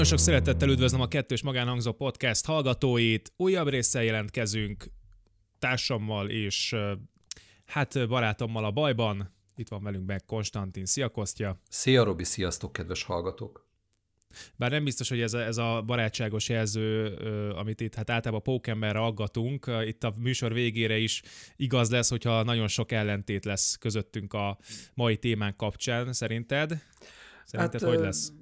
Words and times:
Nagyon 0.00 0.18
sok 0.18 0.26
szeretettel 0.26 0.68
üdvözlöm 0.68 1.00
a 1.00 1.08
Kettős 1.08 1.42
Magánhangzó 1.42 1.92
Podcast 1.92 2.46
hallgatóit. 2.46 3.32
Újabb 3.36 3.68
résszel 3.68 4.02
jelentkezünk 4.02 4.84
társammal 5.58 6.30
és 6.30 6.76
hát 7.66 8.08
barátommal 8.08 8.64
a 8.64 8.70
bajban. 8.70 9.34
Itt 9.56 9.68
van 9.68 9.82
velünk 9.82 10.06
meg 10.06 10.24
Konstantin. 10.24 10.86
Szia 10.86 11.08
Kostya! 11.08 11.60
Szia 11.68 12.04
Robi, 12.04 12.24
sziasztok 12.24 12.72
kedves 12.72 13.02
hallgatók! 13.02 13.68
Bár 14.56 14.70
nem 14.70 14.84
biztos, 14.84 15.08
hogy 15.08 15.20
ez 15.20 15.34
a, 15.34 15.42
ez 15.42 15.56
a 15.56 15.82
barátságos 15.86 16.48
jelző, 16.48 17.14
amit 17.54 17.80
itt 17.80 17.94
hát 17.94 18.10
általában 18.10 18.42
pókemberre 18.42 18.98
aggatunk, 18.98 19.70
itt 19.84 20.04
a 20.04 20.14
műsor 20.16 20.52
végére 20.52 20.98
is 20.98 21.22
igaz 21.56 21.90
lesz, 21.90 22.08
hogyha 22.08 22.42
nagyon 22.42 22.68
sok 22.68 22.92
ellentét 22.92 23.44
lesz 23.44 23.76
közöttünk 23.76 24.32
a 24.32 24.58
mai 24.94 25.16
témánk 25.16 25.56
kapcsán, 25.56 26.12
szerinted? 26.12 26.82
Szerinted 27.44 27.80
hát, 27.80 27.90
hogy 27.90 27.98
lesz? 27.98 28.32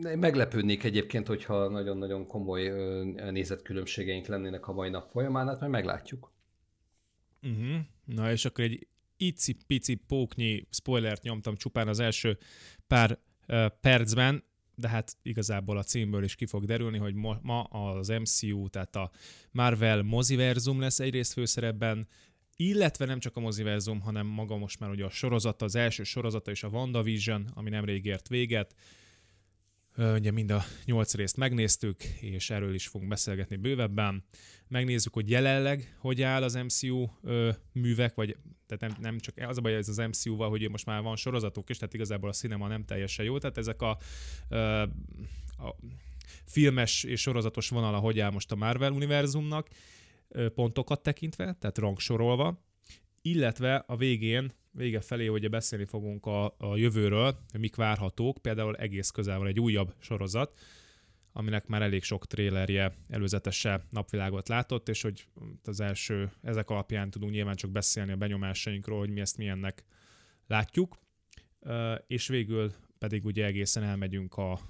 Meglepődnék 0.00 0.84
egyébként, 0.84 1.26
hogyha 1.26 1.68
nagyon-nagyon 1.68 2.26
komoly 2.26 2.68
nézetkülönbségeink 3.30 4.26
lennének 4.26 4.68
a 4.68 4.72
mai 4.72 4.90
nap 4.90 5.08
folyamán, 5.10 5.46
hát 5.46 5.60
majd 5.60 5.72
meglátjuk. 5.72 6.32
Uh-huh. 7.42 7.76
Na 8.04 8.30
és 8.30 8.44
akkor 8.44 8.64
egy 8.64 8.86
icipici 9.16 9.94
póknyi 9.94 10.66
spoilert 10.70 11.22
nyomtam 11.22 11.56
csupán 11.56 11.88
az 11.88 11.98
első 11.98 12.38
pár 12.86 13.18
uh, 13.48 13.66
percben, 13.80 14.44
de 14.74 14.88
hát 14.88 15.16
igazából 15.22 15.76
a 15.76 15.82
címből 15.82 16.24
is 16.24 16.34
ki 16.34 16.46
fog 16.46 16.64
derülni, 16.64 16.98
hogy 16.98 17.14
ma, 17.14 17.38
ma 17.42 17.62
az 17.62 18.08
MCU, 18.08 18.68
tehát 18.68 18.96
a 18.96 19.10
Marvel 19.50 20.02
moziverzum 20.02 20.80
lesz 20.80 21.00
egyrészt 21.00 21.32
főszerepben, 21.32 22.08
illetve 22.60 23.04
nem 23.04 23.18
csak 23.18 23.36
a 23.36 23.40
moziverzum, 23.40 24.00
hanem 24.00 24.26
maga 24.26 24.56
most 24.56 24.80
már 24.80 24.90
ugye 24.90 25.04
a 25.04 25.10
sorozata, 25.10 25.64
az 25.64 25.74
első 25.74 26.02
sorozata 26.02 26.50
is 26.50 26.62
a 26.62 26.68
WandaVision, 26.68 27.50
ami 27.54 27.70
nemrég 27.70 28.04
ért 28.04 28.28
véget. 28.28 28.74
Ugye 29.96 30.30
mind 30.30 30.50
a 30.50 30.64
nyolc 30.84 31.14
részt 31.14 31.36
megnéztük, 31.36 32.04
és 32.20 32.50
erről 32.50 32.74
is 32.74 32.86
fogunk 32.86 33.10
beszélgetni 33.10 33.56
bővebben. 33.56 34.24
Megnézzük, 34.68 35.12
hogy 35.12 35.30
jelenleg 35.30 35.96
hogy 35.98 36.22
áll 36.22 36.42
az 36.42 36.54
MCU 36.54 37.06
ö, 37.22 37.50
művek, 37.72 38.14
vagy 38.14 38.36
tehát 38.66 38.94
nem, 38.94 39.02
nem 39.10 39.18
csak 39.18 39.48
az 39.48 39.58
a 39.58 39.60
baj 39.60 39.74
ez 39.74 39.88
az 39.88 39.96
MCU-val, 39.96 40.48
hogy 40.48 40.70
most 40.70 40.86
már 40.86 41.02
van 41.02 41.16
sorozatok 41.16 41.70
is, 41.70 41.76
tehát 41.76 41.94
igazából 41.94 42.28
a 42.28 42.32
cinema 42.32 42.68
nem 42.68 42.84
teljesen 42.84 43.24
jó, 43.24 43.38
tehát 43.38 43.58
ezek 43.58 43.82
a, 43.82 43.98
ö, 44.48 44.82
a 45.58 45.76
filmes 46.44 47.04
és 47.04 47.20
sorozatos 47.20 47.68
vonala, 47.68 47.98
hogy 47.98 48.20
áll 48.20 48.30
most 48.30 48.52
a 48.52 48.56
Marvel 48.56 48.92
univerzumnak, 48.92 49.68
pontokat 50.54 51.02
tekintve, 51.02 51.56
tehát 51.60 51.78
rangsorolva, 51.78 52.64
illetve 53.22 53.74
a 53.86 53.96
végén, 53.96 54.52
vége 54.70 55.00
felé 55.00 55.28
ugye 55.28 55.48
beszélni 55.48 55.84
fogunk 55.84 56.26
a, 56.26 56.54
a 56.58 56.76
jövőről, 56.76 57.38
hogy 57.50 57.60
mik 57.60 57.76
várhatók, 57.76 58.38
például 58.38 58.76
egész 58.76 59.10
közel 59.10 59.38
van 59.38 59.46
egy 59.46 59.60
újabb 59.60 59.94
sorozat, 59.98 60.58
aminek 61.32 61.66
már 61.66 61.82
elég 61.82 62.02
sok 62.02 62.26
trélerje 62.26 62.92
előzetese 63.08 63.80
napvilágot 63.90 64.48
látott, 64.48 64.88
és 64.88 65.02
hogy 65.02 65.26
az 65.64 65.80
első, 65.80 66.30
ezek 66.42 66.70
alapján 66.70 67.10
tudunk 67.10 67.32
nyilván 67.32 67.56
csak 67.56 67.70
beszélni 67.70 68.12
a 68.12 68.16
benyomásainkról, 68.16 68.98
hogy 68.98 69.10
mi 69.10 69.20
ezt 69.20 69.36
milyennek 69.36 69.84
látjuk, 70.46 70.98
és 72.06 72.28
végül 72.28 72.72
pedig 72.98 73.24
ugye 73.24 73.44
egészen 73.44 73.82
elmegyünk 73.82 74.34
a 74.34 74.60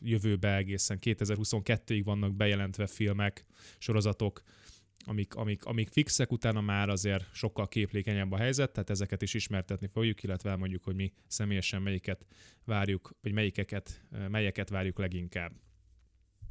jövőbe, 0.00 0.56
egészen 0.56 0.98
2022-ig 1.00 2.00
vannak 2.04 2.34
bejelentve 2.34 2.86
filmek, 2.86 3.44
sorozatok, 3.78 4.42
amik, 5.04 5.34
amik, 5.34 5.64
amik 5.64 5.88
fixek, 5.88 6.32
utána 6.32 6.60
már 6.60 6.88
azért 6.88 7.34
sokkal 7.34 7.68
képlékenyebb 7.68 8.32
a 8.32 8.36
helyzet, 8.36 8.72
tehát 8.72 8.90
ezeket 8.90 9.22
is 9.22 9.34
ismertetni 9.34 9.86
fogjuk, 9.86 10.22
illetve 10.22 10.50
elmondjuk, 10.50 10.84
hogy 10.84 10.94
mi 10.94 11.12
személyesen 11.26 11.82
melyiket 11.82 12.26
várjuk, 12.64 13.16
vagy 13.20 13.32
melyikeket, 13.32 14.06
melyeket 14.28 14.68
várjuk 14.68 14.98
leginkább. 14.98 15.52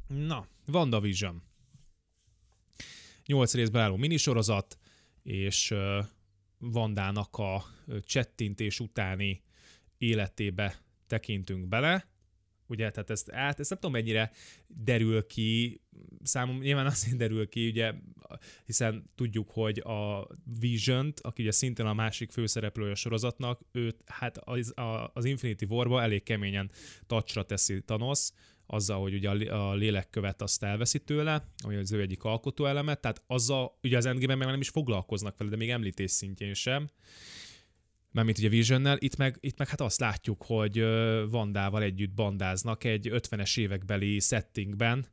Na, 0.06 0.46
WandaVision. 0.66 1.42
Nyolc 3.26 3.54
részben 3.54 3.82
álló 3.82 3.96
minisorozat, 3.96 4.78
és 5.22 5.74
Vandának 6.58 7.36
a 7.36 7.64
csettintés 8.00 8.80
utáni 8.80 9.42
életébe 9.98 10.82
tekintünk 11.06 11.68
bele 11.68 12.08
ugye, 12.66 12.90
tehát 12.90 13.10
ezt, 13.10 13.30
hát 13.30 13.60
ezt 13.60 13.70
nem 13.70 13.78
tudom 13.78 13.94
mennyire 13.94 14.30
derül 14.66 15.26
ki, 15.26 15.80
számom 16.22 16.58
nyilván 16.58 16.86
azért 16.86 17.16
derül 17.24 17.48
ki, 17.48 17.68
ugye, 17.68 17.92
hiszen 18.66 19.10
tudjuk, 19.14 19.50
hogy 19.50 19.78
a 19.78 20.28
vision 20.60 21.12
aki 21.20 21.42
ugye 21.42 21.52
szintén 21.52 21.86
a 21.86 21.94
másik 21.94 22.30
főszereplője 22.30 22.92
a 22.92 22.94
sorozatnak, 22.94 23.60
őt 23.72 24.02
hát 24.06 24.38
az, 24.38 24.74
az 25.12 25.24
Infinity 25.24 25.64
War-ba 25.68 26.02
elég 26.02 26.22
keményen 26.22 26.70
tacsra 27.06 27.42
teszi 27.42 27.82
Thanos, 27.82 28.30
azzal, 28.66 29.00
hogy 29.00 29.14
ugye 29.14 29.50
a 29.50 29.74
lélekkövet 29.74 30.42
azt 30.42 30.62
elveszi 30.62 30.98
tőle, 30.98 31.44
ami 31.64 31.76
az 31.76 31.92
ő 31.92 32.00
egyik 32.00 32.24
alkotó 32.24 32.64
elemet, 32.64 33.00
tehát 33.00 33.22
azzal, 33.26 33.78
ugye 33.82 33.96
az 33.96 34.06
endgame 34.06 34.34
meg 34.34 34.46
nem 34.46 34.60
is 34.60 34.68
foglalkoznak 34.68 35.38
vele, 35.38 35.50
de 35.50 35.56
még 35.56 35.70
említés 35.70 36.10
szintjén 36.10 36.54
sem, 36.54 36.88
mert 38.14 38.26
mint 38.26 38.38
ugye 38.38 38.48
Visionnel, 38.48 38.96
itt 39.00 39.16
meg, 39.16 39.36
itt 39.40 39.58
meg 39.58 39.68
hát 39.68 39.80
azt 39.80 40.00
látjuk, 40.00 40.42
hogy 40.46 40.80
Vandával 41.30 41.82
együtt 41.82 42.14
bandáznak 42.14 42.84
egy 42.84 43.08
50-es 43.12 43.58
évekbeli 43.58 44.18
settingben, 44.20 45.06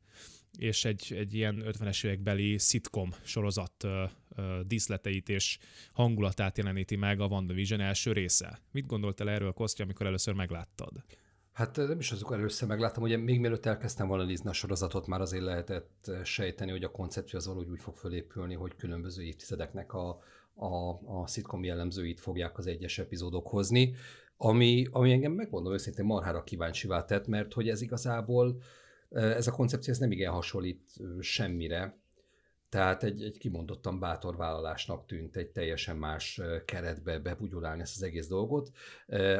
és 0.57 0.85
egy, 0.85 1.13
egy 1.17 1.33
ilyen 1.33 1.63
50-es 1.65 2.05
évekbeli 2.05 2.57
sitcom 2.57 3.09
sorozat 3.23 3.83
uh, 3.83 3.91
uh, 4.37 4.59
díszleteit 4.59 5.29
és 5.29 5.57
hangulatát 5.93 6.57
jeleníti 6.57 6.95
meg 6.95 7.19
a 7.19 7.25
WandaVision 7.25 7.79
első 7.79 8.11
része. 8.11 8.59
Mit 8.71 8.85
gondoltál 8.85 9.29
erről, 9.29 9.51
Kostya, 9.51 9.83
amikor 9.83 10.05
először 10.05 10.33
megláttad? 10.33 11.03
Hát 11.51 11.75
nem 11.75 11.99
is 11.99 12.11
azok 12.11 12.33
először 12.33 12.67
megláttam, 12.67 13.03
ugye 13.03 13.17
még 13.17 13.39
mielőtt 13.39 13.65
elkezdtem 13.65 14.07
volna 14.07 14.23
nézni 14.23 14.49
a 14.49 14.53
sorozatot, 14.53 15.07
már 15.07 15.21
azért 15.21 15.43
lehetett 15.43 16.11
sejteni, 16.23 16.71
hogy 16.71 16.83
a 16.83 16.91
koncepció 16.91 17.39
az 17.39 17.45
valahogy 17.45 17.69
úgy 17.69 17.81
fog 17.81 17.95
fölépülni, 17.95 18.53
hogy 18.53 18.75
különböző 18.75 19.23
évtizedeknek 19.23 19.93
a, 19.93 20.19
a, 20.61 20.99
a 21.21 21.27
szitkom 21.27 21.63
jellemzőit 21.63 22.19
fogják 22.19 22.57
az 22.57 22.67
egyes 22.67 22.99
epizódok 22.99 23.47
hozni, 23.47 23.95
ami, 24.37 24.87
ami 24.91 25.11
engem 25.11 25.31
megmondom 25.31 25.73
őszintén 25.73 26.05
marhára 26.05 26.43
kíváncsivá 26.43 27.05
tett, 27.05 27.27
mert 27.27 27.53
hogy 27.53 27.69
ez 27.69 27.81
igazából, 27.81 28.61
ez 29.09 29.47
a 29.47 29.51
koncepció 29.51 29.93
ez 29.93 29.99
nem 29.99 30.11
igen 30.11 30.31
hasonlít 30.31 30.93
semmire, 31.19 31.99
tehát 32.69 33.03
egy, 33.03 33.23
egy 33.23 33.37
kimondottan 33.37 33.99
bátor 33.99 34.35
vállalásnak 34.35 35.05
tűnt 35.05 35.35
egy 35.35 35.49
teljesen 35.49 35.97
más 35.97 36.41
keretbe 36.65 37.19
bebugyolálni 37.19 37.81
ezt 37.81 37.95
az 37.95 38.03
egész 38.03 38.27
dolgot. 38.27 38.71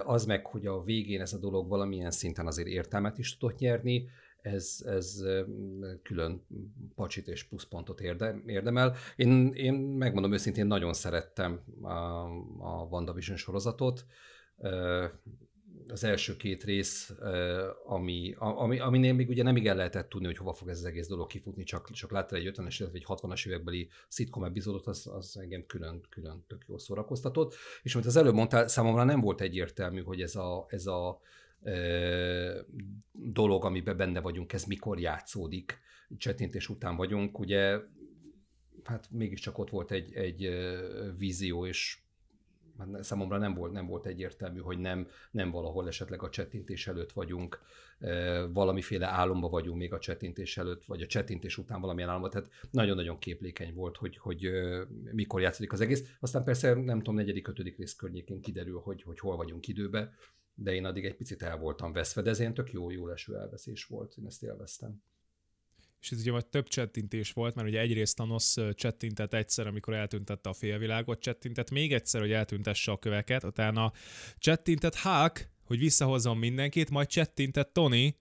Az 0.04 0.26
meg, 0.26 0.46
hogy 0.46 0.66
a 0.66 0.84
végén 0.84 1.22
ez 1.22 1.34
a 1.34 1.38
dolog 1.38 1.70
valamilyen 1.70 2.12
szinten 2.12 2.48
azért 2.48 2.68
értelmet 2.68 3.18
is 3.18 3.38
tudott 3.38 3.60
nyerni, 3.60 4.10
ez, 4.42 4.84
ez 4.86 5.24
külön 6.04 6.46
pacsit 6.96 7.28
és 7.28 7.44
pluszpontot 7.44 8.02
érde, 8.02 8.42
érdemel. 8.46 8.96
Én, 9.16 9.54
én 9.54 9.74
megmondom 9.74 10.34
őszintén, 10.34 10.68
nagyon 10.68 10.94
szerettem 10.94 11.64
a, 11.82 11.92
a 12.60 12.88
WandaVision 12.90 13.38
sorozatot. 13.38 14.06
Az 15.88 16.04
első 16.04 16.36
két 16.38 16.64
rész, 16.64 17.14
ami, 17.86 18.36
ami, 18.38 18.80
aminél 18.80 19.14
még 19.14 19.30
ugye 19.30 19.44
nem 19.44 19.56
igen 19.56 19.76
lehetett 19.76 20.10
tudni, 20.10 20.26
hogy 20.26 20.38
hova 20.38 20.54
fog 20.54 20.70
ez 20.70 20.78
az 20.78 20.86
egész 20.86 21.08
dolog 21.08 21.28
kifutni, 21.28 21.64
csak, 21.64 21.92
csak 21.92 22.12
láttál 22.12 22.40
egy 22.40 22.52
50-es, 22.56 22.76
illetve 22.80 22.98
egy 22.98 23.06
60-as 23.08 23.48
évekbeli 23.48 23.90
szitkom 24.08 24.44
epizódot, 24.44 24.88
az, 24.88 25.10
az 25.14 25.38
engem 25.38 25.66
külön, 25.66 26.02
külön 26.10 26.44
tök 26.48 26.64
jól 26.68 26.80
szórakoztatott. 26.80 27.56
És 27.84 27.94
amit 27.96 28.08
az 28.08 28.16
előbb 28.16 28.34
mondtál, 28.34 28.68
számomra 28.68 29.04
nem 29.04 29.22
volt 29.22 29.42
egyértelmű, 29.42 30.02
hogy 30.02 30.22
ez 30.22 30.36
a, 30.36 30.66
ez 30.70 30.86
a 30.86 31.22
dolog, 33.12 33.66
amiben 33.66 33.98
benne 33.98 34.22
vagyunk, 34.22 34.54
ez 34.54 34.64
mikor 34.64 35.00
játszódik, 35.00 35.80
csetintés 36.18 36.70
után 36.70 36.96
vagyunk, 36.96 37.40
ugye 37.40 37.80
hát 38.84 39.08
mégiscsak 39.12 39.58
ott 39.58 39.70
volt 39.70 39.92
egy, 39.92 40.14
egy 40.14 40.50
vízió, 41.18 41.66
és 41.66 41.98
hát 42.78 43.04
számomra 43.04 43.38
nem 43.38 43.54
volt, 43.54 43.72
nem 43.72 43.88
volt 43.88 44.06
egyértelmű, 44.06 44.60
hogy 44.60 44.80
nem, 44.80 45.08
nem 45.32 45.52
valahol 45.52 45.88
esetleg 45.88 46.24
a 46.24 46.30
csettintés 46.30 46.88
előtt 46.88 47.12
vagyunk, 47.12 47.60
valamiféle 48.54 49.08
álomba 49.08 49.50
vagyunk 49.50 49.78
még 49.78 49.94
a 49.94 50.00
csettintés 50.00 50.58
előtt, 50.58 50.86
vagy 50.86 51.02
a 51.02 51.08
csettintés 51.08 51.58
után 51.58 51.82
valamilyen 51.82 52.10
álomba, 52.10 52.30
tehát 52.30 52.50
nagyon-nagyon 52.72 53.20
képlékeny 53.20 53.74
volt, 53.74 53.98
hogy, 53.98 54.18
hogy 54.18 54.52
mikor 55.12 55.42
játszódik 55.42 55.72
az 55.72 55.82
egész. 55.82 56.16
Aztán 56.20 56.44
persze 56.44 56.74
nem 56.74 56.98
tudom, 56.98 57.16
negyedik, 57.16 57.48
ötödik 57.48 57.78
rész 57.78 57.96
környékén 57.96 58.42
kiderül, 58.42 58.80
hogy, 58.80 59.04
hogy 59.04 59.20
hol 59.20 59.36
vagyunk 59.36 59.68
időbe, 59.68 60.14
de 60.56 60.74
én 60.74 60.86
addig 60.86 61.06
egy 61.06 61.16
picit 61.16 61.42
el 61.42 61.58
voltam 61.58 61.92
veszve, 61.94 62.22
de 62.22 62.30
ez 62.30 62.40
ilyen 62.40 62.54
tök 62.54 62.72
jó, 62.72 62.90
jó 62.90 63.08
leső 63.08 63.38
elveszés 63.38 63.86
volt, 63.86 64.16
én 64.18 64.26
ezt 64.26 64.44
élveztem. 64.44 65.04
És 66.02 66.12
ez 66.12 66.20
ugye 66.20 66.32
majd 66.32 66.48
több 66.48 66.68
csettintés 66.68 67.32
volt, 67.32 67.56
mert 67.56 67.68
ugye 67.68 67.80
egyrészt 67.80 68.16
Thanos 68.16 68.56
csettintett 68.74 69.34
egyszer, 69.34 69.68
amikor 69.68 69.94
eltüntette 69.94 70.50
a 70.50 70.54
félvilágot, 70.54 71.20
csettintett 71.20 71.72
még 71.72 71.94
egyszer, 71.94 72.22
hogy 72.22 72.32
eltüntesse 72.32 72.92
a 72.92 72.98
köveket, 72.98 73.44
utána 73.44 73.92
csettintett 74.38 74.96
Hulk, 74.96 75.50
hogy 75.64 75.80
visszahozzon 75.80 76.38
mindenkit, 76.38 76.90
majd 76.90 77.08
csettintett 77.08 77.74
Tony, 77.74 78.16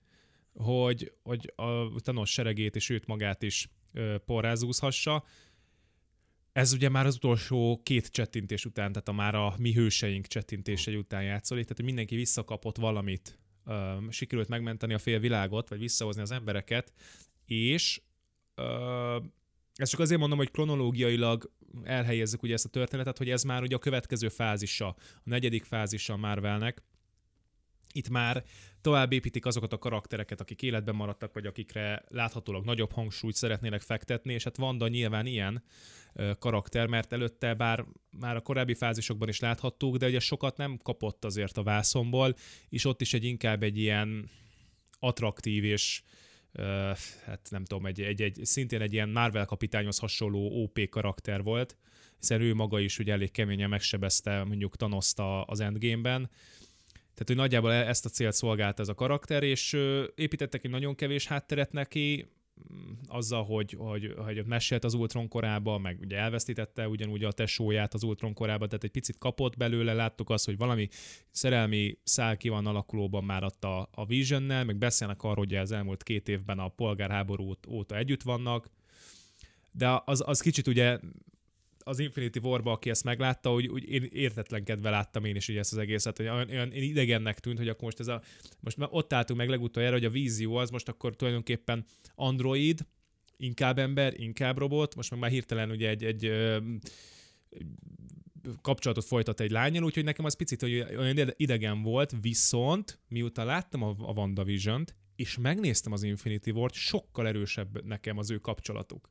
hogy, 0.52 1.12
hogy 1.22 1.52
a 1.56 2.00
Thanos 2.00 2.30
seregét 2.30 2.76
és 2.76 2.88
őt 2.88 3.06
magát 3.06 3.42
is 3.42 3.68
porrázúzhassa, 4.24 5.24
ez 6.52 6.72
ugye 6.72 6.88
már 6.88 7.06
az 7.06 7.14
utolsó 7.14 7.80
két 7.82 8.06
csettintés 8.06 8.64
után, 8.64 8.92
tehát 8.92 9.08
a 9.08 9.12
már 9.12 9.34
a 9.34 9.54
mi 9.58 9.72
hőseink 9.72 10.26
csettintései 10.26 10.96
után 10.96 11.22
játszolik, 11.22 11.64
tehát 11.64 11.82
mindenki 11.82 12.16
visszakapott 12.16 12.76
valamit 12.76 13.38
ö, 13.64 13.96
sikerült 14.08 14.48
megmenteni 14.48 14.94
a 14.94 14.98
fél 14.98 15.18
világot, 15.18 15.68
vagy 15.68 15.78
visszahozni 15.78 16.22
az 16.22 16.30
embereket, 16.30 16.92
és 17.46 18.00
ö, 18.54 19.16
ezt 19.74 19.90
csak 19.90 20.00
azért 20.00 20.20
mondom, 20.20 20.38
hogy 20.38 20.50
kronológiailag 20.50 21.50
elhelyezzük 21.82 22.42
ugye 22.42 22.54
ezt 22.54 22.64
a 22.64 22.68
történetet, 22.68 23.18
hogy 23.18 23.30
ez 23.30 23.42
már 23.42 23.62
ugye 23.62 23.74
a 23.76 23.78
következő 23.78 24.28
fázisa, 24.28 24.86
a 24.88 24.96
negyedik 25.24 25.64
fázisa 25.64 26.16
Marvelnek. 26.16 26.82
Itt 27.92 28.08
már 28.08 28.44
tovább 28.80 29.12
építik 29.12 29.46
azokat 29.46 29.72
a 29.72 29.78
karaktereket, 29.78 30.40
akik 30.40 30.62
életben 30.62 30.94
maradtak, 30.94 31.32
vagy 31.32 31.46
akikre 31.46 32.04
láthatólag 32.08 32.64
nagyobb 32.64 32.92
hangsúlyt 32.92 33.34
szeretnének 33.34 33.80
fektetni, 33.80 34.32
és 34.32 34.44
hát 34.44 34.56
Vanda 34.56 34.88
nyilván 34.88 35.26
ilyen 35.26 35.62
karakter, 36.38 36.86
mert 36.86 37.12
előtte 37.12 37.54
bár 37.54 37.84
már 38.10 38.36
a 38.36 38.40
korábbi 38.40 38.74
fázisokban 38.74 39.28
is 39.28 39.40
láthattuk, 39.40 39.96
de 39.96 40.06
ugye 40.06 40.20
sokat 40.20 40.56
nem 40.56 40.78
kapott 40.82 41.24
azért 41.24 41.56
a 41.56 41.62
vászomból, 41.62 42.34
és 42.68 42.84
ott 42.84 43.00
is 43.00 43.14
egy 43.14 43.24
inkább 43.24 43.62
egy 43.62 43.78
ilyen 43.78 44.28
attraktív 44.98 45.64
és 45.64 46.02
hát 47.24 47.48
nem 47.50 47.64
tudom, 47.64 47.86
egy, 47.86 48.00
egy, 48.00 48.22
egy, 48.22 48.40
szintén 48.42 48.80
egy 48.80 48.92
ilyen 48.92 49.08
Marvel 49.08 49.44
kapitányhoz 49.44 49.98
hasonló 49.98 50.62
OP 50.62 50.88
karakter 50.88 51.42
volt, 51.42 51.76
hiszen 52.18 52.40
ő 52.40 52.54
maga 52.54 52.80
is 52.80 52.98
ugye 52.98 53.12
elég 53.12 53.30
keményen 53.30 53.68
megsebezte 53.68 54.44
mondjuk 54.44 54.76
thanos 54.76 55.12
az 55.44 55.60
Endgame-ben, 55.60 56.30
tehát, 57.20 57.34
hogy 57.34 57.50
nagyjából 57.50 57.72
e- 57.72 57.88
ezt 57.88 58.04
a 58.04 58.08
célt 58.08 58.34
szolgált 58.34 58.80
ez 58.80 58.88
a 58.88 58.94
karakter, 58.94 59.42
és 59.42 59.72
építettek 60.14 60.64
egy 60.64 60.70
nagyon 60.70 60.94
kevés 60.94 61.26
hátteret 61.26 61.72
neki, 61.72 62.26
mm, 62.72 62.92
azzal, 63.06 63.44
hogy, 63.44 63.76
hogy, 63.78 64.14
hogy 64.16 64.46
mesélt 64.46 64.84
az 64.84 64.94
Ultron 64.94 65.28
korába, 65.28 65.78
meg 65.78 65.98
ugye 66.00 66.16
elvesztítette 66.16 66.88
ugyanúgy 66.88 67.24
a 67.24 67.32
tesóját 67.32 67.94
az 67.94 68.02
Ultron 68.02 68.34
korába, 68.34 68.66
tehát 68.66 68.84
egy 68.84 68.90
picit 68.90 69.18
kapott 69.18 69.56
belőle, 69.56 69.92
láttuk 69.92 70.30
azt, 70.30 70.44
hogy 70.44 70.56
valami 70.56 70.88
szerelmi 71.30 71.98
szál 72.02 72.36
ki 72.36 72.48
van 72.48 72.66
alakulóban 72.66 73.24
már 73.24 73.44
ott 73.44 73.64
a, 73.64 73.88
a 73.92 74.06
Visionnel, 74.06 74.64
meg 74.64 74.76
beszélnek 74.76 75.22
arról, 75.22 75.44
hogy 75.44 75.54
az 75.54 75.72
elmúlt 75.72 76.02
két 76.02 76.28
évben 76.28 76.58
a 76.58 76.68
polgárháború 76.68 77.54
óta 77.68 77.96
együtt 77.96 78.22
vannak, 78.22 78.70
de 79.72 80.02
az, 80.04 80.22
az 80.26 80.40
kicsit 80.40 80.66
ugye 80.66 80.98
az 81.90 81.98
Infinity 81.98 82.38
War-ba, 82.38 82.72
aki 82.72 82.90
ezt 82.90 83.04
meglátta, 83.04 83.50
hogy 83.50 83.66
úgy 83.66 83.88
én 83.88 84.08
értetlenkedve 84.12 84.90
láttam 84.90 85.24
én 85.24 85.36
is 85.36 85.48
ugye 85.48 85.58
ezt 85.58 85.72
az 85.72 85.78
egészet, 85.78 86.16
hogy 86.16 86.28
olyan, 86.28 86.50
olyan 86.50 86.72
idegennek 86.72 87.40
tűnt, 87.40 87.58
hogy 87.58 87.68
akkor 87.68 87.82
most 87.82 88.00
ez 88.00 88.06
a, 88.06 88.22
most 88.60 88.76
már 88.76 88.88
ott 88.92 89.12
álltunk 89.12 89.38
meg 89.38 89.48
legutoljára, 89.48 89.94
hogy 89.94 90.04
a 90.04 90.10
vízió 90.10 90.56
az 90.56 90.70
most 90.70 90.88
akkor 90.88 91.16
tulajdonképpen 91.16 91.84
android, 92.14 92.86
inkább 93.36 93.78
ember, 93.78 94.20
inkább 94.20 94.58
robot, 94.58 94.94
most 94.94 95.10
meg 95.10 95.20
már 95.20 95.30
hirtelen 95.30 95.70
ugye 95.70 95.88
egy, 95.88 96.04
egy, 96.04 96.24
egy 96.24 97.68
kapcsolatot 98.62 99.04
folytat 99.04 99.40
egy 99.40 99.50
lányjal, 99.50 99.84
úgyhogy 99.84 100.04
nekem 100.04 100.24
az 100.24 100.36
picit 100.36 100.60
hogy 100.60 100.86
olyan 100.96 101.32
idegen 101.36 101.82
volt, 101.82 102.14
viszont 102.20 103.00
miután 103.08 103.46
láttam 103.46 103.82
a, 103.82 103.94
a 103.98 104.12
WandaVision-t, 104.12 104.94
és 105.16 105.38
megnéztem 105.38 105.92
az 105.92 106.02
Infinity 106.02 106.50
War-t, 106.50 106.74
sokkal 106.74 107.26
erősebb 107.26 107.84
nekem 107.84 108.18
az 108.18 108.30
ő 108.30 108.38
kapcsolatuk. 108.38 109.10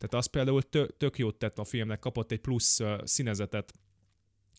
Tehát 0.00 0.14
az 0.14 0.26
például 0.26 0.62
tök, 0.96 1.18
jót 1.18 1.38
tett 1.38 1.58
a 1.58 1.64
filmnek, 1.64 1.98
kapott 1.98 2.32
egy 2.32 2.40
plusz 2.40 2.80
színezetet 3.04 3.72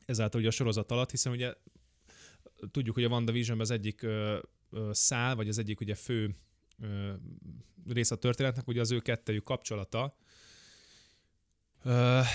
ezáltal 0.06 0.40
ugye 0.40 0.50
a 0.50 0.52
sorozat 0.52 0.92
alatt, 0.92 1.12
hiszen 1.12 1.32
ugye 1.32 1.54
tudjuk, 2.72 2.96
hogy 2.96 3.04
a 3.04 3.10
WandaVision 3.10 3.60
az 3.60 3.72
egyik 3.72 4.06
szál, 4.92 5.36
vagy 5.36 5.48
az 5.48 5.58
egyik 5.58 5.80
ugye 5.80 5.96
fő 5.96 6.36
uh, 6.80 7.14
rész 7.88 8.12
a 8.12 8.16
történetnek, 8.16 8.68
ugye 8.68 8.80
az 8.80 8.92
ő 8.92 9.00
kettejük 9.00 9.44
kapcsolata. 9.44 10.18
Uh, 11.84 12.26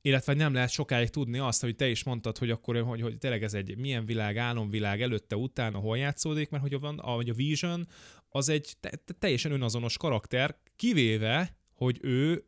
illetve 0.00 0.34
nem 0.34 0.54
lehet 0.54 0.70
sokáig 0.70 1.08
tudni 1.08 1.38
azt, 1.38 1.60
hogy 1.60 1.76
te 1.76 1.88
is 1.88 2.04
mondtad, 2.04 2.38
hogy 2.38 2.50
akkor 2.50 2.82
hogy, 2.82 3.00
hogy 3.00 3.18
tényleg 3.18 3.42
ez 3.42 3.54
egy 3.54 3.76
milyen 3.76 4.04
világ, 4.04 4.36
álomvilág 4.36 5.02
előtte, 5.02 5.36
utána 5.36 5.78
hol 5.78 5.98
játszódik, 5.98 6.50
mert 6.50 6.62
hogy 6.62 6.74
a, 6.74 6.86
a, 6.86 7.18
a 7.18 7.32
Vision 7.32 7.88
az 8.28 8.48
egy 8.48 8.74
te, 8.80 8.90
teljesen 9.18 9.52
önazonos 9.52 9.96
karakter, 9.96 10.58
kivéve, 10.76 11.57
hogy 11.78 11.98
ő 12.02 12.44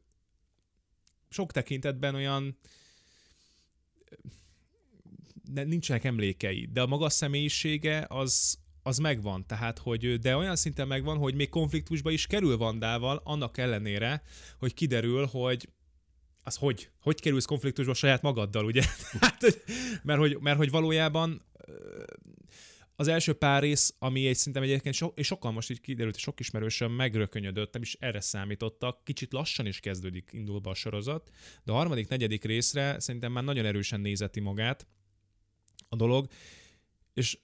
sok 1.28 1.52
tekintetben 1.52 2.14
olyan 2.14 2.58
nincsenek 5.52 6.04
emlékei, 6.04 6.68
de 6.72 6.80
a 6.80 6.86
maga 6.86 7.08
személyisége 7.08 8.06
az, 8.08 8.58
az 8.82 8.98
megvan, 8.98 9.46
tehát 9.46 9.78
hogy 9.78 10.18
de 10.18 10.36
olyan 10.36 10.56
szinten 10.56 10.86
megvan, 10.86 11.18
hogy 11.18 11.34
még 11.34 11.48
konfliktusba 11.48 12.10
is 12.10 12.26
kerül 12.26 12.56
Vandával, 12.56 13.20
annak 13.24 13.58
ellenére, 13.58 14.22
hogy 14.58 14.74
kiderül, 14.74 15.26
hogy 15.26 15.68
az 16.42 16.56
hogy? 16.56 16.90
Hogy 17.00 17.20
kerülsz 17.20 17.44
konfliktusba 17.44 17.94
saját 17.94 18.22
magaddal, 18.22 18.64
ugye? 18.64 18.82
hát, 19.20 19.62
mert, 20.02 20.18
hogy, 20.18 20.38
mert 20.40 20.56
hogy 20.56 20.70
valójában 20.70 21.42
az 23.00 23.08
első 23.08 23.32
pár 23.32 23.62
rész, 23.62 23.94
ami 23.98 24.26
egy 24.26 24.36
szintem 24.36 24.62
egyébként 24.62 24.94
so, 24.94 25.12
és 25.14 25.26
sokkal 25.26 25.52
most 25.52 25.70
így 25.70 25.80
kiderült, 25.80 26.16
sok 26.16 26.40
ismerősöm 26.40 26.92
megrökönyödött, 26.92 27.72
nem 27.72 27.82
is 27.82 27.96
erre 27.98 28.20
számítottak, 28.20 29.04
kicsit 29.04 29.32
lassan 29.32 29.66
is 29.66 29.80
kezdődik, 29.80 30.30
indul 30.32 30.58
be 30.58 30.70
a 30.70 30.74
sorozat, 30.74 31.30
de 31.64 31.72
a 31.72 31.74
harmadik, 31.74 32.08
negyedik 32.08 32.44
részre 32.44 33.00
szerintem 33.00 33.32
már 33.32 33.44
nagyon 33.44 33.64
erősen 33.64 34.00
nézeti 34.00 34.40
magát 34.40 34.86
a 35.88 35.96
dolog, 35.96 36.26
és, 37.14 37.38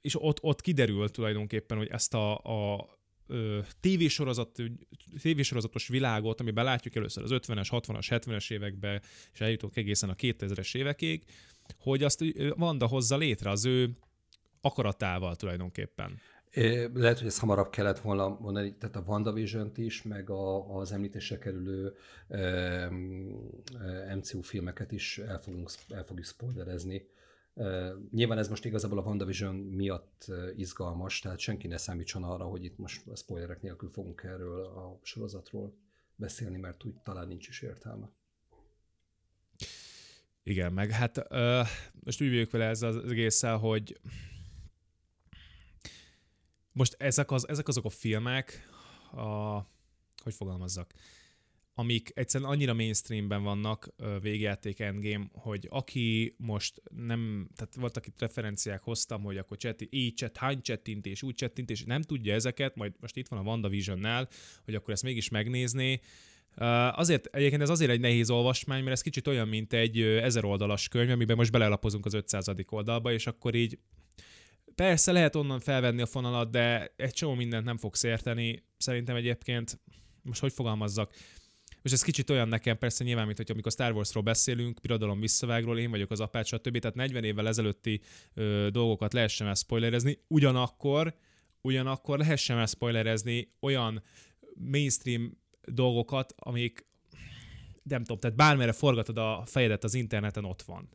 és 0.00 0.22
ott, 0.22 0.42
ott 0.42 0.60
kiderül 0.60 1.10
tulajdonképpen, 1.10 1.76
hogy 1.76 1.88
ezt 1.88 2.14
a, 2.14 2.38
a 2.38 2.88
tévésorozat, 3.80 4.62
tévésorozatos 5.20 5.88
világot, 5.88 6.40
amiben 6.40 6.64
látjuk 6.64 6.94
először 6.94 7.22
az 7.22 7.30
50-es, 7.32 7.68
60-as, 7.70 8.06
70-es 8.08 8.52
évekbe, 8.52 9.02
és 9.32 9.40
eljutunk 9.40 9.76
egészen 9.76 10.08
a 10.08 10.14
2000-es 10.14 10.76
évekig, 10.76 11.24
hogy 11.78 12.02
azt 12.02 12.24
Vanda 12.56 12.86
hozza 12.86 13.16
létre 13.16 13.50
az 13.50 13.64
ő 13.64 13.96
akaratával 14.60 15.36
tulajdonképpen. 15.36 16.20
É, 16.50 16.88
lehet, 16.94 17.18
hogy 17.18 17.26
ezt 17.26 17.38
hamarabb 17.38 17.70
kellett 17.70 17.98
volna 17.98 18.38
mondani, 18.40 18.74
tehát 18.74 18.96
a 18.96 19.04
WandaVision-t 19.06 19.78
is, 19.78 20.02
meg 20.02 20.30
a, 20.30 20.76
az 20.78 20.92
említésre 20.92 21.38
kerülő 21.38 21.94
e, 22.28 22.90
MCU 24.16 24.40
filmeket 24.40 24.92
is 24.92 25.18
el, 25.18 25.40
fogunk, 25.40 25.70
el 25.88 26.04
fogjuk 26.04 26.26
spoilerezni. 26.26 27.06
E, 27.54 27.92
nyilván 28.12 28.38
ez 28.38 28.48
most 28.48 28.64
igazából 28.64 28.98
a 28.98 29.02
WandaVision 29.02 29.54
miatt 29.54 30.26
izgalmas, 30.56 31.18
tehát 31.18 31.38
senki 31.38 31.66
ne 31.66 31.76
számítson 31.76 32.24
arra, 32.24 32.44
hogy 32.44 32.64
itt 32.64 32.78
most 32.78 33.06
a 33.06 33.16
spoilerek 33.16 33.62
nélkül 33.62 33.88
fogunk 33.88 34.22
erről 34.22 34.64
a 34.64 34.98
sorozatról 35.02 35.74
beszélni, 36.16 36.56
mert 36.56 36.84
úgy 36.84 36.94
talán 36.94 37.28
nincs 37.28 37.48
is 37.48 37.62
értelme. 37.62 38.10
Igen, 40.42 40.72
meg 40.72 40.90
hát 40.90 41.26
ö, 41.28 41.62
most 41.92 42.22
úgy 42.22 42.28
vagyok 42.28 42.50
vele 42.50 42.64
ez 42.64 42.82
az 42.82 42.96
egésszel, 42.96 43.56
hogy 43.56 44.00
most 46.72 46.94
ezek, 46.98 47.30
az, 47.30 47.48
ezek 47.48 47.68
azok 47.68 47.84
a 47.84 47.88
filmek, 47.88 48.68
a, 49.12 49.56
hogy 50.22 50.34
fogalmazzak, 50.34 50.92
amik 51.74 52.10
egyszerűen 52.14 52.50
annyira 52.50 52.74
mainstreamben 52.74 53.42
vannak, 53.42 53.88
végjáték 54.20 54.80
Endgame, 54.80 55.26
hogy 55.32 55.66
aki 55.70 56.34
most 56.38 56.82
nem, 56.90 57.48
tehát 57.56 57.74
voltak 57.74 58.06
itt 58.06 58.20
referenciák 58.20 58.82
hoztam, 58.82 59.22
hogy 59.22 59.36
akkor 59.36 59.56
chat, 59.56 59.86
így 59.90 60.16
chat, 60.16 60.36
hány 60.36 60.62
chattintés, 60.62 61.22
úgy 61.22 61.34
chattintés, 61.34 61.84
nem 61.84 62.02
tudja 62.02 62.34
ezeket, 62.34 62.76
majd 62.76 62.92
most 63.00 63.16
itt 63.16 63.28
van 63.28 63.38
a 63.38 63.42
WandaVision-nál, 63.42 64.28
hogy 64.64 64.74
akkor 64.74 64.92
ezt 64.92 65.02
mégis 65.02 65.28
megnézni, 65.28 66.00
Azért, 66.92 67.26
egyébként 67.26 67.62
ez 67.62 67.68
azért 67.68 67.90
egy 67.90 68.00
nehéz 68.00 68.30
olvasmány, 68.30 68.80
mert 68.82 68.92
ez 68.92 69.00
kicsit 69.00 69.26
olyan, 69.26 69.48
mint 69.48 69.72
egy 69.72 70.00
ezer 70.00 70.44
oldalas 70.44 70.88
könyv, 70.88 71.10
amiben 71.10 71.36
most 71.36 71.52
belelapozunk 71.52 72.06
az 72.06 72.14
500. 72.14 72.50
oldalba, 72.68 73.12
és 73.12 73.26
akkor 73.26 73.54
így 73.54 73.78
Persze 74.74 75.12
lehet 75.12 75.36
onnan 75.36 75.60
felvenni 75.60 76.02
a 76.02 76.06
fonalat, 76.06 76.50
de 76.50 76.92
egy 76.96 77.12
csomó 77.12 77.34
mindent 77.34 77.64
nem 77.64 77.78
fogsz 77.78 78.02
érteni. 78.02 78.64
Szerintem 78.76 79.16
egyébként, 79.16 79.80
most 80.22 80.40
hogy 80.40 80.52
fogalmazzak, 80.52 81.14
most 81.82 81.94
ez 81.94 82.02
kicsit 82.02 82.30
olyan 82.30 82.48
nekem, 82.48 82.78
persze 82.78 83.04
nyilván, 83.04 83.24
mint 83.24 83.36
hogy 83.36 83.50
amikor 83.50 83.72
Star 83.72 83.92
Warsról 83.92 84.22
beszélünk, 84.22 84.80
birodalom 84.80 85.20
visszavágról, 85.20 85.78
én 85.78 85.90
vagyok 85.90 86.10
az 86.10 86.20
apát, 86.20 86.46
stb. 86.46 86.78
Tehát 86.78 86.96
40 86.96 87.24
évvel 87.24 87.48
ezelőtti 87.48 88.00
ö, 88.34 88.68
dolgokat 88.70 89.12
lehessen 89.12 89.46
el 89.46 89.54
spoilerezni, 89.54 90.18
ugyanakkor, 90.28 91.14
ugyanakkor 91.60 92.18
lehessen 92.18 92.58
el 92.58 92.66
spoilerezni 92.66 93.48
olyan 93.60 94.02
mainstream 94.54 95.38
dolgokat, 95.64 96.34
amik 96.36 96.86
nem 97.82 98.00
tudom, 98.02 98.18
tehát 98.18 98.36
bármere 98.36 98.72
forgatod 98.72 99.18
a 99.18 99.42
fejedet 99.46 99.84
az 99.84 99.94
interneten, 99.94 100.44
ott 100.44 100.62
van. 100.62 100.88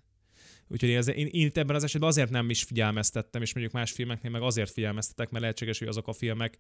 Úgyhogy 0.68 0.90
én, 0.90 1.02
én, 1.02 1.28
én 1.32 1.46
itt 1.46 1.58
ebben 1.58 1.76
az 1.76 1.84
esetben 1.84 2.10
azért 2.10 2.30
nem 2.30 2.50
is 2.50 2.64
figyelmeztettem, 2.64 3.42
és 3.42 3.54
mondjuk 3.54 3.76
más 3.76 3.92
filmeknél 3.92 4.32
meg 4.32 4.42
azért 4.42 4.72
figyelmeztetek, 4.72 5.30
mert 5.30 5.42
lehetséges, 5.42 5.80
hogy 5.80 5.88
azok 5.88 6.08
a 6.08 6.14
filmek 6.14 6.58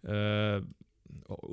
ö, 0.00 0.58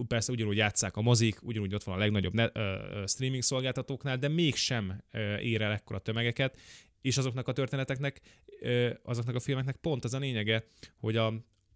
persze 0.08 0.32
ugyanúgy 0.32 0.58
játszák 0.58 0.98
a 0.98 1.02
mozik, 1.02 1.44
ugyanúgy 1.44 1.74
ott 1.74 1.84
van 1.84 1.96
a 1.96 1.98
legnagyobb 1.98 2.34
ne, 2.34 2.48
ö, 2.54 3.04
streaming 3.08 3.44
szolgáltatóknál, 3.44 4.18
de 4.18 4.28
mégsem 4.28 5.04
ö, 5.12 5.38
ér 5.38 5.62
el 5.62 5.72
ekkora 5.72 6.00
tömegeket, 6.00 6.60
és 7.02 7.18
azoknak 7.18 7.48
a 7.48 7.54
történeteknek, 7.54 8.22
ö, 8.60 8.90
azoknak 9.04 9.36
a 9.36 9.40
filmeknek 9.40 9.76
pont 9.76 10.04
az 10.04 10.14
a 10.14 10.20
lényege, 10.20 10.66
hogy 11.00 11.16
a, 11.16 11.28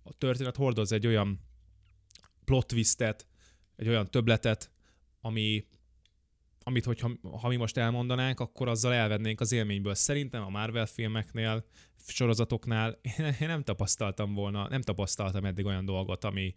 a 0.04 0.14
történet 0.18 0.56
hordoz 0.56 0.92
egy 0.92 1.08
olyan 1.08 1.40
plot 2.46 2.68
twistet, 2.68 3.28
egy 3.76 3.88
olyan 3.88 4.12
töbletet, 4.12 4.72
ami 5.22 5.66
amit 6.70 6.86
hogyha 6.86 7.12
ha 7.42 7.48
mi 7.48 7.56
most 7.56 7.78
elmondanánk, 7.78 8.40
akkor 8.40 8.68
azzal 8.68 8.94
elvennénk 8.94 9.40
az 9.40 9.52
élményből. 9.52 9.94
Szerintem 9.94 10.44
a 10.44 10.50
Marvel 10.50 10.86
filmeknél, 10.86 11.66
sorozatoknál 12.08 13.00
én 13.18 13.48
nem 13.48 13.64
tapasztaltam 13.64 14.34
volna, 14.34 14.68
nem 14.70 14.82
tapasztaltam 14.82 15.46
eddig 15.46 15.66
olyan 15.66 15.86
dolgot, 15.86 16.24
ami 16.24 16.54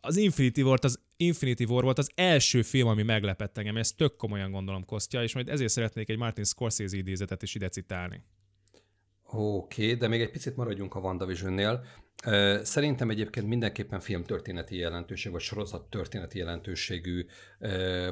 az 0.00 0.16
Infinity 0.16 0.60
War, 0.62 0.78
az 0.82 1.00
Infinity 1.16 1.64
War 1.64 1.82
volt 1.82 1.98
az 1.98 2.10
első 2.14 2.62
film, 2.62 2.88
ami 2.88 3.02
meglepett 3.02 3.58
engem, 3.58 3.76
ezt 3.76 3.96
tök 3.96 4.16
komolyan 4.16 4.50
gondolom 4.50 4.84
Kostya, 4.84 5.22
és 5.22 5.34
majd 5.34 5.48
ezért 5.48 5.72
szeretnék 5.72 6.08
egy 6.08 6.18
Martin 6.18 6.44
Scorsese 6.44 6.96
idézetet 6.96 7.42
is 7.42 7.54
ide 7.54 7.68
citálni. 7.68 8.22
Oké, 9.22 9.84
okay, 9.84 9.94
de 9.94 10.08
még 10.08 10.20
egy 10.20 10.30
picit 10.30 10.56
maradjunk 10.56 10.94
a 10.94 11.00
WandaVision-nél. 11.00 11.84
Szerintem 12.62 13.10
egyébként 13.10 13.46
mindenképpen 13.46 14.00
filmtörténeti 14.00 14.76
jelentőség, 14.76 15.32
vagy 15.32 15.40
sorozat 15.40 15.90
történeti 15.90 16.38
jelentőségű 16.38 17.26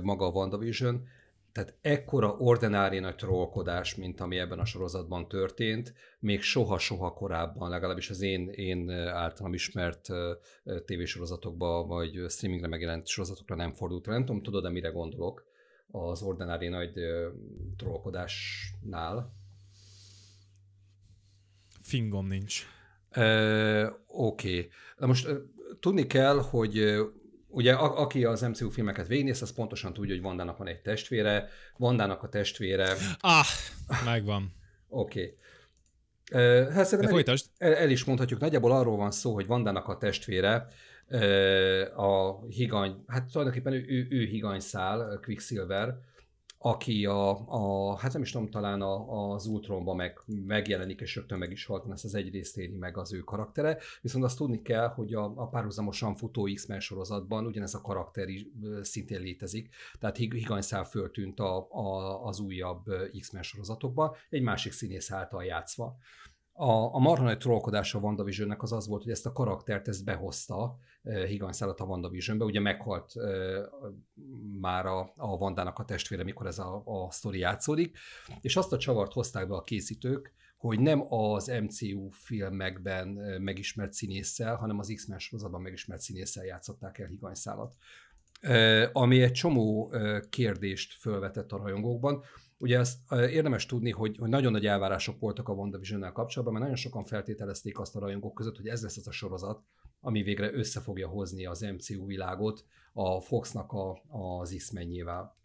maga 0.03 0.27
a 0.27 0.31
WandaVision. 0.31 1.09
Tehát 1.53 1.75
ekkora 1.81 2.37
ordinári 2.37 2.99
nagy 2.99 3.15
trollkodás, 3.15 3.95
mint 3.95 4.21
ami 4.21 4.39
ebben 4.39 4.59
a 4.59 4.65
sorozatban 4.65 5.29
történt, 5.29 5.95
még 6.19 6.43
soha-soha 6.43 7.13
korábban, 7.13 7.71
legalábbis 7.71 8.11
az 8.11 8.21
én, 8.21 8.49
én 8.49 8.91
általam 8.91 9.55
ismert 9.55 10.09
tévésorozatokba, 10.85 11.87
vagy 11.87 12.25
streamingre 12.29 12.69
megjelent 12.69 13.07
sorozatokra 13.07 13.55
nem 13.55 13.73
fordult. 13.73 14.07
Nem 14.07 14.25
tudom, 14.25 14.43
tudod, 14.43 14.63
de 14.63 14.71
mire 14.71 14.89
gondolok 14.89 15.47
az 15.91 16.23
ordinári 16.23 16.69
nagy 16.69 16.93
trollkodásnál? 17.77 19.33
Fingom 21.83 22.27
nincs. 22.27 22.67
Oké. 23.13 23.99
Okay. 24.07 24.69
Na 24.97 25.07
most 25.07 25.29
tudni 25.81 26.07
kell, 26.07 26.37
hogy 26.37 27.01
ugye 27.49 27.73
a, 27.73 28.01
aki 28.01 28.25
az 28.25 28.41
MCU 28.41 28.71
filmeket 28.71 29.07
végignéz, 29.07 29.43
az 29.43 29.53
pontosan 29.53 29.93
tudja, 29.93 30.15
hogy 30.15 30.23
Vandának 30.23 30.59
van 30.59 30.67
egy 30.67 30.81
testvére, 30.81 31.49
Vandának 31.77 32.23
a 32.23 32.29
testvére... 32.29 32.95
Ah, 33.21 33.47
megvan. 34.05 34.55
Oké. 34.89 35.21
Okay. 35.21 35.37
Hát 36.73 36.87
szerintem 36.87 37.17
el, 37.17 37.35
el, 37.59 37.75
el 37.75 37.91
is 37.91 38.05
mondhatjuk, 38.05 38.41
nagyjából 38.41 38.73
arról 38.73 38.97
van 38.97 39.11
szó, 39.11 39.35
hogy 39.35 39.47
Vandának 39.47 39.89
a 39.89 39.99
testvére 39.99 40.67
a 41.97 42.45
higany, 42.47 43.05
hát 43.07 43.31
tulajdonképpen 43.31 43.73
ő, 43.73 43.85
ő, 43.89 44.07
ő 44.11 44.25
higanyszál, 44.25 45.21
Quicksilver, 45.23 45.99
aki 46.65 47.07
a, 47.07 47.49
a, 47.49 47.97
hát 47.97 48.13
nem 48.13 48.23
is 48.23 48.31
tudom, 48.31 48.51
talán 48.51 48.81
a, 48.81 49.33
az 49.33 49.47
Ultronban 49.47 49.97
meg, 49.97 50.19
megjelenik, 50.27 51.01
és 51.01 51.17
rögtön 51.17 51.39
meg 51.39 51.51
is 51.51 51.65
halt, 51.65 51.91
ezt 51.93 52.05
az 52.05 52.15
egy 52.15 52.31
részt 52.31 52.59
éri 52.59 52.77
meg 52.77 52.97
az 52.97 53.13
ő 53.13 53.19
karaktere, 53.19 53.79
viszont 54.01 54.25
azt 54.25 54.37
tudni 54.37 54.63
kell, 54.63 54.89
hogy 54.89 55.15
a, 55.15 55.33
a 55.37 55.49
párhuzamosan 55.49 56.15
futó 56.15 56.49
X-Men 56.55 56.81
sorozatban 56.81 57.47
ugyanez 57.47 57.75
a 57.75 57.81
karakter 57.81 58.29
is 58.29 58.47
szintén 58.83 59.21
létezik, 59.21 59.75
tehát 59.99 60.17
higanyszál 60.17 60.85
föltűnt 60.85 61.41
a, 61.41 61.69
a, 61.71 62.25
az 62.27 62.41
újabb 62.41 62.85
X-Men 63.21 63.43
sorozatokban, 63.43 64.15
egy 64.31 64.43
másik 64.43 64.73
színész 64.73 65.11
által 65.11 65.45
játszva. 65.45 65.97
A, 66.55 66.95
a 66.95 66.99
marha 66.99 67.25
nagy 67.25 67.39
trollkodása 67.39 67.99
a 67.99 68.01
WandaVisionnek 68.01 68.63
az 68.63 68.73
az 68.73 68.87
volt, 68.87 69.03
hogy 69.03 69.13
ezt 69.13 69.27
a 69.27 69.33
karaktert 69.33 69.89
ezt 69.89 70.05
behozta, 70.05 70.79
uh, 71.03 71.25
higanyszálat 71.25 71.81
a 71.81 71.85
WandaVisionbe, 71.85 72.45
ugye 72.45 72.61
meghalt 72.61 73.13
uh, 73.15 73.25
már 74.61 74.87
a, 74.87 75.13
a 75.17 75.37
Vandának 75.37 75.79
a 75.79 75.85
testvére, 75.85 76.23
mikor 76.23 76.47
ez 76.47 76.59
a, 76.59 76.83
a 76.85 77.11
sztori 77.11 77.39
játszódik, 77.39 77.97
és 78.41 78.57
azt 78.57 78.73
a 78.73 78.79
csavart 78.79 79.13
hozták 79.13 79.49
be 79.49 79.55
a 79.55 79.63
készítők, 79.63 80.35
hogy 80.57 80.81
nem 80.81 81.13
az 81.13 81.53
MCU 81.63 82.09
filmekben 82.11 83.09
megismert 83.41 83.93
színésszel, 83.93 84.57
hanem 84.57 84.79
az 84.79 84.93
X-Men 84.95 85.19
sorozatban 85.19 85.61
megismert 85.61 86.01
színésszel 86.01 86.45
játszották 86.45 86.99
el 86.99 87.07
higanyszálat. 87.07 87.77
Ami 88.93 89.23
egy 89.23 89.33
csomó 89.33 89.95
kérdést 90.31 91.01
felvetett 91.01 91.53
a 91.53 91.57
rajongókban. 91.57 92.23
Ugye 92.63 92.79
ezt 92.79 92.99
érdemes 93.13 93.67
tudni, 93.67 93.91
hogy, 93.91 94.17
hogy 94.19 94.29
nagyon 94.29 94.53
nagy 94.53 94.67
elvárások 94.67 95.19
voltak 95.19 95.49
a 95.49 95.53
WandaVision-nel 95.53 96.13
kapcsolatban, 96.13 96.53
mert 96.53 96.65
nagyon 96.65 96.83
sokan 96.83 97.05
feltételezték 97.05 97.79
azt 97.79 97.97
a 97.97 97.99
rajongók 97.99 98.35
között, 98.35 98.57
hogy 98.57 98.67
ez 98.67 98.83
lesz 98.83 98.97
az 98.97 99.07
a 99.07 99.13
sorozat, 99.13 99.63
ami 100.01 100.23
végre 100.23 100.53
össze 100.53 100.81
fogja 100.81 101.09
hozni 101.09 101.47
az 101.47 101.61
MCU 101.61 102.07
világot 102.07 102.65
a 102.93 103.21
Foxnak 103.21 103.73
a, 103.73 104.03
az 104.41 104.55
X-menjével. 104.57 105.37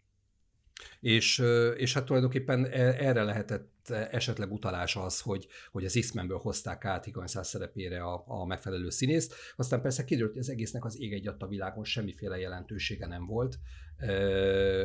És, 1.00 1.38
és 1.76 1.94
hát 1.94 2.04
tulajdonképpen 2.04 2.64
e, 2.64 3.06
erre 3.06 3.22
lehetett 3.22 3.90
esetleg 3.90 4.52
utalás 4.52 4.96
az, 4.96 5.20
hogy, 5.20 5.46
hogy 5.70 5.84
az 5.84 5.96
X-Menből 6.00 6.38
hozták 6.38 6.84
át 6.84 7.04
Higanyszáz 7.04 7.48
szerepére 7.48 8.02
a, 8.02 8.24
a 8.26 8.44
megfelelő 8.44 8.90
színészt. 8.90 9.34
Aztán 9.56 9.80
persze 9.80 10.04
kiderült, 10.04 10.32
hogy 10.32 10.42
az 10.42 10.50
egésznek 10.50 10.84
az 10.84 11.00
ég 11.00 11.12
egy 11.12 11.28
a 11.38 11.46
világon 11.46 11.84
semmiféle 11.84 12.38
jelentősége 12.38 13.06
nem 13.06 13.26
volt, 13.26 13.58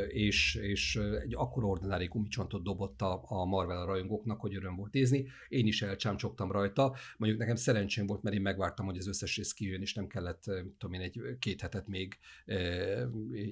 és, 0.08 0.54
és 0.54 0.96
egy 0.96 1.34
akkor 1.34 1.64
ordinári 1.64 2.06
gumicsontot 2.06 2.62
dobott 2.62 3.00
a, 3.00 3.24
a 3.26 3.44
Marvel 3.44 3.86
rajongóknak, 3.86 4.40
hogy 4.40 4.54
öröm 4.54 4.76
volt 4.76 4.92
nézni. 4.92 5.26
Én 5.48 5.66
is 5.66 5.82
elcsámcsogtam 5.82 6.52
rajta. 6.52 6.94
Mondjuk 7.16 7.40
nekem 7.40 7.56
szerencsém 7.56 8.06
volt, 8.06 8.22
mert 8.22 8.36
én 8.36 8.42
megvártam, 8.42 8.86
hogy 8.86 8.98
az 8.98 9.06
összes 9.06 9.36
rész 9.36 9.52
kijön, 9.52 9.80
és 9.80 9.94
nem 9.94 10.06
kellett, 10.06 10.42
tudom 10.78 10.92
én, 10.92 11.00
egy 11.00 11.20
két 11.38 11.60
hetet 11.60 11.86
még 11.86 12.18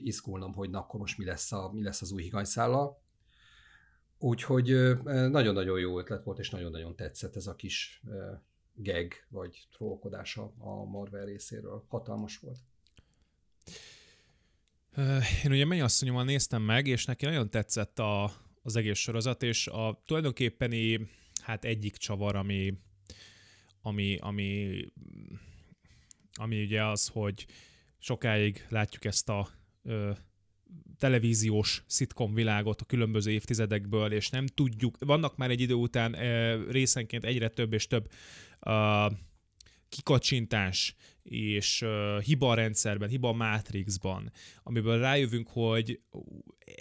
izgulnom, 0.02 0.52
hogy 0.52 0.71
na 0.71 0.78
akkor 0.78 1.00
most 1.00 1.19
mi 1.19 1.25
lesz, 1.25 1.52
a, 1.52 1.73
mi 1.73 1.83
lesz 1.83 2.02
az 2.02 2.12
új 2.12 2.23
higanyszállal. 2.23 3.00
Úgyhogy 4.19 4.66
nagyon-nagyon 5.04 5.78
jó 5.78 5.99
ötlet 5.99 6.25
volt, 6.25 6.38
és 6.38 6.50
nagyon-nagyon 6.50 6.97
tetszett 6.97 7.37
ez 7.37 7.47
a 7.47 7.54
kis 7.54 8.02
gag, 8.75 9.12
vagy 9.28 9.66
trollkodása 9.71 10.52
a 10.59 10.85
Marvel 10.85 11.25
részéről. 11.25 11.85
Hatalmas 11.88 12.38
volt. 12.38 12.59
Én 15.44 15.50
ugye 15.50 15.64
mennyasszonyommal 15.64 16.25
néztem 16.25 16.62
meg, 16.62 16.87
és 16.87 17.04
neki 17.04 17.25
nagyon 17.25 17.50
tetszett 17.50 17.99
a, 17.99 18.32
az 18.62 18.76
egész 18.76 18.99
sorozat, 18.99 19.42
és 19.42 19.66
a 19.66 20.02
tulajdonképpeni 20.06 21.00
hát 21.42 21.64
egyik 21.64 21.96
csavar, 21.96 22.37
ami, 22.37 22.75
ami, 23.82 24.16
ami, 24.20 24.80
ami 26.32 26.62
ugye 26.62 26.84
az, 26.84 27.06
hogy 27.06 27.46
sokáig 27.99 28.66
látjuk 28.68 29.04
ezt 29.04 29.28
a 29.28 29.49
ö, 29.82 30.12
televíziós 30.99 31.82
szitkom 31.87 32.34
világot 32.34 32.80
a 32.80 32.84
különböző 32.84 33.30
évtizedekből, 33.30 34.12
és 34.12 34.28
nem 34.28 34.46
tudjuk, 34.46 34.96
vannak 34.99 35.37
már 35.37 35.50
egy 35.50 35.61
idő 35.61 35.75
után 35.75 36.14
ö, 36.14 36.70
részenként 36.70 37.25
egyre 37.25 37.49
több 37.49 37.72
és 37.72 37.87
több 37.87 38.11
ö, 38.61 39.06
kikacsintás 39.88 40.96
és 41.22 41.82
uh, 41.82 42.20
hiba 42.22 42.54
rendszerben, 42.54 43.08
hiba 43.08 43.32
mátrixban, 43.32 44.32
amiből 44.62 44.98
rájövünk, 44.98 45.48
hogy 45.48 46.00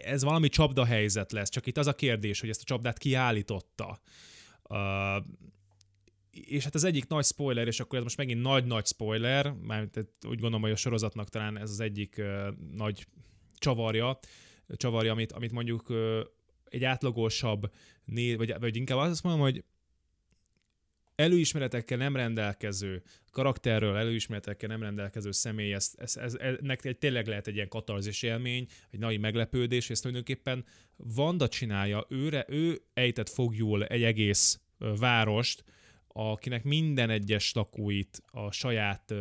ez 0.04 0.24
valami 0.24 0.50
csapda 0.50 0.86
helyzet 0.86 1.32
lesz, 1.32 1.50
csak 1.50 1.66
itt 1.66 1.78
az 1.78 1.88
a 1.88 1.96
kérdés, 1.96 2.40
hogy 2.40 2.50
ezt 2.50 2.62
a 2.62 2.66
csapdát 2.66 2.98
kiállította. 2.98 4.00
Uh, 4.70 5.26
és 6.32 6.64
hát 6.64 6.76
az 6.76 6.84
egyik 6.84 7.08
nagy 7.08 7.26
spoiler, 7.26 7.68
és 7.68 7.80
akkor 7.80 7.98
ez 7.98 8.04
most 8.04 8.18
megint 8.18 8.42
nagy-nagy 8.42 8.86
spoiler, 8.86 9.52
mert 9.52 9.98
úgy 10.28 10.40
gondolom, 10.40 10.62
hogy 10.62 10.72
a 10.72 10.76
sorozatnak 10.76 11.30
talán 11.30 11.58
ez 11.58 11.70
az 11.70 11.80
egyik 11.80 12.16
uh, 12.18 12.48
nagy 12.76 13.08
csavarja, 13.56 14.20
csavarja, 14.68 15.12
amit, 15.12 15.32
amit 15.32 15.52
mondjuk 15.52 15.90
uh, 15.90 16.20
egy 16.66 16.84
átlagosabb, 16.84 17.72
né, 18.06 18.36
vagy, 18.36 18.54
vagy 18.60 18.76
inkább 18.76 18.98
azt 18.98 19.24
mondom, 19.24 19.42
hogy 19.42 19.64
előismeretekkel 21.16 21.98
nem 21.98 22.16
rendelkező 22.16 23.02
karakterről, 23.32 23.96
előismeretekkel 23.96 24.70
nem 24.70 24.82
rendelkező 24.82 25.32
személy, 25.32 25.74
ez, 25.74 25.94
ez, 25.98 26.18
ez, 26.18 26.34
ennek 26.34 26.86
egy, 26.86 26.98
tényleg 26.98 27.28
lehet 27.28 27.48
egy 27.48 27.56
ilyen 27.56 27.68
katarzis 27.68 28.22
élmény, 28.22 28.68
egy 28.92 29.00
nagy 29.00 29.20
meglepődés, 29.20 29.90
és 29.90 30.00
tulajdonképpen 30.00 30.66
Vanda 30.96 31.48
csinálja, 31.48 32.06
őre, 32.10 32.46
ő 32.50 32.82
ejtett 32.94 33.30
fogjul 33.30 33.86
egy 33.86 34.04
egész 34.04 34.60
várost, 34.78 35.64
akinek 36.08 36.64
minden 36.64 37.10
egyes 37.10 37.54
lakóit 37.54 38.22
a 38.26 38.52
saját 38.52 39.14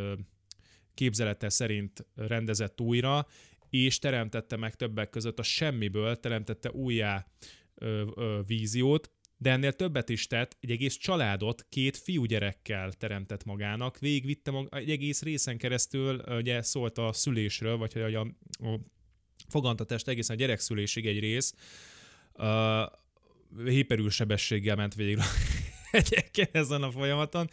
képzelete 0.94 1.48
szerint 1.48 2.06
rendezett 2.14 2.80
újra, 2.80 3.26
és 3.70 3.98
teremtette 3.98 4.56
meg 4.56 4.74
többek 4.74 5.10
között 5.10 5.38
a 5.38 5.42
semmiből, 5.42 6.16
teremtette 6.16 6.70
újjá 6.70 7.26
víziót, 8.46 9.10
de 9.42 9.50
ennél 9.50 9.72
többet 9.72 10.08
is 10.08 10.26
tett, 10.26 10.56
egy 10.60 10.70
egész 10.70 10.96
családot 10.96 11.66
két 11.68 11.96
fiúgyerekkel 11.96 12.92
teremtett 12.92 13.44
magának, 13.44 13.98
végigvitte 13.98 14.50
mag- 14.50 14.74
egy 14.74 14.90
egész 14.90 15.22
részen 15.22 15.58
keresztül, 15.58 16.22
ugye 16.28 16.62
szólt 16.62 16.98
a 16.98 17.12
szülésről, 17.12 17.76
vagy 17.76 17.92
hogy 17.92 18.14
a, 18.14 18.20
a 18.66 18.80
fogantatest 19.48 20.08
egészen 20.08 20.36
a 20.36 20.38
gyerekszülésig 20.38 21.06
egy 21.06 21.18
rész, 21.18 21.54
uh, 22.32 22.86
hiperülsebességgel 23.64 24.76
ment 24.76 24.94
végig 24.94 25.18
egyébként 25.90 26.56
ezen 26.56 26.82
a 26.82 26.90
folyamaton, 26.90 27.50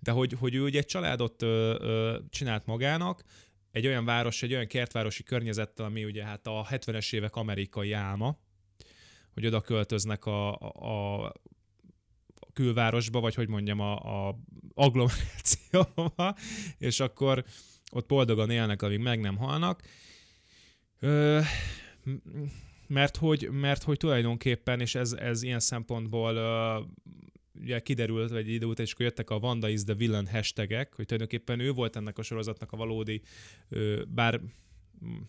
de 0.00 0.10
hogy, 0.10 0.32
hogy 0.38 0.54
ő 0.54 0.62
ugye 0.62 0.78
egy 0.78 0.86
családot 0.86 1.42
ö, 1.42 1.76
ö, 1.80 2.18
csinált 2.30 2.66
magának, 2.66 3.22
egy 3.70 3.86
olyan 3.86 4.04
város, 4.04 4.42
egy 4.42 4.52
olyan 4.52 4.66
kertvárosi 4.66 5.22
környezettel, 5.22 5.84
ami 5.84 6.04
ugye 6.04 6.24
hát 6.24 6.46
a 6.46 6.66
70-es 6.70 7.12
évek 7.12 7.36
amerikai 7.36 7.92
álma, 7.92 8.38
hogy 9.38 9.46
oda 9.46 9.60
költöznek 9.60 10.24
a, 10.24 10.58
a, 10.58 11.24
a 12.34 12.52
külvárosba, 12.52 13.20
vagy 13.20 13.34
hogy 13.34 13.48
mondjam, 13.48 13.80
a, 13.80 14.28
a 14.28 14.38
agglomerációba, 14.74 16.34
és 16.78 17.00
akkor 17.00 17.44
ott 17.92 18.06
boldogan 18.06 18.50
élnek, 18.50 18.82
amíg 18.82 18.98
meg 18.98 19.20
nem 19.20 19.36
halnak. 19.36 19.82
Ö, 21.00 21.40
mert 22.86 23.16
hogy, 23.16 23.48
mert 23.50 23.82
hogy 23.82 23.96
tulajdonképpen, 23.96 24.80
és 24.80 24.94
ez, 24.94 25.12
ez 25.12 25.42
ilyen 25.42 25.60
szempontból 25.60 26.36
uh, 26.36 26.86
ugye 27.62 27.80
kiderült, 27.80 28.30
vagy 28.30 28.48
idő 28.48 28.66
után, 28.66 28.86
és 28.86 28.92
akkor 28.92 29.06
jöttek 29.06 29.30
a 29.30 29.36
Wanda 29.36 29.68
is 29.68 29.84
the 29.84 29.94
villain 29.94 30.26
hashtagek, 30.26 30.94
hogy 30.94 31.04
tulajdonképpen 31.04 31.60
ő 31.60 31.72
volt 31.72 31.96
ennek 31.96 32.18
a 32.18 32.22
sorozatnak 32.22 32.72
a 32.72 32.76
valódi, 32.76 33.22
uh, 33.70 34.02
bár 34.08 34.40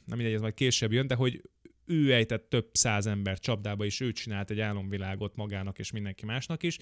nem 0.05 0.17
mindegy, 0.17 0.33
ez 0.33 0.41
majd 0.41 0.53
később 0.53 0.91
jön, 0.91 1.07
de 1.07 1.15
hogy 1.15 1.41
ő 1.89 2.13
ejtett 2.13 2.49
több 2.49 2.69
száz 2.71 3.07
ember 3.07 3.39
csapdába, 3.39 3.85
és 3.85 3.99
ő 3.99 4.11
csinált 4.11 4.49
egy 4.49 4.59
álomvilágot 4.59 5.35
magának 5.35 5.79
és 5.79 5.91
mindenki 5.91 6.25
másnak 6.25 6.63
is, 6.63 6.77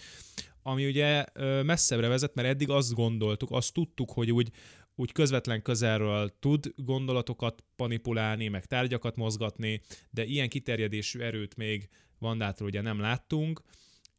ami 0.61 0.87
ugye 0.87 1.25
messzebbre 1.63 2.07
vezet, 2.07 2.35
mert 2.35 2.47
eddig 2.47 2.69
azt 2.69 2.93
gondoltuk, 2.93 3.51
azt 3.51 3.73
tudtuk, 3.73 4.11
hogy 4.11 4.31
úgy, 4.31 4.51
úgy 4.95 5.11
közvetlen 5.11 5.61
közelről 5.61 6.33
tud 6.39 6.73
gondolatokat 6.75 7.63
manipulálni, 7.75 8.47
meg 8.47 8.65
tárgyakat 8.65 9.15
mozgatni, 9.15 9.81
de 10.09 10.25
ilyen 10.25 10.49
kiterjedésű 10.49 11.19
erőt 11.19 11.55
még 11.55 11.89
Vandától 12.19 12.67
ugye 12.67 12.81
nem 12.81 12.99
láttunk, 12.99 13.61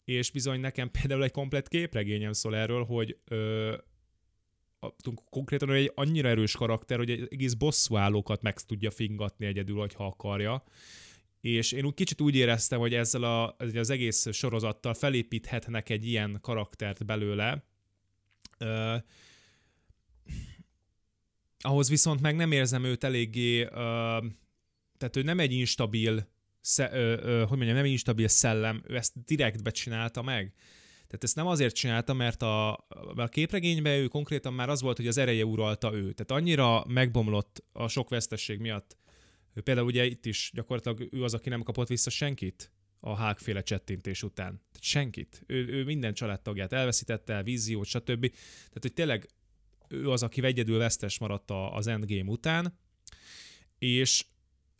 és 0.05 0.31
bizony 0.31 0.61
nekem 0.61 0.91
például 0.91 1.25
egy 1.25 1.31
komplet 1.31 1.69
képregényem 1.69 2.33
szól 2.33 2.57
erről, 2.57 2.85
hogy 2.85 3.19
ö, 3.25 3.77
konkrétan 5.31 5.71
egy 5.71 5.93
annyira 5.95 6.29
erős 6.29 6.57
karakter, 6.57 6.99
hogy 6.99 7.11
egy 7.11 7.27
egész 7.31 7.55
bosszúállókat 7.55 8.43
meg 8.43 8.61
tudja 8.61 8.91
fingatni 8.91 9.47
egyedül, 9.47 9.87
ha 9.95 10.07
akarja. 10.07 10.65
És 11.41 11.73
én 11.73 11.85
úgy 11.85 11.95
kicsit 11.95 12.21
úgy 12.21 12.35
éreztem, 12.35 12.79
hogy 12.79 12.95
ezzel 12.95 13.23
a, 13.23 13.57
az 13.75 13.91
egész 13.91 14.33
sorozattal 14.33 14.95
felépíthetnek 14.95 15.89
egy 15.89 16.07
ilyen 16.07 16.39
karaktert 16.41 17.07
belőle. 17.07 17.65
Uh, 18.61 19.03
ahhoz 21.61 21.89
viszont 21.89 22.21
meg 22.21 22.37
nem 22.37 22.53
érzem 22.53 22.85
őt 22.85 23.05
eléggé, 23.05 23.63
uh, 23.63 23.71
tehát 24.99 25.17
ő 25.17 25.23
nem 25.23 25.41
egy 25.41 25.53
instabil, 25.53 26.29
sze, 26.61 26.91
uh, 26.93 27.25
uh, 27.25 27.49
hogy 27.49 27.57
mondjam, 27.57 27.77
nem 27.77 27.85
egy 27.85 27.91
instabil 27.91 28.29
szellem, 28.29 28.83
ő 28.87 28.97
ezt 28.97 29.25
direktbe 29.25 29.71
csinálta 29.71 30.23
meg. 30.23 30.55
Tehát 31.09 31.25
ezt 31.25 31.37
nem 31.37 31.47
azért 31.47 31.75
csinálta, 31.75 32.13
mert 32.13 32.43
a, 32.43 32.73
a 33.15 33.29
képregényben 33.29 33.99
ő 33.99 34.07
konkrétan 34.07 34.53
már 34.53 34.69
az 34.69 34.81
volt, 34.81 34.97
hogy 34.97 35.07
az 35.07 35.19
ereje 35.19 35.45
uralta 35.45 35.93
ő. 35.95 36.13
Tehát 36.13 36.43
annyira 36.43 36.85
megbomlott 36.89 37.65
a 37.73 37.89
sok 37.89 38.09
vesztesség 38.09 38.59
miatt. 38.59 38.97
Például 39.65 39.87
ugye 39.87 40.05
itt 40.05 40.27
is 40.27 40.51
gyakorlatilag 40.55 41.15
ő 41.15 41.23
az, 41.25 41.35
aki 41.35 41.49
nem 41.49 41.63
kapott 41.63 41.89
vissza 41.89 42.11
senkit 42.11 42.73
a 43.01 43.15
hágféle 43.15 43.63
csettintés 43.63 44.23
után. 44.23 44.53
Tehát 44.53 44.83
senkit. 44.83 45.43
Ő, 45.47 45.69
ő 45.69 45.85
minden 45.85 46.15
családtagját 46.15 46.73
elveszítette, 46.73 47.43
víziót, 47.43 47.87
stb. 47.87 48.31
Tehát, 48.31 48.79
hogy 48.81 48.93
tényleg 48.93 49.29
ő 49.89 50.11
az, 50.11 50.23
aki 50.23 50.45
egyedül 50.45 50.79
vesztes 50.79 51.19
maradt 51.19 51.51
az 51.51 51.87
Endgame 51.87 52.31
után, 52.31 52.79
és 53.79 54.25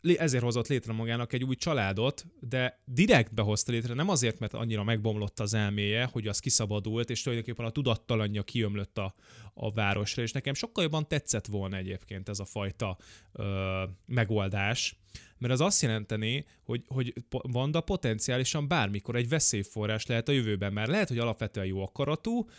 ezért 0.01 0.43
hozott 0.43 0.67
létre 0.67 0.93
magának 0.93 1.33
egy 1.33 1.43
új 1.43 1.55
családot, 1.55 2.25
de 2.39 2.81
direkt 2.85 3.33
behozta 3.33 3.71
létre, 3.71 3.93
nem 3.93 4.09
azért, 4.09 4.39
mert 4.39 4.53
annyira 4.53 4.83
megbomlott 4.83 5.39
az 5.39 5.53
elméje, 5.53 6.09
hogy 6.11 6.27
az 6.27 6.39
kiszabadult, 6.39 7.09
és 7.09 7.21
tulajdonképpen 7.21 7.65
a 7.65 7.69
tudattalanja 7.69 8.43
kiömlött 8.43 8.97
a, 8.97 9.15
a 9.53 9.71
városra, 9.71 10.21
és 10.21 10.31
nekem 10.31 10.53
sokkal 10.53 10.83
jobban 10.83 11.07
tetszett 11.07 11.45
volna 11.45 11.77
egyébként 11.77 12.29
ez 12.29 12.39
a 12.39 12.45
fajta 12.45 12.97
ö, 13.31 13.83
megoldás, 14.05 14.95
mert 15.37 15.53
az 15.53 15.61
azt 15.61 15.81
jelenteni, 15.81 16.45
hogy, 16.63 16.83
hogy 16.87 17.13
Vanda 17.29 17.81
potenciálisan 17.81 18.67
bármikor 18.67 19.15
egy 19.15 19.29
veszélyforrás 19.29 20.05
lehet 20.05 20.27
a 20.27 20.31
jövőben, 20.31 20.73
mert 20.73 20.89
lehet, 20.89 21.07
hogy 21.07 21.19
alapvetően 21.19 21.65
jó 21.65 21.81
akaratú, 21.81 22.49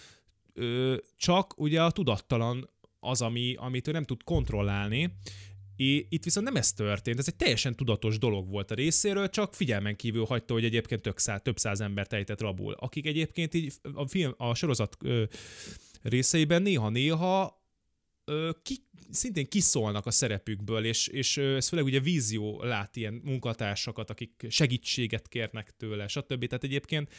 ö, 0.54 0.96
csak 1.16 1.58
ugye 1.58 1.82
a 1.82 1.90
tudattalan 1.90 2.70
az, 3.00 3.22
ami, 3.22 3.54
amit 3.58 3.88
ő 3.88 3.92
nem 3.92 4.04
tud 4.04 4.22
kontrollálni, 4.22 5.12
É, 5.80 6.06
itt 6.08 6.24
viszont 6.24 6.46
nem 6.46 6.56
ez 6.56 6.72
történt, 6.72 7.18
ez 7.18 7.28
egy 7.28 7.36
teljesen 7.36 7.76
tudatos 7.76 8.18
dolog 8.18 8.48
volt 8.48 8.70
a 8.70 8.74
részéről, 8.74 9.28
csak 9.28 9.54
figyelmen 9.54 9.96
kívül 9.96 10.24
hagyta, 10.24 10.52
hogy 10.52 10.64
egyébként 10.64 11.02
tök 11.02 11.18
szá, 11.18 11.36
több 11.36 11.58
száz 11.58 11.80
ember 11.80 12.06
ejtett 12.10 12.40
rabul, 12.40 12.72
akik 12.72 13.06
egyébként 13.06 13.54
így 13.54 13.72
a, 13.94 14.06
film, 14.06 14.34
a 14.36 14.54
sorozat 14.54 14.96
ö, 15.00 15.24
részeiben 16.02 16.62
néha-néha 16.62 17.64
ki, 18.62 18.76
szintén 19.10 19.48
kiszólnak 19.48 20.06
a 20.06 20.10
szerepükből, 20.10 20.84
és, 20.84 21.06
és 21.06 21.36
ez 21.36 21.68
főleg 21.68 21.84
ugye 21.84 22.00
vízió 22.00 22.62
lát 22.62 22.96
ilyen 22.96 23.20
munkatársakat, 23.24 24.10
akik 24.10 24.46
segítséget 24.48 25.28
kérnek 25.28 25.76
tőle, 25.76 26.08
stb. 26.08 26.46
Tehát 26.46 26.64
egyébként 26.64 27.12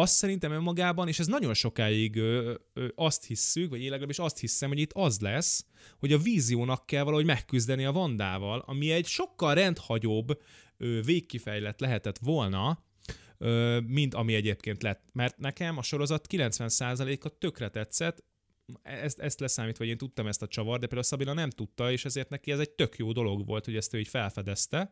azt 0.00 0.14
szerintem 0.14 0.52
önmagában, 0.52 1.08
és 1.08 1.18
ez 1.18 1.26
nagyon 1.26 1.54
sokáig 1.54 2.16
ö, 2.16 2.54
ö, 2.72 2.88
azt 2.94 3.24
hisszük, 3.24 3.70
vagy 3.70 3.80
én 3.82 3.90
legalábbis 3.90 4.18
azt 4.18 4.38
hiszem, 4.38 4.68
hogy 4.68 4.78
itt 4.78 4.92
az 4.92 5.20
lesz, 5.20 5.66
hogy 5.98 6.12
a 6.12 6.18
víziónak 6.18 6.86
kell 6.86 7.02
valahogy 7.02 7.24
megküzdeni 7.24 7.84
a 7.84 7.92
Vandával, 7.92 8.62
ami 8.66 8.90
egy 8.90 9.06
sokkal 9.06 9.54
rendhagyóbb 9.54 10.42
ö, 10.76 11.00
végkifejlet 11.02 11.80
lehetett 11.80 12.18
volna, 12.18 12.84
ö, 13.38 13.80
mint 13.86 14.14
ami 14.14 14.34
egyébként 14.34 14.82
lett. 14.82 15.02
Mert 15.12 15.38
nekem 15.38 15.78
a 15.78 15.82
sorozat 15.82 16.26
90%-a 16.30 17.28
tökre 17.28 17.68
tetszett, 17.68 18.24
ezt, 18.82 19.18
ezt 19.18 19.40
leszámítva, 19.40 19.84
hogy 19.84 19.92
én 19.92 19.98
tudtam 19.98 20.26
ezt 20.26 20.42
a 20.42 20.48
csavar, 20.48 20.78
de 20.78 20.86
például 20.86 21.02
Szabina 21.02 21.32
nem 21.32 21.50
tudta, 21.50 21.92
és 21.92 22.04
ezért 22.04 22.28
neki 22.28 22.52
ez 22.52 22.58
egy 22.58 22.70
tök 22.70 22.96
jó 22.96 23.12
dolog 23.12 23.46
volt, 23.46 23.64
hogy 23.64 23.76
ezt 23.76 23.94
ő 23.94 23.98
így 23.98 24.08
felfedezte. 24.08 24.90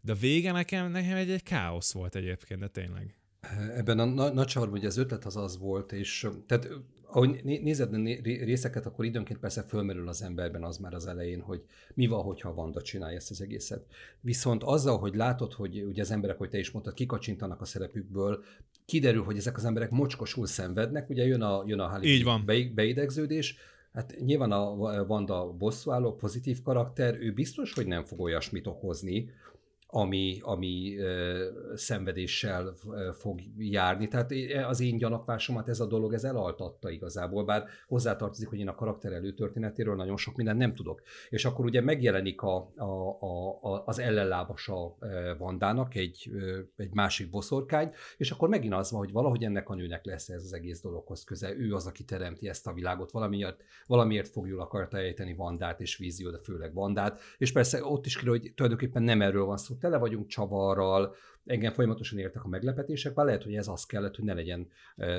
De 0.00 0.12
a 0.12 0.16
vége 0.16 0.52
nekem, 0.52 0.90
nekem 0.90 1.16
egy, 1.16 1.30
egy 1.30 1.42
káosz 1.42 1.92
volt 1.92 2.14
egyébként, 2.14 2.60
de 2.60 2.68
tényleg. 2.68 3.16
Ebben 3.76 3.98
a 3.98 4.04
nagy 4.30 4.46
csavarban 4.46 4.78
ugye 4.78 4.86
az 4.86 4.96
ötlet 4.96 5.24
az 5.24 5.36
az 5.36 5.58
volt, 5.58 5.92
és 5.92 6.28
tehát 6.46 6.68
ahogy 7.08 7.40
nézed 7.44 7.94
a 7.94 7.96
részeket, 8.22 8.86
akkor 8.86 9.04
időnként 9.04 9.38
persze 9.38 9.62
fölmerül 9.62 10.08
az 10.08 10.22
emberben 10.22 10.64
az 10.64 10.78
már 10.78 10.94
az 10.94 11.06
elején, 11.06 11.40
hogy 11.40 11.62
mi 11.94 12.06
van, 12.06 12.22
hogyha 12.22 12.54
Vanda 12.54 12.82
csinálja 12.82 13.16
ezt 13.16 13.30
az 13.30 13.40
egészet. 13.40 13.86
Viszont 14.20 14.62
azzal, 14.62 14.98
hogy 14.98 15.14
látod, 15.14 15.52
hogy 15.52 15.82
ugye 15.82 16.02
az 16.02 16.10
emberek, 16.10 16.38
hogy 16.38 16.48
te 16.48 16.58
is 16.58 16.70
mondtad, 16.70 16.94
kikacsintanak 16.94 17.60
a 17.60 17.64
szerepükből, 17.64 18.44
kiderül, 18.86 19.22
hogy 19.22 19.36
ezek 19.36 19.56
az 19.56 19.64
emberek 19.64 19.90
mocskosul 19.90 20.46
szenvednek, 20.46 21.08
ugye 21.10 21.26
jön 21.26 21.42
a, 21.42 21.62
jön 21.66 21.80
a 21.80 21.86
Halle 21.86 22.70
beidegződés, 22.74 23.56
Hát 23.96 24.14
nyilván 24.18 24.52
a 24.52 25.06
Vanda 25.06 25.52
bosszúálló, 25.58 26.14
pozitív 26.14 26.62
karakter, 26.62 27.20
ő 27.20 27.32
biztos, 27.32 27.72
hogy 27.72 27.86
nem 27.86 28.04
fog 28.04 28.20
olyasmit 28.20 28.66
okozni, 28.66 29.30
ami, 29.88 30.38
ami 30.42 30.98
ö, 30.98 31.46
szenvedéssel 31.74 32.74
ö, 32.90 33.10
fog 33.12 33.40
járni. 33.58 34.08
Tehát 34.08 34.32
az 34.68 34.80
én 34.80 34.96
gyanakvásomat 34.96 35.68
ez 35.68 35.80
a 35.80 35.86
dolog, 35.86 36.12
ez 36.12 36.24
elaltatta 36.24 36.90
igazából, 36.90 37.44
bár 37.44 37.64
hozzátartozik, 37.86 38.48
hogy 38.48 38.58
én 38.58 38.68
a 38.68 38.74
karakter 38.74 39.12
előtörténetéről 39.12 39.96
nagyon 39.96 40.16
sok 40.16 40.36
mindent 40.36 40.58
nem 40.58 40.74
tudok. 40.74 41.02
És 41.28 41.44
akkor 41.44 41.64
ugye 41.64 41.80
megjelenik 41.80 42.42
a, 42.42 42.72
a, 42.76 42.84
a, 43.60 43.82
az 43.86 43.98
ellenlábasa 43.98 44.96
Vandának, 45.38 45.94
egy, 45.94 46.30
egy 46.76 46.94
másik 46.94 47.30
boszorkány, 47.30 47.92
és 48.16 48.30
akkor 48.30 48.48
megint 48.48 48.74
az 48.74 48.90
van, 48.90 49.00
hogy 49.00 49.12
valahogy 49.12 49.44
ennek 49.44 49.68
a 49.68 49.74
nőnek 49.74 50.04
lesz 50.04 50.28
ez 50.28 50.42
az 50.42 50.52
egész 50.52 50.80
dologhoz 50.80 51.24
köze. 51.24 51.54
Ő 51.56 51.74
az, 51.74 51.86
aki 51.86 52.04
teremti 52.04 52.48
ezt 52.48 52.66
a 52.66 52.72
világot, 52.72 53.10
valamiért, 53.10 53.64
valamiért 53.86 54.28
fogjuk 54.28 54.60
akarta 54.60 54.96
ejteni 54.96 55.34
Vandát 55.34 55.80
és 55.80 55.96
vízió, 55.96 56.30
de 56.30 56.38
főleg 56.38 56.74
Vandát. 56.74 57.20
És 57.38 57.52
persze 57.52 57.84
ott 57.84 58.06
is 58.06 58.16
kiderül, 58.16 58.40
hogy 58.40 58.52
tulajdonképpen 58.54 59.02
nem 59.02 59.22
erről 59.22 59.44
van 59.44 59.56
szó, 59.56 59.75
tele 59.78 59.96
vagyunk 59.96 60.26
csavarral, 60.26 61.14
engem 61.44 61.72
folyamatosan 61.72 62.18
értek 62.18 62.44
a 62.44 62.48
meglepetések, 62.48 63.14
bár 63.14 63.26
lehet, 63.26 63.42
hogy 63.42 63.54
ez 63.54 63.68
az 63.68 63.86
kellett, 63.86 64.16
hogy 64.16 64.24
ne 64.24 64.34
legyen 64.34 64.68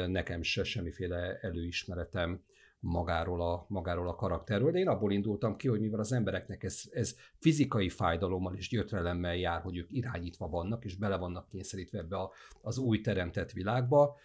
nekem 0.07 0.41
se 0.41 0.63
semmiféle 0.63 1.39
előismeretem 1.41 2.41
magáról 2.79 3.41
a, 3.41 3.65
magáról 3.69 4.07
a 4.07 4.15
karakterről, 4.15 4.71
de 4.71 4.79
én 4.79 4.87
abból 4.87 5.11
indultam 5.11 5.55
ki, 5.55 5.67
hogy 5.67 5.79
mivel 5.79 5.99
az 5.99 6.11
embereknek 6.11 6.63
ez, 6.63 6.81
ez 6.91 7.15
fizikai 7.39 7.89
fájdalommal 7.89 8.55
és 8.55 8.69
gyötrelemmel 8.69 9.35
jár, 9.35 9.61
hogy 9.61 9.77
ők 9.77 9.91
irányítva 9.91 10.49
vannak, 10.49 10.85
és 10.85 10.95
bele 10.95 11.17
vannak 11.17 11.47
kényszerítve 11.47 11.99
ebbe 11.99 12.17
a, 12.17 12.31
az 12.61 12.77
új 12.77 13.01
teremtett 13.01 13.51
világba, 13.51 14.15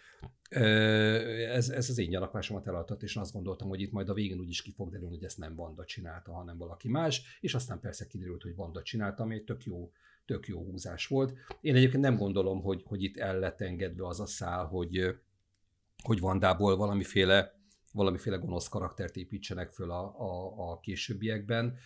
ez, 0.49 1.69
ez 1.69 1.89
az 1.89 1.97
én 1.97 2.09
gyanakvásomat 2.09 2.67
eladott, 2.67 3.03
és 3.03 3.15
azt 3.15 3.33
gondoltam, 3.33 3.67
hogy 3.67 3.81
itt 3.81 3.91
majd 3.91 4.09
a 4.09 4.13
végén 4.13 4.39
úgyis 4.39 4.61
ki 4.61 4.71
fog 4.71 4.89
derülni, 4.89 5.15
hogy 5.15 5.23
ezt 5.23 5.37
nem 5.37 5.55
Vanda 5.55 5.85
csinálta, 5.85 6.31
hanem 6.31 6.57
valaki 6.57 6.89
más, 6.89 7.37
és 7.41 7.53
aztán 7.53 7.79
persze 7.79 8.07
kiderült, 8.07 8.41
hogy 8.41 8.55
Vanda 8.55 8.81
csinálta, 8.81 9.23
ami 9.23 9.35
egy 9.35 9.43
tök 9.43 9.63
jó 9.63 9.91
tök 10.25 10.47
jó 10.47 10.63
húzás 10.63 11.07
volt. 11.07 11.33
Én 11.61 11.75
egyébként 11.75 12.03
nem 12.03 12.17
gondolom, 12.17 12.61
hogy, 12.61 12.83
hogy 12.85 13.03
itt 13.03 13.17
el 13.17 13.39
lett 13.39 13.61
engedve 13.61 14.07
az 14.07 14.19
a 14.19 14.25
szál, 14.25 14.65
hogy, 14.65 15.15
hogy 16.03 16.19
Vandából 16.19 16.75
valamiféle, 16.75 17.59
valamiféle 17.93 18.37
gonosz 18.37 18.67
karaktert 18.67 19.15
építsenek 19.15 19.71
föl 19.71 19.91
a, 19.91 20.19
a, 20.19 20.71
a 20.71 20.79
későbbiekben. 20.79 21.77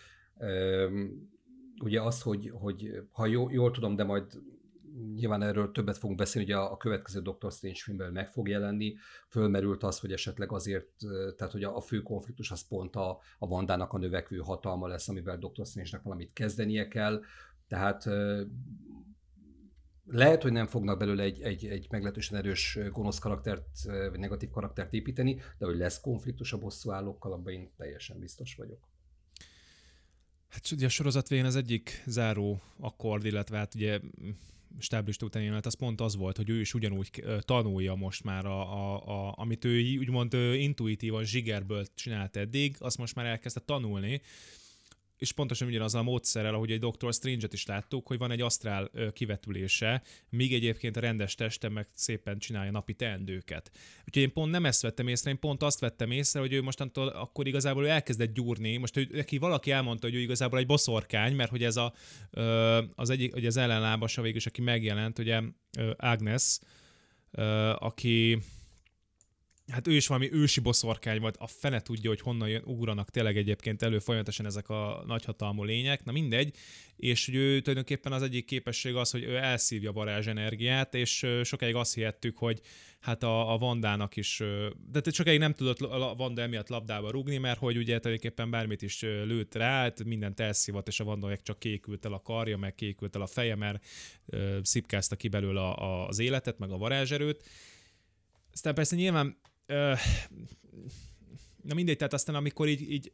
Ugye 1.82 2.02
az, 2.02 2.22
hogy, 2.22 2.50
hogy 2.54 3.02
ha 3.10 3.26
jól, 3.26 3.52
jól 3.52 3.70
tudom, 3.70 3.96
de 3.96 4.04
majd 4.04 4.24
nyilván 5.14 5.42
erről 5.42 5.72
többet 5.72 5.98
fogunk 5.98 6.18
beszélni, 6.18 6.52
hogy 6.52 6.60
a, 6.60 6.72
a 6.72 6.76
következő 6.76 7.20
Doctor 7.20 7.52
Strange 7.52 7.78
filmben 7.82 8.12
meg 8.12 8.28
fog 8.28 8.48
jelenni, 8.48 8.96
fölmerült 9.28 9.82
az, 9.82 9.98
hogy 9.98 10.12
esetleg 10.12 10.52
azért, 10.52 10.88
tehát 11.36 11.52
hogy 11.52 11.64
a, 11.64 11.76
a 11.76 11.80
fő 11.80 12.02
konfliktus 12.02 12.50
az 12.50 12.66
pont 12.68 12.96
a, 12.96 13.18
a 13.38 13.46
Vandának 13.46 13.92
a 13.92 13.98
növekvő 13.98 14.38
hatalma 14.38 14.86
lesz, 14.86 15.08
amivel 15.08 15.38
Doctor 15.38 15.66
Strange-nek 15.66 16.02
valamit 16.02 16.32
kezdenie 16.32 16.88
kell, 16.88 17.22
tehát 17.68 18.08
lehet, 20.10 20.42
hogy 20.42 20.52
nem 20.52 20.66
fognak 20.66 20.98
belőle 20.98 21.22
egy, 21.22 21.42
egy, 21.42 21.66
egy 21.66 21.86
meglehetősen 21.90 22.38
erős 22.38 22.78
gonosz 22.90 23.18
karaktert, 23.18 23.82
vagy 23.84 24.18
negatív 24.18 24.50
karaktert 24.50 24.92
építeni, 24.92 25.40
de 25.58 25.66
hogy 25.66 25.76
lesz 25.76 26.00
konfliktus 26.00 26.52
a 26.52 26.58
bosszúállókkal, 26.58 27.32
abban 27.32 27.52
én 27.52 27.70
teljesen 27.76 28.18
biztos 28.18 28.54
vagyok. 28.54 28.88
Hát 30.48 30.70
ugye 30.70 30.86
a 30.86 30.88
sorozat 30.88 31.28
végén 31.28 31.44
az 31.44 31.56
egyik 31.56 32.02
záró 32.06 32.60
akkord, 32.80 33.24
illetve 33.24 33.56
hát 33.56 33.74
ugye 33.74 34.00
stáblista 34.78 35.26
után 35.26 35.42
jelenet, 35.42 35.66
az 35.66 35.74
pont 35.74 36.00
az 36.00 36.16
volt, 36.16 36.36
hogy 36.36 36.50
ő 36.50 36.60
is 36.60 36.74
ugyanúgy 36.74 37.24
tanulja 37.40 37.94
most 37.94 38.24
már, 38.24 38.46
a, 38.46 38.60
a, 38.60 39.06
a, 39.06 39.34
amit 39.36 39.64
ő 39.64 39.98
úgymond 39.98 40.32
intuitívan 40.54 41.24
zsigerből 41.24 41.86
csinált 41.94 42.36
eddig, 42.36 42.76
azt 42.78 42.98
most 42.98 43.14
már 43.14 43.26
elkezdte 43.26 43.60
tanulni, 43.60 44.20
és 45.18 45.32
pontosan 45.32 45.68
ugyanaz 45.68 45.94
a 45.94 46.02
módszerrel, 46.02 46.54
ahogy 46.54 46.72
egy 46.72 46.78
Doctor 46.78 47.12
Strange-et 47.12 47.52
is 47.52 47.66
láttuk, 47.66 48.06
hogy 48.06 48.18
van 48.18 48.30
egy 48.30 48.40
asztrál 48.40 48.90
kivetülése, 49.12 50.02
míg 50.30 50.54
egyébként 50.54 50.96
a 50.96 51.00
rendes 51.00 51.34
teste 51.34 51.68
meg 51.68 51.88
szépen 51.94 52.38
csinálja 52.38 52.70
napi 52.70 52.94
teendőket. 52.94 53.70
Úgyhogy 54.06 54.22
én 54.22 54.32
pont 54.32 54.50
nem 54.50 54.64
ezt 54.64 54.82
vettem 54.82 55.08
észre, 55.08 55.30
én 55.30 55.38
pont 55.38 55.62
azt 55.62 55.80
vettem 55.80 56.10
észre, 56.10 56.40
hogy 56.40 56.52
ő 56.52 56.62
mostantól 56.62 57.08
akkor 57.08 57.46
igazából 57.46 57.84
ő 57.84 57.88
elkezdett 57.88 58.34
gyúrni. 58.34 58.76
Most 58.76 58.96
ő, 58.96 59.08
neki 59.12 59.38
valaki 59.38 59.70
elmondta, 59.70 60.06
hogy 60.06 60.16
ő 60.16 60.20
igazából 60.20 60.58
egy 60.58 60.66
boszorkány, 60.66 61.34
mert 61.34 61.50
hogy 61.50 61.64
ez 61.64 61.76
a, 61.76 61.92
az 62.94 63.10
egyik, 63.10 63.32
hogy 63.32 63.46
az 63.46 63.56
ellenlábasa 63.56 64.22
végül 64.22 64.36
is, 64.36 64.46
aki 64.46 64.60
megjelent, 64.60 65.18
ugye 65.18 65.42
Agnes, 65.96 66.58
aki 67.78 68.38
hát 69.70 69.86
ő 69.86 69.92
is 69.92 70.06
valami 70.06 70.32
ősi 70.32 70.60
boszorkány 70.60 71.20
volt, 71.20 71.36
a 71.36 71.46
fene 71.46 71.80
tudja, 71.80 72.10
hogy 72.10 72.20
honnan 72.20 72.48
jön, 72.48 72.62
ugranak 72.64 73.10
tényleg 73.10 73.36
egyébként 73.36 73.82
elő 73.82 73.98
folyamatosan 73.98 74.46
ezek 74.46 74.68
a 74.68 75.02
nagyhatalmú 75.06 75.64
lények, 75.64 76.04
na 76.04 76.12
mindegy, 76.12 76.56
és 76.96 77.26
hogy 77.26 77.34
ő 77.34 77.60
tulajdonképpen 77.60 78.12
az 78.12 78.22
egyik 78.22 78.44
képesség 78.44 78.94
az, 78.94 79.10
hogy 79.10 79.22
ő 79.22 79.36
elszívja 79.36 79.92
varázsenergiát, 79.92 80.94
és 80.94 81.26
sokáig 81.42 81.74
azt 81.74 81.94
hihettük, 81.94 82.38
hogy 82.38 82.60
hát 83.00 83.22
a, 83.22 83.52
a 83.52 83.58
Vandának 83.58 84.16
is, 84.16 84.42
de 84.90 85.00
sokáig 85.10 85.38
nem 85.38 85.54
tudott 85.54 85.80
a 85.80 86.14
Vanda 86.16 86.42
emiatt 86.42 86.68
labdába 86.68 87.10
rugni, 87.10 87.38
mert 87.38 87.58
hogy 87.58 87.76
ugye 87.76 87.98
tulajdonképpen 87.98 88.50
bármit 88.50 88.82
is 88.82 89.00
lőtt 89.00 89.54
rá, 89.54 89.80
hát 89.80 90.04
mindent 90.04 90.40
elszívott, 90.40 90.88
és 90.88 91.00
a 91.00 91.04
Vanda 91.04 91.36
csak 91.36 91.58
kékült 91.58 92.04
el 92.04 92.12
a 92.12 92.22
karja, 92.22 92.56
meg 92.56 92.74
kékült 92.74 93.14
el 93.14 93.22
a 93.22 93.26
feje, 93.26 93.54
mert 93.54 93.84
szipkázta 94.62 95.16
ki 95.16 95.28
belőle 95.28 95.74
az 96.06 96.18
életet, 96.18 96.58
meg 96.58 96.70
a 96.70 96.78
varázserőt. 96.78 97.44
Aztán 98.52 98.74
persze 98.74 98.96
nyilván 98.96 99.36
na 101.62 101.74
mindegy, 101.74 101.96
tehát 101.96 102.12
aztán 102.12 102.34
amikor 102.34 102.68
így, 102.68 102.90
így 102.90 103.10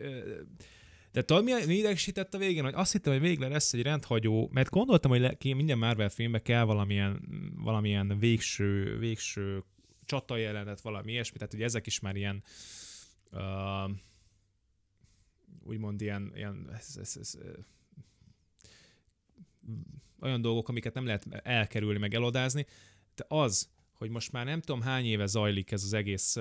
de 1.12 1.22
tudod, 1.24 1.44
mi, 1.44 1.52
mi 1.66 1.74
idegesített 1.74 2.34
a 2.34 2.38
végén, 2.38 2.62
hogy 2.62 2.74
azt 2.74 2.92
hittem, 2.92 3.12
hogy 3.12 3.22
végre 3.22 3.48
lesz 3.48 3.72
egy 3.72 3.82
rendhagyó, 3.82 4.48
mert 4.52 4.70
gondoltam, 4.70 5.10
hogy 5.10 5.20
le, 5.20 5.36
minden 5.42 5.78
Marvel 5.78 6.08
filmbe 6.08 6.42
kell 6.42 6.64
valamilyen, 6.64 7.20
valamilyen 7.56 8.18
végső, 8.18 8.98
végső 8.98 9.64
csata 10.04 10.36
jelenet, 10.36 10.80
valami 10.80 11.12
ilyesmi, 11.12 11.38
tehát 11.38 11.54
ugye 11.54 11.64
ezek 11.64 11.86
is 11.86 12.00
már 12.00 12.16
ilyen 12.16 12.42
uh, 13.30 13.90
úgymond 15.64 16.00
ilyen, 16.00 16.32
ilyen 16.34 16.70
ez, 16.72 16.96
ez, 17.00 17.16
ez, 17.20 17.38
olyan 20.20 20.40
dolgok, 20.40 20.68
amiket 20.68 20.94
nem 20.94 21.06
lehet 21.06 21.26
elkerülni, 21.42 21.98
meg 21.98 22.14
elodázni, 22.14 22.66
de 23.14 23.24
az, 23.28 23.68
hogy 23.98 24.10
most 24.10 24.32
már 24.32 24.44
nem 24.44 24.60
tudom 24.60 24.80
hány 24.80 25.04
éve 25.04 25.26
zajlik 25.26 25.72
ez 25.72 25.82
az 25.82 25.92
egész 25.92 26.36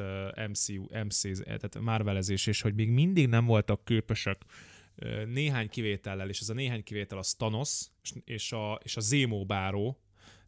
MCU, 0.50 0.84
MC, 1.06 1.44
tehát 1.44 1.80
Marvelezés, 1.80 2.48
és 2.48 2.62
hogy 2.62 2.74
még 2.74 2.90
mindig 2.90 3.28
nem 3.28 3.46
voltak 3.46 3.86
képesek 3.86 4.42
néhány 5.26 5.70
kivétellel, 5.70 6.30
és 6.30 6.40
ez 6.40 6.50
a 6.50 6.54
néhány 6.54 6.84
kivétel 6.84 7.18
a 7.18 7.24
Thanos 7.38 7.88
és 8.26 8.52
a, 8.52 8.80
és 8.84 8.98
a 8.98 9.02
Zemo 9.02 9.46
báró, 9.46 10.03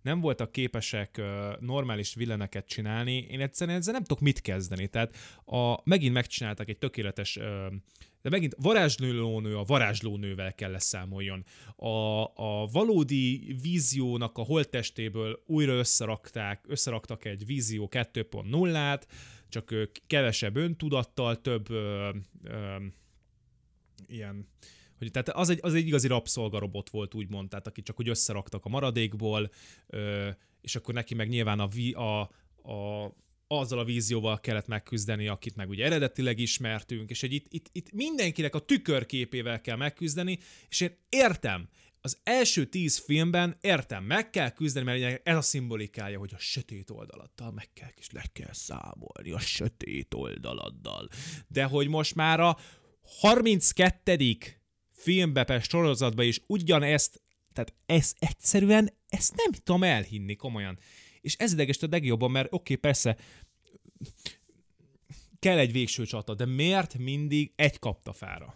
nem 0.05 0.19
voltak 0.19 0.51
képesek 0.51 1.21
normális 1.59 2.13
villeneket 2.15 2.67
csinálni, 2.67 3.17
én 3.29 3.41
egyszerűen 3.41 3.77
ezzel 3.77 3.93
nem 3.93 4.03
tudok 4.03 4.23
mit 4.23 4.41
kezdeni. 4.41 4.87
Tehát 4.87 5.15
a, 5.45 5.81
megint 5.83 6.13
megcsináltak 6.13 6.69
egy 6.69 6.77
tökéletes 6.77 7.39
de 8.21 8.31
megint 8.31 8.55
varázslónő 8.57 9.57
a 9.57 9.63
varázslónővel 9.63 10.53
kell 10.55 10.71
leszámoljon. 10.71 11.45
A, 11.75 12.23
a 12.23 12.65
valódi 12.71 13.55
víziónak 13.61 14.37
a 14.37 14.41
holttestéből 14.41 15.43
újra 15.45 15.73
összerakták, 15.73 16.65
összeraktak 16.67 17.25
egy 17.25 17.45
vízió 17.45 17.89
2.0-át, 17.91 19.07
csak 19.49 19.89
kevesebb 20.07 20.55
öntudattal, 20.55 21.41
több 21.41 21.69
ö, 21.69 22.09
ö, 22.43 22.75
ilyen 24.07 24.47
hogy 24.97 25.11
tehát 25.11 25.29
az 25.29 25.49
egy, 25.49 25.59
az 25.61 25.73
egy 25.73 25.87
igazi 25.87 26.07
rabszolgarobot 26.07 26.89
volt, 26.89 27.13
úgymond, 27.13 27.49
tehát 27.49 27.67
aki 27.67 27.81
csak 27.81 27.99
úgy 27.99 28.09
összeraktak 28.09 28.65
a 28.65 28.69
maradékból, 28.69 29.51
ö, 29.87 30.29
és 30.61 30.75
akkor 30.75 30.93
neki 30.93 31.15
meg 31.15 31.29
nyilván 31.29 31.59
a, 31.59 31.69
a, 31.93 32.21
a 32.71 33.11
azzal 33.47 33.79
a 33.79 33.83
vízióval 33.83 34.39
kellett 34.39 34.67
megküzdeni, 34.67 35.27
akit 35.27 35.55
meg 35.55 35.69
ugye 35.69 35.85
eredetileg 35.85 36.39
ismertünk, 36.39 37.09
és 37.09 37.23
egy 37.23 37.33
itt, 37.33 37.45
itt, 37.49 37.69
itt 37.71 37.91
mindenkinek 37.91 38.55
a 38.55 38.59
tükörképével 38.59 39.61
kell 39.61 39.75
megküzdeni, 39.75 40.39
és 40.69 40.81
én 40.81 40.97
értem, 41.09 41.69
az 42.01 42.17
első 42.23 42.65
tíz 42.65 42.97
filmben 42.97 43.57
értem, 43.61 44.03
meg 44.03 44.29
kell 44.29 44.49
küzdeni, 44.49 44.85
mert 44.85 45.27
ez 45.27 45.35
a 45.35 45.41
szimbolikája, 45.41 46.19
hogy 46.19 46.31
a 46.33 46.39
sötét 46.39 46.89
oldaladdal 46.89 47.51
meg 47.51 47.69
kell, 47.73 47.89
és 47.95 48.11
le 48.11 48.23
kell 48.33 48.53
számolni 48.53 49.31
a 49.31 49.39
sötét 49.39 50.13
oldaladdal. 50.13 51.07
De 51.47 51.63
hogy 51.63 51.87
most 51.87 52.15
már 52.15 52.39
a 52.39 52.57
32. 53.01 54.37
filmbe, 54.95 55.43
per 55.43 55.61
sorozatba 55.61 56.23
is 56.23 56.41
ugyanezt, 56.47 57.21
tehát 57.53 57.73
ez 57.85 58.13
egyszerűen, 58.19 58.89
ezt 59.09 59.35
nem 59.35 59.51
tudom 59.51 59.83
elhinni 59.83 60.35
komolyan 60.35 60.77
és 61.25 61.35
ez 61.37 61.53
ideges 61.53 61.81
a 61.81 61.87
legjobban, 61.89 62.31
mert 62.31 62.45
oké, 62.45 62.55
okay, 62.55 62.75
persze, 62.75 63.17
kell 65.39 65.57
egy 65.57 65.71
végső 65.71 66.05
csata, 66.05 66.33
de 66.33 66.45
miért 66.45 66.97
mindig 66.97 67.51
egy 67.55 67.79
kaptafára? 67.79 68.55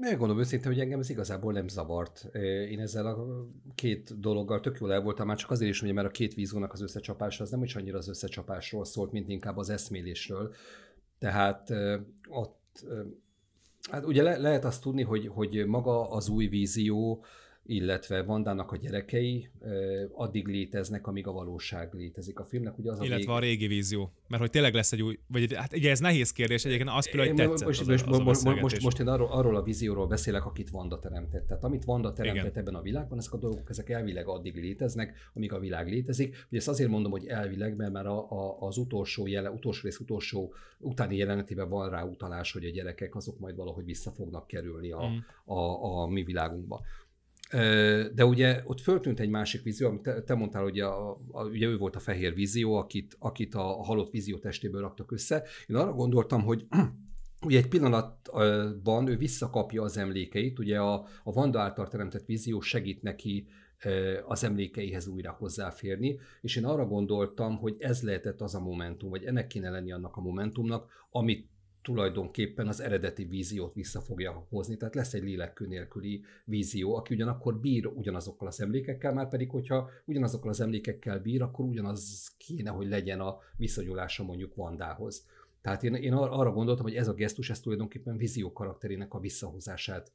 Megmondom 0.00 0.38
őszintén, 0.38 0.72
hogy 0.72 0.80
engem 0.80 1.00
ez 1.00 1.10
igazából 1.10 1.52
nem 1.52 1.68
zavart. 1.68 2.28
Én 2.70 2.80
ezzel 2.80 3.06
a 3.06 3.46
két 3.74 4.20
dologgal 4.20 4.60
tök 4.60 4.78
jól 4.80 4.92
el 4.92 5.00
voltam, 5.00 5.26
már 5.26 5.36
csak 5.36 5.50
azért 5.50 5.70
is, 5.70 5.80
hogy 5.80 5.92
mert 5.92 6.08
a 6.08 6.10
két 6.10 6.34
vízónak 6.34 6.72
az 6.72 6.80
összecsapása 6.80 7.42
az 7.42 7.50
nem 7.50 7.62
is 7.62 7.76
annyira 7.76 7.98
az 7.98 8.08
összecsapásról 8.08 8.84
szólt, 8.84 9.12
mint 9.12 9.28
inkább 9.28 9.56
az 9.56 9.68
eszmélésről. 9.68 10.54
Tehát 11.18 11.72
ott, 12.28 12.84
hát 13.90 14.04
ugye 14.04 14.22
le, 14.22 14.36
lehet 14.36 14.64
azt 14.64 14.82
tudni, 14.82 15.02
hogy, 15.02 15.30
hogy 15.34 15.66
maga 15.66 16.10
az 16.10 16.28
új 16.28 16.46
vízió, 16.46 17.24
illetve 17.66 18.22
Vandának 18.22 18.72
a 18.72 18.76
gyerekei 18.76 19.48
addig 20.12 20.46
léteznek, 20.46 21.06
amíg 21.06 21.26
a 21.26 21.32
valóság 21.32 21.94
létezik. 21.94 22.38
A 22.38 22.44
filmnek 22.44 22.78
ugye 22.78 22.90
az 22.90 23.00
a 23.00 23.04
Illetve 23.04 23.32
vég... 23.32 23.36
a 23.36 23.38
régi 23.38 23.66
vízió. 23.66 24.12
Mert 24.28 24.42
hogy 24.42 24.50
tényleg 24.50 24.74
lesz 24.74 24.92
egy 24.92 25.02
új, 25.02 25.18
vagy 25.26 25.54
hát 25.54 25.72
ugye 25.76 25.90
ez 25.90 26.00
nehéz 26.00 26.32
kérdés, 26.32 26.64
egyébként 26.64 26.90
azt 26.92 27.10
például, 27.10 27.28
hogy 27.28 27.46
tetszett 27.46 27.66
most, 27.66 27.80
az, 27.80 27.86
most, 27.86 28.06
az 28.06 28.18
most, 28.18 28.44
most, 28.44 28.60
most, 28.60 28.82
most 28.82 28.98
én 28.98 29.06
arról, 29.06 29.28
arról 29.28 29.56
a 29.56 29.62
vízióról 29.62 30.06
beszélek, 30.06 30.44
akit 30.44 30.70
Vanda 30.70 30.98
teremtett. 30.98 31.46
Tehát 31.46 31.64
amit 31.64 31.84
Vanda 31.84 32.12
teremtett 32.12 32.44
Igen. 32.44 32.58
ebben 32.58 32.74
a 32.74 32.82
világban, 32.82 33.18
ezek 33.18 33.32
a 33.32 33.38
dolgok, 33.38 33.70
ezek 33.70 33.90
elvileg 33.90 34.26
addig 34.26 34.54
léteznek, 34.54 35.30
amíg 35.34 35.52
a 35.52 35.58
világ 35.58 35.88
létezik. 35.88 36.46
Ugye 36.48 36.58
ezt 36.58 36.68
azért 36.68 36.90
mondom, 36.90 37.10
hogy 37.10 37.26
elvileg, 37.26 37.76
mert 37.76 37.92
már 37.92 38.06
a, 38.06 38.30
a, 38.30 38.56
az 38.60 38.76
utolsó, 38.76 39.26
jele, 39.26 39.50
utolsó 39.50 39.80
rész 39.82 39.98
utolsó 39.98 40.54
utáni 40.78 41.16
jelenetében 41.16 41.68
van 41.68 41.90
rá 41.90 42.04
utalás, 42.04 42.52
hogy 42.52 42.64
a 42.64 42.70
gyerekek 42.70 43.14
azok 43.14 43.38
majd 43.38 43.56
valahogy 43.56 43.84
vissza 43.84 44.10
fognak 44.10 44.46
kerülni 44.46 44.90
a, 44.90 45.08
mm. 45.08 45.16
a, 45.44 45.58
a, 45.58 46.02
a 46.02 46.06
mi 46.06 46.22
világunkba. 46.22 46.80
De 48.14 48.24
ugye 48.24 48.62
ott 48.64 48.80
föltűnt 48.80 49.20
egy 49.20 49.28
másik 49.28 49.62
vízió, 49.62 49.88
amit 49.88 50.24
te, 50.24 50.34
mondtál, 50.34 50.62
hogy 50.62 50.80
a, 50.80 51.10
a, 51.10 51.44
ugye 51.44 51.66
ő 51.66 51.76
volt 51.76 51.96
a 51.96 52.00
fehér 52.00 52.34
vízió, 52.34 52.74
akit, 52.74 53.16
akit 53.18 53.54
a, 53.54 53.78
a 53.78 53.82
halott 53.82 54.10
vízió 54.10 54.38
testéből 54.38 54.80
raktak 54.80 55.12
össze. 55.12 55.44
Én 55.66 55.76
arra 55.76 55.92
gondoltam, 55.92 56.42
hogy 56.42 56.66
ugye 57.46 57.58
egy 57.58 57.68
pillanatban 57.68 59.08
ő 59.08 59.16
visszakapja 59.16 59.82
az 59.82 59.96
emlékeit, 59.96 60.58
ugye 60.58 60.78
a, 60.78 61.06
a 61.24 61.32
Vanda 61.32 61.60
által 61.60 61.88
teremtett 61.88 62.26
vízió 62.26 62.60
segít 62.60 63.02
neki 63.02 63.46
az 64.26 64.44
emlékeihez 64.44 65.06
újra 65.06 65.36
hozzáférni, 65.38 66.18
és 66.40 66.56
én 66.56 66.64
arra 66.64 66.86
gondoltam, 66.86 67.56
hogy 67.56 67.76
ez 67.78 68.02
lehetett 68.02 68.40
az 68.40 68.54
a 68.54 68.60
momentum, 68.60 69.10
vagy 69.10 69.24
ennek 69.24 69.46
kéne 69.46 69.70
lenni 69.70 69.92
annak 69.92 70.16
a 70.16 70.20
momentumnak, 70.20 70.90
amit 71.10 71.48
tulajdonképpen 71.82 72.68
az 72.68 72.80
eredeti 72.80 73.24
víziót 73.24 73.74
vissza 73.74 74.00
fogja 74.00 74.46
hozni, 74.48 74.76
tehát 74.76 74.94
lesz 74.94 75.14
egy 75.14 75.22
lélekkő 75.22 75.66
nélküli 75.66 76.24
vízió, 76.44 76.96
aki 76.96 77.14
ugyanakkor 77.14 77.60
bír 77.60 77.86
ugyanazokkal 77.86 78.48
az 78.48 78.60
emlékekkel, 78.60 79.12
már 79.12 79.28
pedig, 79.28 79.50
hogyha 79.50 79.90
ugyanazokkal 80.04 80.50
az 80.50 80.60
emlékekkel 80.60 81.20
bír, 81.20 81.42
akkor 81.42 81.64
ugyanaz 81.64 82.32
kéne, 82.38 82.70
hogy 82.70 82.88
legyen 82.88 83.20
a 83.20 83.38
viszonyulása 83.56 84.24
mondjuk 84.24 84.54
Vandához. 84.54 85.26
Tehát 85.62 85.84
én, 85.84 85.94
én 85.94 86.12
arra 86.12 86.52
gondoltam, 86.52 86.84
hogy 86.84 86.94
ez 86.94 87.08
a 87.08 87.14
gesztus, 87.14 87.50
ez 87.50 87.60
tulajdonképpen 87.60 88.16
vízió 88.16 88.52
karakterének 88.52 89.14
a 89.14 89.20
visszahozását 89.20 90.12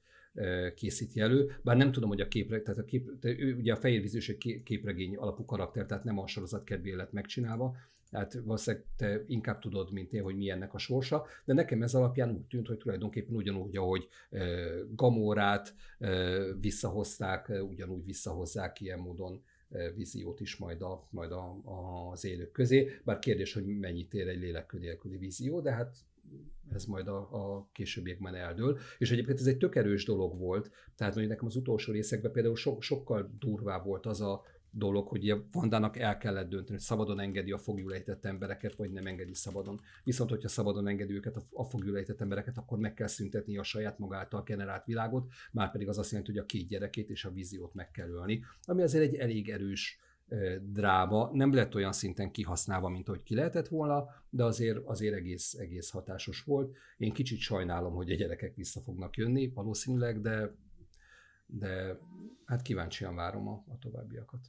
készíti 0.76 1.20
elő, 1.20 1.60
bár 1.64 1.78
nem 1.78 1.92
tudom, 1.92 2.10
hogy 2.10 2.22
a 2.22 2.28
képre, 2.28 2.62
tehát 2.62 2.80
a 2.80 2.86
kép, 2.86 3.10
ugye 3.58 3.74
a 3.74 3.76
fehér 3.76 4.02
víziós 4.02 4.30
egy 4.30 4.62
képregény 4.64 5.16
alapú 5.16 5.46
karakter, 5.46 5.86
tehát 5.86 6.04
nem 6.04 6.20
a 6.20 6.28
sorozat 6.28 6.64
kedvéért 6.64 6.98
lett 6.98 7.12
megcsinálva, 7.12 7.76
tehát 8.10 8.34
valószínűleg 8.34 8.86
te 8.98 9.24
inkább 9.28 9.60
tudod, 9.60 9.92
mint 9.92 10.14
én, 10.14 10.24
hogy 10.24 10.36
mi 10.36 10.52
a 10.52 10.78
sorsa, 10.78 11.26
de 11.46 11.54
nekem 11.54 11.82
ez 11.82 11.94
alapján 11.94 12.32
úgy 12.32 12.46
tűnt, 12.46 12.68
hogy 12.68 12.78
tulajdonképpen 12.78 13.36
ugyanúgy, 13.36 13.78
ahogy 13.78 14.08
Gamórát 14.96 15.76
visszahozták, 16.60 17.52
ugyanúgy 17.70 18.06
visszahozzák 18.06 18.82
ilyen 18.82 19.00
módon 19.00 19.44
víziót 19.96 20.40
is 20.40 20.56
majd, 20.56 20.82
a, 20.82 21.08
majd 21.10 21.32
a, 21.32 21.60
a, 21.64 22.10
az 22.12 22.26
élők 22.26 22.52
közé, 22.52 22.92
bár 23.04 23.20
kérdés, 23.20 23.54
hogy 23.54 23.66
mennyit 23.66 24.14
ér 24.14 24.28
egy 24.28 24.40
lélekkő 24.40 24.78
nélküli 24.78 25.18
vízió, 25.18 25.62
de 25.62 25.72
hát 25.72 25.98
ez 26.74 26.86
majd 26.86 27.08
a, 27.08 27.18
a 27.18 27.70
későbbiekben 27.72 28.36
eldől. 28.36 28.78
És 28.98 29.12
egyébként 29.12 29.40
ez 29.40 29.46
egy 29.46 29.58
tök 29.58 29.76
erős 29.76 30.06
dolog 30.06 30.40
volt, 30.40 30.72
tehát 30.96 31.14
mondjuk 31.14 31.34
nekem 31.34 31.48
az 31.48 31.56
utolsó 31.56 31.92
részekben 31.92 32.32
például 32.32 32.56
so, 32.56 32.82
sokkal 32.82 33.36
durvább 33.40 33.86
volt 33.86 34.06
az 34.06 34.22
a 34.22 34.44
dolog, 34.78 35.08
hogy 35.08 35.36
Vandának 35.52 35.98
el 35.98 36.18
kellett 36.18 36.50
dönteni, 36.50 36.72
hogy 36.72 36.80
szabadon 36.80 37.20
engedi 37.20 37.52
a 37.52 37.58
fogjulejtett 37.58 38.26
embereket, 38.26 38.76
vagy 38.76 38.92
nem 38.92 39.08
engedi 39.08 39.34
szabadon. 39.34 39.82
Viszont, 40.04 40.30
hogyha 40.30 40.48
szabadon 40.48 40.88
engedi 40.88 41.14
őket 41.14 41.36
a 41.52 41.64
fogjulejtett 41.64 42.22
embereket, 42.22 42.58
akkor 42.58 42.78
meg 42.78 42.94
kell 42.94 43.08
szüntetni 43.08 43.58
a 43.58 43.64
saját 43.64 44.00
magától 44.00 44.44
generált 44.44 44.86
világot, 44.86 45.32
már 45.52 45.72
pedig 45.72 45.88
az 45.88 45.98
azt 45.98 46.12
jelenti, 46.12 46.32
hogy 46.32 46.42
a 46.42 46.46
két 46.46 46.68
gyerekét 46.68 47.10
és 47.10 47.26
a 47.26 47.32
víziót 47.32 47.74
meg 47.74 47.92
kell 47.92 48.10
ölni, 48.10 48.44
ami 48.62 48.82
azért 48.82 49.04
egy 49.04 49.16
elég 49.16 49.50
erős 49.50 50.00
dráma, 50.62 51.30
nem 51.34 51.54
lett 51.54 51.76
olyan 51.76 51.92
szinten 51.92 52.32
kihasználva, 52.32 52.90
mint 52.90 53.08
ahogy 53.08 53.24
ki 53.24 53.36
lehetett 53.36 53.68
volna, 53.68 54.06
de 54.30 54.44
azért, 54.44 54.78
azért 54.86 55.16
egész, 55.16 55.54
egész 55.54 55.90
hatásos 55.90 56.44
volt. 56.44 56.78
Én 56.98 57.14
kicsit 57.14 57.40
sajnálom, 57.40 57.94
hogy 57.94 58.12
a 58.12 58.16
gyerekek 58.16 58.56
vissza 58.56 58.80
fognak 58.80 59.18
jönni, 59.18 59.52
valószínűleg, 59.54 60.22
de, 60.22 60.56
de 61.46 62.00
hát 62.46 62.62
kíváncsian 62.62 63.16
várom 63.16 63.48
a, 63.48 63.64
a 63.68 63.78
továbbiakat. 63.78 64.40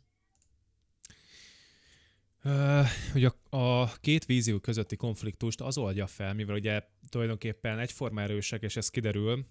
Hogy 3.13 3.25
a, 3.25 3.57
a 3.57 3.93
két 4.01 4.25
vízió 4.25 4.59
közötti 4.59 4.97
konfliktust 4.97 5.61
az 5.61 5.79
oldja 5.79 6.07
fel, 6.07 6.35
mivel 6.35 6.57
ugye 6.57 6.83
tulajdonképpen 7.09 7.79
egyforma 7.79 8.21
erősek, 8.21 8.63
és 8.63 8.77
ez 8.77 8.91
kiderül. 8.91 9.47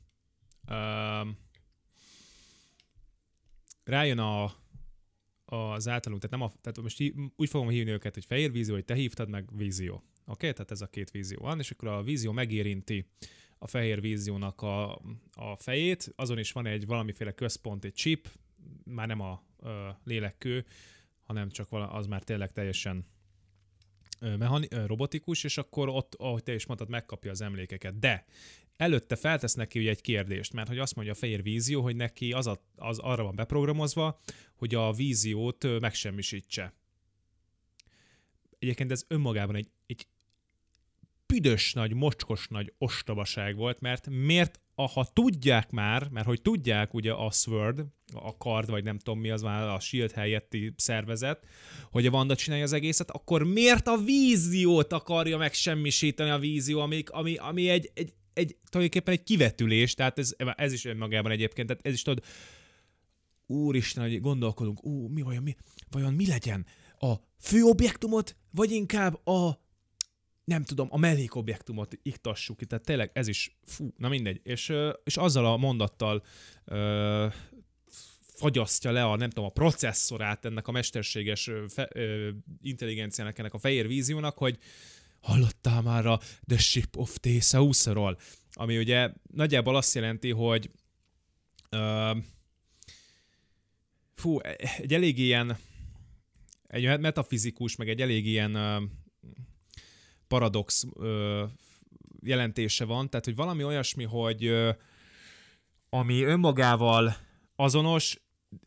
Uh, 0.70 1.28
rájön 3.84 4.18
a, 4.18 4.54
az 5.46 5.88
általunk, 5.88 6.22
tehát, 6.22 6.38
nem 6.38 6.42
a, 6.42 6.52
tehát 6.62 6.82
most 6.82 7.14
úgy 7.36 7.50
fogom 7.50 7.70
hívni 7.70 7.92
őket, 7.92 8.14
hogy 8.14 8.26
fehér 8.26 8.52
vízió, 8.52 8.74
hogy 8.74 8.86
te 8.86 8.94
hívtad 8.94 9.30
meg 9.30 9.58
vízió. 9.58 9.94
Oké, 9.94 10.04
okay? 10.26 10.52
tehát 10.52 10.72
ez 10.72 10.82
a 10.82 10.88
két 10.88 11.12
vízió 11.12 11.40
van, 11.42 11.60
és 11.60 11.72
akkor 11.72 11.88
a 11.88 12.04
vízió 12.04 12.32
megérinti 12.32 13.06
a 13.58 13.68
fehér 13.68 14.02
víziónak 14.02 14.62
a, 14.62 15.02
a 15.32 15.56
fejét, 15.58 16.14
azon 16.16 16.40
is 16.40 16.52
van 16.52 16.66
egy 16.66 16.86
valamiféle 16.86 17.32
központ, 17.32 17.86
egy 17.86 17.94
chip, 17.94 18.30
már 18.84 19.08
nem 19.08 19.22
a, 19.22 19.32
a 19.32 20.00
lélekkő, 20.04 20.66
hanem 21.28 21.50
csak 21.50 21.68
az 21.72 22.06
már 22.06 22.24
tényleg 22.24 22.52
teljesen 22.52 23.06
mechani- 24.20 24.68
robotikus, 24.86 25.44
és 25.44 25.58
akkor 25.58 25.90
ott, 25.90 26.16
ahogy 26.16 26.44
te 26.44 26.54
is 26.54 26.66
mondtad, 26.66 26.90
megkapja 26.90 27.32
az 27.32 27.42
emlékeket. 27.42 28.00
De 28.00 28.26
előtte 28.78 29.16
feltesz 29.16 29.54
neki 29.54 29.80
ugye 29.80 29.90
egy 29.90 30.02
kérdést, 30.02 30.54
mert 30.54 30.68
hogy 30.68 30.80
azt 30.80 30.96
mondja 30.96 31.14
a 31.14 31.18
fehér 31.18 31.44
vízió, 31.44 31.82
hogy 31.82 31.96
neki 31.96 32.32
az, 32.32 32.48
a, 32.48 32.64
az 32.76 33.00
arra 33.00 33.24
van 33.24 33.36
beprogramozva, 33.36 34.20
hogy 34.56 34.76
a 34.76 34.92
víziót 34.92 35.80
megsemmisítse. 35.80 36.74
Egyébként 38.60 38.92
ez 38.92 39.06
önmagában 39.08 39.56
egy, 39.56 39.70
egy 39.86 40.08
büdös 41.26 41.74
nagy, 41.74 41.94
mocskos 41.94 42.48
nagy 42.48 42.74
ostobaság 42.78 43.56
volt, 43.56 43.80
mert 43.80 44.10
miért, 44.10 44.60
ha 44.86 45.06
tudják 45.14 45.72
már, 45.72 46.08
mert 46.10 46.26
hogy 46.26 46.42
tudják 46.42 46.94
ugye 46.94 47.12
a 47.12 47.32
Sword, 47.32 47.86
a 48.14 48.38
kard, 48.38 48.70
vagy 48.70 48.84
nem 48.84 48.98
tudom 48.98 49.20
mi 49.20 49.30
az 49.30 49.42
már 49.42 49.68
a 49.68 49.80
Shield 49.80 50.12
helyetti 50.12 50.74
szervezet, 50.78 51.46
hogy 51.92 52.06
a 52.06 52.12
Vanda 52.12 52.36
csinálja 52.36 52.64
az 52.64 52.74
egészet, 52.74 53.12
akkor 53.12 53.44
miért 53.44 53.88
a 53.88 53.98
víziót 53.98 54.94
akarja 54.94 55.38
megsemmisíteni 55.38 56.30
a 56.30 56.40
vízió, 56.40 56.80
ami, 56.80 57.04
ami, 57.06 57.36
ami 57.36 57.70
egy, 57.70 57.92
egy, 57.94 58.14
egy, 58.34 58.56
tulajdonképpen 58.70 59.14
egy 59.14 59.24
kivetülés, 59.24 59.94
tehát 59.94 60.20
ez, 60.20 60.36
ez 60.56 60.74
is 60.74 60.86
önmagában 60.86 61.32
egyébként, 61.32 61.68
tehát 61.68 61.86
ez 61.86 61.94
is 61.94 62.02
tudod, 62.02 62.24
úristen, 63.46 64.04
hogy 64.04 64.22
gondolkodunk, 64.22 64.86
ú, 64.86 65.08
mi 65.08 65.22
vajon, 65.22 65.44
mi, 65.44 65.56
vajon 65.92 66.14
mi 66.14 66.28
legyen? 66.28 66.66
A 67.00 67.14
fő 67.40 67.64
objektumot, 67.64 68.36
vagy 68.52 68.72
inkább 68.72 69.28
a 69.28 69.67
nem 70.48 70.64
tudom, 70.64 70.88
a 70.92 70.98
mellékobjektumot 70.98 72.00
iktassuk 72.02 72.58
ki, 72.58 72.66
tehát 72.66 72.86
tényleg 72.86 73.12
ez 73.14 73.28
is, 73.28 73.58
fú, 73.64 73.94
na 73.98 74.10
mindegy. 74.10 74.40
És, 74.44 74.74
és 75.04 75.18
azzal 75.18 75.46
a 75.46 75.58
mondattal 75.58 76.24
ö, 76.66 77.28
fagyasztja 78.22 78.92
le 78.92 79.06
a, 79.06 79.16
nem 79.16 79.30
tudom, 79.30 79.46
a 79.46 79.54
processzorát 79.54 80.46
ennek 80.46 80.68
a 80.68 80.72
mesterséges 80.72 81.50
fe, 81.68 81.90
ö, 81.94 82.30
intelligenciának, 82.62 83.40
ennek 83.40 83.54
a 83.54 83.58
fehér 83.58 83.88
víziónak, 83.88 84.38
hogy 84.38 84.58
hallottál 85.20 85.82
már 85.82 86.06
a 86.06 86.20
The 86.46 86.58
Ship 86.58 86.98
of 86.98 87.18
Theseusról, 87.20 88.18
ami 88.52 88.78
ugye 88.78 89.14
nagyjából 89.34 89.76
azt 89.76 89.96
jelenti, 89.96 90.32
hogy 90.32 90.72
ö, 91.70 92.12
fú, 94.14 94.40
egy 94.78 94.94
elég 94.94 95.18
ilyen 95.20 95.58
egy 96.68 97.00
metafizikus, 97.00 97.76
meg 97.76 97.90
egy 97.90 98.02
elég 98.02 98.26
ilyen 98.26 98.56
paradox 100.28 100.86
ö, 100.96 101.44
jelentése 102.22 102.86
van, 102.86 103.10
tehát 103.10 103.26
hogy 103.26 103.36
valami 103.36 103.64
olyasmi, 103.64 104.04
hogy 104.04 104.46
ö, 104.46 104.72
ami 105.90 106.24
önmagával 106.24 107.16
azonos 107.56 108.20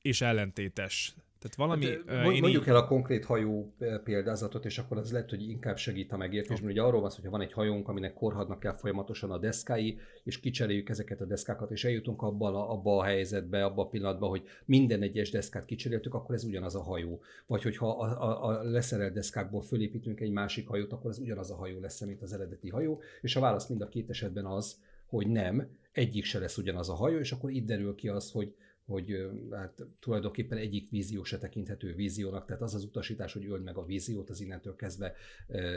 és 0.02 0.20
ellentétes. 0.20 1.14
Tehát 1.40 1.56
valami... 1.56 1.86
Hát, 1.86 2.26
uh, 2.26 2.40
mondjuk 2.40 2.66
el 2.66 2.76
a 2.76 2.86
konkrét 2.86 3.24
hajó 3.24 3.74
példázatot, 4.04 4.64
és 4.64 4.78
akkor 4.78 4.96
az 4.96 5.12
lehet, 5.12 5.30
hogy 5.30 5.48
inkább 5.48 5.76
segít 5.76 6.12
a 6.12 6.16
megértés, 6.16 6.60
mert 6.60 6.72
ugye 6.72 6.82
arról 6.82 7.00
van 7.00 7.10
szó, 7.10 7.20
hogy 7.20 7.30
van 7.30 7.40
egy 7.40 7.52
hajónk, 7.52 7.88
aminek 7.88 8.14
korhadnak 8.14 8.60
kell 8.60 8.72
folyamatosan 8.72 9.30
a 9.30 9.38
deszkái, 9.38 9.98
és 10.24 10.40
kicseréljük 10.40 10.88
ezeket 10.88 11.20
a 11.20 11.24
deszkákat, 11.24 11.70
és 11.70 11.84
eljutunk 11.84 12.22
abba 12.22 12.46
a, 12.46 12.72
abba 12.72 12.96
a 12.96 13.04
helyzetbe, 13.04 13.64
abba 13.64 13.82
a 13.82 13.86
pillanatba, 13.86 14.26
hogy 14.26 14.42
minden 14.64 15.02
egyes 15.02 15.30
deszkát 15.30 15.64
kicseréltük, 15.64 16.14
akkor 16.14 16.34
ez 16.34 16.44
ugyanaz 16.44 16.74
a 16.74 16.82
hajó. 16.82 17.20
Vagy 17.46 17.62
hogyha 17.62 17.88
a, 17.88 18.22
a, 18.22 18.46
a 18.46 18.62
leszerelt 18.62 19.12
deszkákból 19.12 19.62
fölépítünk 19.62 20.20
egy 20.20 20.30
másik 20.30 20.68
hajót, 20.68 20.92
akkor 20.92 21.10
ez 21.10 21.18
ugyanaz 21.18 21.50
a 21.50 21.56
hajó 21.56 21.80
lesz, 21.80 22.00
mint 22.00 22.22
az 22.22 22.32
eredeti 22.32 22.68
hajó, 22.68 23.00
és 23.20 23.36
a 23.36 23.40
válasz 23.40 23.68
mind 23.68 23.80
a 23.80 23.88
két 23.88 24.10
esetben 24.10 24.44
az, 24.46 24.80
hogy 25.06 25.28
nem, 25.28 25.68
egyik 25.92 26.24
se 26.24 26.38
lesz 26.38 26.56
ugyanaz 26.56 26.88
a 26.88 26.94
hajó, 26.94 27.18
és 27.18 27.32
akkor 27.32 27.50
itt 27.50 27.66
derül 27.66 27.94
ki 27.94 28.08
az, 28.08 28.30
hogy 28.30 28.54
hogy 28.90 29.30
hát 29.50 29.86
tulajdonképpen 30.00 30.58
egyik 30.58 30.90
vízió 30.90 31.24
se 31.24 31.38
tekinthető 31.38 31.94
víziónak, 31.94 32.46
tehát 32.46 32.62
az 32.62 32.74
az 32.74 32.84
utasítás, 32.84 33.32
hogy 33.32 33.46
öld 33.46 33.62
meg 33.62 33.76
a 33.76 33.84
víziót, 33.84 34.30
az 34.30 34.40
innentől 34.40 34.76
kezdve 34.76 35.14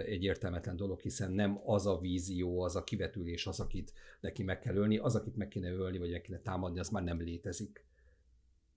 egy 0.05 0.23
értelmetlen 0.23 0.75
dolog, 0.75 0.99
hiszen 0.99 1.31
nem 1.31 1.61
az 1.65 1.85
a 1.85 1.99
vízió, 1.99 2.61
az 2.61 2.75
a 2.75 2.83
kivetülés, 2.83 3.47
az, 3.47 3.59
akit 3.59 3.93
neki 4.21 4.43
meg 4.43 4.59
kell 4.59 4.75
ölni, 4.75 4.97
az, 4.97 5.15
akit 5.15 5.35
meg 5.35 5.47
kéne 5.47 5.71
ölni, 5.71 5.97
vagy 5.97 6.11
meg 6.11 6.21
kéne 6.21 6.39
támadni, 6.39 6.79
az 6.79 6.89
már 6.89 7.03
nem 7.03 7.21
létezik. 7.21 7.85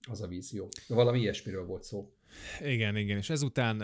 Az 0.09 0.21
a 0.21 0.27
vízió. 0.27 0.69
Valami 0.87 1.19
ilyesmiről 1.19 1.65
volt 1.65 1.83
szó. 1.83 2.13
Igen, 2.61 2.95
igen, 2.95 3.17
és 3.17 3.29
ezután, 3.29 3.81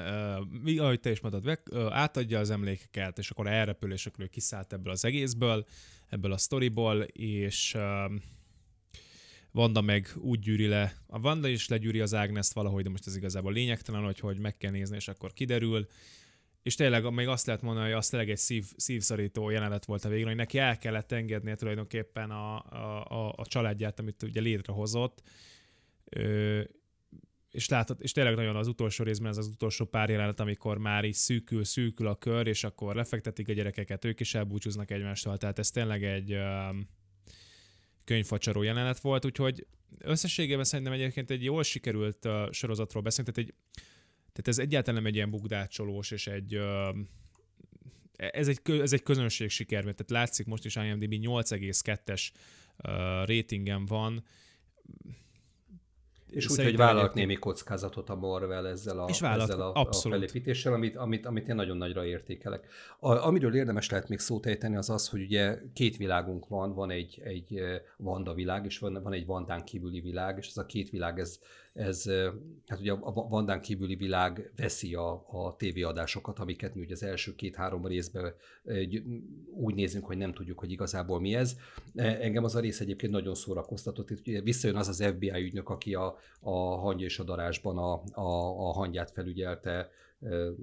uh, 0.66 0.82
ahogy 0.82 1.00
te 1.00 1.12
is 1.12 1.20
mondtad, 1.20 1.60
uh, 1.72 1.96
átadja 1.96 2.40
az 2.40 2.50
emlékeket, 2.50 3.18
és 3.18 3.30
akkor 3.30 3.48
elrepül, 3.48 3.92
és 3.92 4.06
akkor 4.06 4.30
kiszállt 4.30 4.74
ebből 4.74 4.92
az 4.92 5.06
egészből, 5.06 5.66
ebből 6.10 6.32
a 6.32 6.38
sztoriból, 6.38 7.02
és 7.12 7.74
uh, 7.76 8.14
Vanda 9.54 9.82
meg 9.82 10.08
úgy 10.16 10.40
gyűri 10.40 10.68
le, 10.68 10.94
a 11.08 11.20
Vanda 11.20 11.48
is 11.48 11.68
legyűri 11.68 12.00
az 12.00 12.14
Ágneszt 12.14 12.54
valahogy, 12.54 12.84
de 12.84 12.90
most 12.90 13.08
ez 13.08 13.16
igazából 13.16 13.54
lényegtelen, 13.54 14.04
hogy, 14.04 14.20
hogy 14.20 14.40
meg 14.40 14.58
kell 14.58 14.72
nézni, 14.72 14.96
és 14.96 15.08
akkor 15.08 15.34
kiderül. 15.34 15.88
És 16.62 16.76
tényleg 16.76 17.14
még 17.14 17.28
azt 17.28 17.46
lehet 17.46 17.62
mondani, 17.62 17.86
hogy 17.86 17.96
az 17.96 18.10
tényleg 18.10 18.30
egy 18.30 18.38
szív, 18.38 18.66
szívszorító 18.76 19.50
jelenet 19.50 19.86
volt 19.86 20.06
a 20.06 20.10
végén, 20.10 20.26
hogy 20.26 20.36
neki 20.36 20.58
el 20.58 20.78
kellett 20.78 21.12
engednie 21.12 21.56
tulajdonképpen 21.56 22.32
a, 22.32 22.56
a, 22.56 23.06
a, 23.06 23.34
a 23.38 23.46
családját, 23.46 24.00
amit 24.00 24.24
ugye 24.24 24.42
létrehozott. 24.42 25.22
Ö, 26.10 26.62
és 27.52 27.70
látod, 27.70 27.98
és 28.02 28.12
tényleg 28.12 28.36
nagyon 28.36 28.56
az 28.56 28.68
utolsó 28.68 29.04
részben 29.04 29.32
ez 29.32 29.38
az 29.38 29.48
utolsó 29.48 29.86
pár 29.86 30.10
jelenet, 30.10 30.40
amikor 30.40 30.78
már 30.78 31.06
így 31.06 31.14
szűkül, 31.14 31.64
szűkül 31.64 32.08
a 32.08 32.16
kör, 32.16 32.48
és 32.48 32.64
akkor 32.64 32.96
lefektetik 32.96 33.50
a 33.50 33.54
gyerekeket, 33.54 34.06
ők 34.06 34.20
is 34.20 34.36
elbúcsúznak 34.36 34.92
egymástól, 34.92 35.38
tehát 35.38 35.60
ez 35.60 35.72
tényleg 35.72 36.04
egy, 36.04 36.38
könyvfacsaró 38.04 38.62
jelenet 38.62 39.00
volt, 39.00 39.26
úgyhogy 39.26 39.68
összességében 39.98 40.64
szerintem 40.64 40.94
egyébként 40.94 41.30
egy 41.30 41.44
jól 41.44 41.64
sikerült 41.64 42.26
uh, 42.26 42.52
sorozatról 42.52 43.04
beszélünk, 43.04 43.36
tehát, 43.36 43.50
egy, 43.50 43.56
tehát 44.18 44.48
ez 44.48 44.60
egyáltalán 44.60 45.02
nem 45.02 45.10
egy 45.10 45.16
ilyen 45.16 45.30
bugdácsolós, 45.30 46.12
és 46.12 46.28
egy 46.28 46.56
uh, 46.56 46.98
ez 48.18 48.48
egy, 48.48 48.60
ez 48.66 48.94
egy 48.94 49.04
közönség 49.04 49.50
siker, 49.50 49.82
tehát 49.82 50.10
látszik 50.10 50.46
most 50.46 50.66
is 50.66 50.76
IMDb 50.76 51.14
8,2-es 51.14 52.30
uh, 52.78 52.94
ratingen 53.28 53.86
van, 53.86 54.24
és 56.36 56.50
úgy, 56.50 56.64
hogy 56.64 56.78
vállalt 56.78 57.14
némi 57.14 57.36
kockázatot 57.36 58.10
a 58.10 58.16
Marvel 58.16 58.68
ezzel 58.68 59.00
a, 59.00 59.10
vállalt, 59.20 59.50
ezzel 59.50 59.62
a, 59.62 59.82
a 59.82 59.94
felépítéssel, 59.94 60.74
amit, 60.74 60.96
amit, 60.96 61.26
amit 61.26 61.48
én 61.48 61.56
nagyon 61.56 61.78
nagyra 61.78 62.06
értékelek. 62.06 62.68
A, 63.00 63.12
amiről 63.12 63.56
érdemes 63.56 63.90
lehet 63.90 64.10
még 64.10 64.20
szót 64.20 64.46
ejteni, 64.46 64.76
az 64.76 64.90
az, 64.90 65.10
hogy 65.10 65.22
ugye 65.22 65.58
két 65.74 65.98
világunk 65.98 66.48
van, 66.48 66.74
van 66.74 66.92
egy, 66.92 67.22
egy 67.24 67.62
Vanda 67.98 68.34
világ, 68.34 68.66
és 68.66 68.80
van, 68.80 69.00
van 69.04 69.14
egy 69.14 69.26
Vandán 69.26 69.64
kívüli 69.64 70.00
világ, 70.00 70.38
és 70.38 70.48
ez 70.48 70.58
a 70.58 70.66
két 70.66 70.90
világ, 70.90 71.20
ez, 71.20 71.40
ez 71.74 72.06
hát 72.68 72.80
ugye 72.80 72.92
a 72.92 73.28
Vandán 73.30 73.62
kívüli 73.62 73.96
világ 73.96 74.52
veszi 74.56 74.96
a, 74.96 75.26
a 75.28 75.56
tévéadásokat, 75.56 76.40
amiket 76.40 76.76
mi 76.76 76.82
ugye 76.82 76.94
az 76.94 77.04
első 77.04 77.36
két-három 77.36 77.86
részben 77.86 78.34
úgy 79.54 79.76
nézünk, 79.76 80.06
hogy 80.06 80.18
nem 80.18 80.34
tudjuk, 80.34 80.60
hogy 80.60 80.72
igazából 80.72 81.20
mi 81.20 81.36
ez. 81.36 81.56
E, 81.96 82.18
engem 82.22 82.44
az 82.44 82.56
a 82.56 82.60
rész 82.60 82.80
egyébként 82.80 83.12
nagyon 83.12 83.36
szórakoztatott. 83.36 84.10
Itt 84.10 84.44
visszajön 84.44 84.78
az 84.78 84.88
az 84.88 85.04
FBI 85.04 85.42
ügynök, 85.42 85.70
aki 85.70 85.94
a, 85.94 86.18
a 86.40 86.52
hangya 86.76 87.06
és 87.06 87.20
a 87.20 87.24
darásban 87.24 87.78
a, 87.78 87.94
a, 88.22 88.68
a 88.68 88.72
hangját 88.72 89.12
felügyelte, 89.12 89.90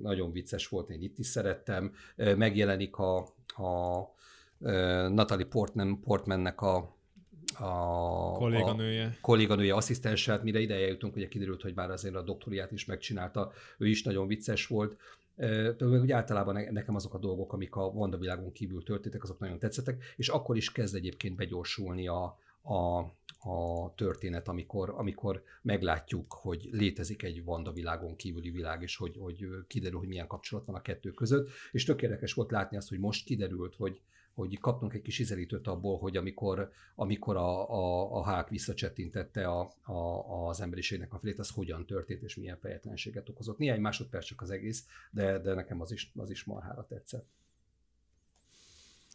nagyon 0.03 0.33
vicces 0.33 0.69
volt, 0.69 0.91
én 0.91 1.03
itt 1.03 1.19
is 1.19 1.27
szerettem. 1.27 1.93
Megjelenik 2.17 2.97
a, 2.97 3.17
a 3.47 4.01
Natalie 5.09 5.47
Portman, 5.47 6.01
Portmannek 6.01 6.61
a 6.61 7.00
a 7.61 8.33
kolléganője. 8.33 9.05
A 9.05 9.21
kolléganője, 9.21 9.75
asszisztense, 9.75 10.33
hát 10.33 10.43
mire 10.43 10.61
ideje 10.61 10.87
jutunk, 10.87 11.17
ugye 11.17 11.29
kiderült, 11.29 11.63
hogy 11.63 11.75
már 11.75 11.91
azért 11.91 12.15
a 12.15 12.23
doktoriát 12.23 12.73
is 12.73 12.85
megcsinálta, 12.85 13.53
ő 13.79 13.87
is 13.87 14.03
nagyon 14.03 14.27
vicces 14.27 14.67
volt. 14.67 14.97
Úgy 15.81 16.13
általában 16.13 16.67
nekem 16.71 16.95
azok 16.95 17.15
a 17.15 17.19
dolgok, 17.19 17.53
amik 17.53 17.77
a 17.77 17.93
Vanda 17.93 18.19
világon 18.19 18.53
kívül 18.53 18.83
történtek, 18.83 19.23
azok 19.23 19.39
nagyon 19.39 19.59
tetszettek, 19.59 20.15
és 20.17 20.29
akkor 20.29 20.57
is 20.57 20.73
kezd 20.73 20.95
egyébként 20.95 21.37
begyorsulni 21.37 22.09
a, 22.09 22.39
a, 22.63 22.99
a 23.51 23.93
történet, 23.95 24.49
amikor, 24.49 24.95
amikor 24.97 25.43
meglátjuk, 25.63 26.33
hogy 26.33 26.69
létezik 26.73 27.23
egy 27.23 27.45
Vanda 27.45 27.73
világon 27.73 28.17
kívüli 28.17 28.51
világ, 28.51 28.83
és 28.83 28.97
hogy, 28.97 29.17
hogy 29.19 29.49
kiderül, 29.67 29.99
hogy 29.99 30.09
milyen 30.09 30.27
kapcsolat 30.27 30.67
van 30.67 30.77
a 30.77 30.83
kettő 30.83 31.11
között. 31.11 31.49
És 31.73 31.85
tökéletes 31.85 32.33
volt 32.33 32.51
látni 32.51 32.77
azt, 32.77 32.89
hogy 32.89 32.99
most 32.99 33.25
kiderült, 33.25 33.75
hogy, 33.75 34.01
hogy 34.35 34.59
kaptunk 34.59 34.95
egy 34.95 35.03
kis 35.03 35.19
izelítőt 35.19 35.67
abból, 35.67 35.99
hogy 35.99 36.17
amikor, 36.17 36.71
amikor 36.95 37.37
a, 37.37 37.71
a, 37.71 38.15
a 38.17 38.25
hák 38.25 38.49
visszacsettintette 38.49 39.47
a, 39.49 39.73
a, 39.83 40.49
az 40.49 40.61
emberiségnek 40.61 41.13
a 41.13 41.19
felét, 41.19 41.39
az 41.39 41.51
hogyan 41.51 41.87
történt, 41.87 42.23
és 42.23 42.37
milyen 42.37 42.59
fejetlenséget 42.59 43.29
okozott. 43.29 43.59
Néhány 43.59 43.81
másodperc 43.81 44.25
csak 44.25 44.41
az 44.41 44.51
egész, 44.51 44.87
de, 45.11 45.39
de 45.39 45.55
nekem 45.55 45.81
az 45.81 45.93
is, 45.93 46.13
az 46.17 46.31
is 46.31 46.45
marhára 46.45 46.87
tetszett. 46.87 47.27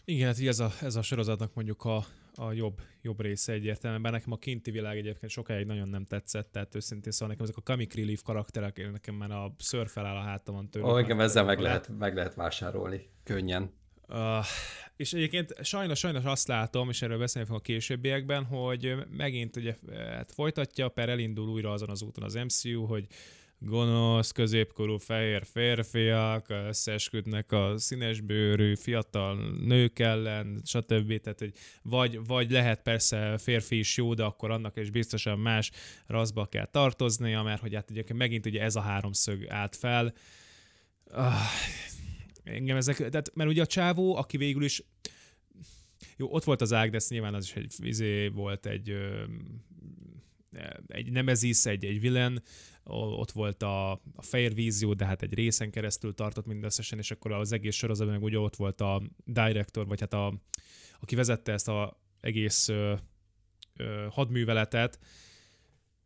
Igen, 0.05 0.27
hát 0.27 0.39
ez 0.39 0.59
a, 0.59 0.71
ez 0.81 0.95
a 0.95 1.01
sorozatnak 1.01 1.53
mondjuk 1.53 1.83
a, 1.83 2.05
a 2.35 2.51
jobb, 2.51 2.81
jobb 3.01 3.21
része 3.21 3.53
egyértelműen. 3.53 4.11
Nekem 4.11 4.31
a 4.31 4.37
kinti 4.37 4.71
világ 4.71 4.97
egyébként 4.97 5.31
sokáig 5.31 5.65
nagyon 5.65 5.87
nem 5.87 6.05
tetszett, 6.05 6.51
tehát 6.51 6.75
őszintén 6.75 7.11
szóval 7.11 7.27
nekem 7.27 7.43
ezek 7.43 7.57
a 7.57 7.61
comic 7.61 7.95
relief 7.95 8.21
karakterek, 8.21 8.91
nekem 8.91 9.15
már 9.15 9.31
a 9.31 9.55
ször 9.57 9.87
feláll 9.87 10.15
a 10.15 10.21
hátamon 10.21 10.69
tőle. 10.69 10.91
Ó, 10.91 10.97
igen, 10.97 11.19
ezzel 11.19 11.43
meg 11.43 11.59
lehet, 11.59 11.89
meg 11.97 12.15
lehet 12.15 12.33
vásárolni, 12.33 13.09
könnyen. 13.23 13.73
Uh, 14.07 14.45
és 14.95 15.13
egyébként 15.13 15.55
sajnos, 15.61 15.99
sajnos 15.99 16.23
azt 16.23 16.47
látom, 16.47 16.89
és 16.89 17.01
erről 17.01 17.17
beszélni 17.17 17.47
fogok 17.47 17.61
a 17.61 17.65
későbbiekben, 17.65 18.43
hogy 18.43 18.95
megint 19.17 19.55
ugye 19.55 19.75
hát 19.91 20.31
folytatja, 20.31 20.89
per 20.89 21.09
elindul 21.09 21.49
újra 21.49 21.71
azon 21.71 21.89
az 21.89 22.01
úton 22.01 22.23
az 22.23 22.33
MCU, 22.33 22.85
hogy 22.85 23.07
gonosz, 23.59 24.31
középkorú 24.31 24.97
fehér 24.97 25.45
férfiak 25.45 26.45
összesküdnek 26.49 27.51
a 27.51 27.73
színesbőrű 27.77 28.75
fiatal 28.75 29.51
nők 29.65 29.99
ellen, 29.99 30.61
stb. 30.65 31.21
Tehát, 31.21 31.39
hogy 31.39 31.53
vagy, 31.81 32.25
vagy 32.25 32.51
lehet 32.51 32.81
persze 32.81 33.37
férfi 33.37 33.77
is 33.77 33.97
jó, 33.97 34.13
de 34.13 34.23
akkor 34.23 34.51
annak 34.51 34.77
is 34.77 34.89
biztosan 34.89 35.39
más 35.39 35.71
raszba 36.07 36.45
kell 36.45 36.65
tartoznia, 36.65 37.43
mert 37.43 37.61
hogy 37.61 37.75
hát 37.75 37.91
ugye 37.91 38.03
megint 38.13 38.45
ugye 38.45 38.61
ez 38.61 38.75
a 38.75 38.81
háromszög 38.81 39.49
állt 39.49 39.75
fel. 39.75 40.13
Ah, 41.11 41.33
engem 42.45 42.77
ezek, 42.77 42.95
tehát, 42.95 43.31
mert 43.33 43.49
ugye 43.49 43.61
a 43.61 43.65
csávó, 43.65 44.15
aki 44.15 44.37
végül 44.37 44.63
is 44.63 44.83
jó, 46.17 46.33
ott 46.33 46.43
volt 46.43 46.61
az 46.61 46.71
Agnes, 46.71 47.07
nyilván 47.07 47.33
az 47.33 47.43
is 47.43 47.53
egy 47.53 47.73
izé 47.79 48.27
volt 48.27 48.65
egy 48.65 48.97
egy 50.87 51.11
Nemesis, 51.11 51.65
egy, 51.65 51.85
egy 51.85 51.99
villain, 51.99 52.41
ott 52.83 53.31
volt 53.31 53.63
a, 53.63 53.91
a 53.91 54.21
fehér 54.21 54.53
vízió, 54.53 54.93
de 54.93 55.05
hát 55.05 55.21
egy 55.21 55.33
részen 55.33 55.71
keresztül 55.71 56.13
tartott 56.13 56.45
mindösszesen, 56.45 56.97
és 56.97 57.11
akkor 57.11 57.31
az 57.31 57.51
egész 57.51 57.75
sorozatban 57.75 58.15
meg 58.15 58.23
ugye 58.23 58.39
ott 58.39 58.55
volt 58.55 58.81
a 58.81 59.01
director, 59.25 59.87
vagy 59.87 59.99
hát 59.99 60.13
a, 60.13 60.33
aki 60.99 61.15
vezette 61.15 61.51
ezt 61.51 61.67
a 61.67 61.99
egész 62.19 62.67
ö, 62.67 62.93
ö, 63.75 64.07
hadműveletet, 64.09 64.99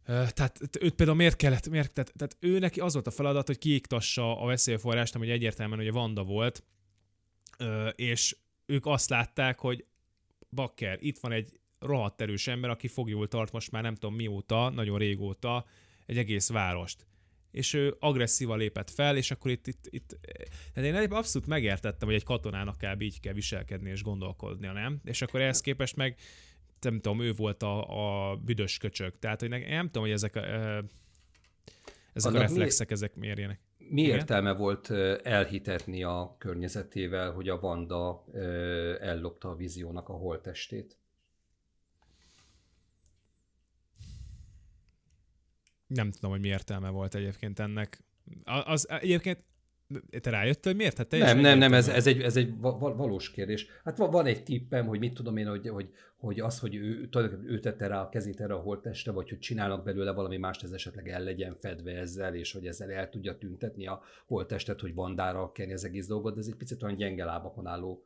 tehát 0.10 0.60
őt 0.80 0.94
például 0.94 1.18
miért 1.18 1.36
kellett, 1.36 1.70
miért, 1.70 1.94
tehát, 1.94 2.14
tehát 2.18 2.38
ő 2.40 2.60
neki 2.60 2.80
az 2.80 2.94
volt 2.94 3.08
a 3.08 3.12
feladat, 3.12 3.48
hogy 3.48 3.58
kiiktassa 3.58 4.42
a 4.42 4.46
veszélyforrást, 4.46 5.16
ami 5.16 5.30
egyértelműen 5.30 5.80
ugye 5.80 5.92
Vanda 5.92 6.24
volt, 6.24 6.64
és 7.96 8.38
ők 8.66 8.86
azt 8.86 9.10
látták, 9.10 9.60
hogy 9.60 9.86
bakker, 10.50 10.98
itt 11.02 11.20
van 11.20 11.32
egy 11.32 11.60
rohadt 11.80 12.22
erős 12.22 12.48
ember, 12.48 12.70
aki 12.70 12.88
fogjul 12.88 13.28
tart 13.28 13.52
most 13.52 13.72
már 13.72 13.84
nem 13.84 13.96
tudom 13.96 14.16
mióta, 14.16 14.70
nagyon 14.70 14.98
régóta 14.98 15.66
egy 16.06 16.18
egész 16.18 16.50
várost. 16.50 17.08
És 17.52 17.74
ő 17.74 17.96
agresszívan 18.00 18.58
lépett 18.58 18.90
fel, 18.90 19.18
és 19.18 19.32
akkor 19.32 19.52
itt, 19.52 19.68
itt, 19.68 19.88
itt 19.90 20.20
tehát 20.74 21.02
én 21.02 21.12
abszolút 21.12 21.48
megértettem, 21.48 22.08
hogy 22.08 22.18
egy 22.18 22.24
katonának 22.24 22.78
kell 22.78 23.00
így 23.00 23.20
kell 23.20 23.34
viselkedni 23.34 23.90
és 23.90 24.04
gondolkodnia, 24.04 24.72
nem? 24.72 25.00
És 25.04 25.22
akkor 25.22 25.42
ehhez 25.42 25.62
képest 25.62 25.96
meg 25.96 26.18
nem 26.82 27.00
tudom, 27.00 27.22
ő 27.22 27.34
volt 27.34 27.64
a, 27.64 28.32
a 28.32 28.36
büdös 28.36 28.78
köcsög. 28.78 29.20
Tehát, 29.20 29.40
hogy 29.40 29.50
nem 29.50 29.86
tudom, 29.86 30.04
hogy 30.04 30.12
ezek 30.12 30.36
a, 30.36 30.40
ezek 32.14 32.32
Annak 32.32 32.36
a 32.36 32.40
reflexek, 32.40 32.88
mi, 32.88 32.94
ezek 32.94 33.16
mérjenek. 33.16 33.60
Mi 33.78 34.02
Igen? 34.02 34.18
értelme 34.18 34.54
volt 34.54 34.90
elhitetni 35.24 36.04
a 36.04 36.36
környezetével, 36.38 37.32
hogy 37.32 37.50
a 37.50 37.60
Vanda 37.60 38.26
ellopta 39.00 39.50
a 39.50 39.56
víziónak 39.56 40.10
a 40.10 40.14
holtestét? 40.14 40.98
Nem 45.88 46.12
tudom, 46.12 46.32
hogy 46.32 46.40
mi 46.40 46.48
értelme 46.48 46.90
volt 46.90 47.16
egyébként 47.16 47.60
ennek. 47.60 48.04
Az, 48.44 48.90
egyébként 48.90 49.44
te 50.20 50.30
rájöttél, 50.30 50.74
miért? 50.74 50.98
Hát 50.98 51.12
nem, 51.12 51.40
nem, 51.40 51.58
nem, 51.58 51.74
ez, 51.74 51.88
ez, 51.88 52.08
egy, 52.08 52.22
ez 52.22 52.38
egy 52.38 52.54
valós 52.60 53.32
kérdés. 53.32 53.68
Hát 53.84 53.98
van 53.98 54.26
egy 54.26 54.44
tippem, 54.44 54.86
hogy 54.86 55.00
mit 55.00 55.14
tudom 55.14 55.38
én, 55.38 55.48
hogy, 55.48 55.68
hogy, 55.68 55.90
hogy 56.18 56.40
az, 56.40 56.60
hogy 56.60 56.76
ő, 56.76 57.10
ő 57.46 57.60
tette 57.60 57.88
rá 57.88 58.02
a 58.02 58.10
kezét 58.10 58.40
erre 58.42 58.54
a 58.54 58.60
holttestre, 58.60 59.12
vagy 59.12 59.30
hogy 59.30 59.40
csinálnak 59.40 59.84
belőle 59.84 60.12
valami 60.12 60.38
mást, 60.38 60.64
ez 60.64 60.72
esetleg 60.72 61.10
el 61.10 61.24
legyen 61.24 61.56
fedve 61.60 61.92
ezzel, 61.92 62.36
és 62.36 62.52
hogy 62.52 62.68
ezzel 62.68 62.92
el 62.92 63.10
tudja 63.10 63.38
tüntetni 63.38 63.88
a 63.88 64.02
holttestet, 64.26 64.80
hogy 64.80 64.94
bandára 64.94 65.52
kenni 65.52 65.74
az 65.74 65.86
egész 65.86 66.08
dolgot, 66.08 66.34
de 66.34 66.40
ez 66.40 66.48
egy 66.48 66.56
picit 66.56 66.84
olyan 66.84 66.96
gyenge 66.96 67.26
lábakon 67.26 67.68
álló 67.68 68.04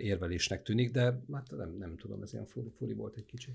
érvelésnek 0.00 0.62
tűnik, 0.62 0.90
de 0.90 1.00
hát 1.32 1.50
nem, 1.56 1.76
nem 1.78 1.96
tudom, 1.96 2.22
ez 2.22 2.32
ilyen 2.32 2.46
furi, 2.46 2.72
furi 2.78 2.92
volt 2.92 3.16
egy 3.16 3.26
kicsit. 3.26 3.54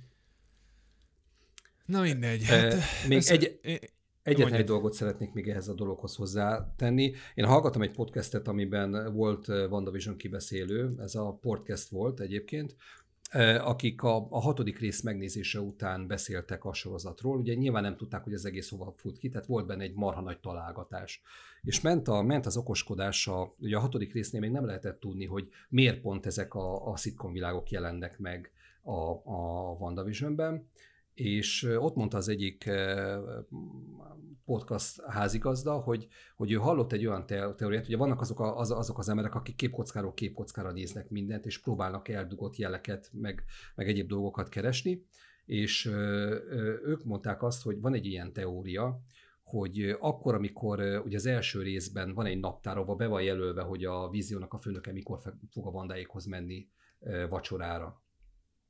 Na 1.85 2.01
mindegy. 2.01 2.43
Hát, 2.43 2.75
még 3.07 3.21
egy, 3.27 3.59
Egyetlen 4.23 4.59
egy 4.59 4.65
dolgot 4.65 4.93
szeretnék 4.93 5.33
még 5.33 5.49
ehhez 5.49 5.67
a 5.67 5.73
dologhoz 5.73 6.15
hozzátenni. 6.15 7.13
Én 7.35 7.45
hallgattam 7.45 7.81
egy 7.81 7.91
podcastet, 7.91 8.47
amiben 8.47 9.13
volt 9.13 9.47
WandaVision 9.47 10.17
kibeszélő, 10.17 10.95
ez 10.99 11.15
a 11.15 11.37
podcast 11.41 11.89
volt 11.89 12.19
egyébként, 12.19 12.75
akik 13.59 14.01
a, 14.03 14.27
a 14.29 14.39
hatodik 14.39 14.79
rész 14.79 15.01
megnézése 15.01 15.59
után 15.59 16.07
beszéltek 16.07 16.65
a 16.65 16.73
sorozatról. 16.73 17.37
Ugye 17.37 17.53
nyilván 17.53 17.83
nem 17.83 17.97
tudták, 17.97 18.23
hogy 18.23 18.33
ez 18.33 18.45
egész 18.45 18.69
hova 18.69 18.93
fut 18.97 19.17
ki, 19.17 19.29
tehát 19.29 19.47
volt 19.47 19.65
benne 19.65 19.83
egy 19.83 19.93
marha 19.93 20.21
nagy 20.21 20.39
találgatás. 20.39 21.21
És 21.61 21.81
ment, 21.81 22.07
a, 22.07 22.21
ment 22.21 22.45
az 22.45 22.57
okoskodása, 22.57 23.55
ugye 23.59 23.77
a 23.77 23.79
hatodik 23.79 24.13
résznél 24.13 24.41
még 24.41 24.51
nem 24.51 24.65
lehetett 24.65 24.99
tudni, 24.99 25.25
hogy 25.25 25.49
miért 25.69 26.01
pont 26.01 26.25
ezek 26.25 26.53
a, 26.53 26.91
a 26.91 26.95
szitkom 26.95 27.31
világok 27.31 27.69
jelennek 27.69 28.19
meg 28.19 28.51
a, 28.83 29.09
a 29.11 29.71
WandaVisionben 29.79 30.67
és 31.13 31.63
ott 31.77 31.95
mondta 31.95 32.17
az 32.17 32.27
egyik 32.27 32.69
podcast 34.45 35.01
házigazda, 35.01 35.73
hogy, 35.73 36.07
hogy 36.35 36.51
ő 36.51 36.55
hallott 36.55 36.91
egy 36.91 37.05
olyan 37.05 37.25
teóriát, 37.25 37.85
hogy 37.85 37.97
vannak 37.97 38.21
azok, 38.21 38.39
a, 38.39 38.57
az, 38.57 38.71
azok 38.71 38.97
az 38.97 39.09
emberek, 39.09 39.35
akik 39.35 39.55
képkockáról 39.55 40.13
képkockára 40.13 40.71
néznek 40.71 41.09
mindent, 41.09 41.45
és 41.45 41.59
próbálnak 41.59 42.07
eldugott 42.07 42.55
jeleket, 42.55 43.09
meg, 43.13 43.43
meg 43.75 43.87
egyéb 43.87 44.07
dolgokat 44.07 44.49
keresni, 44.49 45.05
és 45.45 45.85
ők 46.85 47.03
mondták 47.03 47.43
azt, 47.43 47.63
hogy 47.63 47.81
van 47.81 47.93
egy 47.93 48.05
ilyen 48.05 48.33
teória, 48.33 49.01
hogy 49.43 49.95
akkor, 49.99 50.35
amikor 50.35 51.01
ugye 51.05 51.15
az 51.15 51.25
első 51.25 51.61
részben 51.61 52.13
van 52.13 52.25
egy 52.25 52.39
naptár, 52.39 52.77
ahol 52.77 52.95
be 52.95 53.07
van 53.07 53.21
jelölve, 53.21 53.61
hogy 53.61 53.85
a 53.85 54.09
víziónak 54.09 54.53
a 54.53 54.57
főnöke 54.57 54.91
mikor 54.91 55.19
fog 55.51 55.67
a 55.67 55.71
vandáékhoz 55.71 56.25
menni 56.25 56.67
vacsorára 57.29 58.00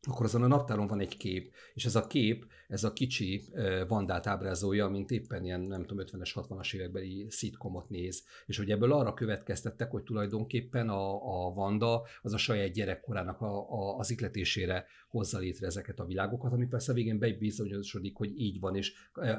akkor 0.08 0.26
azon 0.26 0.43
a 0.43 0.47
naptáron 0.47 0.88
van 0.88 0.99
egy 0.99 1.18
kép, 1.18 1.54
és 1.74 1.86
ez 1.86 1.95
a 1.95 2.08
kép, 2.08 2.45
ez 2.68 2.84
a 2.84 2.93
kicsi 2.93 3.43
Vandát 3.88 4.28
ábrázolja, 4.28 4.88
mint 4.88 5.12
éppen 5.12 5.43
ilyen, 5.43 5.62
nem 5.62 5.86
tudom, 5.86 6.06
50-es, 6.08 6.32
60-as 6.36 6.74
évekbeli 6.74 7.26
szitkomot 7.30 7.89
néz. 7.89 8.24
És 8.45 8.58
hogy 8.58 8.72
ebből 8.72 8.91
arra 8.93 9.14
következtettek, 9.14 9.91
hogy 9.91 10.04
tulajdonképpen 10.04 10.89
a, 10.89 11.14
a 11.45 11.54
Vanda 11.54 12.04
az 12.22 12.34
a 12.34 12.38
saját 12.38 12.72
gyerekkorának 12.72 13.41
a, 13.41 13.70
a, 13.70 13.97
az 13.97 14.12
ikletésére 14.12 14.86
hozza 15.10 15.39
létre 15.39 15.68
ezeket 15.68 15.99
a 15.99 16.06
világokat, 16.06 16.52
ami 16.52 16.68
persze 16.68 16.93
végén 16.93 17.20
bebizonyosodik, 17.20 18.16
hogy 18.16 18.39
így 18.39 18.60
van, 18.60 18.76
és 18.76 18.93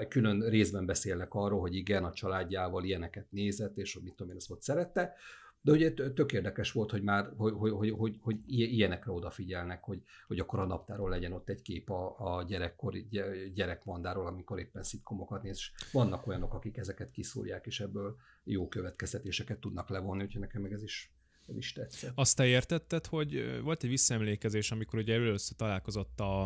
külön 0.08 0.40
részben 0.40 0.86
beszélnek 0.86 1.34
arról, 1.34 1.60
hogy 1.60 1.74
igen, 1.74 2.04
a 2.04 2.12
családjával 2.12 2.84
ilyeneket 2.84 3.26
nézett, 3.30 3.76
és 3.76 3.94
hogy 3.94 4.02
mit 4.02 4.14
tudom 4.14 4.32
én, 4.32 4.38
ezt 4.38 4.50
ott 4.50 4.62
szerette, 4.62 5.14
de 5.62 5.72
ugye 5.72 5.92
tök 5.92 6.32
érdekes 6.32 6.72
volt, 6.72 6.90
hogy 6.90 7.02
már 7.02 7.32
hogy, 7.36 7.52
hogy, 7.56 7.70
hogy, 7.70 7.90
hogy, 7.90 8.18
hogy 8.20 8.36
ilyenekre 8.46 9.10
odafigyelnek, 9.10 9.84
hogy, 9.84 10.02
hogy 10.26 10.38
akkor 10.38 10.58
a 10.58 10.66
naptáról 10.66 11.10
legyen 11.10 11.32
ott 11.32 11.48
egy 11.48 11.62
kép 11.62 11.90
a, 11.90 12.14
a 12.18 12.42
gyerekkori 12.42 13.08
gyerekmondáról, 13.54 14.26
amikor 14.26 14.58
éppen 14.58 14.82
szitkomokat 14.82 15.42
néz. 15.42 15.56
És 15.56 15.72
vannak 15.92 16.26
olyanok, 16.26 16.54
akik 16.54 16.76
ezeket 16.76 17.10
kiszúrják, 17.10 17.66
és 17.66 17.80
ebből 17.80 18.16
jó 18.44 18.68
következtetéseket 18.68 19.58
tudnak 19.58 19.88
levonni, 19.88 20.22
úgyhogy 20.22 20.40
nekem 20.40 20.62
meg 20.62 20.72
ez 20.72 20.82
is 20.82 21.12
ez 21.46 21.56
is 21.56 21.72
tetszett. 21.72 22.12
Azt 22.14 22.36
te 22.36 22.46
értetted, 22.46 23.06
hogy 23.06 23.60
volt 23.62 23.82
egy 23.82 23.90
visszaemlékezés, 23.90 24.70
amikor 24.70 24.98
ugye 24.98 25.14
először 25.14 25.56
találkozott 25.56 26.20
a, 26.20 26.42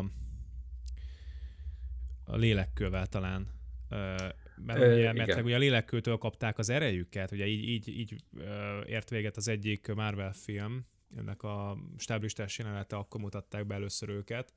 a 2.23 2.35
lélekkővel 2.35 3.07
talán, 3.07 3.47
mert, 4.65 4.79
Ö, 4.79 4.97
ugye, 4.97 5.13
mert 5.13 5.41
ugye 5.41 5.55
a 5.55 5.59
lélekkőtől 5.59 6.17
kapták 6.17 6.57
az 6.57 6.69
erejüket, 6.69 7.31
ugye 7.31 7.47
így, 7.47 7.69
így, 7.69 7.99
így 7.99 8.23
ért 8.85 9.09
véget 9.09 9.37
az 9.37 9.47
egyik 9.47 9.93
Marvel 9.93 10.33
film, 10.33 10.85
ennek 11.17 11.43
a 11.43 11.77
stáblistás 11.97 12.57
jelenete, 12.57 12.95
akkor 12.95 13.21
mutatták 13.21 13.67
be 13.67 13.75
először 13.75 14.09
őket. 14.09 14.53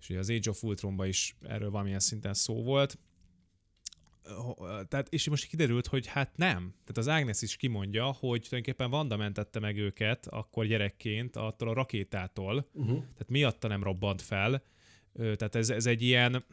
És 0.00 0.08
ugye 0.08 0.18
az 0.18 0.30
Age 0.30 0.50
of 0.50 0.62
Ultronban 0.62 1.06
is 1.06 1.36
erről 1.42 1.70
valamilyen 1.70 2.00
szinten 2.00 2.34
szó 2.34 2.62
volt. 2.62 2.98
Tehát, 4.88 5.06
és 5.08 5.28
most 5.28 5.46
kiderült, 5.46 5.86
hogy 5.86 6.06
hát 6.06 6.36
nem. 6.36 6.74
Tehát 6.84 6.96
az 6.96 7.06
Agnes 7.06 7.42
is 7.42 7.56
kimondja, 7.56 8.04
hogy 8.04 8.40
tulajdonképpen 8.40 8.90
Vanda 8.90 9.16
mentette 9.16 9.58
meg 9.58 9.78
őket 9.78 10.26
akkor 10.26 10.66
gyerekként 10.66 11.36
attól 11.36 11.68
a 11.68 11.72
rakétától. 11.72 12.68
Uh-huh. 12.72 12.98
Tehát 12.98 13.28
miatta 13.28 13.68
nem 13.68 13.82
robbant 13.82 14.22
fel. 14.22 14.62
Tehát 15.12 15.54
ez, 15.54 15.70
ez 15.70 15.86
egy 15.86 16.02
ilyen 16.02 16.44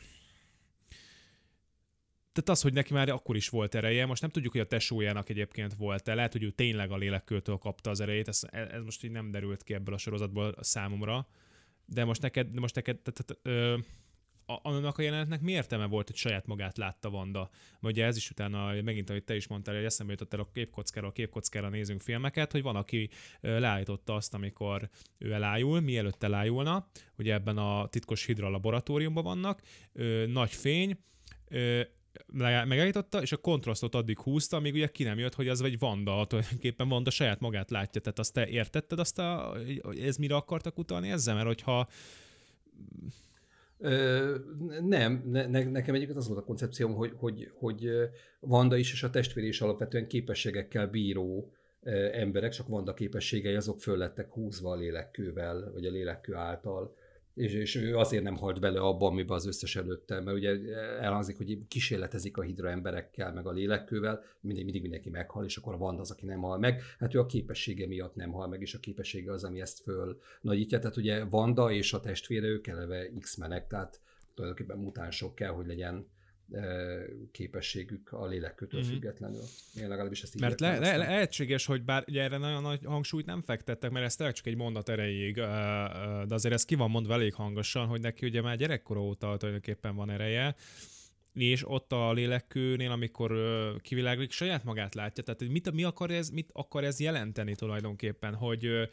tehát 2.34 2.50
az, 2.50 2.62
hogy 2.62 2.74
neki 2.74 2.94
már 2.94 3.10
akkor 3.10 3.36
is 3.36 3.50
volt 3.50 3.76
ereje, 3.76 4.06
most 4.06 4.22
nem 4.22 4.30
tudjuk, 4.30 4.52
hogy 4.52 4.62
a 4.62 4.68
tesójának 4.68 5.30
egyébként 5.30 5.74
volt-e, 5.74 6.14
lehet, 6.14 6.32
hogy 6.32 6.44
ő 6.44 6.50
tényleg 6.52 6.92
a 6.92 6.98
lélekkőtől 6.98 7.58
kapta 7.58 7.90
az 7.90 8.00
erejét, 8.00 8.28
ez, 8.28 8.42
ez 8.52 8.84
most 8.84 9.04
így 9.04 9.12
nem 9.12 9.32
derült 9.32 9.64
ki 9.64 9.74
ebből 9.74 9.94
a 9.94 9.98
sorozatból 9.98 10.56
számomra, 10.60 11.28
de 11.86 12.04
most 12.04 12.22
neked, 12.22 12.48
de 12.48 12.60
most 12.60 12.76
neked 12.76 12.98
tehát, 13.00 13.40
ö, 13.42 13.78
annak 14.46 14.98
a 14.98 15.02
jelenetnek 15.02 15.42
mi 15.42 15.52
értelme 15.52 15.86
volt, 15.86 16.08
hogy 16.08 16.16
saját 16.16 16.46
magát 16.46 16.78
látta 16.78 17.10
Vanda? 17.10 17.50
Ugye 17.82 18.06
ez 18.06 18.18
is 18.18 18.30
utána, 18.30 18.82
megint, 18.82 19.10
ahogy 19.10 19.24
te 19.24 19.36
is 19.36 19.48
mondtál, 19.48 19.76
hogy 19.76 19.84
eszembe 19.84 20.12
jutott 20.12 20.34
el 20.34 20.40
a 20.40 20.50
képkockára, 20.54 21.08
a 21.08 21.12
képkockára 21.12 21.70
nézünk 21.70 22.02
filmeket, 22.02 22.52
hogy 22.52 22.62
van, 22.62 22.76
aki 22.76 23.10
leállította 23.42 24.16
azt, 24.16 24.34
amikor 24.34 24.90
ő 25.18 25.32
elájul, 25.32 25.80
mielőtt 25.80 26.24
elájulna, 26.24 26.88
ugye 27.18 27.34
ebben 27.34 27.58
a 27.58 27.88
titkos 27.88 28.26
hidra 28.26 28.50
laboratóriumban 28.50 29.24
vannak, 29.24 29.62
nagy 30.28 30.52
fény, 30.52 30.98
megállította, 32.68 33.22
és 33.22 33.32
a 33.32 33.38
kontrasztot 33.38 33.96
addig 33.96 34.20
húzta, 34.20 34.58
amíg 34.58 34.74
ugye 34.74 34.88
ki 34.88 35.04
nem 35.04 35.20
jött, 35.20 35.34
hogy 35.34 35.48
az 35.48 35.62
vagy 35.62 35.80
Vanda, 35.80 36.26
tulajdonképpen 36.26 36.90
Vanda 36.90 37.10
saját 37.10 37.40
magát 37.40 37.72
látja. 37.72 38.02
Tehát 38.02 38.20
azt 38.20 38.34
te 38.34 38.48
értetted, 38.48 39.00
azt 39.00 39.20
a, 39.20 39.58
ez 40.02 40.18
mire 40.18 40.36
akartak 40.36 40.78
utalni 40.78 41.10
ezzel? 41.10 41.36
Mert 41.36 41.48
hogyha 41.48 41.88
Ö, 43.78 44.36
nem, 44.82 45.24
ne, 45.26 45.48
nekem 45.64 45.96
egyébként 45.96 46.18
az 46.18 46.28
volt 46.28 46.40
a 46.40 46.44
koncepcióm, 46.44 46.94
hogy, 46.94 47.14
hogy, 47.16 47.52
hogy 47.54 47.90
Vanda 48.40 48.78
is 48.78 48.92
és 48.92 49.04
a 49.04 49.10
testvér 49.10 49.44
is 49.44 49.62
alapvetően 49.62 50.08
képességekkel 50.08 50.88
bíró 50.88 51.52
emberek, 52.12 52.52
csak 52.52 52.68
Vanda 52.68 52.94
képességei 52.94 53.56
azok 53.56 53.80
föl 53.80 53.98
lettek 53.98 54.32
húzva 54.32 54.72
a 54.72 54.76
lélekkővel, 54.76 55.72
vagy 55.74 55.86
a 55.86 55.92
lélekkő 55.92 56.36
által 56.36 56.96
és, 57.34 57.54
és 57.54 57.76
ő 57.76 57.98
azért 57.98 58.24
nem 58.24 58.36
halt 58.36 58.60
bele 58.60 58.80
abban, 58.80 59.12
amiben 59.12 59.36
az 59.36 59.46
összes 59.46 59.76
előtte, 59.76 60.20
mert 60.20 60.38
ugye 60.38 60.58
elhangzik, 61.00 61.38
hogy 61.38 61.68
kísérletezik 61.68 62.38
a 62.38 62.42
hidra 62.42 62.70
emberekkel, 62.70 63.34
meg 63.34 63.48
a 63.48 63.52
lélekkővel, 63.52 64.24
mindig, 64.40 64.64
mindig 64.64 64.82
mindenki 64.82 65.10
meghal, 65.10 65.46
és 65.46 65.58
akkor 65.58 65.78
van 65.78 66.00
az, 66.00 66.12
aki 66.12 66.26
nem 66.26 66.42
hal 66.42 66.58
meg. 66.58 66.82
Hát 67.00 67.14
ő 67.14 67.20
a 67.20 67.26
képessége 67.26 67.88
miatt 67.88 68.16
nem 68.16 68.32
hal 68.32 68.48
meg, 68.48 68.62
és 68.62 68.74
a 68.74 68.80
képessége 68.80 69.32
az, 69.32 69.44
ami 69.44 69.62
ezt 69.62 69.82
föl 69.82 70.20
nagyítja. 70.42 70.80
Tehát 70.80 70.98
ugye 70.98 71.24
Vanda 71.24 71.72
és 71.72 71.94
a 71.94 72.00
testvére, 72.00 72.48
ők 72.48 72.68
eleve 72.68 73.10
X-menek, 73.20 73.68
tehát 73.68 74.02
tulajdonképpen 74.34 74.78
mutánsok 74.78 75.36
kell, 75.36 75.52
hogy 75.52 75.66
legyen 75.66 76.08
képességük 77.32 78.12
a 78.12 78.26
lélekkötől 78.26 78.82
mm-hmm. 78.82 78.90
függetlenül. 78.90 79.44
Én 79.76 79.88
legalábbis 79.88 80.22
ezt 80.22 80.36
így 80.36 80.42
Mert 80.42 80.60
le, 80.60 80.80
le, 80.80 80.98
lehetséges, 80.98 81.66
hogy 81.66 81.84
bár 81.84 82.04
ugye 82.08 82.22
erre 82.22 82.38
nagyon 82.38 82.62
nagy 82.62 82.80
hangsúlyt 82.86 83.26
nem 83.26 83.42
fektettek, 83.42 83.92
mert 83.92 84.06
ez 84.06 84.16
tényleg 84.16 84.36
csak 84.36 84.46
egy 84.46 84.56
mondat 84.56 84.90
erejéig, 84.90 85.36
de 85.36 86.34
azért 86.34 86.54
ez 86.54 86.66
ki 86.66 86.76
van 86.76 86.90
mondva 86.90 87.14
elég 87.14 87.34
hangosan, 87.34 87.88
hogy 87.88 88.02
neki 88.02 88.26
ugye 88.26 88.42
már 88.42 88.58
gyerekkora 88.58 89.02
óta 89.02 89.38
tulajdonképpen 89.38 89.96
van 89.96 90.10
ereje, 90.10 90.56
és 91.34 91.70
ott 91.70 91.92
a 91.92 92.14
lélekkőnél, 92.14 92.92
amikor 92.92 93.38
kiviláglik, 93.82 94.32
saját 94.32 94.64
magát 94.64 94.96
látja. 94.96 95.24
Tehát 95.24 95.52
mit, 95.52 95.72
mi 95.72 95.84
akar 95.84 96.12
ez, 96.12 96.30
mit 96.30 96.50
akar 96.54 96.84
ez 96.84 97.00
jelenteni 97.00 97.56
tulajdonképpen, 97.56 98.36
hogy 98.36 98.90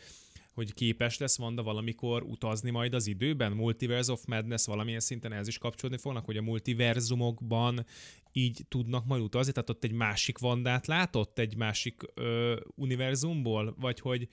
hogy 0.55 0.74
képes 0.74 1.18
lesz 1.18 1.38
Vanda 1.38 1.62
valamikor 1.62 2.22
utazni 2.22 2.70
majd 2.70 2.94
az 2.94 3.07
időben? 3.07 3.53
Multiverse 3.53 4.12
of 4.12 4.24
Madness 4.24 4.66
valamilyen 4.66 5.01
szinten 5.01 5.32
ez 5.32 5.48
is 5.48 5.59
kapcsolódni 5.59 6.01
fognak, 6.01 6.24
hogy 6.24 6.36
a 6.36 6.42
multiverzumokban 6.42 7.86
így 8.32 8.64
tudnak 8.68 9.07
majd 9.07 9.22
utazni? 9.22 9.53
Tehát 9.53 9.70
ott 9.70 9.84
egy 9.84 9.92
másik 9.92 10.38
Vandát 10.38 10.86
látott 10.86 11.38
egy 11.38 11.57
másik 11.57 12.03
ö, 12.14 12.61
univerzumból? 12.74 13.74
Vagy 13.78 14.01
hogy 14.01 14.28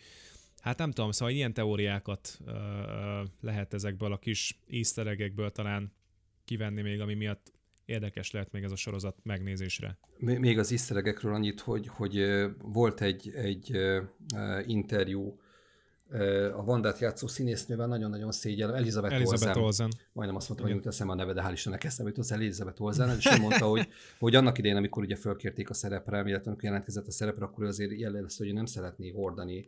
Hát 0.58 0.78
nem 0.78 0.92
tudom, 0.92 1.12
szóval 1.12 1.34
ilyen 1.34 1.54
teóriákat 1.54 2.40
ö, 2.46 2.52
lehet 3.42 3.74
ezekből 3.74 4.12
a 4.12 4.18
kis 4.18 4.60
easter 4.70 5.32
talán 5.52 5.92
kivenni 6.46 6.82
még, 6.82 7.00
ami 7.00 7.14
miatt 7.14 7.54
érdekes 7.86 8.32
lehet 8.32 8.52
még 8.52 8.64
ez 8.64 8.72
a 8.72 8.76
sorozat 8.76 9.18
megnézésre. 9.24 9.98
Még 10.18 10.60
az 10.60 10.72
easter 10.72 11.16
annyit, 11.22 11.60
hogy, 11.60 11.88
hogy 11.88 12.26
volt 12.62 13.02
egy, 13.02 13.32
egy 13.36 13.78
interjú 14.66 15.40
a 16.54 16.64
Vandát 16.64 17.00
játszó 17.00 17.28
színésznővel 17.28 17.88
nagyon-nagyon 17.88 18.32
szégyellem, 18.32 18.76
Elizabeth, 18.76 19.14
Elizabeth 19.14 19.46
Olsen. 19.46 19.64
Olsen. 19.64 19.92
Majdnem 20.14 20.38
azt 20.38 20.48
mondtam, 20.48 20.70
hogy 20.70 20.78
jut 20.78 20.88
eszem 20.88 21.10
a 21.10 21.16
neve, 21.16 21.34
de 21.34 21.44
hál' 21.48 21.52
Istennek 21.52 21.84
eszembe 21.84 22.12
jutott 22.16 22.32
Elizabeth 22.32 22.82
Olsen, 22.82 23.18
és 23.18 23.30
ő 23.38 23.40
mondta, 23.40 23.66
hogy, 23.66 23.88
hogy 24.20 24.36
annak 24.36 24.58
idején, 24.58 24.78
amikor 24.78 25.04
ugye 25.04 25.16
fölkérték 25.16 25.70
a 25.70 25.74
szerepre, 25.74 26.24
illetve 26.26 26.46
amikor 26.46 26.64
jelentkezett 26.64 27.08
a 27.08 27.12
szerepre, 27.12 27.46
akkor 27.46 27.64
ő 27.64 27.68
azért 27.68 28.00
jellemezte, 28.00 28.44
hogy 28.44 28.54
nem 28.54 28.66
szeretné 28.66 29.10
hordani 29.10 29.68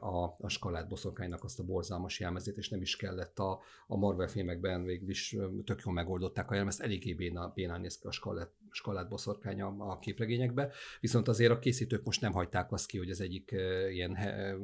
a, 0.00 0.24
a 0.38 0.48
skalát 0.48 0.88
boszorkánynak 0.88 1.44
azt 1.44 1.58
a 1.58 1.64
borzalmas 1.64 2.20
jelmezét, 2.20 2.56
és 2.56 2.68
nem 2.68 2.80
is 2.80 2.96
kellett 2.96 3.38
a, 3.38 3.60
a 3.86 3.96
Marvel 3.96 4.28
filmekben 4.28 4.84
végül 4.84 5.08
is 5.08 5.36
tök 5.64 5.82
jól 5.84 5.94
megoldották 5.94 6.50
a 6.50 6.54
jelmezt, 6.54 6.80
eléggé 6.80 7.14
béna, 7.14 7.52
bénán 7.54 7.80
néz 7.80 7.98
ki 7.98 8.06
a 8.06 8.10
skalát, 8.10 8.50
skalát 8.70 9.08
boszorkány 9.08 9.60
a, 9.60 9.74
a 9.78 9.98
képregényekbe, 9.98 10.72
viszont 11.00 11.28
azért 11.28 11.50
a 11.50 11.58
készítők 11.58 12.04
most 12.04 12.20
nem 12.20 12.32
hagyták 12.32 12.72
azt 12.72 12.86
ki, 12.86 12.98
hogy 12.98 13.10
az 13.10 13.20
egyik 13.20 13.54
ilyen 13.90 14.16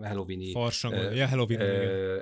Halloween-i 0.02 0.50
ja, 1.14 1.28
Halloween 1.28 1.61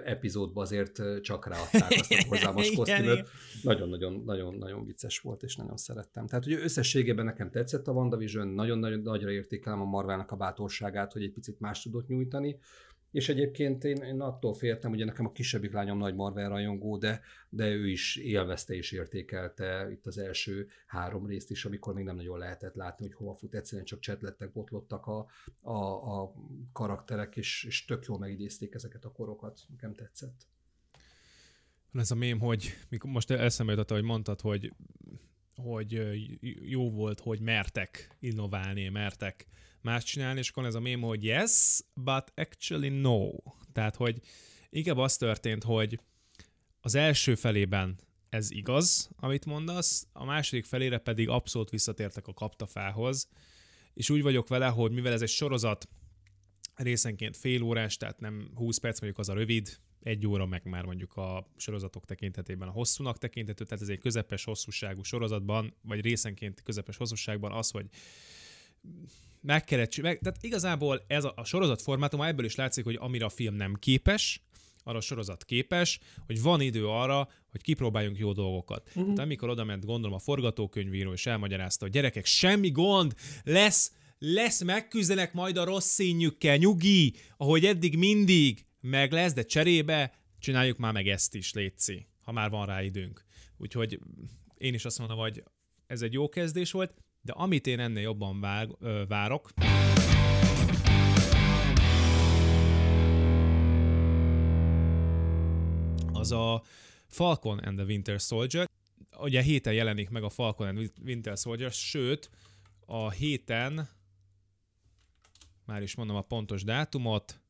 epizódba 0.04 0.60
azért 0.60 1.20
csak 1.20 1.46
ráadták 1.52 1.90
azt 1.90 2.12
a 2.12 2.24
hozzámos 2.28 2.72
kosztümöt. 2.72 3.28
Nagyon-nagyon 3.62 4.22
nagyon, 4.26 4.54
nagyon 4.54 4.84
vicces 4.84 5.18
volt, 5.18 5.42
és 5.42 5.56
nagyon 5.56 5.76
szerettem. 5.76 6.26
Tehát 6.26 6.46
ugye 6.46 6.58
összességében 6.58 7.24
nekem 7.24 7.50
tetszett 7.50 7.88
a 7.88 7.92
WandaVision, 7.92 8.48
nagyon-nagyon 8.48 9.00
nagyra 9.00 9.30
értékelem 9.30 9.80
a 9.80 9.84
Marvelnak 9.84 10.30
a 10.30 10.36
bátorságát, 10.36 11.12
hogy 11.12 11.22
egy 11.22 11.32
picit 11.32 11.60
más 11.60 11.82
tudott 11.82 12.08
nyújtani, 12.08 12.58
és 13.14 13.28
egyébként 13.28 13.84
én, 13.84 13.96
én 13.96 14.20
attól 14.20 14.54
féltem, 14.54 14.90
ugye 14.90 15.04
nekem 15.04 15.26
a 15.26 15.32
kisebbik 15.32 15.72
lányom 15.72 15.98
nagy 15.98 16.14
Marvel 16.14 16.48
rajongó, 16.48 16.96
de, 16.96 17.20
de 17.48 17.68
ő 17.68 17.88
is 17.88 18.16
élvezte 18.16 18.74
és 18.74 18.92
értékelte 18.92 19.88
itt 19.90 20.06
az 20.06 20.18
első 20.18 20.68
három 20.86 21.26
részt 21.26 21.50
is, 21.50 21.64
amikor 21.64 21.94
még 21.94 22.04
nem 22.04 22.16
nagyon 22.16 22.38
lehetett 22.38 22.74
látni, 22.74 23.06
hogy 23.06 23.14
hova 23.14 23.34
fut, 23.34 23.54
egyszerűen 23.54 23.86
csak 23.86 24.00
csetlettek, 24.00 24.52
botlottak 24.52 25.06
a, 25.06 25.26
a, 25.60 25.72
a 26.20 26.34
karakterek, 26.72 27.36
és, 27.36 27.64
és 27.64 27.84
tök 27.84 28.04
jól 28.04 28.18
megidézték 28.18 28.74
ezeket 28.74 29.04
a 29.04 29.12
korokat, 29.12 29.60
nekem 29.68 29.94
tetszett. 29.94 30.46
Ez 31.92 32.10
a 32.10 32.14
mém, 32.14 32.38
hogy 32.38 32.74
most 33.04 33.30
eszembe 33.30 33.72
jutott, 33.72 33.90
hogy 33.90 34.02
mondtad, 34.02 34.40
hogy 34.40 34.72
hogy 35.56 36.00
jó 36.62 36.90
volt, 36.90 37.20
hogy 37.20 37.40
mertek 37.40 38.16
innoválni, 38.20 38.88
mertek 38.88 39.46
más 39.84 40.04
csinálni, 40.04 40.38
és 40.38 40.48
akkor 40.48 40.64
ez 40.64 40.74
a 40.74 40.80
mém, 40.80 41.00
hogy 41.00 41.24
yes, 41.24 41.80
but 41.94 42.32
actually 42.34 42.88
no. 42.88 43.30
Tehát, 43.72 43.96
hogy 43.96 44.20
inkább 44.70 44.98
az 44.98 45.16
történt, 45.16 45.62
hogy 45.62 46.00
az 46.80 46.94
első 46.94 47.34
felében 47.34 47.98
ez 48.28 48.50
igaz, 48.50 49.10
amit 49.16 49.44
mondasz, 49.44 50.06
a 50.12 50.24
második 50.24 50.64
felére 50.64 50.98
pedig 50.98 51.28
abszolút 51.28 51.70
visszatértek 51.70 52.26
a 52.26 52.34
kaptafához, 52.34 53.28
és 53.94 54.10
úgy 54.10 54.22
vagyok 54.22 54.48
vele, 54.48 54.66
hogy 54.66 54.92
mivel 54.92 55.12
ez 55.12 55.22
egy 55.22 55.28
sorozat, 55.28 55.88
részenként 56.74 57.36
fél 57.36 57.62
órás, 57.62 57.96
tehát 57.96 58.20
nem 58.20 58.50
20 58.54 58.78
perc, 58.78 59.00
mondjuk 59.00 59.20
az 59.20 59.28
a 59.28 59.34
rövid, 59.34 59.78
egy 60.02 60.26
óra 60.26 60.46
meg 60.46 60.64
már 60.64 60.84
mondjuk 60.84 61.16
a 61.16 61.50
sorozatok 61.56 62.04
tekintetében 62.04 62.68
a 62.68 62.72
hosszúnak 62.72 63.18
tekinthető, 63.18 63.64
tehát 63.64 63.82
ez 63.82 63.88
egy 63.88 63.98
közepes 63.98 64.44
hosszúságú 64.44 65.02
sorozatban, 65.02 65.74
vagy 65.82 66.00
részenként 66.00 66.62
közepes 66.62 66.96
hosszúságban 66.96 67.52
az, 67.52 67.70
hogy 67.70 67.86
meg 69.44 69.64
kellett, 69.64 69.96
meg, 69.96 70.18
tehát 70.18 70.42
igazából 70.42 71.04
ez 71.06 71.24
a, 71.24 71.32
a 71.36 71.44
sorozat 71.44 71.82
formátum, 71.82 72.22
ebből 72.22 72.44
is 72.44 72.54
látszik, 72.54 72.84
hogy 72.84 72.96
amire 73.00 73.24
a 73.24 73.28
film 73.28 73.54
nem 73.54 73.74
képes, 73.74 74.42
arra 74.84 74.98
a 74.98 75.00
sorozat 75.00 75.44
képes, 75.44 76.00
hogy 76.26 76.42
van 76.42 76.60
idő 76.60 76.86
arra, 76.88 77.28
hogy 77.50 77.62
kipróbáljunk 77.62 78.18
jó 78.18 78.32
dolgokat. 78.32 78.86
Uh-huh. 78.88 79.04
Tehát 79.04 79.18
amikor 79.18 79.48
oda 79.48 79.64
ment, 79.64 79.84
gondolom, 79.84 80.16
a 80.16 80.18
forgatókönyvíró, 80.18 81.12
és 81.12 81.26
elmagyarázta, 81.26 81.84
hogy 81.84 81.94
gyerekek, 81.94 82.26
semmi 82.26 82.70
gond, 82.70 83.14
lesz, 83.42 83.92
lesz, 84.18 84.62
megküzdenek 84.62 85.32
majd 85.32 85.56
a 85.56 85.64
rossz 85.64 85.88
színjükkel, 85.88 86.56
nyugi, 86.56 87.14
ahogy 87.36 87.64
eddig 87.64 87.96
mindig, 87.96 88.66
meg 88.80 89.12
lesz, 89.12 89.32
de 89.32 89.42
cserébe 89.42 90.12
csináljuk 90.38 90.78
már 90.78 90.92
meg 90.92 91.08
ezt 91.08 91.34
is, 91.34 91.52
létszi, 91.52 92.06
ha 92.22 92.32
már 92.32 92.50
van 92.50 92.66
rá 92.66 92.82
időnk. 92.82 93.24
Úgyhogy 93.56 93.98
én 94.58 94.74
is 94.74 94.84
azt 94.84 94.98
mondom, 94.98 95.18
hogy 95.18 95.42
ez 95.86 96.02
egy 96.02 96.12
jó 96.12 96.28
kezdés 96.28 96.70
volt, 96.70 96.94
de 97.24 97.32
amit 97.32 97.66
én 97.66 97.80
ennél 97.80 98.02
jobban 98.02 98.40
vár, 98.40 98.68
ö, 98.80 99.02
várok, 99.08 99.50
az 106.12 106.32
a 106.32 106.62
Falcon 107.06 107.58
and 107.58 107.76
the 107.76 107.86
Winter 107.86 108.20
Soldier. 108.20 108.68
Ugye 109.18 109.42
héten 109.42 109.72
jelenik 109.72 110.10
meg 110.10 110.22
a 110.22 110.28
Falcon 110.28 110.66
and 110.66 110.92
Winter 111.04 111.36
Soldier, 111.36 111.72
sőt, 111.72 112.30
a 112.86 113.10
héten, 113.10 113.88
már 115.64 115.82
is 115.82 115.94
mondom 115.94 116.16
a 116.16 116.22
pontos 116.22 116.62
dátumot, 116.62 117.40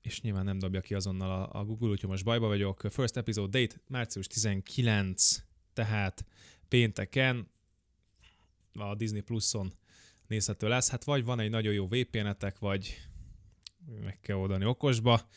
és 0.00 0.20
nyilván 0.20 0.44
nem 0.44 0.58
dobja 0.58 0.80
ki 0.80 0.94
azonnal 0.94 1.30
a, 1.30 1.58
a 1.58 1.64
Google, 1.64 1.88
úgyhogy 1.88 2.10
most 2.10 2.24
bajba 2.24 2.46
vagyok. 2.46 2.86
First 2.90 3.16
episode 3.16 3.60
date 3.60 3.76
március 3.88 4.26
19, 4.26 5.42
tehát 5.72 6.24
pénteken 6.72 7.50
a 8.72 8.94
Disney 8.94 9.20
Plus-on 9.20 9.72
nézhető 10.26 10.68
lesz. 10.68 10.90
Hát 10.90 11.04
vagy 11.04 11.24
van 11.24 11.40
egy 11.40 11.50
nagyon 11.50 11.72
jó 11.72 11.86
VPN-etek, 11.86 12.58
vagy 12.58 12.96
meg 14.02 14.20
kell 14.20 14.36
oldani 14.36 14.64
okosba, 14.64 15.28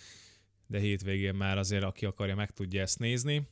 de 0.67 0.79
hétvégén 0.79 1.35
már 1.35 1.57
azért, 1.57 1.83
aki 1.83 2.05
akarja, 2.05 2.35
meg 2.35 2.51
tudja 2.51 2.81
ezt 2.81 2.99
nézni. 2.99 3.47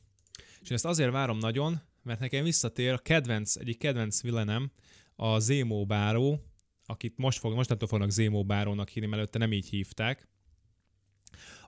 És 0.60 0.70
ezt 0.70 0.84
azért 0.84 1.10
várom 1.10 1.38
nagyon, 1.38 1.80
mert 2.02 2.20
nekem 2.20 2.44
visszatér 2.44 2.92
a 2.92 2.98
kedvenc, 2.98 3.56
egyik 3.56 3.78
kedvenc 3.78 4.22
villenem, 4.22 4.70
a 5.16 5.38
Zemo 5.38 5.86
Báró, 5.86 6.40
akit 6.86 7.16
most 7.16 7.38
fog, 7.38 7.54
mostantól 7.54 7.88
fognak 7.88 8.10
Zemo 8.10 8.44
Bárónak 8.44 8.88
hívni, 8.88 9.12
előtte 9.12 9.38
nem 9.38 9.52
így 9.52 9.68
hívták, 9.68 10.28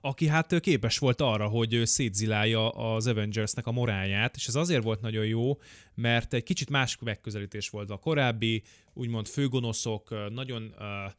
aki 0.01 0.27
hát 0.27 0.59
képes 0.59 0.97
volt 0.97 1.21
arra, 1.21 1.47
hogy 1.47 1.81
szétzilálja 1.83 2.69
az 2.69 3.07
Avengersnek 3.07 3.67
a 3.67 3.71
moráját, 3.71 4.35
és 4.35 4.47
ez 4.47 4.55
azért 4.55 4.83
volt 4.83 5.01
nagyon 5.01 5.25
jó, 5.25 5.59
mert 5.95 6.33
egy 6.33 6.43
kicsit 6.43 6.69
más 6.69 6.97
megközelítés 7.01 7.69
volt 7.69 7.89
a 7.89 7.97
korábbi, 7.97 8.63
úgymond 8.93 9.27
főgonoszok, 9.27 10.29
nagyon 10.29 10.73
uh, 10.79 11.11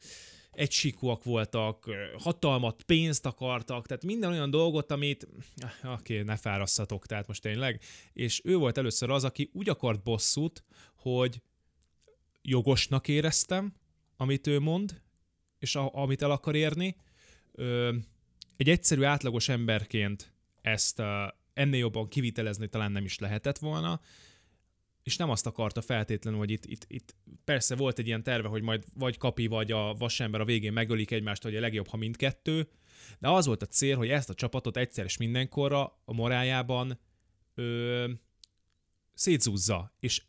egysíkúak 0.51 1.23
voltak, 1.23 1.89
hatalmat, 2.17 2.83
pénzt 2.83 3.25
akartak, 3.25 3.87
tehát 3.87 4.03
minden 4.03 4.31
olyan 4.31 4.49
dolgot, 4.49 4.91
amit, 4.91 5.27
ah, 5.61 5.93
oké, 5.93 6.13
okay, 6.13 6.25
ne 6.25 6.35
fárasztatok, 6.35 7.05
tehát 7.05 7.27
most 7.27 7.41
tényleg, 7.41 7.81
és 8.13 8.41
ő 8.43 8.55
volt 8.55 8.77
először 8.77 9.09
az, 9.09 9.23
aki 9.23 9.49
úgy 9.53 9.69
akart 9.69 10.03
bosszút, 10.03 10.63
hogy 10.95 11.41
jogosnak 12.41 13.07
éreztem, 13.07 13.73
amit 14.17 14.47
ő 14.47 14.59
mond, 14.59 15.01
és 15.59 15.75
a, 15.75 15.93
amit 15.93 16.21
el 16.21 16.31
akar 16.31 16.55
érni, 16.55 16.95
ö, 17.51 17.95
egy 18.59 18.69
egyszerű, 18.69 19.03
átlagos 19.03 19.49
emberként 19.49 20.33
ezt 20.61 20.99
uh, 20.99 21.05
ennél 21.53 21.79
jobban 21.79 22.07
kivitelezni 22.07 22.67
talán 22.67 22.91
nem 22.91 23.05
is 23.05 23.19
lehetett 23.19 23.57
volna, 23.57 24.01
és 25.03 25.17
nem 25.17 25.29
azt 25.29 25.45
akarta 25.45 25.81
feltétlenül, 25.81 26.39
hogy 26.39 26.51
itt, 26.51 26.65
itt, 26.65 26.85
itt 26.87 27.15
persze 27.43 27.75
volt 27.75 27.99
egy 27.99 28.07
ilyen 28.07 28.23
terve, 28.23 28.47
hogy 28.47 28.61
majd 28.61 28.83
vagy 28.93 29.17
Kapi, 29.17 29.47
vagy 29.47 29.71
a 29.71 29.93
vasember 29.93 30.41
a 30.41 30.45
végén 30.45 30.73
megölik 30.73 31.11
egymást, 31.11 31.43
hogy 31.43 31.55
a 31.55 31.59
legjobb, 31.59 31.87
ha 31.87 31.97
mindkettő, 31.97 32.67
de 33.19 33.29
az 33.29 33.45
volt 33.45 33.61
a 33.61 33.65
cél, 33.65 33.97
hogy 33.97 34.09
ezt 34.09 34.29
a 34.29 34.33
csapatot 34.33 34.77
egyszer 34.77 35.05
és 35.05 35.17
mindenkorra 35.17 36.01
a 36.05 36.13
morájában 36.13 36.99
ö, 37.55 38.09
szétzúzza. 39.13 39.95
És 39.99 40.21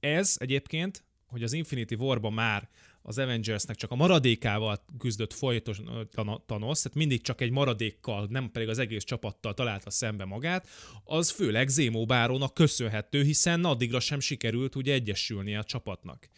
ez 0.00 0.36
egyébként, 0.38 1.04
hogy 1.26 1.42
az 1.42 1.52
Infinity 1.52 1.94
War-ban 1.94 2.32
már 2.32 2.68
az 3.08 3.18
Avengersnek 3.18 3.76
csak 3.76 3.90
a 3.90 3.94
maradékával 3.94 4.84
küzdött 4.98 5.32
folyamatosan 5.32 6.08
Thanos, 6.46 6.82
tehát 6.82 6.94
mindig 6.94 7.20
csak 7.22 7.40
egy 7.40 7.50
maradékkal, 7.50 8.26
nem 8.30 8.50
pedig 8.50 8.68
az 8.68 8.78
egész 8.78 9.04
csapattal 9.04 9.54
találta 9.54 9.90
szembe 9.90 10.24
magát, 10.24 10.68
az 11.04 11.30
főleg 11.30 11.68
Zemo 11.68 12.04
Bárónak 12.04 12.54
köszönhető, 12.54 13.22
hiszen 13.22 13.64
addigra 13.64 14.00
sem 14.00 14.20
sikerült 14.20 14.74
ugye 14.74 14.92
egyesülni 14.92 15.56
a 15.56 15.64
csapatnak. 15.64 16.28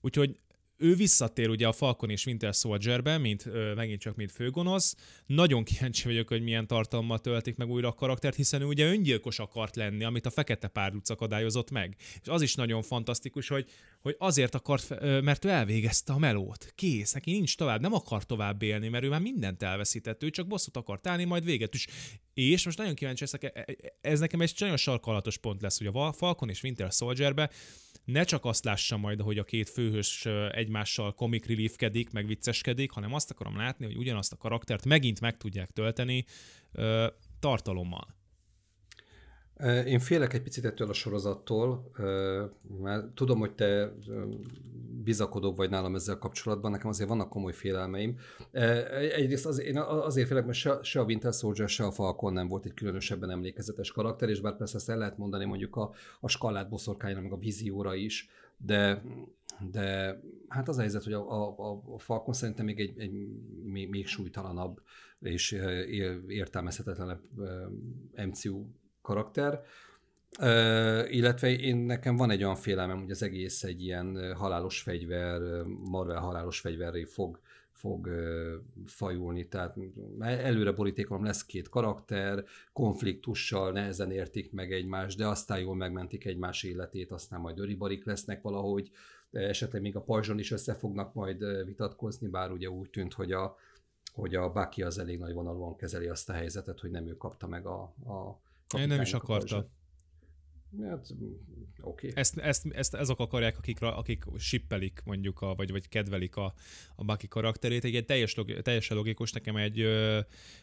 Úgyhogy 0.00 0.38
ő 0.76 0.94
visszatér 0.94 1.48
ugye 1.48 1.66
a 1.66 1.72
Falcon 1.72 2.10
és 2.10 2.26
Winter 2.26 2.54
Soldier-be, 2.54 3.18
mint 3.18 3.46
ö, 3.46 3.74
megint 3.74 4.00
csak 4.00 4.16
mint 4.16 4.32
főgonosz. 4.32 4.96
Nagyon 5.26 5.64
kíváncsi 5.64 6.04
vagyok, 6.04 6.28
hogy 6.28 6.42
milyen 6.42 6.66
tartalommal 6.66 7.18
töltik 7.18 7.56
meg 7.56 7.68
újra 7.68 7.88
a 7.88 7.92
karaktert, 7.92 8.36
hiszen 8.36 8.60
ő 8.60 8.64
ugye 8.64 8.86
öngyilkos 8.86 9.38
akart 9.38 9.76
lenni, 9.76 10.04
amit 10.04 10.26
a 10.26 10.30
fekete 10.30 10.68
párduc 10.68 11.10
akadályozott 11.10 11.70
meg. 11.70 11.96
És 12.22 12.28
az 12.28 12.42
is 12.42 12.54
nagyon 12.54 12.82
fantasztikus, 12.82 13.48
hogy, 13.48 13.70
hogy 14.04 14.16
azért 14.18 14.54
akart, 14.54 15.00
mert 15.00 15.44
ő 15.44 15.48
elvégezte 15.48 16.12
a 16.12 16.18
melót. 16.18 16.72
Kész, 16.74 17.12
neki 17.12 17.30
nincs 17.30 17.56
tovább, 17.56 17.80
nem 17.80 17.92
akar 17.92 18.24
tovább 18.24 18.62
élni, 18.62 18.88
mert 18.88 19.04
ő 19.04 19.08
már 19.08 19.20
mindent 19.20 19.62
elveszített, 19.62 20.22
ő 20.22 20.30
csak 20.30 20.46
bosszút 20.46 20.76
akart 20.76 21.06
állni, 21.06 21.24
majd 21.24 21.44
véget 21.44 21.74
is. 21.74 21.86
És 22.34 22.64
most 22.64 22.78
nagyon 22.78 22.94
kíváncsi 22.94 23.22
leszek, 23.22 23.42
e, 23.42 23.50
e, 23.54 23.64
ez 24.00 24.20
nekem 24.20 24.40
egy 24.40 24.54
nagyon 24.58 24.76
sarkalatos 24.76 25.38
pont 25.38 25.62
lesz, 25.62 25.78
hogy 25.78 25.86
a 25.92 26.12
Falcon 26.12 26.48
és 26.48 26.62
Winter 26.62 26.92
Soldier-be 26.92 27.50
ne 28.04 28.24
csak 28.24 28.44
azt 28.44 28.64
lássam 28.64 29.00
majd, 29.00 29.20
hogy 29.20 29.38
a 29.38 29.44
két 29.44 29.70
főhős 29.70 30.26
egymással 30.50 31.14
comic 31.14 31.46
reliefkedik, 31.46 32.10
meg 32.10 32.26
vicceskedik, 32.26 32.90
hanem 32.90 33.14
azt 33.14 33.30
akarom 33.30 33.56
látni, 33.56 33.84
hogy 33.84 33.96
ugyanazt 33.96 34.32
a 34.32 34.36
karaktert 34.36 34.84
megint 34.84 35.20
meg 35.20 35.36
tudják 35.36 35.70
tölteni 35.70 36.24
tartalommal. 37.40 38.14
Én 39.86 39.98
félek 39.98 40.32
egy 40.32 40.42
picit 40.42 40.64
ettől 40.64 40.88
a 40.88 40.92
sorozattól, 40.92 41.90
mert 42.82 43.06
tudom, 43.14 43.38
hogy 43.38 43.54
te 43.54 43.92
bizakodóbb 45.04 45.56
vagy 45.56 45.70
nálam 45.70 45.94
ezzel 45.94 46.18
kapcsolatban, 46.18 46.70
nekem 46.70 46.88
azért 46.88 47.08
vannak 47.08 47.28
komoly 47.28 47.52
félelmeim. 47.52 48.18
Egyrészt 48.50 49.46
az, 49.46 49.60
én 49.60 49.78
azért 49.78 50.28
félek, 50.28 50.44
mert 50.44 50.58
se, 50.58 50.78
se 50.82 51.00
a 51.00 51.04
Winter 51.04 51.32
Soldier, 51.32 51.68
se 51.68 51.84
a 51.84 51.90
Falcon 51.90 52.32
nem 52.32 52.48
volt 52.48 52.64
egy 52.64 52.74
különösebben 52.74 53.30
emlékezetes 53.30 53.92
karakter, 53.92 54.28
és 54.28 54.40
bár 54.40 54.56
persze 54.56 54.76
ezt 54.76 54.88
el 54.88 54.98
lehet 54.98 55.18
mondani 55.18 55.44
mondjuk 55.44 55.76
a, 55.76 55.92
a 56.20 56.28
skallát 56.28 56.68
boszorkányra, 56.68 57.20
meg 57.20 57.32
a 57.32 57.38
vízióra 57.38 57.94
is, 57.94 58.28
de, 58.56 59.02
de 59.70 60.18
hát 60.48 60.68
az 60.68 60.76
a 60.76 60.80
helyzet, 60.80 61.04
hogy 61.04 61.12
a, 61.12 61.58
a, 61.58 61.82
a 61.94 61.98
Falcon 61.98 62.34
szerintem 62.34 62.64
még 62.64 62.80
egy, 62.80 62.98
egy 62.98 63.12
még, 63.62 63.88
még 63.88 64.06
súlytalanabb 64.06 64.80
és 65.20 65.56
értelmezhetetlenebb 66.26 67.20
MCU 68.26 68.66
karakter, 69.04 69.62
Uh, 70.40 71.14
illetve 71.14 71.50
én 71.50 71.76
nekem 71.76 72.16
van 72.16 72.30
egy 72.30 72.42
olyan 72.42 72.56
félelmem, 72.56 73.00
hogy 73.00 73.10
az 73.10 73.22
egész 73.22 73.62
egy 73.62 73.82
ilyen 73.82 74.34
halálos 74.34 74.80
fegyver, 74.80 75.62
Marvel 75.64 76.20
halálos 76.20 76.60
fegyverré 76.60 77.04
fog, 77.04 77.40
fog 77.72 78.06
uh, 78.06 78.52
fajulni, 78.86 79.48
tehát 79.48 79.76
előre 80.20 80.72
borítékolom, 80.72 81.24
lesz 81.24 81.44
két 81.44 81.68
karakter, 81.68 82.44
konfliktussal 82.72 83.72
nehezen 83.72 84.10
értik 84.10 84.52
meg 84.52 84.72
egymást, 84.72 85.18
de 85.18 85.26
aztán 85.26 85.58
jól 85.58 85.76
megmentik 85.76 86.24
egymás 86.24 86.62
életét, 86.62 87.10
aztán 87.10 87.40
majd 87.40 87.58
öribarik 87.58 88.04
lesznek 88.04 88.42
valahogy, 88.42 88.90
esetleg 89.30 89.82
még 89.82 89.96
a 89.96 90.02
pajzson 90.02 90.38
is 90.38 90.50
össze 90.50 90.74
fognak 90.74 91.14
majd 91.14 91.64
vitatkozni, 91.64 92.28
bár 92.28 92.50
ugye 92.50 92.70
úgy 92.70 92.90
tűnt, 92.90 93.12
hogy 93.12 93.32
a, 93.32 93.56
hogy 94.14 94.34
a 94.34 94.52
Bucky 94.52 94.82
az 94.82 94.98
elég 94.98 95.18
nagy 95.18 95.32
vonalúan 95.32 95.76
kezeli 95.76 96.06
azt 96.06 96.28
a 96.28 96.32
helyzetet, 96.32 96.80
hogy 96.80 96.90
nem 96.90 97.06
ő 97.06 97.16
kapta 97.16 97.46
meg 97.46 97.66
a, 97.66 97.80
a 98.06 98.40
én 98.80 98.86
nem 98.86 99.00
is 99.00 99.12
akarta. 99.12 99.56
Hát. 99.56 99.66
Okay. 101.80 102.10
Ezt, 102.14 102.38
ezt, 102.38 102.66
ezt 102.70 102.94
ezok 102.94 103.18
akarják, 103.20 103.58
akik, 103.58 103.80
akik 103.80 104.24
sippelik 104.38 105.00
mondjuk, 105.04 105.40
a, 105.40 105.54
vagy, 105.54 105.70
vagy 105.70 105.88
kedvelik 105.88 106.36
a, 106.36 106.54
a 106.96 107.04
Bucky 107.04 107.28
karakterét. 107.28 107.84
Egy, 107.84 107.94
egy 107.96 108.04
teljes, 108.04 108.36
teljesen 108.62 108.96
logikus, 108.96 109.32
nekem 109.32 109.56
egy 109.56 109.80
ö, 109.80 110.20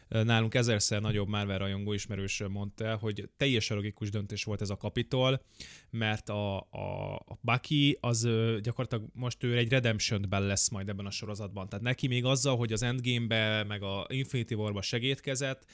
nálunk 0.08 0.54
ezerszer 0.54 1.00
nagyobb 1.00 1.28
Marvel 1.28 1.58
rajongó 1.58 1.92
ismerős 1.92 2.42
mondta, 2.48 2.96
hogy 2.96 3.28
teljesen 3.36 3.76
logikus 3.76 4.10
döntés 4.10 4.44
volt 4.44 4.60
ez 4.60 4.70
a 4.70 4.76
kapitol, 4.76 5.42
mert 5.90 6.28
a, 6.28 6.56
a, 6.58 7.14
a 7.14 7.38
Bucky 7.40 7.98
az 8.00 8.24
ö, 8.24 8.58
gyakorlatilag 8.62 9.10
most 9.14 9.42
ő 9.42 9.56
egy 9.56 9.68
redemption 9.68 10.26
lesz 10.30 10.68
majd 10.68 10.88
ebben 10.88 11.06
a 11.06 11.10
sorozatban. 11.10 11.68
Tehát 11.68 11.84
neki 11.84 12.06
még 12.06 12.24
azzal, 12.24 12.56
hogy 12.56 12.72
az 12.72 12.82
Endgame-be, 12.82 13.64
meg 13.64 13.82
a 13.82 14.06
Infinity 14.08 14.54
War-ba 14.54 14.82
segítkezett, 14.82 15.64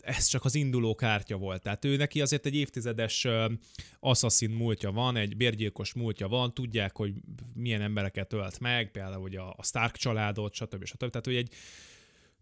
ez 0.00 0.26
csak 0.26 0.44
az 0.44 0.54
induló 0.54 0.94
kártya 0.94 1.36
volt. 1.36 1.62
Tehát 1.62 1.84
ő 1.84 1.96
neki 1.96 2.20
azért 2.20 2.46
egy 2.46 2.54
évtizedes 2.54 3.26
assassin 4.00 4.50
múltja 4.50 4.90
van, 4.90 5.16
egy 5.16 5.36
bérgyilkos 5.36 5.92
múltja 5.92 6.28
van, 6.28 6.54
tudják, 6.54 6.96
hogy 6.96 7.12
milyen 7.54 7.80
embereket 7.80 8.32
ölt 8.32 8.60
meg, 8.60 8.90
például 8.90 9.20
hogy 9.20 9.36
a 9.36 9.56
Stark 9.62 9.96
családot, 9.96 10.54
stb. 10.54 10.84
stb. 10.84 11.10
Tehát, 11.10 11.24
hogy 11.24 11.36
egy, 11.36 11.54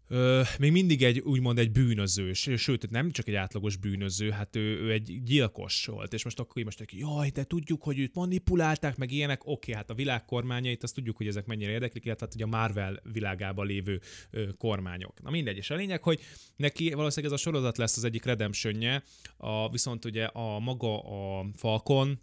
ö, 0.07 0.41
még 0.59 0.71
mindig 0.71 1.03
egy 1.03 1.19
úgymond 1.19 1.59
egy 1.59 1.71
bűnözős, 1.71 2.49
sőt, 2.55 2.89
nem 2.89 3.11
csak 3.11 3.27
egy 3.27 3.35
átlagos 3.35 3.75
bűnöző, 3.75 4.29
hát 4.29 4.55
ő, 4.55 4.79
ő 4.79 4.91
egy 4.91 5.23
gyilkos 5.23 5.85
volt, 5.85 6.13
és 6.13 6.23
most 6.23 6.39
akkor 6.39 6.63
most 6.63 6.77
hogy 6.77 6.99
jaj, 6.99 7.29
de 7.29 7.43
tudjuk, 7.43 7.83
hogy 7.83 7.99
őt 7.99 8.15
manipulálták, 8.15 8.97
meg 8.97 9.11
ilyenek, 9.11 9.45
oké, 9.45 9.73
hát 9.73 9.89
a 9.89 9.93
világ 9.93 10.25
kormányait, 10.25 10.83
azt 10.83 10.95
tudjuk, 10.95 11.17
hogy 11.17 11.27
ezek 11.27 11.45
mennyire 11.45 11.71
érdeklik, 11.71 12.05
illetve 12.05 12.25
hát, 12.25 12.33
hogy 12.33 12.43
a 12.43 12.57
Marvel 12.57 12.99
világában 13.11 13.67
lévő 13.67 14.01
ö, 14.31 14.53
kormányok. 14.57 15.21
Na 15.21 15.29
mindegy, 15.29 15.57
és 15.57 15.69
a 15.69 15.75
lényeg, 15.75 16.03
hogy 16.03 16.19
neki 16.55 16.93
valószínűleg 16.93 17.33
ez 17.33 17.39
a 17.39 17.43
sorozat 17.43 17.77
lesz 17.77 17.97
az 17.97 18.03
egyik 18.03 18.25
redemptionje, 18.25 19.03
a, 19.37 19.69
viszont 19.69 20.05
ugye 20.05 20.25
a 20.25 20.59
maga 20.59 20.99
a 20.99 21.45
Falcon, 21.55 22.19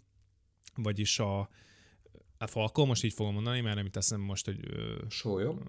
vagyis 0.75 1.19
a, 1.19 1.39
a 2.37 2.47
Falcon, 2.47 2.87
most 2.87 3.03
így 3.03 3.13
fogom 3.13 3.33
mondani, 3.33 3.61
mert 3.61 3.75
nem 3.75 3.85
itt 3.85 3.91
teszem 3.91 4.21
most, 4.21 4.45
hogy... 4.45 4.59
Ö, 4.69 4.95
Sólyom 5.09 5.59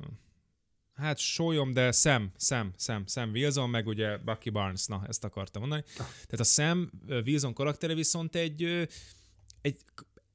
hát 1.03 1.18
sólyom, 1.18 1.72
de 1.72 1.92
Sam, 1.92 2.32
Sam, 2.36 2.72
Sam, 2.76 3.07
Sam 3.07 3.30
Wilson, 3.30 3.70
meg 3.70 3.86
ugye 3.86 4.18
Bucky 4.18 4.50
Barnes, 4.50 4.86
na, 4.86 5.05
ezt 5.09 5.24
akartam 5.24 5.61
mondani. 5.61 5.84
Ah. 5.88 5.96
Tehát 5.96 6.40
a 6.40 6.44
Sam 6.44 6.90
Wilson 7.09 7.55
karaktere 7.55 7.94
viszont 7.94 8.34
egy, 8.34 8.62
egy, 9.61 9.76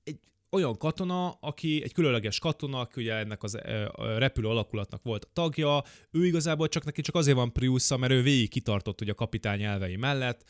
egy 0.03 0.19
olyan 0.49 0.77
katona, 0.77 1.29
aki 1.29 1.81
egy 1.83 1.93
különleges 1.93 2.39
katona, 2.39 2.79
aki 2.79 3.01
ugye 3.01 3.13
ennek 3.13 3.43
az 3.43 3.55
a 3.55 4.17
repülő 4.17 4.47
alakulatnak 4.47 5.03
volt 5.03 5.25
a 5.25 5.29
tagja, 5.33 5.83
ő 6.11 6.25
igazából 6.25 6.67
csak 6.67 6.85
neki 6.85 7.01
csak 7.01 7.15
azért 7.15 7.37
van 7.37 7.53
prius 7.53 7.89
mert 7.97 8.11
ő 8.11 8.21
végig 8.21 8.49
kitartott 8.49 9.01
ugye 9.01 9.11
a 9.11 9.15
kapitány 9.15 9.63
elvei 9.63 9.95
mellett, 9.95 10.49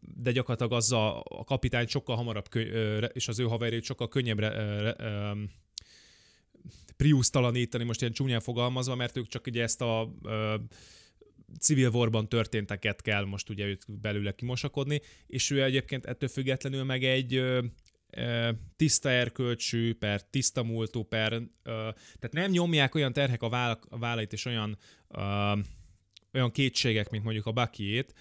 de 0.00 0.32
gyakorlatilag 0.32 0.72
azzal 0.72 1.22
a 1.28 1.44
kapitány 1.44 1.86
sokkal 1.86 2.16
hamarabb, 2.16 2.46
és 3.12 3.28
az 3.28 3.38
ő 3.38 3.44
haverjét 3.44 3.84
sokkal 3.84 4.08
könnyebbre 4.08 4.50
priusztalanítani, 7.02 7.84
most 7.84 8.00
ilyen 8.00 8.12
csúnyán 8.12 8.40
fogalmazva, 8.40 8.94
mert 8.94 9.16
ők 9.16 9.26
csak 9.26 9.46
ugye 9.46 9.62
ezt 9.62 9.80
a 9.80 10.12
ö, 10.22 10.54
civil 11.60 11.88
warban 11.88 12.28
történteket 12.28 13.02
kell 13.02 13.24
most 13.24 13.48
ugye 13.48 13.66
őt 13.66 14.00
belőle 14.00 14.32
kimosakodni, 14.32 15.00
és 15.26 15.50
ő 15.50 15.62
egyébként 15.62 16.06
ettől 16.06 16.28
függetlenül 16.28 16.84
meg 16.84 17.04
egy 17.04 17.34
ö, 17.34 17.62
ö, 18.10 18.50
tiszta 18.76 19.10
erkölcsű, 19.10 19.94
per 19.94 20.22
tiszta 20.22 20.62
múltú, 20.62 21.02
per, 21.02 21.32
ö, 21.32 21.40
tehát 21.62 22.32
nem 22.32 22.50
nyomják 22.50 22.94
olyan 22.94 23.12
terhek 23.12 23.42
a, 23.42 23.48
váll, 23.48 23.78
a 23.88 23.98
vállait 23.98 24.32
és 24.32 24.44
olyan, 24.44 24.78
ö, 25.08 25.52
olyan 26.32 26.50
kétségek, 26.50 27.10
mint 27.10 27.24
mondjuk 27.24 27.46
a 27.46 27.52
Buckyét, 27.52 28.14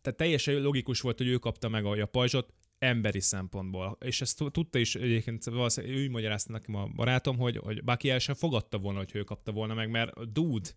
tehát 0.00 0.18
teljesen 0.18 0.62
logikus 0.62 1.00
volt, 1.00 1.18
hogy 1.18 1.28
ő 1.28 1.36
kapta 1.36 1.68
meg 1.68 1.84
a, 1.84 1.90
a 1.90 2.06
pajzsot, 2.06 2.52
emberi 2.80 3.20
szempontból. 3.20 3.96
És 4.00 4.20
ezt 4.20 4.42
tudta 4.52 4.78
is 4.78 4.94
egyébként, 4.94 5.44
valószínűleg 5.44 5.96
ő 5.96 6.10
magyarázta 6.10 6.52
nekem 6.52 6.74
a 6.74 6.86
barátom, 6.86 7.38
hogy, 7.38 7.56
hogy 7.56 7.84
Baki 7.84 8.10
el 8.10 8.18
sem 8.18 8.34
fogadta 8.34 8.78
volna, 8.78 8.98
hogy 8.98 9.10
ő 9.14 9.22
kapta 9.22 9.52
volna 9.52 9.74
meg, 9.74 9.90
mert 9.90 10.32
dude, 10.32 10.68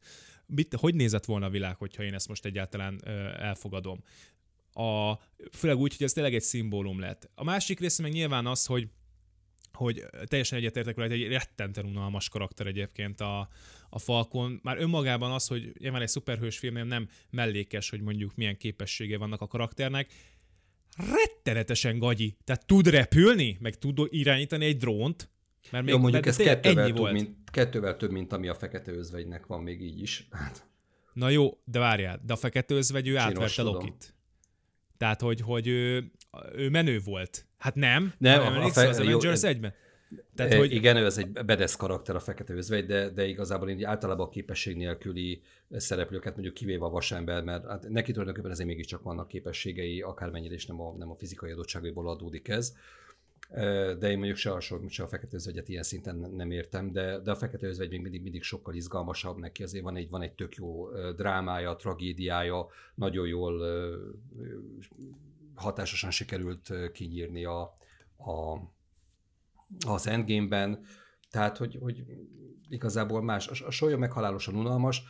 mit, 0.46 0.74
hogy 0.74 0.96
nézett 0.96 1.26
volna 1.26 1.46
a 1.46 1.50
világ, 1.50 1.76
hogyha 1.76 2.04
én 2.04 2.14
ezt 2.14 2.28
most 2.28 2.46
egyáltalán 2.46 3.00
ö, 3.06 3.10
elfogadom. 3.26 4.04
A, 4.74 5.14
főleg 5.52 5.78
úgy, 5.78 5.96
hogy 5.98 6.06
ez 6.06 6.14
tényleg 6.14 6.34
egy 6.36 6.42
szimbólum 6.42 7.00
lett. 7.00 7.30
A 7.36 7.44
másik 7.44 7.80
része 7.80 8.02
meg 8.02 8.12
nyilván 8.12 8.46
az, 8.46 8.66
hogy 8.66 8.90
hogy 9.74 10.06
teljesen 10.26 10.58
egyetértek 10.58 10.96
vele, 10.96 11.14
egy 11.14 11.28
rettenten 11.28 11.86
unalmas 11.86 12.30
karakter 12.30 12.68
egyébként 12.68 13.22
a, 13.22 13.50
a 13.90 14.00
Falcon. 14.00 14.60
Már 14.64 14.78
önmagában 14.78 15.32
az, 15.32 15.48
hogy 15.48 15.74
nyilván 15.80 16.02
egy 16.02 16.08
szuperhős 16.08 16.58
filmnél 16.58 16.84
nem 16.84 17.10
mellékes, 17.30 17.90
hogy 17.90 18.02
mondjuk 18.02 18.36
milyen 18.36 18.58
képessége 18.58 19.18
vannak 19.18 19.42
a 19.42 19.48
karakternek, 19.48 20.12
rettenetesen 20.98 22.00
gagyi. 22.00 22.38
Tehát 22.44 22.66
tud 22.66 22.88
repülni, 22.88 23.58
meg 23.60 23.78
tud 23.78 24.00
irányítani 24.10 24.66
egy 24.66 24.78
drónt, 24.78 25.30
mert 25.72 25.84
még 25.84 25.94
Jó, 25.94 26.00
mondjuk 26.00 26.26
ez 26.26 26.36
kettővel, 26.36 26.84
ennyi 26.84 26.92
több, 26.92 27.00
volt. 27.00 27.14
Mint, 27.14 27.38
kettővel 27.52 27.98
több, 27.98 28.12
mint 28.12 28.34
ami 28.34 28.48
a 28.48 28.54
fekete 28.54 28.92
özvegynek 28.92 29.46
van 29.46 29.64
még 29.64 29.82
így 29.82 30.02
is. 30.02 30.28
Hát. 30.32 30.68
Na 31.14 31.30
jó, 31.30 31.58
de 31.66 31.80
várjál, 31.80 32.22
de 32.26 32.34
a 32.34 32.36
fekete 32.36 32.74
özvegy 32.74 33.08
ő 33.08 33.18
átverte 33.18 33.62
Lokit. 33.62 34.16
Tehát, 34.98 35.22
hogy, 35.22 35.42
hogy 35.42 35.68
ő, 35.68 36.12
ő 36.56 36.70
menő 36.70 37.00
volt. 37.00 37.46
Hát 37.58 37.76
nem, 37.76 38.14
nem, 38.18 38.42
a, 38.42 38.64
a, 38.64 38.70
fe, 38.70 38.88
az 38.88 39.00
Avengers 39.00 39.42
jó, 39.42 39.48
egyben? 39.48 39.74
Tehát, 40.36 40.54
hogy... 40.54 40.72
Igen, 40.72 40.98
ő 40.98 41.06
ez 41.06 41.18
egy 41.18 41.32
bedesz 41.32 41.76
karakter 41.76 42.16
a 42.16 42.20
fekete 42.20 42.54
özvegy, 42.54 42.86
de, 42.86 43.10
de 43.10 43.26
igazából 43.26 43.70
így 43.70 43.84
általában 43.84 44.26
a 44.26 44.30
képesség 44.30 44.76
nélküli 44.76 45.42
szereplőket, 45.70 46.34
mondjuk 46.34 46.54
kivéve 46.54 46.86
a 46.86 46.90
vasember, 46.90 47.44
mert 47.44 47.68
hát 47.68 47.90
neki 47.90 48.12
tulajdonképpen 48.12 48.52
ezért 48.52 48.68
mégiscsak 48.68 49.04
vannak 49.04 49.28
képességei, 49.28 50.02
akármennyire 50.02 50.54
is 50.54 50.66
nem 50.66 50.82
a, 50.82 50.96
nem 50.98 51.12
a 51.12 51.16
fizikai 51.16 51.52
adottságaiból 51.52 52.10
adódik 52.10 52.48
ez. 52.48 52.76
De 54.00 54.10
én 54.10 54.18
mondjuk 54.18 54.38
se 54.38 54.52
a, 54.52 54.60
se 54.60 55.04
a 55.04 55.08
fekete 55.08 55.36
özvegyet 55.36 55.70
ilyen 55.70 55.84
szinten 55.84 56.16
nem 56.16 56.52
értem, 56.52 56.92
de, 56.92 57.20
de 57.20 57.32
a 57.32 57.36
fekete 57.36 57.68
özvegy 57.68 57.90
még 57.90 58.02
mindig, 58.02 58.22
mindig 58.22 58.44
sokkal 58.44 58.74
izgalmasabb 58.76 59.38
neki, 59.38 59.64
azért 59.64 59.84
van 59.84 59.96
egy, 59.96 60.10
van 60.10 60.22
egy 60.22 60.34
tök 60.34 60.56
jó 60.56 60.90
drámája, 61.16 61.76
tragédiája, 61.76 62.68
nagyon 62.96 63.28
jól 63.28 63.62
hatásosan 65.56 66.12
sikerült 66.12 66.74
kinyírni 66.92 67.46
a, 67.46 67.62
a 68.18 68.58
az 69.86 70.08
Endgame-ben, 70.08 70.86
tehát, 71.30 71.58
hogy, 71.58 71.78
hogy 71.82 72.04
igazából 72.70 73.22
más. 73.22 73.48
A, 73.48 73.66
a 73.68 73.72
solya 73.72 73.98
meg 73.98 74.12
halálosan 74.12 74.56
unalmas, 74.56 75.02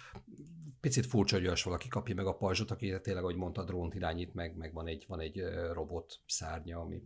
picit 0.79 1.05
furcsa, 1.05 1.35
hogy 1.35 1.45
olyas 1.45 1.63
valaki 1.63 1.87
kapja 1.87 2.15
meg 2.15 2.25
a 2.25 2.35
pajzsot, 2.35 2.71
aki 2.71 2.99
tényleg, 3.01 3.23
ahogy 3.23 3.35
mondta, 3.35 3.63
drónt 3.63 3.95
irányít, 3.95 4.33
meg, 4.33 4.55
meg 4.57 4.73
van 4.73 4.87
egy, 4.87 5.05
van 5.07 5.19
egy 5.19 5.43
robot 5.71 6.19
szárnya, 6.27 6.79
ami 6.79 7.01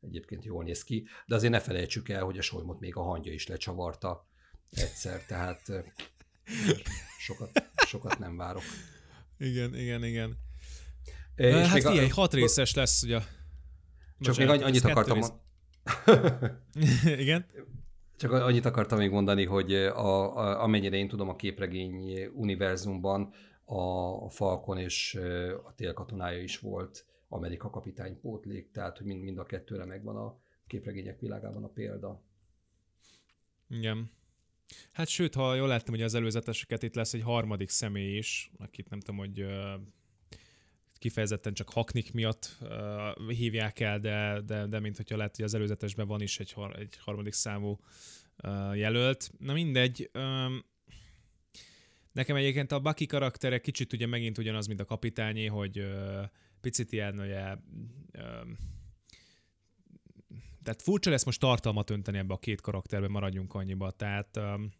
egyébként 0.00 0.44
jól 0.44 0.64
néz 0.64 0.84
ki, 0.84 1.06
de 1.26 1.34
azért 1.34 1.52
ne 1.52 1.60
felejtsük 1.60 2.08
el, 2.08 2.22
hogy 2.22 2.38
a 2.38 2.42
solymot 2.42 2.80
még 2.80 2.96
a 2.96 3.02
hangja 3.02 3.32
is 3.32 3.46
lecsavarta 3.46 4.28
egyszer, 4.70 5.24
tehát 5.26 5.72
sokat, 7.18 7.50
sokat 7.86 8.18
nem 8.18 8.36
várok. 8.36 8.62
Igen, 9.38 9.74
igen, 9.74 10.04
igen. 10.04 10.36
És 11.36 11.54
hát 11.54 11.82
figyelj, 11.82 12.10
a, 12.10 12.14
hat 12.14 12.34
részes 12.34 12.74
lesz 12.74 13.02
ugye. 13.02 13.20
Csak 14.20 14.36
még 14.36 14.48
annyit 14.48 14.84
akartam, 14.84 15.16
rész. 15.16 15.32
Igen? 17.18 17.46
Csak 18.16 18.32
annyit 18.32 18.64
akartam 18.64 18.98
még 18.98 19.10
mondani, 19.10 19.44
hogy 19.44 19.74
a, 19.74 20.36
a, 20.36 20.62
amennyire 20.62 20.96
én 20.96 21.08
tudom 21.08 21.28
a 21.28 21.36
képregény 21.36 22.24
univerzumban 22.32 23.32
a 23.64 24.30
Falcon 24.30 24.78
és 24.78 25.14
a 25.64 25.74
télkatonája 25.74 26.42
is 26.42 26.58
volt 26.58 27.06
Amerika 27.28 27.70
kapitány 27.70 28.20
pótlék, 28.20 28.70
tehát 28.70 28.96
hogy 28.98 29.06
mind, 29.06 29.22
mind 29.22 29.38
a 29.38 29.44
kettőre 29.44 29.84
megvan 29.84 30.16
a 30.16 30.38
képregények 30.66 31.20
világában 31.20 31.64
a 31.64 31.68
példa. 31.68 32.22
Igen. 33.68 34.10
Hát 34.92 35.08
sőt, 35.08 35.34
ha 35.34 35.54
jól 35.54 35.68
láttam, 35.68 35.94
hogy 35.94 36.02
az 36.02 36.14
előzeteseket 36.14 36.82
itt 36.82 36.94
lesz 36.94 37.14
egy 37.14 37.22
harmadik 37.22 37.68
személy 37.68 38.16
is, 38.16 38.50
akit 38.58 38.90
nem 38.90 39.00
tudom, 39.00 39.16
hogy 39.16 39.46
kifejezetten 41.04 41.54
csak 41.54 41.70
haknik 41.70 42.12
miatt 42.12 42.56
uh, 42.60 43.30
hívják 43.30 43.80
el, 43.80 43.98
de, 43.98 44.40
de, 44.46 44.66
de 44.66 44.80
mint 44.80 44.96
hogyha 44.96 45.16
lehet, 45.16 45.36
hogy 45.36 45.44
az 45.44 45.54
előzetesben 45.54 46.06
van 46.06 46.20
is 46.20 46.38
egy, 46.38 46.52
har- 46.52 46.76
egy 46.76 46.96
harmadik 46.98 47.32
számú 47.32 47.78
uh, 48.42 48.76
jelölt. 48.76 49.30
Na 49.38 49.52
mindegy, 49.52 50.10
um, 50.14 50.64
nekem 52.12 52.36
egyébként 52.36 52.72
a 52.72 52.80
Baki 52.80 53.06
karaktere 53.06 53.60
kicsit 53.60 53.92
ugye 53.92 54.06
megint 54.06 54.38
ugyanaz, 54.38 54.66
mint 54.66 54.80
a 54.80 54.84
kapitányi, 54.84 55.46
hogy 55.46 55.78
uh, 55.78 56.22
picit 56.60 56.92
ilyen 56.92 57.20
ugye, 57.20 57.52
um, 57.52 58.56
tehát 60.62 60.82
furcsa 60.82 61.10
lesz 61.10 61.24
most 61.24 61.40
tartalmat 61.40 61.90
önteni 61.90 62.18
ebbe 62.18 62.34
a 62.34 62.38
két 62.38 62.60
karakterbe, 62.60 63.08
maradjunk 63.08 63.54
annyiba. 63.54 63.90
Tehát 63.90 64.36
um, 64.36 64.72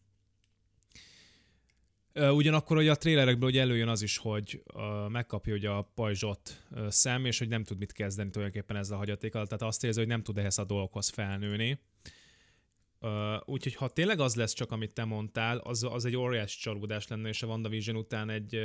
Ugyanakkor 2.15 2.77
hogy 2.77 2.89
a 2.89 2.95
trélerekből 2.95 3.49
ugye 3.49 3.61
előjön 3.61 3.89
az 3.89 4.03
is, 4.03 4.17
hogy 4.17 4.63
uh, 4.75 5.09
megkapja 5.09 5.55
ugye 5.55 5.69
a 5.69 5.91
pajzsot 5.95 6.65
uh, 6.71 6.89
szem, 6.89 7.25
és 7.25 7.39
hogy 7.39 7.49
nem 7.49 7.65
tud 7.65 7.79
mit 7.79 7.93
kezdeni 7.93 8.31
tulajdonképpen 8.31 8.77
ezzel 8.77 8.95
a 8.95 8.99
hagyatékkal, 8.99 9.47
tehát 9.47 9.63
azt 9.63 9.85
érzi, 9.85 9.99
hogy 9.99 10.09
nem 10.09 10.23
tud 10.23 10.39
ehhez 10.39 10.59
a 10.59 10.65
dolgokhoz 10.65 11.09
felnőni. 11.09 11.79
Úgyhogy 13.45 13.75
ha 13.75 13.89
tényleg 13.89 14.21
az 14.21 14.35
lesz 14.35 14.53
csak, 14.53 14.71
amit 14.71 14.93
te 14.93 15.05
mondtál, 15.05 15.59
az, 15.59 15.83
az 15.83 16.05
egy 16.05 16.17
óriási 16.17 16.59
csalódás 16.61 17.09
lenne, 17.09 17.29
és 17.29 17.43
a 17.43 17.47
WandaVision 17.47 17.97
után 17.97 18.31
egy 18.31 18.59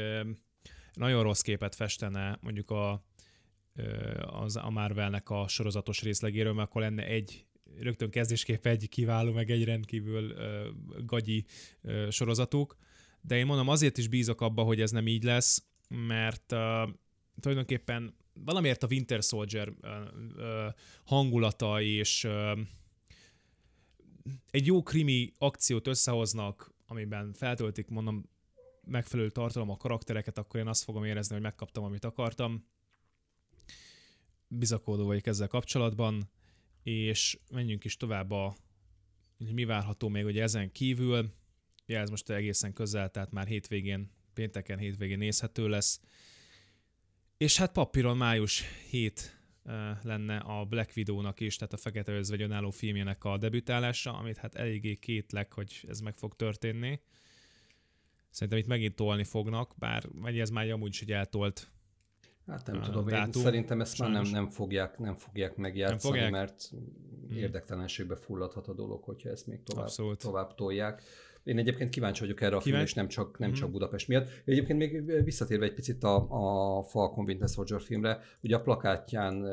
nagyon 0.93 1.23
rossz 1.23 1.41
képet 1.41 1.75
festene 1.75 2.37
mondjuk 2.41 2.71
a, 2.71 3.03
az, 4.21 4.55
a 4.55 4.69
Marvelnek 4.69 5.29
a 5.29 5.47
sorozatos 5.47 6.01
részlegéről, 6.01 6.53
mert 6.53 6.67
akkor 6.69 6.81
lenne 6.81 7.05
egy 7.05 7.45
rögtön 7.79 8.09
kezdésképp 8.09 8.65
egy 8.65 8.89
kiváló, 8.89 9.31
meg 9.31 9.49
egy 9.49 9.63
rendkívül 9.63 10.31
uh, 10.31 11.05
gagyi 11.05 11.45
uh, 11.81 12.09
sorozatuk 12.09 12.77
de 13.21 13.37
én 13.37 13.45
mondom, 13.45 13.67
azért 13.67 13.97
is 13.97 14.07
bízok 14.07 14.41
abba, 14.41 14.63
hogy 14.63 14.81
ez 14.81 14.91
nem 14.91 15.07
így 15.07 15.23
lesz, 15.23 15.63
mert 15.87 16.51
uh, 16.51 16.89
tulajdonképpen 17.39 18.13
valamiért 18.33 18.83
a 18.83 18.87
Winter 18.89 19.23
Soldier 19.23 19.69
uh, 19.69 19.89
uh, 20.37 20.73
hangulata 21.05 21.81
és 21.81 22.23
uh, 22.23 22.59
egy 24.51 24.65
jó 24.65 24.83
krimi 24.83 25.31
akciót 25.37 25.87
összehoznak, 25.87 26.73
amiben 26.87 27.33
feltöltik, 27.33 27.87
mondom, 27.87 28.23
megfelelő 28.89 29.29
tartalom 29.29 29.69
a 29.69 29.77
karaktereket, 29.77 30.37
akkor 30.37 30.59
én 30.59 30.67
azt 30.67 30.83
fogom 30.83 31.03
érezni, 31.03 31.33
hogy 31.33 31.43
megkaptam, 31.43 31.83
amit 31.83 32.05
akartam. 32.05 32.67
Bizakodó 34.47 35.05
vagyok 35.05 35.27
ezzel 35.27 35.47
kapcsolatban, 35.47 36.29
és 36.83 37.39
menjünk 37.51 37.83
is 37.83 37.97
tovább 37.97 38.31
a, 38.31 38.55
mi 39.37 39.65
várható 39.65 40.07
még 40.07 40.25
ugye 40.25 40.41
ezen 40.41 40.71
kívül. 40.71 41.29
Ja, 41.89 41.99
ez 41.99 42.09
most 42.09 42.29
egészen 42.29 42.73
közel, 42.73 43.09
tehát 43.09 43.31
már 43.31 43.47
hétvégén, 43.47 44.11
pénteken 44.33 44.77
hétvégén 44.77 45.17
nézhető 45.17 45.67
lesz. 45.67 46.01
És 47.37 47.57
hát 47.57 47.71
papíron 47.71 48.17
május 48.17 48.63
7 48.89 49.37
lenne 50.01 50.37
a 50.37 50.65
Black 50.65 50.91
Widow-nak 50.95 51.39
is, 51.39 51.55
tehát 51.55 51.73
a 51.73 51.77
Fekete 51.77 52.11
Özvegy 52.11 52.41
önálló 52.41 52.69
filmjének 52.69 53.23
a 53.23 53.37
debütálása, 53.37 54.13
amit 54.13 54.37
hát 54.37 54.55
eléggé 54.55 54.95
kétlek, 54.95 55.53
hogy 55.53 55.85
ez 55.87 55.99
meg 55.99 56.17
fog 56.17 56.35
történni. 56.35 57.01
Szerintem 58.29 58.59
itt 58.59 58.67
megint 58.67 58.95
tolni 58.95 59.23
fognak, 59.23 59.73
bár 59.77 60.03
vagy 60.11 60.39
ez 60.39 60.49
már 60.49 60.69
amúgy 60.69 60.89
is 60.89 61.01
egy 61.01 61.11
eltolt 61.11 61.71
Hát 62.47 62.67
nem 62.67 62.81
tudom, 62.81 63.07
dátum. 63.07 63.41
én 63.41 63.41
szerintem 63.41 63.81
ezt 63.81 63.95
Sajnos. 63.95 64.15
már 64.15 64.23
nem, 64.23 64.33
nem, 64.33 64.49
fogják, 64.49 64.97
nem 64.97 65.15
fogják 65.15 65.55
megjátszani, 65.55 66.19
nem 66.19 66.29
fogják? 66.29 66.31
mert 66.31 66.69
hmm. 66.69 67.37
érdektelenségbe 67.37 68.15
fulladhat 68.15 68.67
a 68.67 68.73
dolog, 68.73 69.03
hogyha 69.03 69.29
ezt 69.29 69.47
még 69.47 69.63
tovább, 69.63 70.17
tovább 70.17 70.55
tolják 70.55 71.03
Én 71.49 71.57
egyébként 71.57 71.89
kíváncsi 71.89 72.19
vagyok 72.19 72.41
erre 72.41 72.55
a 72.55 72.59
filmre, 72.59 72.81
és 72.81 72.93
nem 72.93 73.07
csak, 73.07 73.37
nem 73.37 73.51
csak 73.51 73.63
mhm. 73.63 73.71
Budapest 73.71 74.07
miatt. 74.07 74.29
Egyébként 74.45 74.79
még 74.79 75.23
visszatérve 75.23 75.65
egy 75.65 75.73
picit 75.73 76.03
a, 76.03 76.27
a 76.77 76.83
Falcon 76.83 77.25
Winter 77.25 77.49
Soldier 77.49 77.81
filmre, 77.81 78.19
ugye 78.41 78.55
a 78.55 78.61
plakátján... 78.61 79.45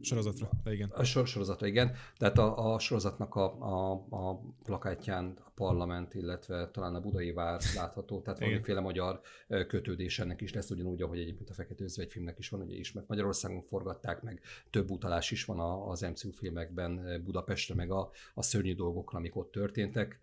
Sorozatra, 0.00 0.50
de 0.64 0.72
igen. 0.72 0.88
A 0.88 1.04
sor, 1.04 1.26
sorozatra, 1.26 1.66
igen. 1.66 1.92
Tehát 2.16 2.38
a, 2.38 2.74
a 2.74 2.78
sorozatnak 2.78 3.34
a, 3.34 3.44
a, 3.60 3.92
a 4.10 4.40
plakátján 4.64 5.34
a 5.44 5.50
parlament, 5.54 6.14
illetve 6.14 6.70
talán 6.70 6.94
a 6.94 7.00
budai 7.00 7.32
vár 7.32 7.60
látható, 7.74 8.20
tehát 8.20 8.40
valamiféle 8.40 8.80
magyar 8.80 9.20
kötődés 9.68 10.18
ennek 10.18 10.40
is 10.40 10.52
lesz, 10.52 10.70
ugyanúgy, 10.70 11.02
ahogy 11.02 11.18
egyébként 11.18 11.50
a 11.50 11.54
Fekete 11.54 11.84
Özvegy 11.84 12.10
filmnek 12.10 12.38
is 12.38 12.48
van, 12.48 12.60
ugye 12.60 12.76
ismert 12.76 13.08
Magyarországon 13.08 13.62
forgatták, 13.62 14.22
meg 14.22 14.40
több 14.70 14.90
utalás 14.90 15.30
is 15.30 15.44
van 15.44 15.88
az 15.88 16.00
MCU 16.00 16.30
filmekben 16.30 17.22
Budapestre, 17.24 17.74
meg 17.74 17.90
a, 17.90 18.10
a 18.34 18.42
szörnyű 18.42 18.74
dolgokra, 18.74 19.18
amik 19.18 19.36
ott 19.36 19.50
történtek 19.50 20.18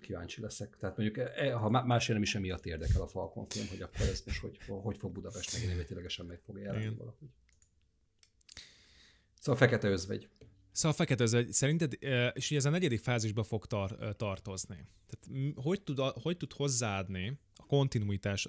kíváncsi 0.00 0.40
leszek. 0.40 0.76
Tehát 0.76 0.96
mondjuk, 0.96 1.18
e, 1.18 1.32
e, 1.36 1.52
ha 1.52 1.68
másért 1.68 2.12
nem 2.12 2.22
is 2.22 2.34
emiatt 2.34 2.66
érdekel 2.66 3.00
a 3.00 3.06
Falcon 3.06 3.46
film, 3.46 3.68
hogy 3.68 3.82
akkor 3.82 4.06
ez 4.06 4.22
most 4.26 4.40
hogy, 4.40 4.58
hogy 4.66 4.98
fog 4.98 5.12
Budapest 5.12 5.52
meg 5.52 5.62
eredetilegesen 5.68 6.26
meg 6.26 6.40
fog 6.44 6.58
jelenni 6.58 6.94
valahogy. 6.94 7.28
Szóval 9.38 9.60
Fekete 9.60 9.88
Özvegy. 9.88 10.28
Szóval 10.72 10.96
Fekete 10.96 11.22
Özvegy, 11.22 11.52
szerinted, 11.52 11.92
és 12.32 12.50
ugye 12.50 12.56
ez 12.56 12.64
a 12.64 12.70
negyedik 12.70 13.00
fázisba 13.00 13.42
fog 13.42 13.66
tar- 13.66 14.16
tartozni. 14.16 14.84
Tehát 15.06 15.54
hogy 15.54 15.82
tud, 15.82 15.98
hogy 15.98 16.36
tud 16.36 16.52
hozzáadni 16.52 17.38
a 17.56 17.66
kontinuitás, 17.66 18.48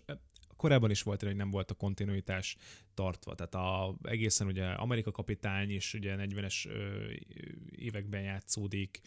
korábban 0.56 0.90
is 0.90 1.02
volt, 1.02 1.22
hogy 1.22 1.36
nem 1.36 1.50
volt 1.50 1.72
a 1.72 1.74
kontinuitás 1.74 2.58
tartva. 2.94 3.36
Tehát 3.36 3.56
a, 3.56 3.98
egészen 4.02 4.48
ugye 4.48 4.66
Amerika 4.66 5.12
kapitány 5.12 5.70
is 5.70 5.94
ugye 5.94 6.16
40-es 6.18 6.68
években 7.72 8.22
játszódik, 8.22 9.00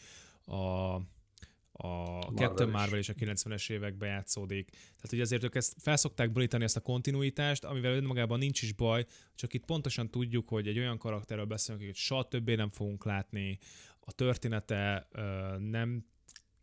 a 0.46 0.96
a 1.76 2.20
Captain 2.34 2.70
Marvel 2.70 2.98
is 2.98 3.08
a 3.08 3.12
90-es 3.12 3.70
években 3.70 4.08
játszódik. 4.08 4.70
Tehát 4.70 5.12
ugye 5.12 5.22
azért 5.22 5.44
ők 5.44 5.54
ezt 5.54 5.74
felszokták 5.80 6.32
borítani 6.32 6.64
ezt 6.64 6.76
a 6.76 6.80
kontinuitást, 6.80 7.64
amivel 7.64 7.92
önmagában 7.92 8.38
nincs 8.38 8.62
is 8.62 8.72
baj, 8.72 9.04
csak 9.34 9.54
itt 9.54 9.64
pontosan 9.64 10.10
tudjuk, 10.10 10.48
hogy 10.48 10.68
egy 10.68 10.78
olyan 10.78 10.98
karakterről 10.98 11.44
beszélünk, 11.44 11.84
hogy 11.84 11.94
soha 11.94 12.28
többé 12.28 12.54
nem 12.54 12.70
fogunk 12.70 13.04
látni, 13.04 13.58
a 14.00 14.12
története 14.12 15.08
nem 15.58 16.04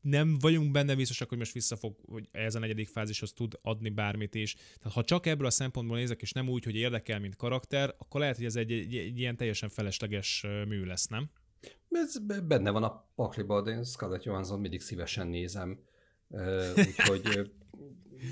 nem 0.02 0.38
vagyunk 0.40 0.72
benne 0.72 0.96
biztosak, 0.96 1.30
hogy 1.30 1.38
most 1.38 1.54
vissza 1.54 1.76
fog, 1.76 1.96
hogy 2.06 2.30
ez 2.32 2.56
a 2.56 2.60
negyedik 2.60 2.88
fázishoz 2.88 3.34
tud 3.34 3.60
adni 3.62 3.90
bármit 3.90 4.36
is. 4.36 4.54
Tehát 4.54 4.94
ha 4.94 5.04
csak 5.04 5.26
ebből 5.26 5.46
a 5.46 5.50
szempontból 5.50 5.98
nézek, 5.98 6.22
és 6.22 6.32
nem 6.32 6.50
úgy, 6.50 6.64
hogy 6.64 6.76
érdekel, 6.76 7.20
mint 7.20 7.36
karakter, 7.36 7.96
akkor 7.98 8.20
lehet, 8.20 8.36
hogy 8.36 8.46
ez 8.46 8.56
egy, 8.56 8.72
egy, 8.72 8.96
egy 8.96 9.20
ilyen 9.20 9.36
teljesen 9.36 9.70
felesleges 9.70 10.46
mű 10.68 10.84
lesz, 10.84 11.08
nem? 11.08 11.30
Ez 11.90 12.18
benne 12.48 12.70
van 12.72 12.84
a 12.84 13.06
pakliba, 13.16 13.62
de 13.62 13.72
én 13.72 13.84
Scarlett 13.84 14.24
Johansson 14.24 14.60
mindig 14.60 14.82
szívesen 14.82 15.28
nézem, 15.28 15.80
úgyhogy 16.76 17.54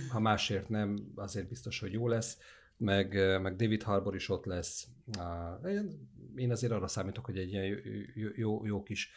ha 0.10 0.20
másért 0.20 0.70
nem, 0.70 1.12
azért 1.16 1.48
biztos, 1.48 1.80
hogy 1.80 1.92
jó 1.92 2.08
lesz, 2.08 2.38
meg, 2.78 3.14
meg 3.42 3.56
David 3.56 3.84
Harbour 3.84 4.16
is 4.16 4.30
ott 4.30 4.46
lesz. 4.46 4.88
Én 6.36 6.52
azért 6.52 6.72
arra 6.72 6.88
számítok, 6.88 7.26
hogy 7.26 7.38
egy 7.38 7.52
ilyen 7.52 7.66
jó, 8.16 8.30
jó, 8.36 8.66
jó 8.66 8.84
kis 8.84 9.12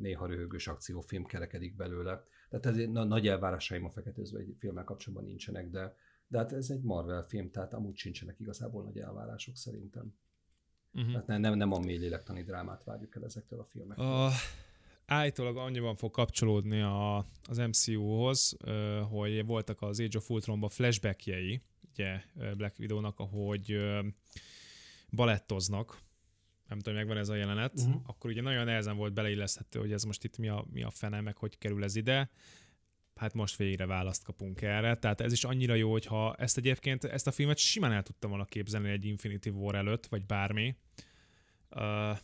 néha 0.00 0.26
röhögős 0.26 0.68
akciófilm 0.68 1.24
kerekedik 1.24 1.76
belőle. 1.76 2.24
Tehát 2.48 2.66
ez 2.66 2.76
nagy 2.92 3.26
elvárásaim 3.26 3.84
a 3.84 3.90
feketőzve 3.90 4.38
egy 4.38 4.56
filmmel 4.58 4.84
kapcsolatban 4.84 5.28
nincsenek, 5.28 5.70
de, 5.70 5.96
de 6.26 6.38
hát 6.38 6.52
ez 6.52 6.70
egy 6.70 6.82
Marvel 6.82 7.22
film, 7.22 7.50
tehát 7.50 7.74
amúgy 7.74 7.96
sincsenek 7.96 8.40
igazából 8.40 8.82
nagy 8.82 8.98
elvárások 8.98 9.56
szerintem. 9.56 10.14
Uh-huh. 10.94 11.10
Tehát 11.10 11.26
nem, 11.26 11.40
nem, 11.40 11.54
nem 11.54 11.72
a 11.72 11.78
mély 11.78 11.98
lélektani 11.98 12.42
drámát 12.42 12.84
várjuk 12.84 13.16
el 13.16 13.24
ezektől 13.24 13.60
a 13.60 13.64
filmektől. 13.64 14.06
A, 14.06 14.30
állítólag 15.06 15.56
annyiban 15.56 15.94
fog 15.94 16.10
kapcsolódni 16.10 16.80
a, 16.80 17.16
az 17.48 17.56
MCU-hoz, 17.56 18.56
hogy 19.10 19.46
voltak 19.46 19.82
az 19.82 20.00
Age 20.00 20.18
of 20.18 20.30
Ultronban 20.30 20.68
flashbackjei, 20.68 21.62
ugye 21.92 22.20
Black 22.56 22.78
Widow-nak, 22.78 23.18
ahogy 23.18 23.76
balettoznak, 25.10 26.02
nem 26.68 26.78
tudom, 26.78 26.94
megvan 26.94 27.16
ez 27.16 27.28
a 27.28 27.34
jelenet, 27.34 27.72
uh-huh. 27.76 28.02
akkor 28.06 28.30
ugye 28.30 28.42
nagyon 28.42 28.64
nehezen 28.64 28.96
volt 28.96 29.12
beleilleszthető, 29.12 29.78
hogy 29.78 29.92
ez 29.92 30.02
most 30.02 30.24
itt 30.24 30.38
mi 30.38 30.48
a, 30.48 30.64
mi 30.72 30.82
a 30.82 30.90
fene, 30.90 31.20
meg 31.20 31.36
hogy 31.36 31.58
kerül 31.58 31.84
ez 31.84 31.96
ide. 31.96 32.30
Hát 33.14 33.34
most 33.34 33.56
végre 33.56 33.86
választ 33.86 34.24
kapunk 34.24 34.62
erre. 34.62 34.96
Tehát 34.96 35.20
ez 35.20 35.32
is 35.32 35.44
annyira 35.44 35.74
jó, 35.74 35.90
hogyha 35.90 36.34
ezt 36.34 36.56
egyébként, 36.56 37.04
ezt 37.04 37.26
a 37.26 37.30
filmet 37.30 37.58
simán 37.58 37.92
el 37.92 38.02
tudtam 38.02 38.30
volna 38.30 38.44
képzelni 38.44 38.90
egy 38.90 39.04
Infinity 39.04 39.48
War 39.48 39.74
előtt, 39.74 40.06
vagy 40.06 40.26
bármi. 40.26 40.76
Uh, 41.70 42.18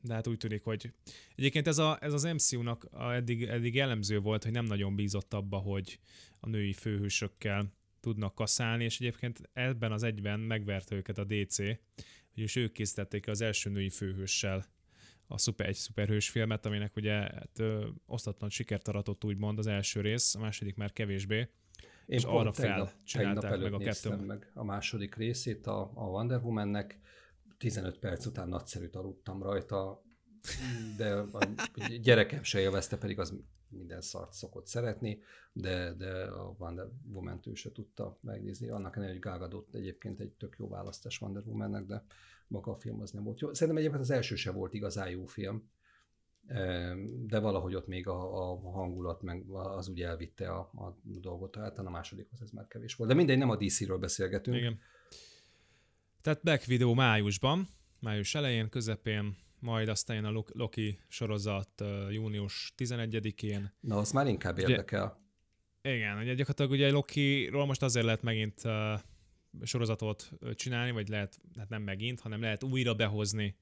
de 0.00 0.14
hát 0.14 0.26
úgy 0.26 0.36
tűnik, 0.36 0.62
hogy 0.62 0.92
egyébként 1.34 1.66
ez, 1.66 1.78
a, 1.78 1.98
ez 2.00 2.12
az 2.12 2.22
MCU-nak 2.22 2.88
eddig, 2.98 3.42
eddig 3.42 3.74
jellemző 3.74 4.18
volt, 4.18 4.42
hogy 4.42 4.52
nem 4.52 4.64
nagyon 4.64 4.94
bízott 4.94 5.34
abba, 5.34 5.56
hogy 5.56 5.98
a 6.40 6.48
női 6.48 6.72
főhősökkel 6.72 7.72
tudnak 8.00 8.34
kaszálni, 8.34 8.84
és 8.84 9.00
egyébként 9.00 9.50
ebben 9.52 9.92
az 9.92 10.02
egyben 10.02 10.40
megverte 10.40 10.94
őket 10.94 11.18
a 11.18 11.24
DC, 11.24 11.58
és 12.34 12.56
ők 12.56 12.72
készítették 12.72 13.28
az 13.28 13.40
első 13.40 13.70
női 13.70 13.90
főhőssel 13.90 14.66
a 15.26 15.38
szuper, 15.38 15.66
egy 15.68 15.74
szuperhős 15.74 16.30
filmet, 16.30 16.66
aminek 16.66 16.96
ugye 16.96 17.12
hát, 17.12 17.58
ö, 17.58 17.88
osztatlan 18.06 18.50
sikert 18.50 18.88
aratott 18.88 19.24
úgymond 19.24 19.58
az 19.58 19.66
első 19.66 20.00
rész, 20.00 20.34
a 20.34 20.38
második 20.38 20.76
már 20.76 20.92
kevésbé. 20.92 21.38
Én 21.38 21.48
és 22.06 22.24
arra 22.24 22.52
fel 22.52 22.92
csinálták 23.04 23.60
meg 23.60 23.72
a 23.72 23.78
kettőn. 23.78 24.18
meg 24.18 24.50
a 24.54 24.64
második 24.64 25.14
részét 25.14 25.66
a, 25.66 25.90
a 25.94 26.04
Wonder 26.04 26.40
Woman-nek, 26.42 27.00
15 27.58 27.98
perc 27.98 28.26
után 28.26 28.48
nagyszerűt 28.48 28.96
aludtam 28.96 29.42
rajta, 29.42 30.02
de 30.96 31.14
a 31.14 31.48
gyerekem 32.00 32.42
se 32.42 32.60
élvezte, 32.60 32.96
pedig 32.98 33.18
az 33.18 33.34
minden 33.68 34.00
szart 34.00 34.32
szokott 34.32 34.66
szeretni, 34.66 35.18
de, 35.52 35.94
de 35.94 36.24
a 36.24 36.54
Wonder 36.58 36.86
woman 37.12 37.40
ő 37.44 37.54
se 37.54 37.72
tudta 37.72 38.18
megnézni. 38.20 38.68
Annak 38.68 38.96
ellenére, 38.96 39.12
hogy 39.12 39.22
Gal 39.22 39.38
Gadot 39.38 39.74
egyébként 39.74 40.20
egy 40.20 40.32
tök 40.32 40.56
jó 40.58 40.68
választás 40.68 41.20
Wonder 41.20 41.42
woman 41.46 41.86
de 41.86 42.04
maga 42.48 42.72
a 42.72 42.76
film 42.76 43.00
az 43.00 43.10
nem 43.10 43.22
volt 43.22 43.40
jó. 43.40 43.54
Szerintem 43.54 43.76
egyébként 43.76 44.02
az 44.02 44.10
első 44.10 44.34
se 44.34 44.50
volt 44.50 44.74
igazán 44.74 45.10
jó 45.10 45.26
film, 45.26 45.70
de 47.26 47.38
valahogy 47.38 47.74
ott 47.74 47.86
még 47.86 48.06
a, 48.06 48.50
a 48.50 48.70
hangulat 48.70 49.22
meg 49.22 49.50
az 49.50 49.88
úgy 49.88 50.02
elvitte 50.02 50.50
a, 50.50 50.58
a 50.58 50.98
dolgot, 51.02 51.50
tehát 51.50 51.78
a 51.78 51.90
másodikhoz 51.90 52.42
ez 52.42 52.50
már 52.50 52.66
kevés 52.66 52.94
volt. 52.94 53.10
De 53.10 53.16
mindegy, 53.16 53.38
nem 53.38 53.50
a 53.50 53.56
DC-ről 53.56 53.98
beszélgetünk. 53.98 54.56
Igen. 54.56 54.80
Tehát 56.22 56.42
Black 56.42 56.64
Video 56.64 56.94
májusban, 56.94 57.68
május 58.00 58.34
elején, 58.34 58.68
közepén, 58.68 59.36
majd 59.60 59.88
aztán 59.88 60.24
a 60.24 60.42
Loki 60.52 60.98
sorozat 61.08 61.84
június 62.10 62.74
11-én. 62.78 63.72
Na, 63.80 63.96
az 63.96 64.12
már 64.12 64.26
inkább 64.26 64.58
érdekel. 64.58 65.20
Ugye, 65.84 65.94
igen, 65.94 66.18
ugye 66.18 66.34
gyakorlatilag 66.34 66.70
ugye 66.70 66.90
Loki-ról 66.90 67.66
most 67.66 67.82
azért 67.82 68.04
lehet 68.04 68.22
megint 68.22 68.62
sorozatot 69.62 70.30
csinálni, 70.54 70.90
vagy 70.90 71.08
lehet, 71.08 71.40
hát 71.56 71.68
nem 71.68 71.82
megint, 71.82 72.20
hanem 72.20 72.40
lehet 72.40 72.62
újra 72.62 72.94
behozni 72.94 73.56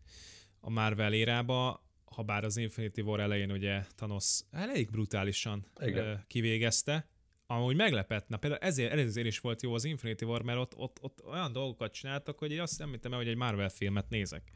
a 0.61 0.71
Marvel 0.71 1.13
érába, 1.13 1.89
ha 2.05 2.23
bár 2.23 2.45
az 2.45 2.57
Infinity 2.57 3.01
War 3.01 3.21
elején 3.21 3.51
ugye 3.51 3.81
Thanos 3.95 4.41
elég 4.51 4.91
brutálisan 4.91 5.67
Igen. 5.81 6.25
Kivégezte, 6.27 7.09
amúgy 7.47 7.77
meglepett, 7.77 8.29
na 8.29 8.37
például 8.37 8.63
ezért, 8.63 8.93
ezért 8.93 9.27
is 9.27 9.39
volt 9.39 9.63
jó 9.63 9.75
az 9.75 9.85
Infinity 9.85 10.23
War, 10.23 10.43
mert 10.43 10.59
ott, 10.59 10.77
ott, 10.77 10.99
ott 11.03 11.25
olyan 11.25 11.53
dolgokat 11.53 11.93
csináltak, 11.93 12.39
hogy 12.39 12.53
én 12.53 12.61
azt 12.61 12.79
nem 12.79 12.91
hittem 12.91 13.13
el, 13.13 13.19
hogy 13.19 13.29
egy 13.29 13.37
Marvel 13.37 13.69
filmet 13.69 14.09
nézek. 14.09 14.53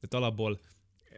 Tehát 0.00 0.24
alapból 0.24 0.60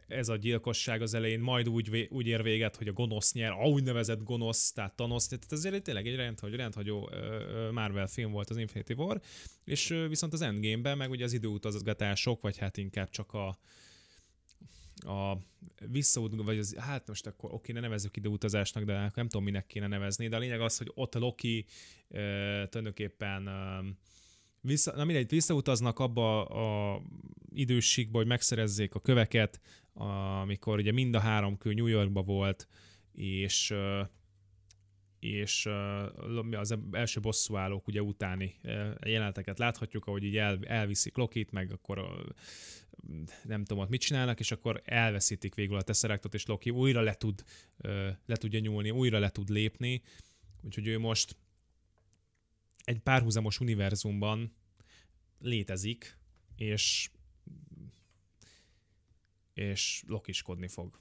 ez 0.09 0.29
a 0.29 0.37
gyilkosság 0.37 1.03
az 1.03 1.15
elején 1.15 1.41
majd 1.41 1.69
úgy, 1.69 2.09
úgy 2.11 2.27
ér 2.27 2.43
véget, 2.43 2.77
hogy 2.77 2.89
a 2.89 2.93
gonosz 2.93 3.33
nyer, 3.33 3.51
a 3.51 3.69
úgynevezett 3.69 4.23
gonosz, 4.23 4.73
tehát 4.73 4.97
Thanos, 4.97 5.27
tehát 5.27 5.53
azért 5.53 5.83
tényleg 5.83 6.07
egy 6.07 6.17
rendhagyó, 6.17 6.57
rendhagyó 6.57 7.11
Marvel 7.73 8.07
film 8.07 8.33
volt 8.33 8.51
az 8.51 8.57
Infinity 8.57 8.93
War, 8.93 9.21
és 9.65 9.89
viszont 10.09 10.33
az 10.33 10.41
Endgame-ben 10.41 10.97
meg 10.97 11.11
ugye 11.11 11.25
az 11.25 11.33
időutazgatások, 11.33 12.41
vagy 12.41 12.59
hát 12.59 12.77
inkább 12.77 13.11
csak 13.11 13.33
a, 13.33 13.59
a 15.11 15.39
visszaút, 15.91 16.43
vagy 16.43 16.59
az, 16.59 16.77
hát 16.79 17.07
most 17.09 17.27
akkor 17.27 17.53
oké, 17.53 17.73
ne 17.73 17.81
nevezzük 17.81 18.17
időutazásnak, 18.17 18.85
de 18.85 19.13
nem 19.15 19.29
tudom, 19.29 19.45
minek 19.45 19.67
kéne 19.67 19.87
nevezni, 19.87 20.29
de 20.29 20.37
a 20.37 20.39
lényeg 20.39 20.61
az, 20.61 20.79
hogy 20.79 20.91
ott 20.95 21.15
Loki 21.15 21.65
e, 22.11 22.21
tulajdonképpen 22.69 23.49
e, 23.49 23.81
vissza, 24.65 24.97
na 24.97 25.05
mindegy, 25.05 25.29
visszautaznak 25.29 25.99
abba 25.99 26.45
a 26.45 27.01
időségbe, 27.55 28.19
hogy 28.19 28.27
megszerezzék 28.27 28.95
a 28.95 29.01
köveket, 29.01 29.61
amikor 30.43 30.79
ugye 30.79 30.93
mind 30.93 31.15
a 31.15 31.21
három 31.21 31.59
kő 31.59 31.75
New 31.75 31.87
Yorkba 31.87 32.23
volt, 32.23 32.69
és 33.13 33.75
és 35.19 35.69
az 36.51 36.79
első 36.93 37.21
bosszúállók 37.21 37.87
ugye 37.87 38.03
utáni 38.03 38.55
jeleneteket 39.05 39.59
láthatjuk, 39.59 40.07
ahogy 40.07 40.25
így 40.25 40.37
el, 40.37 40.59
elviszik 40.63 41.17
Lokit, 41.17 41.51
meg 41.51 41.73
akkor 41.73 42.25
nem 43.43 43.65
tudom, 43.65 43.83
ott 43.83 43.89
mit 43.89 44.01
csinálnak, 44.01 44.41
és 44.41 44.53
akkor 44.53 44.83
elveszítik 44.85 45.55
végül 45.55 45.77
a 45.77 45.83
teszerektot, 45.83 46.35
és 46.35 46.47
Loki 46.47 46.71
újra 46.71 47.01
le, 47.01 47.15
tud, 47.15 47.45
le 48.27 48.37
tudja 48.37 48.59
nyúlni, 48.59 48.91
újra 48.91 49.19
le 49.19 49.31
tud 49.31 49.49
lépni, 49.49 50.03
úgyhogy 50.63 50.87
ő 50.87 50.99
most 50.99 51.37
egy 52.85 53.01
párhuzamos 53.01 53.61
univerzumban 53.61 54.55
létezik, 55.39 56.19
és 56.57 57.11
és 59.55 60.05
lokiskodni 60.07 60.69
fog. 60.69 60.99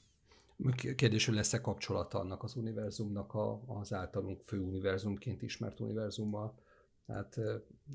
Kérdés, 0.96 1.26
hogy 1.26 1.36
lesz-e 1.36 1.62
kapcsolata 1.62 2.20
annak 2.20 2.44
az 2.44 2.56
univerzumnak 2.56 3.34
a, 3.34 3.62
az 3.66 3.94
általunk 3.94 4.42
fő 4.42 4.60
univerzumként 4.60 5.42
ismert 5.42 5.80
univerzummal. 5.80 6.60
Hát 7.08 7.40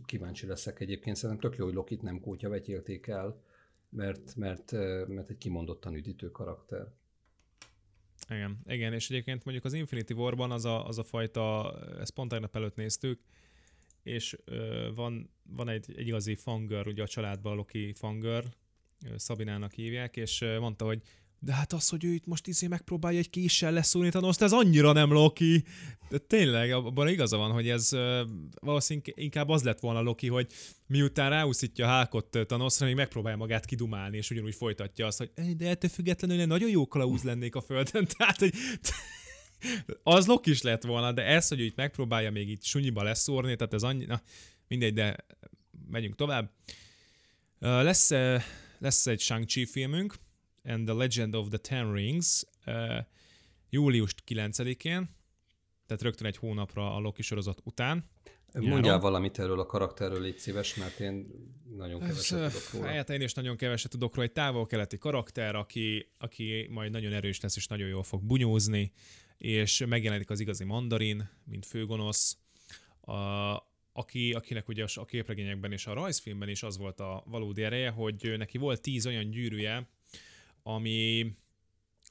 kíváncsi 0.05 0.47
leszek 0.47 0.81
egyébként, 0.81 1.17
szerintem 1.17 1.51
tök 1.51 1.59
jó, 1.59 1.65
hogy 1.65 1.75
Lokit 1.75 2.03
nem 2.03 2.21
kótya 2.21 2.49
vetélték 2.49 3.07
el, 3.07 3.43
mert, 3.89 4.37
mert, 4.37 4.73
mert 5.09 5.31
egy 5.31 5.39
kimondottan 5.39 5.95
üdítő 5.95 6.31
karakter. 6.31 6.87
Igen, 8.29 8.59
igen, 8.67 8.93
és 8.93 9.11
egyébként 9.11 9.45
mondjuk 9.45 9.67
az 9.67 9.73
Infinity 9.73 10.13
War-ban 10.13 10.51
az 10.51 10.65
a, 10.65 10.87
az 10.87 10.99
a 10.99 11.05
fajta, 11.05 11.73
ezt 11.99 12.13
pont 12.13 12.31
tegnap 12.31 12.57
előtt 12.57 12.77
néztük, 12.77 13.21
és 14.09 14.37
van, 14.95 15.31
van 15.43 15.69
egy, 15.69 15.85
egy 15.97 16.07
igazi 16.07 16.35
fangör, 16.35 16.87
ugye 16.87 17.03
a 17.03 17.09
családban 17.09 17.53
a 17.53 17.55
Loki 17.55 17.93
fangör, 17.93 18.45
Szabinának 19.17 19.73
hívják, 19.73 20.17
és 20.17 20.45
mondta, 20.61 20.85
hogy 20.85 21.03
de 21.41 21.53
hát 21.53 21.73
az, 21.73 21.89
hogy 21.89 22.05
ő 22.05 22.13
itt 22.13 22.27
most 22.27 22.47
izé 22.47 22.67
megpróbálja 22.67 23.19
egy 23.19 23.31
késsel 23.31 23.73
leszúrni 23.73 24.11
Thanos-t, 24.11 24.43
ez 24.43 24.53
annyira 24.53 24.93
nem 24.93 25.13
Loki. 25.13 25.65
De 26.09 26.19
tényleg, 26.19 26.73
abban 26.73 27.09
igaza 27.09 27.37
van, 27.37 27.51
hogy 27.51 27.69
ez 27.69 27.91
valószínűleg 28.61 29.13
inkább 29.17 29.49
az 29.49 29.63
lett 29.63 29.81
volna 29.81 30.01
Loki, 30.01 30.29
hogy 30.29 30.47
miután 30.87 31.31
ráúszítja 31.31 31.87
hákot 31.87 32.39
Thanosra, 32.47 32.87
még 32.87 32.95
megpróbálja 32.95 33.39
magát 33.39 33.65
kidumálni, 33.65 34.17
és 34.17 34.31
ugyanúgy 34.31 34.55
folytatja 34.55 35.07
azt, 35.07 35.19
hogy 35.19 35.57
de 35.57 35.69
ettől 35.69 35.91
függetlenül 35.91 36.39
én 36.39 36.47
nagyon 36.47 36.71
jó 36.71 36.87
kalauz 36.87 37.23
lennék 37.23 37.55
a 37.55 37.61
földön. 37.61 38.07
Tehát, 38.17 38.39
hogy 38.39 38.55
az 40.03 40.27
Loki 40.27 40.51
is 40.51 40.63
lett 40.63 40.83
volna, 40.83 41.13
de 41.13 41.25
ez, 41.25 41.49
hogy 41.49 41.61
itt 41.61 41.77
megpróbálja 41.77 42.31
még 42.31 42.49
itt 42.49 42.63
sunyiba 42.63 43.03
leszúrni, 43.03 43.57
tehát 43.57 43.75
ez 43.75 43.83
annyi, 43.83 44.05
na, 44.05 44.23
mindegy, 44.69 44.93
de 44.93 45.17
megyünk 45.91 46.15
tovább. 46.15 46.51
Lesz, 47.59 48.11
lesz 48.79 49.07
egy 49.07 49.21
Shang-Chi 49.21 49.67
filmünk, 49.67 50.15
and 50.65 50.87
the 50.87 50.95
Legend 50.95 51.35
of 51.35 51.49
the 51.49 51.59
Ten 51.59 51.93
Rings 51.93 52.45
uh, 52.67 52.75
július 53.71 54.15
9-én, 54.27 55.09
tehát 55.87 56.03
rögtön 56.03 56.27
egy 56.27 56.37
hónapra 56.37 56.95
a 56.95 56.99
Loki 56.99 57.23
sorozat 57.23 57.61
után. 57.65 58.05
Mondjál 58.53 58.81
nyáron. 58.81 59.01
valamit 59.01 59.39
erről 59.39 59.61
a 59.61 59.67
karakterről, 59.67 60.21
légy 60.21 60.39
szíves, 60.39 60.75
mert 60.75 61.01
én 61.01 61.27
nagyon 61.77 62.01
keveset 62.01 62.53
tudok 62.53 62.73
róla. 62.73 62.87
Hát 62.87 63.11
én 63.11 63.21
is 63.21 63.33
nagyon 63.33 63.57
keveset 63.57 63.91
tudok 63.91 64.15
róla. 64.15 64.27
Egy 64.27 64.33
távol-keleti 64.33 64.99
karakter, 64.99 65.55
aki, 65.55 66.13
aki 66.19 66.67
majd 66.71 66.91
nagyon 66.91 67.13
erős 67.13 67.41
lesz, 67.41 67.57
és 67.57 67.67
nagyon 67.67 67.89
jól 67.89 68.03
fog 68.03 68.23
bunyózni, 68.23 68.93
és 69.39 69.85
megjelenik 69.89 70.31
az 70.31 70.41
igazi 70.41 70.65
mandarin, 70.65 71.31
mint 71.45 71.67
főgonosz, 71.67 72.39
a, 73.01 73.13
aki, 73.93 74.33
akinek 74.33 74.69
ugye 74.69 74.85
a 74.95 75.05
képregényekben 75.05 75.73
és 75.73 75.87
a 75.87 75.93
rajzfilmben 75.93 76.49
is 76.49 76.63
az 76.63 76.79
volt 76.79 77.01
a 77.01 77.23
valódi 77.27 77.63
ereje, 77.63 77.91
hogy 77.91 78.35
neki 78.37 78.59
volt 78.59 78.81
tíz 78.81 79.07
olyan 79.07 79.31
gyűrűje, 79.31 79.89
ami, 80.63 81.33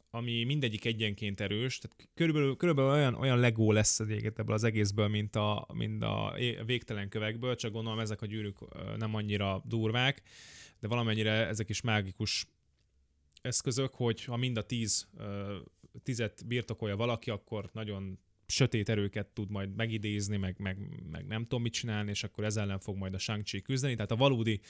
ami 0.09 0.43
mindegyik 0.43 0.85
egyenként 0.85 1.41
erős, 1.41 1.77
tehát 1.77 2.09
körülbelül, 2.13 2.55
körülbelül 2.55 2.91
olyan, 2.91 3.13
olyan 3.13 3.39
legó 3.39 3.71
lesz 3.71 3.99
ebből 3.99 4.53
az 4.53 4.63
egészből, 4.63 5.07
mint 5.07 5.35
a, 5.35 5.67
mint 5.73 6.03
a 6.03 6.35
végtelen 6.65 7.09
kövekből, 7.09 7.55
csak 7.55 7.71
gondolom 7.71 7.99
ezek 7.99 8.21
a 8.21 8.25
gyűrűk 8.25 8.57
nem 8.97 9.15
annyira 9.15 9.61
durvák, 9.65 10.21
de 10.79 10.87
valamennyire 10.87 11.47
ezek 11.47 11.69
is 11.69 11.81
mágikus 11.81 12.47
eszközök, 13.41 13.93
hogy 13.93 14.23
ha 14.23 14.37
mind 14.37 14.57
a 14.57 14.65
tíz 14.65 15.07
tizet 16.03 16.47
birtokolja 16.47 16.95
valaki, 16.95 17.29
akkor 17.29 17.69
nagyon 17.73 18.19
sötét 18.47 18.89
erőket 18.89 19.27
tud 19.27 19.49
majd 19.49 19.75
megidézni, 19.75 20.37
meg, 20.37 20.59
meg, 20.59 20.77
meg 21.11 21.27
nem 21.27 21.43
tudom 21.43 21.61
mit 21.61 21.73
csinálni, 21.73 22.09
és 22.09 22.23
akkor 22.23 22.43
ezzel 22.43 22.63
ellen 22.63 22.79
fog 22.79 22.95
majd 22.97 23.13
a 23.13 23.17
shang 23.17 23.43
küzdeni. 23.63 23.95
Tehát 23.95 24.11
a 24.11 24.15
valódi 24.15 24.61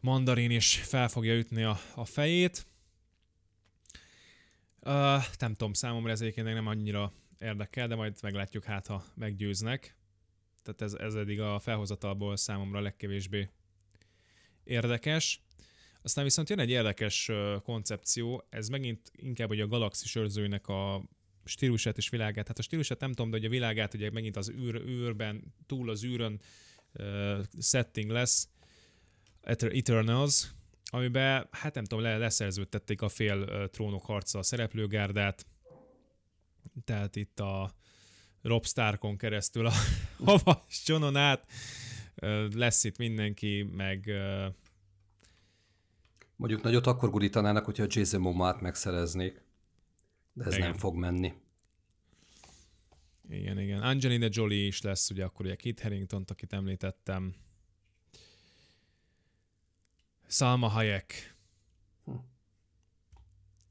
mandarin 0.00 0.50
is 0.50 0.76
fel 0.76 1.08
fogja 1.08 1.38
ütni 1.38 1.62
a, 1.62 1.78
a 1.94 2.04
fejét. 2.04 2.66
Uh, 4.80 5.22
nem 5.38 5.54
tudom, 5.54 5.72
számomra 5.72 6.10
ez 6.10 6.20
egyébként 6.20 6.46
nem 6.46 6.66
annyira 6.66 7.12
érdekel, 7.38 7.88
de 7.88 7.94
majd 7.94 8.16
meglátjuk 8.22 8.64
hát, 8.64 8.86
ha 8.86 9.04
meggyőznek. 9.14 9.96
Tehát 10.62 10.82
ez, 10.82 10.94
ez 10.94 11.14
eddig 11.14 11.40
a 11.40 11.58
felhozatalból 11.58 12.36
számomra 12.36 12.80
legkevésbé 12.80 13.48
érdekes. 14.64 15.40
Aztán 16.02 16.24
viszont 16.24 16.48
jön 16.48 16.58
egy 16.58 16.70
érdekes 16.70 17.30
koncepció, 17.62 18.46
ez 18.48 18.68
megint 18.68 19.10
inkább 19.12 19.48
hogy 19.48 19.60
a 19.60 19.66
galaxis 19.66 20.14
őrzőinek 20.14 20.68
a 20.68 21.02
stílusát 21.44 21.96
és 21.96 22.08
világát. 22.08 22.46
Hát 22.46 22.58
a 22.58 22.62
stílusát 22.62 23.00
nem 23.00 23.12
tudom, 23.12 23.30
de 23.30 23.36
hogy 23.36 23.46
a 23.46 23.50
világát 23.50 23.94
ugye 23.94 24.10
megint 24.10 24.36
az 24.36 24.50
űr, 24.50 24.74
űrben, 24.74 25.54
túl 25.66 25.90
az 25.90 26.04
űrön 26.04 26.40
uh, 26.94 27.38
setting 27.60 28.10
lesz, 28.10 28.48
Eternals, 29.42 30.46
amiben, 30.84 31.48
hát 31.50 31.74
nem 31.74 31.84
tudom, 31.84 32.04
leszerződtették 32.04 33.02
a 33.02 33.08
fél 33.08 33.38
uh, 33.38 33.64
trónok 33.70 34.04
harca 34.04 34.38
a 34.38 34.42
szereplőgárdát, 34.42 35.46
tehát 36.84 37.16
itt 37.16 37.40
a 37.40 37.74
Rob 38.42 38.66
Starkon 38.66 39.16
keresztül 39.16 39.66
a 39.66 39.72
havas 40.24 40.82
csonon 40.84 41.16
át 41.16 41.50
uh, 42.22 42.52
lesz 42.54 42.84
itt 42.84 42.96
mindenki, 42.96 43.62
meg 43.62 44.04
uh, 44.06 44.54
Mondjuk 46.42 46.62
nagyot 46.62 46.86
akkor 46.86 47.10
gurítanának, 47.10 47.64
hogyha 47.64 47.82
a 47.82 47.86
Jason 47.88 48.20
Momoa-t 48.20 48.60
megszereznék. 48.60 49.42
De 50.32 50.44
ez 50.44 50.54
igen. 50.54 50.68
nem 50.68 50.78
fog 50.78 50.94
menni. 50.94 51.32
Igen, 53.28 53.58
igen. 53.58 53.82
Angelina 53.82 54.26
Jolie 54.30 54.66
is 54.66 54.80
lesz, 54.80 55.10
ugye 55.10 55.24
akkor 55.24 55.46
ugye 55.46 55.54
Kit 55.54 55.80
Harington, 55.80 56.24
akit 56.26 56.52
említettem. 56.52 57.34
Salma 60.26 60.66
Hayek. 60.68 61.36
Hm. 62.04 62.12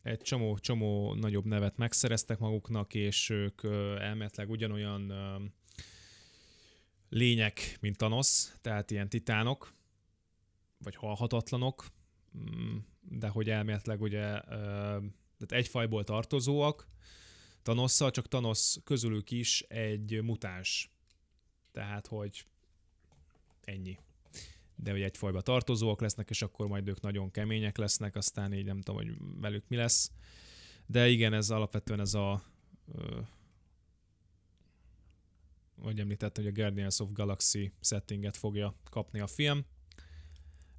Egy 0.02 0.22
csomó, 0.22 0.58
csomó 0.58 1.14
nagyobb 1.14 1.46
nevet 1.46 1.78
megszereztek 1.78 2.40
maguknak, 2.40 2.94
és 2.94 3.30
ők 3.30 3.64
elmetleg 4.00 4.50
ugyanolyan 4.50 5.14
lények, 7.10 7.78
mint 7.82 7.98
Thanos, 7.98 8.48
tehát 8.62 8.92
ilyen 8.92 9.10
titánok, 9.10 9.74
vagy 10.78 10.96
halhatatlanok, 10.96 11.86
de 13.02 13.28
hogy 13.28 13.50
elméletleg 13.50 14.02
ugye 14.02 14.42
tehát 15.42 15.64
egy 15.66 15.68
fajból 15.68 16.04
tartozóak, 16.04 16.88
Thanosszal, 17.62 18.12
csak 18.12 18.28
Thanos 18.28 18.78
közülük 18.84 19.32
is 19.32 19.62
egy 19.62 20.22
mutáns. 20.24 20.92
Tehát, 21.72 22.08
hogy 22.08 22.46
ennyi. 23.62 23.98
De 24.76 24.92
hogy 24.92 25.02
egy 25.02 25.18
fajba 25.18 25.42
tartozóak 25.42 26.02
lesznek, 26.02 26.30
és 26.30 26.42
akkor 26.42 26.68
majd 26.68 26.88
ők 26.88 27.02
nagyon 27.02 27.32
kemények 27.32 27.78
lesznek, 27.78 28.16
aztán 28.16 28.54
így 28.54 28.66
nem 28.66 28.82
tudom, 28.82 29.02
hogy 29.02 29.18
velük 29.42 29.68
mi 29.68 29.76
lesz. 29.76 30.12
De 30.86 31.10
igen, 31.10 31.34
ez 31.34 31.50
alapvetően 31.50 32.00
ez 32.00 32.14
a 32.14 32.44
ö, 32.94 33.20
hogy 35.82 36.00
említettem, 36.00 36.44
hogy 36.44 36.54
a 36.54 36.62
Guardians 36.62 37.00
of 37.00 37.12
Galaxy 37.12 37.74
settinget 37.82 38.38
fogja 38.38 38.76
kapni 38.90 39.20
a 39.20 39.28
film. 39.28 39.66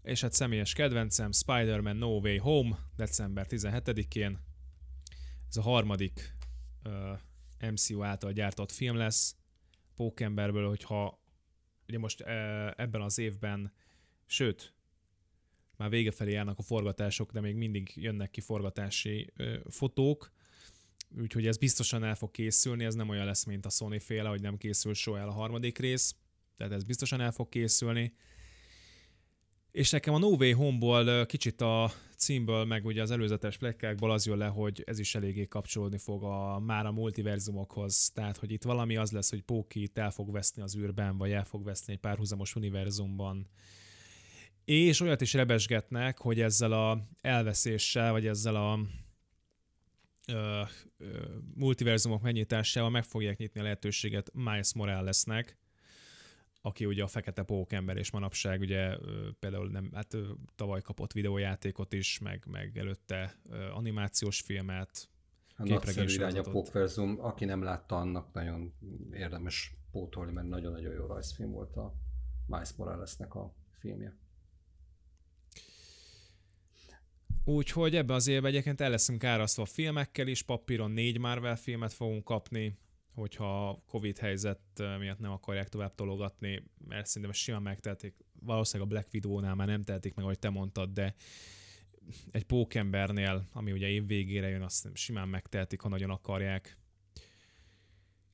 És 0.03 0.21
hát 0.21 0.33
személyes 0.33 0.73
kedvencem, 0.73 1.33
Spider-Man 1.33 1.97
No 1.97 2.19
Way 2.19 2.39
Home, 2.39 2.79
december 2.97 3.47
17-én, 3.49 4.39
ez 5.49 5.57
a 5.57 5.63
harmadik 5.63 6.37
uh, 6.85 7.71
MCU 7.71 8.03
által 8.03 8.33
gyártott 8.33 8.73
film 8.73 8.97
lesz. 8.97 9.37
Pókemberből, 9.97 10.69
hogyha 10.69 11.23
ugye 11.89 11.99
most 11.99 12.21
uh, 12.21 12.29
ebben 12.77 13.01
az 13.01 13.19
évben, 13.19 13.73
sőt, 14.27 14.75
már 15.77 15.91
vége 15.91 16.11
felé 16.11 16.33
járnak 16.33 16.59
a 16.59 16.63
forgatások, 16.63 17.33
de 17.33 17.41
még 17.41 17.55
mindig 17.55 17.93
jönnek 17.95 18.31
ki 18.31 18.41
forgatási 18.41 19.33
uh, 19.39 19.57
fotók, 19.69 20.31
úgyhogy 21.19 21.47
ez 21.47 21.57
biztosan 21.57 22.05
el 22.05 22.15
fog 22.15 22.31
készülni, 22.31 22.85
ez 22.85 22.95
nem 22.95 23.09
olyan 23.09 23.27
lesz, 23.27 23.45
mint 23.45 23.67
a 23.67 23.71
Sony 23.71 24.01
féle, 24.01 24.29
hogy 24.29 24.41
nem 24.41 24.57
készül 24.57 24.95
soha 24.95 25.19
el 25.19 25.29
a 25.29 25.33
harmadik 25.33 25.79
rész, 25.79 26.17
tehát 26.57 26.73
ez 26.73 26.85
biztosan 26.85 27.21
el 27.21 27.33
fog 27.33 27.49
készülni. 27.49 28.15
És 29.73 29.91
nekem 29.91 30.15
a 30.15 30.19
No 30.19 30.29
Way 30.29 30.55
Home-ból 30.55 31.27
kicsit 31.27 31.61
a 31.61 31.93
címből, 32.17 32.65
meg 32.65 32.85
ugye 32.85 33.03
az 33.03 33.11
előzetes 33.11 33.57
plekkákból 33.57 34.11
az 34.11 34.27
jön 34.27 34.39
le, 34.39 34.47
hogy 34.47 34.83
ez 34.87 34.99
is 34.99 35.15
eléggé 35.15 35.47
kapcsolódni 35.47 35.99
fog 35.99 36.25
a, 36.25 36.59
már 36.59 36.87
a 36.87 36.93
multiverzumokhoz. 36.93 38.11
Tehát, 38.15 38.37
hogy 38.37 38.51
itt 38.51 38.63
valami 38.63 38.97
az 38.97 39.11
lesz, 39.11 39.31
hogy 39.31 39.43
Póki 39.43 39.91
el 39.95 40.11
fog 40.11 40.33
veszni 40.33 40.63
az 40.63 40.77
űrben, 40.77 41.17
vagy 41.17 41.31
el 41.31 41.45
fog 41.45 41.65
veszni 41.65 41.93
egy 41.93 41.99
párhuzamos 41.99 42.55
univerzumban. 42.55 43.49
És 44.65 45.01
olyat 45.01 45.21
is 45.21 45.33
rebesgetnek, 45.33 46.19
hogy 46.19 46.41
ezzel 46.41 46.73
a 46.73 47.01
elveszéssel, 47.21 48.13
vagy 48.13 48.27
ezzel 48.27 48.57
a 48.57 48.79
ö, 50.33 50.63
ö, 50.99 51.25
multiverzumok 51.55 52.23
megnyitásával 52.23 52.91
meg 52.91 53.05
fogják 53.05 53.39
nyitni 53.39 53.61
a 53.61 53.63
lehetőséget 53.63 54.31
Miles 54.33 54.75
Moralesnek, 54.75 55.57
aki 56.63 56.87
ugye 56.87 57.03
a 57.03 57.07
fekete 57.07 57.43
pókember, 57.43 57.97
és 57.97 58.11
manapság 58.11 58.61
ugye 58.61 58.97
például 59.39 59.69
nem, 59.69 59.91
hát 59.95 60.17
tavaly 60.55 60.81
kapott 60.81 61.13
videójátékot 61.13 61.93
is, 61.93 62.19
meg, 62.19 62.45
meg 62.51 62.79
előtte 62.79 63.35
animációs 63.75 64.41
filmet, 64.41 65.09
a 65.57 65.69
nagyszerű 65.69 66.13
irány 66.13 66.39
a 66.39 66.43
Pókverzum, 66.43 67.17
aki 67.21 67.45
nem 67.45 67.63
látta, 67.63 67.97
annak 67.97 68.33
nagyon 68.33 68.73
érdemes 69.13 69.75
pótolni, 69.91 70.33
mert 70.33 70.49
nagyon-nagyon 70.49 70.93
jó 70.93 71.07
rajzfilm 71.07 71.51
volt 71.51 71.77
a 71.77 71.95
Miles 72.47 72.73
Moralesnek 72.73 73.35
a 73.35 73.55
filmje. 73.79 74.17
Úgyhogy 77.45 77.97
ebbe 77.97 78.15
az 78.15 78.27
évben 78.27 78.51
egyébként 78.51 78.81
el 78.81 78.91
leszünk 78.91 79.25
árasztva 79.25 79.65
filmekkel 79.65 80.27
is, 80.27 80.43
papíron 80.43 80.91
négy 80.91 81.19
Marvel 81.19 81.57
filmet 81.57 81.93
fogunk 81.93 82.25
kapni, 82.25 82.79
hogyha 83.15 83.83
Covid 83.87 84.19
helyzet 84.19 84.61
miatt 84.99 85.19
nem 85.19 85.31
akarják 85.31 85.69
tovább 85.69 85.95
tologatni, 85.95 86.63
mert 86.89 87.07
szerintem 87.07 87.33
simán 87.33 87.63
megtelték, 87.63 88.15
valószínűleg 88.41 88.91
a 88.91 88.95
Black 88.95 89.13
Widow-nál 89.13 89.55
már 89.55 89.67
nem 89.67 89.83
telték 89.83 90.15
meg, 90.15 90.25
ahogy 90.25 90.39
te 90.39 90.51
mondtad, 90.51 90.91
de 90.91 91.15
egy 92.31 92.45
pókembernél, 92.45 93.49
ami 93.53 93.73
ugye 93.73 93.89
év 93.89 94.07
végére 94.07 94.49
jön, 94.49 94.63
azt 94.63 94.89
simán 94.95 95.29
megtehetik, 95.29 95.81
ha 95.81 95.89
nagyon 95.89 96.11
akarják. 96.11 96.77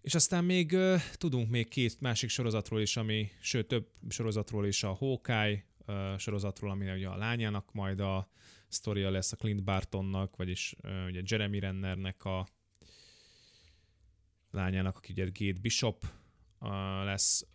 És 0.01 0.14
aztán 0.14 0.45
még 0.45 0.72
uh, 0.72 1.01
tudunk 1.12 1.51
még 1.51 1.68
két 1.68 2.01
másik 2.01 2.29
sorozatról 2.29 2.81
is, 2.81 2.97
ami, 2.97 3.31
sőt 3.41 3.66
több 3.68 3.89
sorozatról 4.09 4.66
is, 4.66 4.83
a 4.83 4.93
Hawkeye 4.93 5.64
uh, 5.87 6.18
sorozatról, 6.18 6.70
ami 6.70 6.91
ugye 6.91 7.09
a 7.09 7.16
lányának 7.16 7.72
majd 7.72 8.01
a 8.01 8.31
sztoria 8.68 9.11
lesz 9.11 9.33
a 9.33 9.37
Clint 9.37 9.64
Bartonnak, 9.64 10.37
vagyis 10.37 10.74
uh, 10.83 11.07
ugye 11.07 11.22
Jeremy 11.24 11.59
Rennernek 11.59 12.24
a 12.24 12.49
lányának, 14.51 14.96
aki 14.96 15.12
ugye 15.12 15.24
Gate 15.24 15.61
Bishop 15.61 16.05
lesz. 17.05 17.46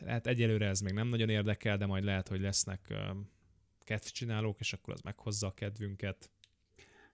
Lehet 0.00 0.26
egyelőre 0.26 0.66
ez 0.66 0.80
még 0.80 0.92
nem 0.92 1.08
nagyon 1.08 1.28
érdekel, 1.28 1.76
de 1.76 1.86
majd 1.86 2.04
lehet, 2.04 2.28
hogy 2.28 2.40
lesznek 2.40 2.86
uh, 2.90 3.98
csinálók, 3.98 4.60
és 4.60 4.72
akkor 4.72 4.94
az 4.94 5.00
meghozza 5.00 5.46
a 5.46 5.54
kedvünket. 5.54 6.30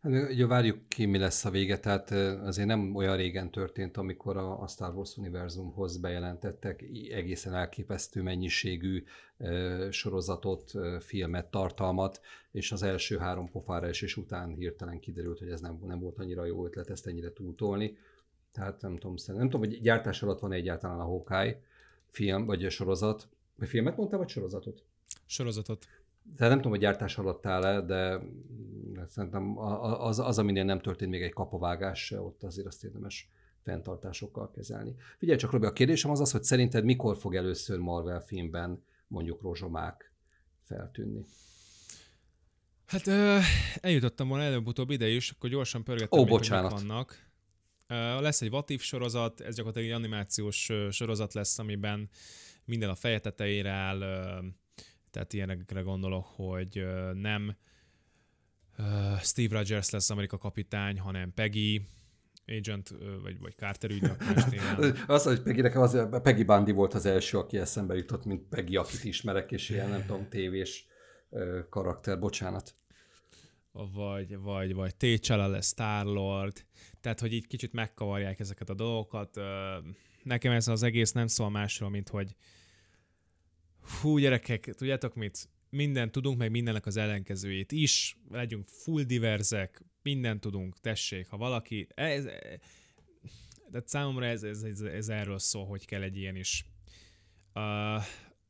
Hát, 0.01 0.31
ugye 0.31 0.47
várjuk 0.47 0.89
ki, 0.89 1.05
mi 1.05 1.19
lesz 1.19 1.45
a 1.45 1.51
vége, 1.51 1.79
tehát 1.79 2.11
azért 2.41 2.69
nem 2.69 2.95
olyan 2.95 3.17
régen 3.17 3.51
történt, 3.51 3.97
amikor 3.97 4.37
a, 4.37 4.61
a 4.63 4.67
Star 4.67 4.95
Wars 4.95 5.17
univerzumhoz 5.17 5.97
bejelentettek 5.97 6.83
egészen 7.11 7.55
elképesztő 7.55 8.23
mennyiségű 8.23 9.05
sorozatot, 9.91 10.73
filmet, 11.01 11.51
tartalmat, 11.51 12.21
és 12.51 12.73
az 12.73 12.83
első 12.83 13.19
három 13.19 13.51
pofára 13.51 13.87
esés 13.87 14.17
után 14.17 14.55
hirtelen 14.55 15.01
kiderült, 15.01 15.39
hogy 15.39 15.51
ez 15.51 15.61
nem, 15.61 15.79
nem 15.87 16.01
volt 16.01 16.19
annyira 16.19 16.45
jó 16.45 16.65
ötlet 16.65 16.91
ezt 16.91 17.07
ennyire 17.07 17.33
túltolni. 17.33 17.97
Tehát 18.57 18.81
nem 18.81 18.97
tudom, 18.97 19.15
nem 19.27 19.49
tudom, 19.49 19.61
hogy 19.61 19.81
gyártás 19.81 20.23
alatt 20.23 20.41
van 20.41 20.53
egyáltalán 20.53 21.01
a 21.01 21.05
Hawkeye 21.05 21.61
film, 22.09 22.45
vagy 22.45 22.65
a 22.65 22.71
sorozat, 22.71 23.29
vagy 23.57 23.69
filmet 23.69 23.97
mondtál, 23.97 24.19
vagy 24.19 24.29
sorozatot? 24.29 24.85
Sorozatot. 25.27 25.87
Tehát 26.37 26.53
nem 26.53 26.57
tudom, 26.57 26.73
hogy 26.73 26.81
gyártás 26.81 27.19
alatt 27.19 27.47
áll-e, 27.47 27.81
de 27.81 28.21
szerintem 29.07 29.59
az, 29.59 30.19
az, 30.19 30.39
aminél 30.39 30.65
nem 30.65 30.81
történt 30.81 31.11
még 31.11 31.23
egy 31.23 31.33
kapavágás, 31.33 32.11
ott 32.11 32.43
azért 32.43 32.67
azt 32.67 32.85
érdemes 32.85 33.31
fenntartásokkal 33.63 34.51
kezelni. 34.51 34.95
Figyelj 35.19 35.39
csak, 35.39 35.51
Robi, 35.51 35.67
a 35.67 35.73
kérdésem 35.73 36.11
az 36.11 36.21
az, 36.21 36.31
hogy 36.31 36.43
szerinted 36.43 36.85
mikor 36.85 37.17
fog 37.17 37.35
először 37.35 37.79
Marvel 37.79 38.21
filmben 38.21 38.83
mondjuk 39.09 39.43
rozsomák 39.43 40.13
feltűnni? 40.63 41.25
Hát 42.87 43.07
ö, 43.07 43.39
eljutottam 43.81 44.29
volna 44.29 44.45
előbb-utóbb 44.45 44.91
ide 44.91 45.09
is, 45.09 45.31
akkor 45.31 45.51
gyorsan 45.51 45.85
pörgettem, 45.85 46.19
Ó, 46.19 46.25
bocsánat. 46.25 46.73
vannak. 46.73 47.26
Lesz 48.21 48.43
egy 48.43 48.51
Vatív 48.51 48.81
sorozat, 48.81 49.41
ez 49.41 49.57
gyakorlatilag 49.57 49.89
egy 49.89 49.95
animációs 49.95 50.73
sorozat 50.91 51.35
lesz, 51.35 51.59
amiben 51.59 52.09
minden 52.65 52.91
a 52.91 52.95
feje 52.95 53.19
tetejére 53.19 53.71
áll, 53.71 53.99
tehát 55.11 55.33
ilyenekre 55.33 55.81
gondolok, 55.81 56.27
hogy 56.27 56.87
nem 57.13 57.57
Steve 59.23 59.59
Rogers 59.59 59.91
lesz 59.91 60.11
Amerika 60.11 60.39
kapitány, 60.39 60.99
hanem 60.99 61.35
Peggy, 61.35 61.83
agent, 62.47 62.95
vagy, 63.23 63.39
vagy 63.39 63.55
Carter 63.57 63.91
ügynök 63.91 64.17
Az, 65.07 65.23
hogy 65.23 65.43
Peggy, 65.43 65.63
nekem 65.63 65.83
az, 65.83 66.07
Peggy 66.23 66.45
Bundy 66.45 66.73
volt 66.73 66.95
az 66.95 67.07
első, 67.07 67.39
aki 67.39 67.59
eszembe 67.59 67.95
jutott, 67.95 68.25
mint 68.25 68.43
Peggy, 68.49 68.77
akit 68.77 69.05
ismerek, 69.05 69.53
és 69.53 69.69
ilyen, 69.69 69.89
nem 69.89 70.07
tudom, 70.07 70.29
tévés 70.29 70.87
karakter, 71.69 72.19
bocsánat. 72.19 72.75
Vagy, 73.73 74.39
vagy, 74.39 74.75
vagy 74.75 74.95
T'Challa 75.01 75.51
lesz 75.51 75.67
Star-Lord, 75.67 76.65
tehát, 77.07 77.21
hogy 77.21 77.33
így 77.33 77.47
kicsit 77.47 77.73
megkavarják 77.73 78.41
ezeket 78.41 78.69
a 78.69 78.75
dolgokat. 78.75 79.41
Nekem 80.23 80.53
ez 80.53 80.69
az 80.69 80.83
egész 80.83 81.13
nem 81.13 81.27
szól 81.27 81.51
másról, 81.51 81.91
mint 81.91 82.09
hogy 82.09 82.37
Hú, 84.01 84.19
gyerekek, 84.19 84.75
tudjátok 84.75 85.15
mit? 85.15 85.49
Minden 85.71 86.13
tudunk, 86.13 86.39
meg 86.39 86.51
mindennek 86.51 86.87
az 86.87 86.97
ellenkezőjét 86.97 87.73
is. 87.73 88.17
Legyünk 88.31 88.69
full 88.69 89.03
diverzek, 89.03 89.85
minden 90.03 90.41
tudunk, 90.41 90.81
tessék. 90.81 91.29
Ha 91.29 91.37
valaki... 91.37 91.87
Ez, 91.95 92.25
de 93.71 93.83
számomra 93.85 94.27
ez, 94.27 94.43
ez, 94.43 94.63
ez, 94.63 94.81
ez 94.81 95.09
erről 95.09 95.39
szól, 95.39 95.67
hogy 95.67 95.87
kell 95.87 96.03
egy 96.03 96.17
ilyen 96.17 96.37
is. 96.37 96.65
Uh, 97.55 97.63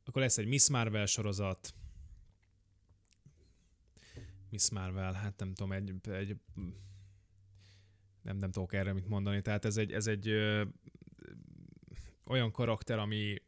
akkor 0.05 0.21
lesz 0.21 0.37
egy 0.37 0.47
Miss 0.47 0.69
Marvel 0.69 1.05
sorozat. 1.05 1.73
Miss 4.49 4.69
Marvel, 4.69 5.13
hát 5.13 5.39
nem 5.39 5.53
tudom, 5.53 5.71
egy, 5.71 5.93
egy 6.03 6.35
nem, 8.27 8.37
nem 8.37 8.51
tudok 8.51 8.73
erre 8.73 8.93
mit 8.93 9.07
mondani. 9.07 9.41
Tehát 9.41 9.65
ez 9.65 9.77
egy, 9.77 9.91
ez 9.91 10.07
egy 10.07 10.27
ö, 10.27 10.63
olyan 12.25 12.51
karakter, 12.51 12.99
ami 12.99 13.41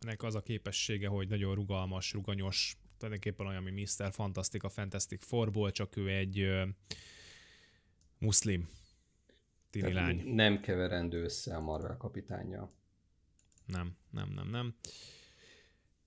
nek 0.00 0.22
az 0.22 0.34
a 0.34 0.42
képessége, 0.42 1.08
hogy 1.08 1.28
nagyon 1.28 1.54
rugalmas, 1.54 2.12
ruganyos, 2.12 2.76
tulajdonképpen 2.96 3.46
olyan, 3.46 3.62
mint 3.62 3.98
Mr. 3.98 4.12
Fantastic 4.12 4.64
a 4.64 4.68
Fantastic 4.68 5.24
Fourból, 5.24 5.70
csak 5.70 5.96
ő 5.96 6.08
egy 6.08 6.40
ö, 6.40 6.66
muszlim 8.18 8.68
tini 9.70 9.92
Tehát 9.92 10.06
lány. 10.06 10.34
Nem 10.34 10.60
keverendő 10.60 11.22
össze 11.22 11.56
a 11.56 11.60
Marvel 11.60 11.96
kapitánya. 11.96 12.70
Nem, 13.66 13.96
nem, 14.10 14.28
nem, 14.28 14.48
nem. 14.48 14.74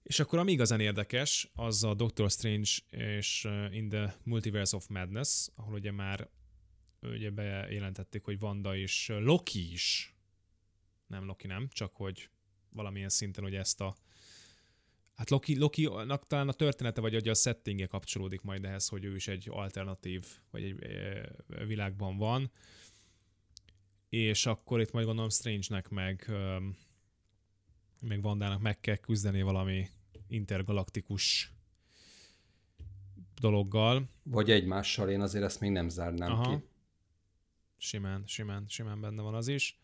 És 0.03 0.19
akkor 0.19 0.39
ami 0.39 0.51
igazán 0.51 0.79
érdekes, 0.79 1.51
az 1.55 1.83
a 1.83 1.93
Doctor 1.93 2.29
Strange 2.29 2.69
és 2.89 3.47
In 3.71 3.89
the 3.89 4.15
Multiverse 4.23 4.75
of 4.75 4.87
Madness, 4.87 5.47
ahol 5.55 5.73
ugye 5.73 5.91
már 5.91 6.29
ugye 7.01 7.29
bejelentették, 7.29 8.23
hogy 8.23 8.37
Wanda 8.41 8.75
és 8.75 9.07
Loki 9.19 9.71
is, 9.71 10.15
nem 11.07 11.25
Loki 11.25 11.47
nem, 11.47 11.67
csak 11.69 11.95
hogy 11.95 12.29
valamilyen 12.69 13.09
szinten 13.09 13.43
hogy 13.43 13.55
ezt 13.55 13.81
a 13.81 13.95
Hát 15.19 15.29
Loki, 15.29 15.57
Loki-nak 15.57 16.27
talán 16.27 16.47
a 16.47 16.53
története, 16.53 17.01
vagy 17.01 17.27
a 17.27 17.33
settingje 17.33 17.85
kapcsolódik 17.85 18.41
majd 18.41 18.65
ehhez, 18.65 18.87
hogy 18.87 19.05
ő 19.05 19.15
is 19.15 19.27
egy 19.27 19.47
alternatív, 19.51 20.25
vagy 20.51 20.63
egy 20.63 20.83
e, 20.83 21.65
világban 21.65 22.17
van. 22.17 22.51
És 24.09 24.45
akkor 24.45 24.79
itt 24.79 24.91
majd 24.91 25.05
gondolom 25.05 25.29
Strange-nek 25.29 25.89
meg, 25.89 26.31
meg 28.01 28.21
Vandának 28.21 28.61
meg 28.61 28.79
kell 28.79 28.95
küzdeni 28.95 29.41
valami 29.41 29.87
intergalaktikus 30.27 31.53
dologgal. 33.39 34.09
Vagy 34.23 34.51
egymással, 34.51 35.09
én 35.09 35.21
azért 35.21 35.43
ezt 35.43 35.59
még 35.59 35.71
nem 35.71 35.89
zárnám 35.89 36.31
Aha. 36.31 36.57
ki. 36.57 36.63
Simán, 37.79 38.23
simán, 38.27 38.65
simán 38.67 39.01
benne 39.01 39.21
van 39.21 39.33
az 39.33 39.47
is 39.47 39.79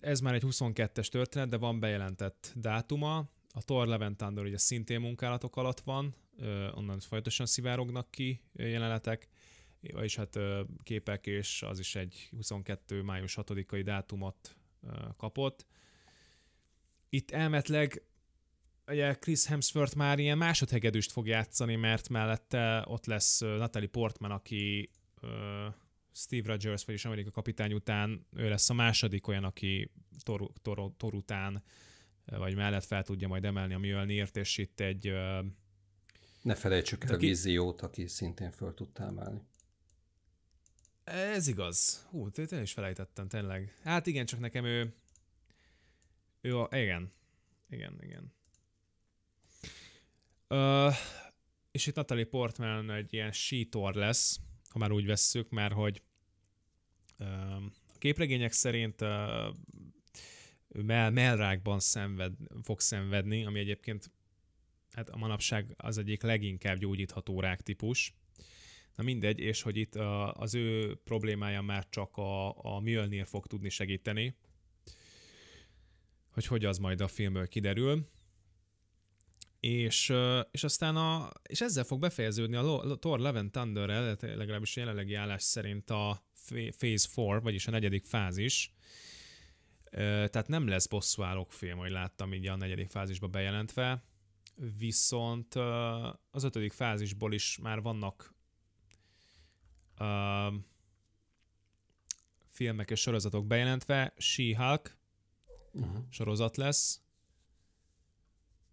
ez 0.00 0.20
már 0.20 0.34
egy 0.34 0.42
22-es 0.46 1.06
történet, 1.06 1.48
de 1.48 1.56
van 1.56 1.80
bejelentett 1.80 2.52
dátuma. 2.54 3.18
A 3.52 3.62
Thor 3.64 3.86
Levent 3.86 4.16
Thunder 4.16 4.44
ugye 4.44 4.58
szintén 4.58 5.00
munkálatok 5.00 5.56
alatt 5.56 5.80
van, 5.80 6.14
onnan 6.74 7.00
folyamatosan 7.00 7.46
szivárognak 7.46 8.10
ki 8.10 8.40
jelenetek, 8.52 9.28
vagyis 9.92 10.16
hát 10.16 10.38
képek, 10.82 11.26
és 11.26 11.62
az 11.62 11.78
is 11.78 11.94
egy 11.94 12.28
22. 12.30 13.02
május 13.02 13.38
6-ai 13.40 13.80
dátumot 13.84 14.56
kapott. 15.16 15.66
Itt 17.08 17.30
elmetleg 17.30 18.02
ugye 18.86 19.14
Chris 19.14 19.46
Hemsworth 19.46 19.96
már 19.96 20.18
ilyen 20.18 20.38
másodhegedűst 20.38 21.12
fog 21.12 21.26
játszani, 21.26 21.76
mert 21.76 22.08
mellette 22.08 22.84
ott 22.86 23.06
lesz 23.06 23.38
Natalie 23.40 23.88
Portman, 23.88 24.30
aki 24.30 24.90
Steve 26.18 26.48
Rogers, 26.52 26.84
vagyis 26.84 27.04
Amerika 27.04 27.30
kapitány 27.30 27.72
után 27.72 28.26
ő 28.36 28.48
lesz 28.48 28.70
a 28.70 28.74
második 28.74 29.26
olyan, 29.26 29.44
aki 29.44 29.90
Tor, 30.22 30.50
Tor, 30.62 30.92
Tor 30.96 31.14
után 31.14 31.62
vagy 32.24 32.54
mellett 32.54 32.84
fel 32.84 33.02
tudja 33.02 33.28
majd 33.28 33.44
emelni 33.44 33.74
a 33.74 33.78
Mjölnirt, 33.78 34.36
és 34.36 34.58
itt 34.58 34.80
egy... 34.80 35.12
Ne 36.42 36.54
felejtsük 36.54 37.04
el 37.04 37.14
a 37.14 37.16
víziót, 37.16 37.82
aki 37.82 38.06
szintén 38.06 38.50
föl 38.50 38.74
tudta 38.74 39.02
emelni. 39.02 39.40
Ez 41.04 41.46
igaz. 41.46 42.06
Hú, 42.10 42.28
én 42.50 42.62
is 42.62 42.72
felejtettem, 42.72 43.28
tényleg. 43.28 43.78
Hát 43.82 44.06
igen, 44.06 44.26
csak 44.26 44.40
nekem 44.40 44.64
ő... 44.64 44.94
Ő 46.40 46.58
a... 46.58 46.68
Igen. 46.76 47.10
Igen, 47.68 47.98
igen. 48.00 48.32
Uh, 50.48 50.94
és 51.70 51.86
itt 51.86 51.94
Natalie 51.94 52.24
Portman 52.24 52.90
egy 52.90 53.12
ilyen 53.12 53.32
sítor 53.32 53.94
lesz, 53.94 54.40
ha 54.68 54.78
már 54.78 54.92
úgy 54.92 55.06
vesszük, 55.06 55.50
mert 55.50 55.74
hogy 55.74 56.02
a 57.18 57.98
képregények 57.98 58.52
szerint 58.52 59.00
mell, 60.68 61.10
mellrákban 61.10 61.80
szenved, 61.80 62.32
fog 62.62 62.80
szenvedni, 62.80 63.44
ami 63.44 63.58
egyébként 63.58 64.10
hát 64.92 65.08
a 65.08 65.16
manapság 65.16 65.74
az 65.76 65.98
egyik 65.98 66.22
leginkább 66.22 66.78
gyógyítható 66.78 67.40
ráktípus. 67.40 68.14
Na 68.94 69.04
mindegy, 69.04 69.38
és 69.38 69.62
hogy 69.62 69.76
itt 69.76 69.94
az 70.32 70.54
ő 70.54 70.94
problémája 71.04 71.62
már 71.62 71.88
csak 71.88 72.16
a, 72.16 72.64
a 72.64 72.80
Mjölnir 72.80 73.26
fog 73.26 73.46
tudni 73.46 73.68
segíteni, 73.68 74.36
hogy 76.30 76.46
hogy 76.46 76.64
az 76.64 76.78
majd 76.78 77.00
a 77.00 77.08
filmből 77.08 77.48
kiderül. 77.48 78.06
És, 79.60 80.12
és 80.50 80.64
aztán 80.64 80.96
a, 80.96 81.30
és 81.48 81.60
ezzel 81.60 81.84
fog 81.84 82.00
befejeződni 82.00 82.56
a 82.56 82.96
Thor 82.98 83.18
Love 83.18 83.38
and 83.38 83.50
Thunder-rel, 83.50 84.16
legalábbis 84.20 84.76
jelenlegi 84.76 85.14
állás 85.14 85.42
szerint 85.42 85.90
a 85.90 86.27
Phase 86.50 87.08
4, 87.14 87.42
vagyis 87.42 87.66
a 87.66 87.70
negyedik 87.70 88.04
fázis. 88.04 88.72
Tehát 89.90 90.48
nem 90.48 90.68
lesz 90.68 90.86
bosszúállók 90.86 91.52
film, 91.52 91.78
hogy 91.78 91.90
láttam 91.90 92.32
így 92.32 92.46
a 92.46 92.56
negyedik 92.56 92.90
fázisba 92.90 93.28
bejelentve, 93.28 94.02
viszont 94.78 95.54
az 96.30 96.44
ötödik 96.44 96.72
fázisból 96.72 97.32
is 97.32 97.58
már 97.62 97.82
vannak 97.82 98.34
uh, 99.98 100.54
filmek 102.50 102.90
és 102.90 103.00
sorozatok 103.00 103.46
bejelentve. 103.46 104.14
She-Hulk 104.16 104.96
uh-huh. 105.72 106.04
sorozat 106.10 106.56
lesz, 106.56 107.00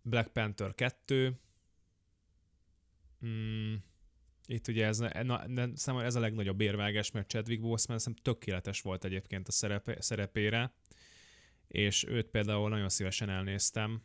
Black 0.01 0.31
Panther 0.31 0.75
2, 0.75 1.39
mm, 3.25 3.75
itt 4.47 4.67
ugye 4.67 4.85
ez, 4.85 4.97
na, 4.97 5.45
számomra 5.73 6.05
ez 6.05 6.15
a 6.15 6.19
legnagyobb 6.19 6.61
érvágás, 6.61 7.11
mert 7.11 7.27
Chadwick 7.27 7.61
Boseman 7.61 7.99
szerintem 7.99 8.23
tökéletes 8.23 8.81
volt 8.81 9.03
egyébként 9.03 9.47
a 9.47 9.51
szerepe, 9.51 10.01
szerepére, 10.01 10.73
és 11.67 12.03
őt 12.03 12.27
például 12.27 12.69
nagyon 12.69 12.89
szívesen 12.89 13.29
elnéztem, 13.29 14.03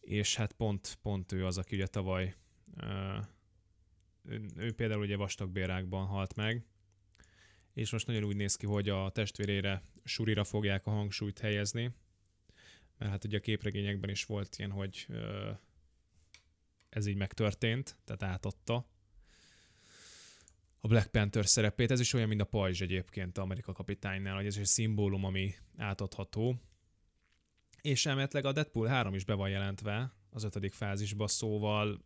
és 0.00 0.36
hát 0.36 0.52
pont, 0.52 0.98
pont 1.02 1.32
ő 1.32 1.46
az, 1.46 1.58
aki 1.58 1.74
ugye 1.74 1.86
tavaly 1.86 2.34
ő, 4.24 4.46
ő 4.56 4.72
például 4.72 5.02
ugye 5.02 5.16
vastagbérákban 5.16 6.06
halt 6.06 6.34
meg, 6.34 6.64
és 7.74 7.90
most 7.90 8.06
nagyon 8.06 8.24
úgy 8.24 8.36
néz 8.36 8.56
ki, 8.56 8.66
hogy 8.66 8.88
a 8.88 9.10
testvérére, 9.10 9.82
Surira 10.04 10.44
fogják 10.44 10.86
a 10.86 10.90
hangsúlyt 10.90 11.38
helyezni, 11.38 11.94
mert 12.98 13.10
hát 13.10 13.24
ugye 13.24 13.36
a 13.36 13.40
képregényekben 13.40 14.10
is 14.10 14.24
volt 14.24 14.56
ilyen, 14.58 14.70
hogy 14.70 15.06
ez 16.88 17.06
így 17.06 17.16
megtörtént, 17.16 17.96
tehát 18.04 18.22
átadta 18.22 18.86
a 20.80 20.88
Black 20.88 21.10
Panther 21.10 21.46
szerepét. 21.46 21.90
Ez 21.90 22.00
is 22.00 22.12
olyan, 22.12 22.28
mint 22.28 22.40
a 22.40 22.44
pajzs 22.44 22.80
egyébként 22.80 23.38
a 23.38 23.42
Amerika 23.42 23.72
kapitánynál, 23.72 24.34
hogy 24.34 24.46
ez 24.46 24.56
egy 24.56 24.64
szimbólum, 24.64 25.24
ami 25.24 25.54
átadható. 25.76 26.60
És 27.82 28.06
elméletileg 28.06 28.44
a 28.44 28.52
Deadpool 28.52 28.86
3 28.86 29.14
is 29.14 29.24
be 29.24 29.34
van 29.34 29.48
jelentve 29.48 30.12
az 30.30 30.44
ötödik 30.44 30.72
fázisba, 30.72 31.28
szóval 31.28 32.04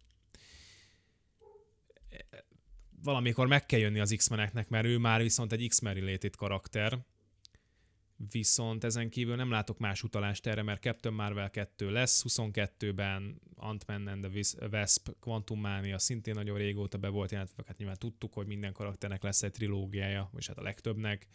valamikor 3.03 3.47
meg 3.47 3.67
kell 3.67 3.79
jönni 3.79 4.01
az 4.01 4.15
X-meneknek, 4.17 4.69
mert 4.69 4.87
ő 4.87 4.99
már 4.99 5.23
viszont 5.23 5.53
egy 5.53 5.69
X-Men 5.69 5.95
related 5.95 6.37
karakter, 6.37 7.05
viszont 8.31 8.85
ezen 8.85 9.11
kívül 9.11 9.37
nem 9.37 9.51
látok 9.51 9.79
más 9.79 10.03
utalást 10.03 10.47
erre, 10.47 10.63
mert 10.63 10.83
Captain 10.83 11.15
Marvel 11.15 11.51
2 11.51 11.91
lesz, 11.91 12.25
22-ben 12.29 13.41
Ant-Man 13.55 14.07
and 14.07 14.27
the 14.33 14.69
Wasp 14.71 15.09
Quantum 15.21 15.61
Mania 15.61 15.99
szintén 15.99 16.35
nagyon 16.35 16.59
régóta 16.59 16.99
be 16.99 17.09
volt 17.09 17.31
jelentve, 17.31 17.63
hát 17.67 17.77
nyilván 17.77 17.97
tudtuk, 17.99 18.33
hogy 18.33 18.47
minden 18.47 18.73
karakternek 18.73 19.23
lesz 19.23 19.43
egy 19.43 19.51
trilógiája, 19.51 20.31
és 20.37 20.47
hát 20.47 20.59
a 20.59 20.63
legtöbbnek. 20.63 21.27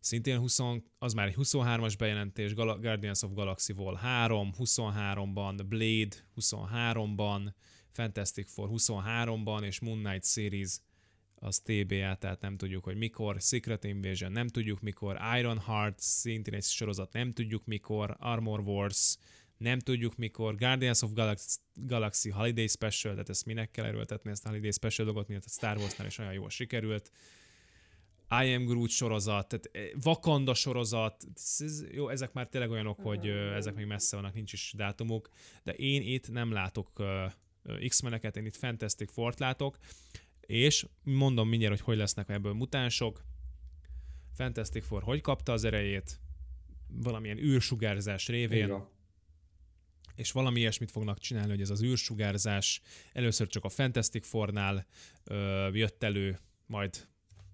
Szintén 0.00 0.38
20, 0.38 0.58
az 0.98 1.12
már 1.12 1.26
egy 1.26 1.34
23-as 1.38 1.94
bejelentés, 1.98 2.54
Guardians 2.54 3.22
of 3.22 3.32
Galaxy 3.32 3.72
Vol 3.72 3.94
3, 3.94 4.52
23-ban, 4.58 5.64
Blade 5.68 6.16
23-ban, 6.40 7.52
Fantastic 7.90 8.50
Four 8.50 8.68
23-ban, 8.72 9.64
és 9.64 9.80
Moon 9.80 9.98
Knight 9.98 10.24
Series 10.24 10.80
az 11.44 11.58
TBA, 11.58 12.14
tehát 12.14 12.40
nem 12.40 12.56
tudjuk, 12.56 12.84
hogy 12.84 12.96
mikor, 12.96 13.40
Secret 13.40 13.84
Invasion 13.84 14.32
nem 14.32 14.48
tudjuk 14.48 14.80
mikor, 14.80 15.18
Iron 15.38 15.58
Heart 15.58 15.98
szintén 15.98 16.54
egy 16.54 16.62
sorozat 16.62 17.12
nem 17.12 17.32
tudjuk 17.32 17.64
mikor, 17.64 18.16
Armor 18.18 18.60
Wars 18.60 19.16
nem 19.56 19.78
tudjuk 19.78 20.16
mikor, 20.16 20.56
Guardians 20.56 21.02
of 21.02 21.12
Galaxy, 21.12 21.58
Galaxy 21.74 22.30
Holiday 22.30 22.66
Special, 22.66 23.12
tehát 23.12 23.28
ezt 23.28 23.46
minek 23.46 23.70
kell 23.70 23.84
erőltetni, 23.84 24.30
ezt 24.30 24.44
a 24.44 24.48
Holiday 24.48 24.72
Special 24.72 25.06
dolgot, 25.06 25.28
mint 25.28 25.44
a 25.44 25.48
Star 25.48 25.76
Warsnál 25.76 26.06
is 26.06 26.18
olyan 26.18 26.32
jól 26.32 26.50
sikerült, 26.50 27.10
I 28.42 28.54
Am 28.54 28.64
Groot 28.64 28.90
sorozat, 28.90 29.48
tehát 29.48 29.70
eh, 29.72 30.00
Wakanda 30.04 30.54
sorozat, 30.54 31.24
ez, 31.34 31.84
jó, 31.92 32.08
ezek 32.08 32.32
már 32.32 32.48
tényleg 32.48 32.70
olyanok, 32.70 33.00
hogy 33.00 33.28
ezek 33.28 33.74
még 33.74 33.86
messze 33.86 34.16
vannak, 34.16 34.34
nincs 34.34 34.52
is 34.52 34.72
dátumuk, 34.76 35.28
de 35.62 35.72
én 35.72 36.02
itt 36.02 36.30
nem 36.30 36.52
látok 36.52 36.98
uh, 36.98 37.88
X-meneket, 37.88 38.36
én 38.36 38.46
itt 38.46 38.56
Fantastic 38.56 39.12
Four-t 39.12 39.38
látok, 39.38 39.78
és 40.46 40.86
mondom 41.02 41.48
mindjárt, 41.48 41.74
hogy 41.74 41.84
hogy 41.84 41.96
lesznek 41.96 42.28
ebből 42.28 42.52
mutánsok. 42.52 43.24
Fantastic 44.32 44.86
Four 44.86 45.02
hogy 45.02 45.20
kapta 45.20 45.52
az 45.52 45.64
erejét? 45.64 46.20
Valamilyen 46.88 47.38
űrsugárzás 47.38 48.28
révén. 48.28 48.64
Igen. 48.64 48.88
És 50.14 50.32
valami 50.32 50.60
ilyesmit 50.60 50.90
fognak 50.90 51.18
csinálni, 51.18 51.50
hogy 51.50 51.60
ez 51.60 51.70
az 51.70 51.82
űrsugárzás 51.82 52.80
először 53.12 53.46
csak 53.46 53.64
a 53.64 53.68
Fantastic 53.68 54.26
Four-nál 54.26 54.86
ö, 55.24 55.68
jött 55.72 56.02
elő, 56.02 56.38
majd 56.66 57.08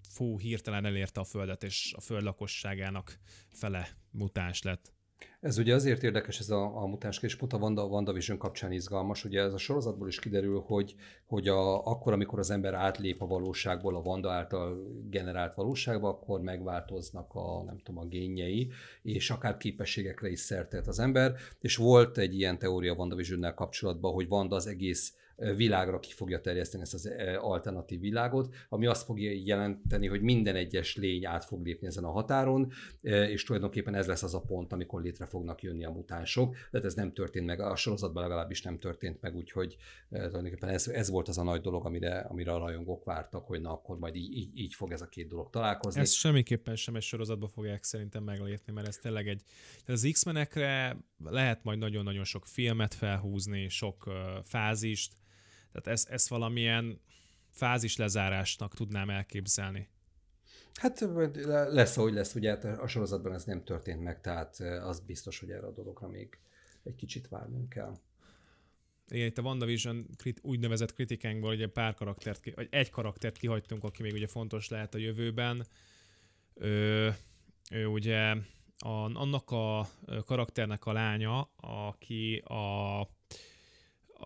fú, 0.08 0.38
hirtelen 0.38 0.84
elérte 0.84 1.20
a 1.20 1.24
Földet, 1.24 1.62
és 1.62 1.92
a 1.96 2.00
Föld 2.00 2.22
lakosságának 2.22 3.18
fele 3.48 3.96
mutáns 4.10 4.62
lett. 4.62 4.92
Ez 5.40 5.58
ugye 5.58 5.74
azért 5.74 6.02
érdekes 6.02 6.38
ez 6.38 6.50
a, 6.50 6.82
a 6.82 6.86
mutáns 6.86 7.22
és 7.22 7.36
pont 7.36 7.52
a 7.52 7.56
Wanda, 7.56 7.84
WandaVision 7.84 8.38
kapcsán 8.38 8.72
izgalmas. 8.72 9.24
Ugye 9.24 9.40
ez 9.40 9.52
a 9.52 9.58
sorozatból 9.58 10.08
is 10.08 10.18
kiderül, 10.18 10.60
hogy, 10.66 10.94
hogy 11.26 11.48
a, 11.48 11.86
akkor, 11.86 12.12
amikor 12.12 12.38
az 12.38 12.50
ember 12.50 12.74
átlép 12.74 13.22
a 13.22 13.26
valóságból 13.26 13.96
a 13.96 14.00
Wanda 14.00 14.30
által 14.30 14.86
generált 15.10 15.54
valóságba, 15.54 16.08
akkor 16.08 16.40
megváltoznak 16.40 17.34
a, 17.34 17.62
nem 17.62 17.78
tudom, 17.78 18.00
a 18.00 18.06
génjei, 18.06 18.70
és 19.02 19.30
akár 19.30 19.56
képességekre 19.56 20.28
is 20.28 20.40
szertelt 20.40 20.86
az 20.86 20.98
ember. 20.98 21.34
És 21.60 21.76
volt 21.76 22.18
egy 22.18 22.34
ilyen 22.34 22.58
teória 22.58 22.94
WandaVision-nel 22.94 23.54
kapcsolatban, 23.54 24.12
hogy 24.12 24.26
Wanda 24.28 24.56
az 24.56 24.66
egész 24.66 25.14
világra 25.56 25.98
ki 25.98 26.12
fogja 26.12 26.40
terjeszteni 26.40 26.82
ezt 26.82 26.94
az 26.94 27.06
e, 27.06 27.38
alternatív 27.38 28.00
világot, 28.00 28.54
ami 28.68 28.86
azt 28.86 29.04
fogja 29.04 29.30
jelenteni, 29.44 30.06
hogy 30.06 30.20
minden 30.20 30.56
egyes 30.56 30.96
lény 30.96 31.26
át 31.26 31.44
fog 31.44 31.64
lépni 31.64 31.86
ezen 31.86 32.04
a 32.04 32.10
határon, 32.10 32.72
e, 33.02 33.30
és 33.30 33.44
tulajdonképpen 33.44 33.94
ez 33.94 34.06
lesz 34.06 34.22
az 34.22 34.34
a 34.34 34.40
pont, 34.40 34.72
amikor 34.72 35.02
létre 35.02 35.26
fognak 35.26 35.62
jönni 35.62 35.84
a 35.84 35.90
mutánsok. 35.90 36.56
Tehát 36.70 36.86
ez 36.86 36.94
nem 36.94 37.12
történt 37.12 37.46
meg, 37.46 37.60
a 37.60 37.76
sorozatban 37.76 38.22
legalábbis 38.22 38.62
nem 38.62 38.78
történt 38.78 39.20
meg, 39.20 39.36
úgyhogy 39.36 39.76
e, 40.10 40.16
tulajdonképpen 40.16 40.68
ez, 40.68 40.88
ez 40.88 41.10
volt 41.10 41.28
az 41.28 41.38
a 41.38 41.42
nagy 41.42 41.60
dolog, 41.60 41.86
amire, 41.86 42.18
amire 42.18 42.52
a 42.52 42.58
rajongók 42.58 43.04
vártak, 43.04 43.46
hogy 43.46 43.60
na 43.60 43.72
akkor 43.72 43.98
majd 43.98 44.16
így, 44.16 44.36
így, 44.36 44.58
így 44.58 44.74
fog 44.74 44.92
ez 44.92 45.00
a 45.00 45.08
két 45.08 45.28
dolog 45.28 45.50
találkozni. 45.50 46.00
Ez 46.00 46.10
semmiképpen 46.10 46.76
sem 46.76 46.96
egy 46.96 47.02
sorozatba 47.02 47.48
fogják 47.48 47.84
szerintem 47.84 48.24
meglépni, 48.24 48.72
mert 48.72 48.86
ez 48.86 48.96
tényleg 48.96 49.28
egy... 49.28 49.42
Tehát 49.84 50.00
az 50.00 50.08
X-menekre 50.12 50.96
lehet 51.24 51.64
majd 51.64 51.78
nagyon-nagyon 51.78 52.24
sok 52.24 52.46
filmet 52.46 52.94
felhúzni, 52.94 53.68
sok 53.68 54.06
uh, 54.06 54.14
fázist, 54.44 55.12
tehát 55.72 55.86
ezt, 55.86 56.08
ezt 56.08 56.28
valamilyen 56.28 57.00
fázis 57.50 57.96
lezárásnak 57.96 58.74
tudnám 58.74 59.10
elképzelni. 59.10 59.88
Hát 60.74 61.00
lesz, 61.70 61.96
ahogy 61.96 62.12
lesz, 62.12 62.34
ugye 62.34 62.50
hát 62.50 62.64
a 62.64 62.86
sorozatban 62.86 63.32
ez 63.32 63.44
nem 63.44 63.64
történt 63.64 64.02
meg, 64.02 64.20
tehát 64.20 64.60
az 64.60 65.00
biztos, 65.00 65.38
hogy 65.38 65.50
erre 65.50 65.66
a 65.66 65.72
dologra 65.72 66.08
még 66.08 66.38
egy 66.82 66.94
kicsit 66.94 67.28
várnunk 67.28 67.68
kell. 67.68 67.98
Igen, 69.08 69.26
itt 69.26 69.38
a 69.38 69.42
WandaVision 69.42 70.06
krit, 70.16 70.40
úgynevezett 70.42 70.94
kritikánkból 70.94 71.54
ugye 71.54 71.66
pár 71.66 71.94
karaktert, 71.94 72.54
vagy 72.54 72.68
egy 72.70 72.90
karaktert 72.90 73.36
kihagytunk, 73.36 73.84
aki 73.84 74.02
még 74.02 74.12
ugye 74.12 74.26
fontos 74.26 74.68
lehet 74.68 74.94
a 74.94 74.98
jövőben. 74.98 75.66
Ő, 76.54 77.14
ő 77.70 77.86
ugye 77.86 78.36
a, 78.78 79.18
annak 79.18 79.50
a 79.50 79.88
karakternek 80.24 80.86
a 80.86 80.92
lánya, 80.92 81.50
aki 81.56 82.36
a, 82.36 83.00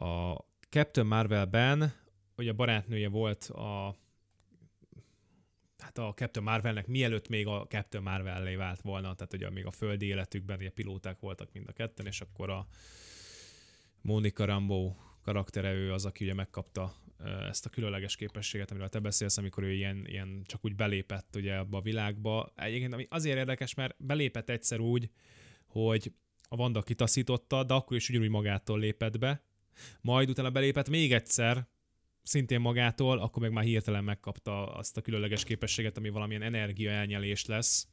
a 0.05 0.45
Captain 0.75 1.07
Marvelben, 1.07 1.93
hogy 2.35 2.49
a 2.49 2.53
barátnője 2.53 3.09
volt 3.09 3.45
a 3.45 3.97
hát 5.79 5.99
a 5.99 6.13
Captain 6.15 6.45
Marvelnek 6.45 6.87
mielőtt 6.87 7.29
még 7.29 7.47
a 7.47 7.67
Captain 7.69 8.03
Marvel 8.03 8.57
vált 8.57 8.81
volna, 8.81 9.15
tehát 9.15 9.33
ugye 9.33 9.51
még 9.51 9.67
a 9.67 9.71
földi 9.71 10.07
életükben 10.07 10.59
ugye 10.59 10.71
pilóták 10.71 11.21
voltak 11.21 11.53
mind 11.53 11.69
a 11.69 11.73
ketten, 11.73 12.07
és 12.07 12.21
akkor 12.21 12.51
a 12.51 12.67
Monica 14.01 14.45
Rambo 14.45 14.95
karaktere 15.23 15.73
ő 15.73 15.93
az, 15.93 16.05
aki 16.05 16.25
ugye 16.25 16.35
megkapta 16.35 16.95
ezt 17.49 17.67
a 17.67 17.71
különleges 17.71 18.17
képességet, 18.17 18.71
amiről 18.71 18.89
te 18.89 18.99
beszélsz, 18.99 19.37
amikor 19.37 19.63
ő 19.63 19.73
ilyen, 19.73 20.07
ilyen 20.07 20.43
csak 20.47 20.65
úgy 20.65 20.75
belépett 20.75 21.37
ugye 21.37 21.57
abba 21.57 21.79
a 21.79 21.83
világba. 21.83 22.53
Egyébként 22.57 22.93
ami 22.93 23.07
azért 23.11 23.39
érdekes, 23.39 23.75
mert 23.75 23.95
belépett 23.99 24.51
egyszer 24.51 24.81
úgy, 24.81 25.11
hogy 25.67 26.13
a 26.49 26.57
Vanda 26.57 26.83
kitaszította, 26.83 27.65
de 27.65 27.75
akkor 27.75 27.97
is 27.97 28.09
ugyanúgy 28.09 28.29
magától 28.29 28.79
lépett 28.79 29.19
be, 29.19 29.43
majd 30.01 30.29
utána 30.29 30.51
belépett 30.51 30.89
még 30.89 31.13
egyszer, 31.13 31.67
szintén 32.25 32.61
magától, 32.61 33.19
akkor 33.19 33.43
meg 33.43 33.53
már 33.53 33.65
hirtelen 33.65 34.05
megkapta 34.05 34.75
azt 34.75 34.97
a 34.97 35.01
különleges 35.01 35.45
képességet, 35.45 35.97
ami 35.97 36.09
valamilyen 36.09 36.43
energia 36.43 36.91
elnyelés 36.91 37.47
lesz. 37.47 37.87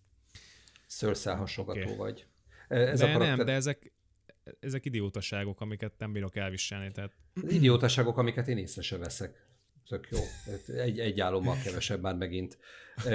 Szőrszálhasogató 0.88 1.82
okay. 1.82 1.95
vagy. 1.95 2.26
E, 2.68 2.76
ez 2.76 2.99
de 2.99 3.06
a 3.06 3.12
karakter... 3.12 3.38
nem, 3.38 3.45
de 3.45 3.52
ezek, 3.52 3.94
ezek 4.60 4.86
idiótaságok, 4.86 5.62
amiket 5.62 5.94
nem 5.98 6.12
bírok 6.12 6.36
elviselni. 6.36 6.91
Tehát... 6.91 7.12
Idiótaságok, 7.48 8.18
amiket 8.18 8.48
én 8.48 8.58
észre 8.58 8.82
se 8.82 8.98
veszek. 8.98 9.49
Tök 9.88 10.08
jó. 10.12 10.20
Egy, 10.76 10.99
egy 10.99 11.20
álommal 11.20 11.58
kevesebb 11.64 12.02
már 12.02 12.16
megint. 12.16 12.58
E, 13.06 13.12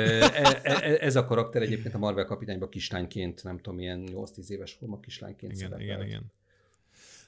e, 0.62 0.96
ez 1.00 1.16
a 1.16 1.24
karakter 1.24 1.62
egyébként 1.62 1.94
a 1.94 1.98
Marvel 1.98 2.24
kapitányban 2.24 2.68
kislányként, 2.68 3.44
nem 3.44 3.58
tudom, 3.58 3.78
ilyen 3.78 4.08
8-10 4.12 4.48
éves 4.48 4.72
forma 4.72 5.00
kislányként 5.00 5.52
igen, 5.52 5.68
szerepelt. 5.68 5.82
Igen, 5.82 6.06
igen. 6.06 6.32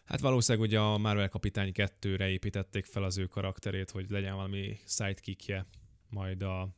Hát 0.09 0.21
valószínűleg 0.21 0.69
ugye 0.69 0.79
a 0.79 0.99
Marvel 0.99 1.29
kapitány 1.29 1.73
2-re 1.75 2.29
építették 2.29 2.85
fel 2.85 3.03
az 3.03 3.19
ő 3.19 3.27
karakterét, 3.27 3.91
hogy 3.91 4.11
legyen 4.11 4.35
valami 4.35 4.79
sidekickje 4.87 5.67
majd 6.09 6.43
a 6.43 6.69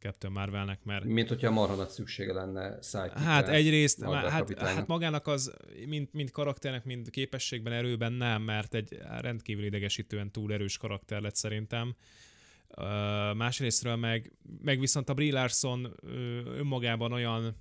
Captain 0.00 0.32
Marvelnek, 0.32 0.84
mert... 0.84 1.04
Mint 1.04 1.28
hogyha 1.28 1.50
marha 1.50 1.74
nagy 1.74 1.88
szüksége 1.88 2.32
lenne 2.32 2.78
sidekickre. 2.82 3.20
Hát 3.20 3.48
egyrészt, 3.48 4.04
hát, 4.04 4.58
hát 4.58 4.86
magának 4.86 5.26
az, 5.26 5.52
mint, 5.86 6.12
mint 6.12 6.30
karakternek, 6.30 6.84
mint 6.84 7.10
képességben, 7.10 7.72
erőben 7.72 8.12
nem, 8.12 8.42
mert 8.42 8.74
egy 8.74 8.98
rendkívül 9.20 9.64
idegesítően 9.64 10.30
túl 10.30 10.52
erős 10.52 10.76
karakter 10.76 11.20
lett 11.20 11.36
szerintem. 11.36 11.96
Uh, 12.76 12.84
másrésztről 13.34 13.96
meg, 13.96 14.32
meg 14.62 14.80
viszont 14.80 15.08
a 15.08 15.14
Brie 15.14 15.32
Larson 15.32 15.96
önmagában 16.46 17.12
olyan 17.12 17.54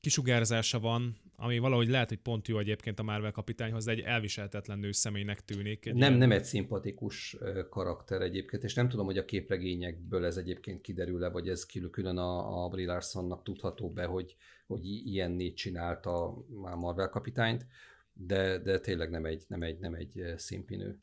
kisugárzása 0.00 0.80
van, 0.80 1.16
ami 1.36 1.58
valahogy 1.58 1.88
lehet, 1.88 2.08
hogy 2.08 2.18
pont 2.18 2.48
jó 2.48 2.58
egyébként 2.58 2.98
a 2.98 3.02
Marvel 3.02 3.30
kapitányhoz, 3.30 3.84
de 3.84 3.90
egy 3.90 4.00
elviselhetetlen 4.00 4.92
személynek 4.92 5.44
tűnik. 5.44 5.86
Egy 5.86 5.94
nem, 5.94 6.08
ilyen... 6.08 6.28
nem 6.28 6.32
egy 6.32 6.44
szimpatikus 6.44 7.36
karakter 7.70 8.22
egyébként, 8.22 8.64
és 8.64 8.74
nem 8.74 8.88
tudom, 8.88 9.06
hogy 9.06 9.18
a 9.18 9.24
képregényekből 9.24 10.24
ez 10.24 10.36
egyébként 10.36 10.80
kiderül-e, 10.80 11.28
vagy 11.28 11.48
ez 11.48 11.66
külön 11.90 12.16
a, 12.16 12.64
a 12.64 12.68
Brie 12.68 12.86
Larsonnak 12.86 13.42
tudható 13.42 13.90
be, 13.90 14.04
hogy, 14.04 14.36
hogy 14.66 14.84
ilyenné 14.84 15.52
csinálta 15.52 16.26
a 16.62 16.76
Marvel 16.76 17.08
kapitányt, 17.08 17.66
de, 18.12 18.58
de 18.58 18.80
tényleg 18.80 19.10
nem 19.10 19.24
egy, 19.24 19.44
nem 19.48 19.62
egy, 19.62 19.78
nem 19.78 19.94
egy 19.94 20.34
színpinő. 20.36 20.98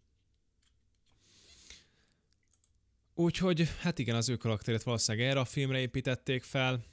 Úgyhogy, 3.15 3.67
hát 3.79 3.99
igen, 3.99 4.15
az 4.15 4.29
ő 4.29 4.35
karakterét 4.35 4.83
valószínűleg 4.83 5.27
erre 5.27 5.39
a 5.39 5.45
filmre 5.45 5.79
építették 5.79 6.43
fel, 6.43 6.83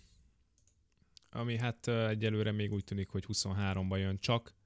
ami 1.31 1.57
hát 1.57 1.89
egyelőre 1.89 2.53
még 2.53 2.73
úgy 2.73 2.85
tűnik, 2.85 3.09
hogy 3.09 3.25
23-ban 3.29 3.99
jön 3.99 4.19
csak. 4.19 4.57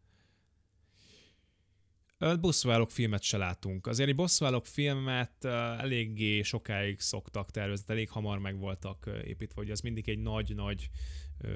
Bosszúállók 2.41 2.91
filmet 2.91 3.23
se 3.23 3.37
látunk. 3.37 3.87
Azért 3.87 4.09
egy 4.09 4.15
bosszúállók 4.15 4.67
filmet 4.67 5.45
eléggé 5.45 6.43
sokáig 6.43 7.01
szoktak 7.01 7.51
tervezni, 7.51 7.85
elég 7.93 8.11
hamar 8.11 8.39
meg 8.39 8.59
voltak 8.59 9.11
építve, 9.25 9.61
hogy 9.61 9.71
az 9.71 9.81
mindig 9.81 10.09
egy 10.09 10.19
nagy-nagy 10.19 10.91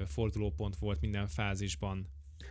fordulópont 0.05 0.75
volt 0.75 1.01
minden 1.01 1.27
fázisban. 1.27 2.07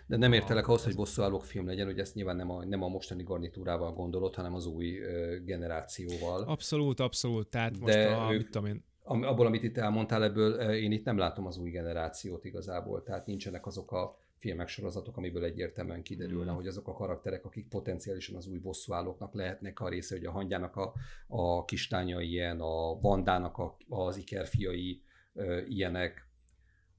De 0.07 0.17
nem 0.17 0.33
értelek 0.33 0.69
ahhoz, 0.69 0.85
hogy 0.85 0.95
bosszúállók 0.95 1.45
film 1.45 1.67
legyen, 1.67 1.87
hogy 1.87 1.99
ezt 1.99 2.15
nyilván 2.15 2.37
nem 2.37 2.51
a, 2.51 2.65
nem 2.65 2.83
a 2.83 2.89
mostani 2.89 3.23
garnitúrával 3.23 3.93
gondolod, 3.93 4.35
hanem 4.35 4.55
az 4.55 4.67
új 4.67 4.99
generációval. 5.45 6.43
Abszolút, 6.43 7.01
abszolút. 7.01 7.49
Tehát 7.49 7.79
most 7.79 7.95
De 7.95 8.15
a, 8.15 8.33
ők, 8.33 8.39
mit 8.39 8.51
tudom 8.51 8.67
én, 8.67 8.85
abból, 9.07 9.47
amit 9.47 9.63
itt 9.63 9.77
elmondtál, 9.77 10.25
ebből 10.25 10.71
én 10.71 10.93
itt 10.93 11.05
nem 11.05 11.19
látom 11.19 11.47
az 11.47 11.59
új 11.59 11.71
generációt 11.71 12.45
igazából, 12.45 13.03
tehát 13.03 13.27
nincsenek 13.27 13.67
azok 13.67 13.93
a 13.93 14.19
filmek, 14.37 14.69
sorozatok, 14.69 15.17
amiből 15.17 15.45
egyértelműen 15.45 16.03
kiderülne, 16.03 16.53
mm. 16.53 16.55
hogy 16.55 16.67
azok 16.67 16.89
a 16.89 16.93
karakterek, 16.93 17.45
akik 17.45 17.69
potenciálisan 17.69 18.37
az 18.37 18.47
új 18.47 18.59
bosszúállóknak 18.59 19.35
lehetnek 19.35 19.81
a 19.81 19.89
része, 19.89 20.15
hogy 20.17 20.25
a 20.25 20.31
hangyának 20.31 20.77
a, 20.77 20.93
a 21.27 21.65
kistánya 21.65 22.21
ilyen, 22.21 22.61
a 22.61 22.95
bandának 22.95 23.59
a, 23.59 23.77
az 23.89 24.17
ikerfiai 24.17 25.03
e, 25.35 25.67
ilyenek, 25.67 26.26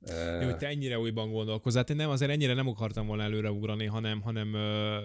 jó, 0.06 0.46
hogy 0.46 0.58
te 0.58 0.68
ennyire 0.68 1.00
újban 1.00 1.32
gondolkozol. 1.32 1.80
Hát 1.80 1.90
én 1.90 1.96
nem, 1.96 2.10
azért 2.10 2.32
ennyire 2.32 2.54
nem 2.54 2.68
akartam 2.68 3.08
volna 3.08 3.24
előreugrani, 3.24 3.86
hanem, 3.86 4.22
hanem 4.22 4.54
ö, 4.54 4.98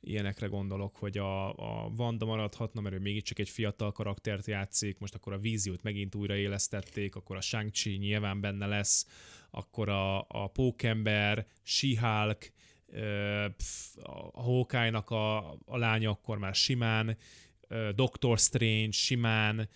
ilyenekre 0.00 0.46
gondolok, 0.46 0.96
hogy 0.96 1.18
a, 1.18 1.48
a 1.48 1.90
Vanda 1.96 2.26
maradhatna, 2.26 2.80
mert 2.80 2.94
ő 2.94 2.98
mégiscsak 2.98 3.38
egy 3.38 3.48
fiatal 3.48 3.92
karaktert 3.92 4.46
játszik, 4.46 4.98
most 4.98 5.14
akkor 5.14 5.32
a 5.32 5.38
víziót 5.38 5.82
megint 5.82 6.14
újraélesztették, 6.14 7.14
akkor 7.14 7.36
a 7.36 7.40
shang 7.40 7.70
nyilván 7.84 8.40
benne 8.40 8.66
lesz, 8.66 9.06
akkor 9.50 9.88
a, 9.88 10.18
a 10.18 10.46
Pókember, 10.52 11.46
She-Hulk, 11.62 12.52
a 14.32 14.42
Hawkeye-nak 14.42 15.10
a, 15.10 15.52
a 15.64 15.76
lánya 15.76 16.10
akkor 16.10 16.38
már 16.38 16.54
simán, 16.54 17.16
Doctor 17.94 18.38
Strange 18.38 18.90
simán, 18.90 19.68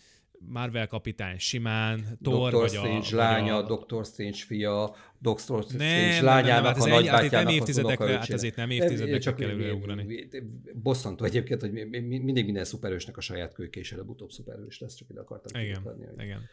Marvel 0.46 0.86
kapitány 0.86 1.38
simán, 1.38 2.18
Thor 2.22 2.50
Doctor 2.50 2.60
vagy 2.60 2.70
Strange 2.70 3.08
a, 3.12 3.16
lánya, 3.16 3.56
a... 3.56 3.62
Doctor 3.62 4.04
Strange 4.04 4.36
fia, 4.36 4.94
Doctor 5.18 5.62
Strange 5.62 6.14
nem, 6.14 6.24
lányának, 6.24 6.46
nem, 6.46 6.62
nem, 6.62 6.64
hát 6.64 6.76
a 6.76 6.88
nagybátyjának 6.88 7.48
nem 7.48 7.54
évtizedekre, 7.54 8.18
hát 8.18 8.30
ezért 8.30 8.56
nem 8.56 8.70
évtizedekre 8.70 9.18
csak 9.18 9.36
kell 9.36 9.48
előugrani. 9.48 10.28
Bosszantó 10.74 11.24
egyébként, 11.24 11.60
hogy 11.60 11.72
mindig 11.90 12.44
minden 12.44 12.64
szuperősnek 12.64 13.16
a 13.16 13.20
saját 13.20 13.54
kölyke 13.54 13.80
és 13.80 13.92
előbb-utóbb 13.92 14.30
szuperős 14.30 14.78
lesz, 14.78 14.94
csak 14.94 15.08
ide 15.10 15.20
akartam 15.20 15.62
igen, 15.62 15.82
adni, 15.84 16.06
hogy... 16.06 16.24
igen. 16.24 16.48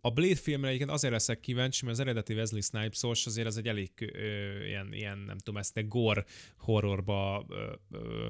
A 0.00 0.10
Blade 0.10 0.34
filmre 0.34 0.68
egyébként 0.68 0.90
azért 0.90 1.12
leszek 1.12 1.40
kíváncsi, 1.40 1.84
mert 1.84 1.98
az 1.98 2.04
eredeti 2.06 2.34
Wesley 2.34 2.60
Snipes-os 2.60 3.26
azért 3.26 3.46
az 3.46 3.56
egy 3.56 3.68
elég 3.68 3.90
ö, 3.96 4.64
ilyen, 4.64 4.88
ilyen, 4.92 5.18
nem 5.18 5.38
tudom, 5.38 5.60
ezt 5.60 5.88
gore 5.88 6.24
horrorba 6.56 7.46
ö, 7.48 7.72
ö, 7.90 8.26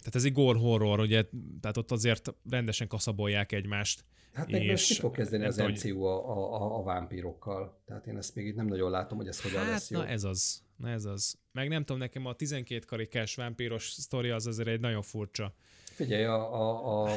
tehát 0.00 0.14
ez 0.14 0.24
egy 0.24 0.32
gore 0.32 0.58
horror, 0.58 1.00
ugye, 1.00 1.24
tehát 1.60 1.76
ott 1.76 1.90
azért 1.90 2.34
rendesen 2.50 2.88
kaszabolják 2.88 3.52
egymást. 3.52 4.04
Hát 4.32 4.50
meg 4.50 4.66
most 4.66 4.86
ki 4.86 4.94
fog 4.94 5.14
kezdeni 5.14 5.44
az 5.44 5.56
MCU 5.56 6.02
a, 6.02 6.28
a, 6.54 6.78
a 6.78 6.82
vámpírokkal. 6.82 7.80
Tehát 7.84 8.06
én 8.06 8.16
ezt 8.16 8.34
még 8.34 8.46
itt 8.46 8.54
nem 8.54 8.66
nagyon 8.66 8.90
látom, 8.90 9.18
hogy 9.18 9.28
ez 9.28 9.40
hogyan 9.40 9.60
hát, 9.60 9.68
lesz 9.68 9.90
jó. 9.90 9.98
na 9.98 10.06
ez 10.06 10.24
az. 10.24 10.62
Na 10.76 10.88
ez 10.88 11.04
az. 11.04 11.38
Meg 11.52 11.68
nem 11.68 11.84
tudom, 11.84 11.98
nekem 11.98 12.26
a 12.26 12.34
12 12.34 12.84
karikás 12.86 13.34
vámpíros 13.34 13.88
sztori 13.88 14.28
az 14.28 14.46
azért 14.46 14.68
egy 14.68 14.80
nagyon 14.80 15.02
furcsa. 15.02 15.54
Figyelj, 15.84 16.24
a, 16.24 16.54
a, 16.54 17.02
a 17.02 17.16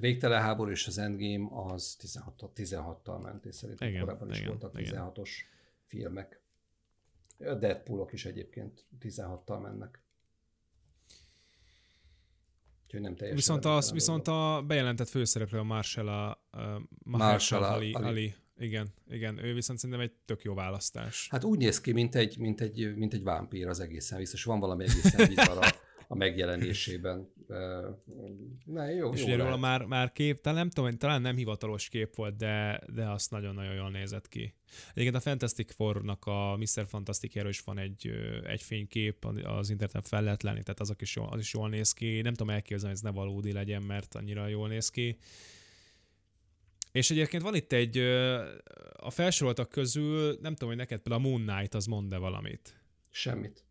végtelen 0.00 0.40
háború 0.40 0.70
és 0.70 0.86
az 0.86 0.98
Endgame 0.98 1.72
az 1.72 1.96
16, 1.98 2.50
16-tal 2.56 3.22
ment, 3.22 3.44
és 3.44 3.54
szerintem 3.54 3.88
igen, 3.88 4.00
korábban 4.00 4.30
is 4.30 4.38
igen, 4.38 4.48
voltak 4.48 4.72
16-os 4.74 5.30
filmek. 5.84 6.40
A 7.38 7.54
Deadpoolok 7.54 8.12
is 8.12 8.24
egyébként 8.24 8.86
16-tal 9.00 9.62
mennek. 9.62 10.01
Úgyhogy 12.92 13.08
nem 13.08 13.16
teljesen. 13.16 13.36
Viszont, 13.36 13.64
az, 13.64 13.92
viszont 13.92 14.28
a 14.28 14.64
bejelentett 14.66 15.08
főszereplő 15.08 15.58
a 15.58 15.62
Marshall, 15.62 16.08
a, 16.08 16.30
a 16.30 16.82
Marshall 17.04 17.62
Ali, 17.62 17.92
Ali. 17.92 18.04
Ali. 18.04 18.34
Igen, 18.58 18.88
igen, 19.08 19.44
ő 19.44 19.54
viszont 19.54 19.78
szerintem 19.78 20.04
egy 20.04 20.12
tök 20.24 20.42
jó 20.42 20.54
választás. 20.54 21.28
Hát 21.30 21.44
úgy 21.44 21.58
néz 21.58 21.80
ki, 21.80 21.92
mint 21.92 22.14
egy, 22.14 22.38
mint 22.38 22.60
egy, 22.60 22.96
mint 22.96 23.14
egy 23.14 23.22
vámpír 23.22 23.68
az 23.68 23.80
egészen 23.80 24.18
biztos. 24.18 24.44
Van 24.44 24.60
valami 24.60 24.84
egészen 24.84 25.28
bizarra 25.34 25.60
a 26.12 26.14
megjelenésében. 26.14 27.28
Ne, 28.64 28.92
jó, 28.94 29.12
és 29.12 29.24
jó 29.24 29.36
róla 29.36 29.56
már, 29.56 29.84
már 29.84 30.12
kép, 30.12 30.40
talán 30.40 30.58
nem 30.58 30.70
tudom, 30.70 30.98
talán 30.98 31.22
nem 31.22 31.36
hivatalos 31.36 31.88
kép 31.88 32.14
volt, 32.14 32.36
de, 32.36 32.80
de 32.94 33.10
azt 33.10 33.30
nagyon-nagyon 33.30 33.74
jól 33.74 33.90
nézett 33.90 34.28
ki. 34.28 34.54
Egyébként 34.90 35.14
a 35.14 35.20
Fantastic 35.20 35.74
Four-nak 35.74 36.26
a 36.26 36.56
Mr. 36.56 36.86
Fantastic 36.86 37.34
is 37.34 37.60
van 37.60 37.78
egy, 37.78 38.10
egy 38.46 38.62
fénykép, 38.62 39.24
az 39.24 39.70
interneten 39.70 40.02
fel 40.02 40.22
lehet 40.22 40.42
lenni, 40.42 40.62
tehát 40.62 40.80
azok 40.80 41.00
is 41.00 41.16
jól, 41.16 41.28
az 41.30 41.40
is 41.40 41.52
jól 41.52 41.68
néz 41.68 41.92
ki. 41.92 42.20
Nem 42.20 42.34
tudom 42.34 42.52
elképzelni, 42.52 42.94
hogy 42.96 43.04
ez 43.04 43.12
ne 43.12 43.20
valódi 43.20 43.52
legyen, 43.52 43.82
mert 43.82 44.14
annyira 44.14 44.46
jól 44.46 44.68
néz 44.68 44.88
ki. 44.88 45.16
És 46.92 47.10
egyébként 47.10 47.42
van 47.42 47.54
itt 47.54 47.72
egy, 47.72 47.98
a 48.96 49.10
felsoroltak 49.10 49.68
közül, 49.68 50.38
nem 50.40 50.52
tudom, 50.52 50.68
hogy 50.68 50.78
neked 50.78 51.00
például 51.00 51.24
a 51.24 51.28
Moon 51.28 51.46
Knight 51.46 51.74
az 51.74 51.86
mond-e 51.86 52.16
valamit? 52.16 52.80
Semmit. 53.10 53.64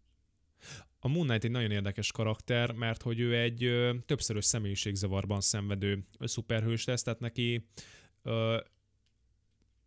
A 1.04 1.08
Moon 1.08 1.26
Knight 1.26 1.44
egy 1.44 1.52
nagyon 1.52 1.72
érdekes 1.72 2.12
karakter, 2.12 2.72
mert 2.72 3.02
hogy 3.02 3.20
ő 3.20 3.38
egy 3.38 3.64
ö, 3.64 3.94
többszörös 4.06 4.46
személyiségzavarban 4.46 5.42
szenvedő 5.42 6.04
szuperhős 6.20 6.86
lesz, 6.86 7.04
tehát 7.04 7.20
neki 7.20 7.66
ö, 8.24 8.60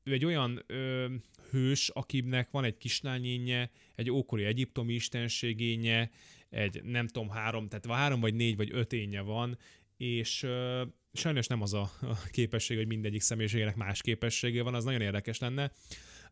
ő 0.02 0.12
egy 0.12 0.24
olyan 0.24 0.62
ö, 0.66 1.06
hős, 1.50 1.88
akinek 1.88 2.50
van 2.50 2.64
egy 2.64 2.76
kislányénye, 2.76 3.70
egy 3.94 4.10
ókori 4.10 4.44
egyiptomi 4.44 4.92
istenségénye, 4.94 6.10
egy 6.50 6.82
nem 6.84 7.06
tudom, 7.06 7.28
három, 7.28 7.68
tehát 7.68 8.00
három 8.00 8.20
vagy 8.20 8.34
négy 8.34 8.56
vagy 8.56 8.70
öt 8.72 8.92
énje 8.92 9.20
van, 9.20 9.58
és 9.96 10.42
ö, 10.42 10.82
sajnos 11.12 11.46
nem 11.46 11.62
az 11.62 11.74
a, 11.74 11.90
képesség, 12.30 12.76
hogy 12.76 12.86
mindegyik 12.86 13.20
személyiségének 13.20 13.76
más 13.76 14.00
képessége 14.00 14.62
van, 14.62 14.74
az 14.74 14.84
nagyon 14.84 15.00
érdekes 15.00 15.38
lenne. 15.38 15.72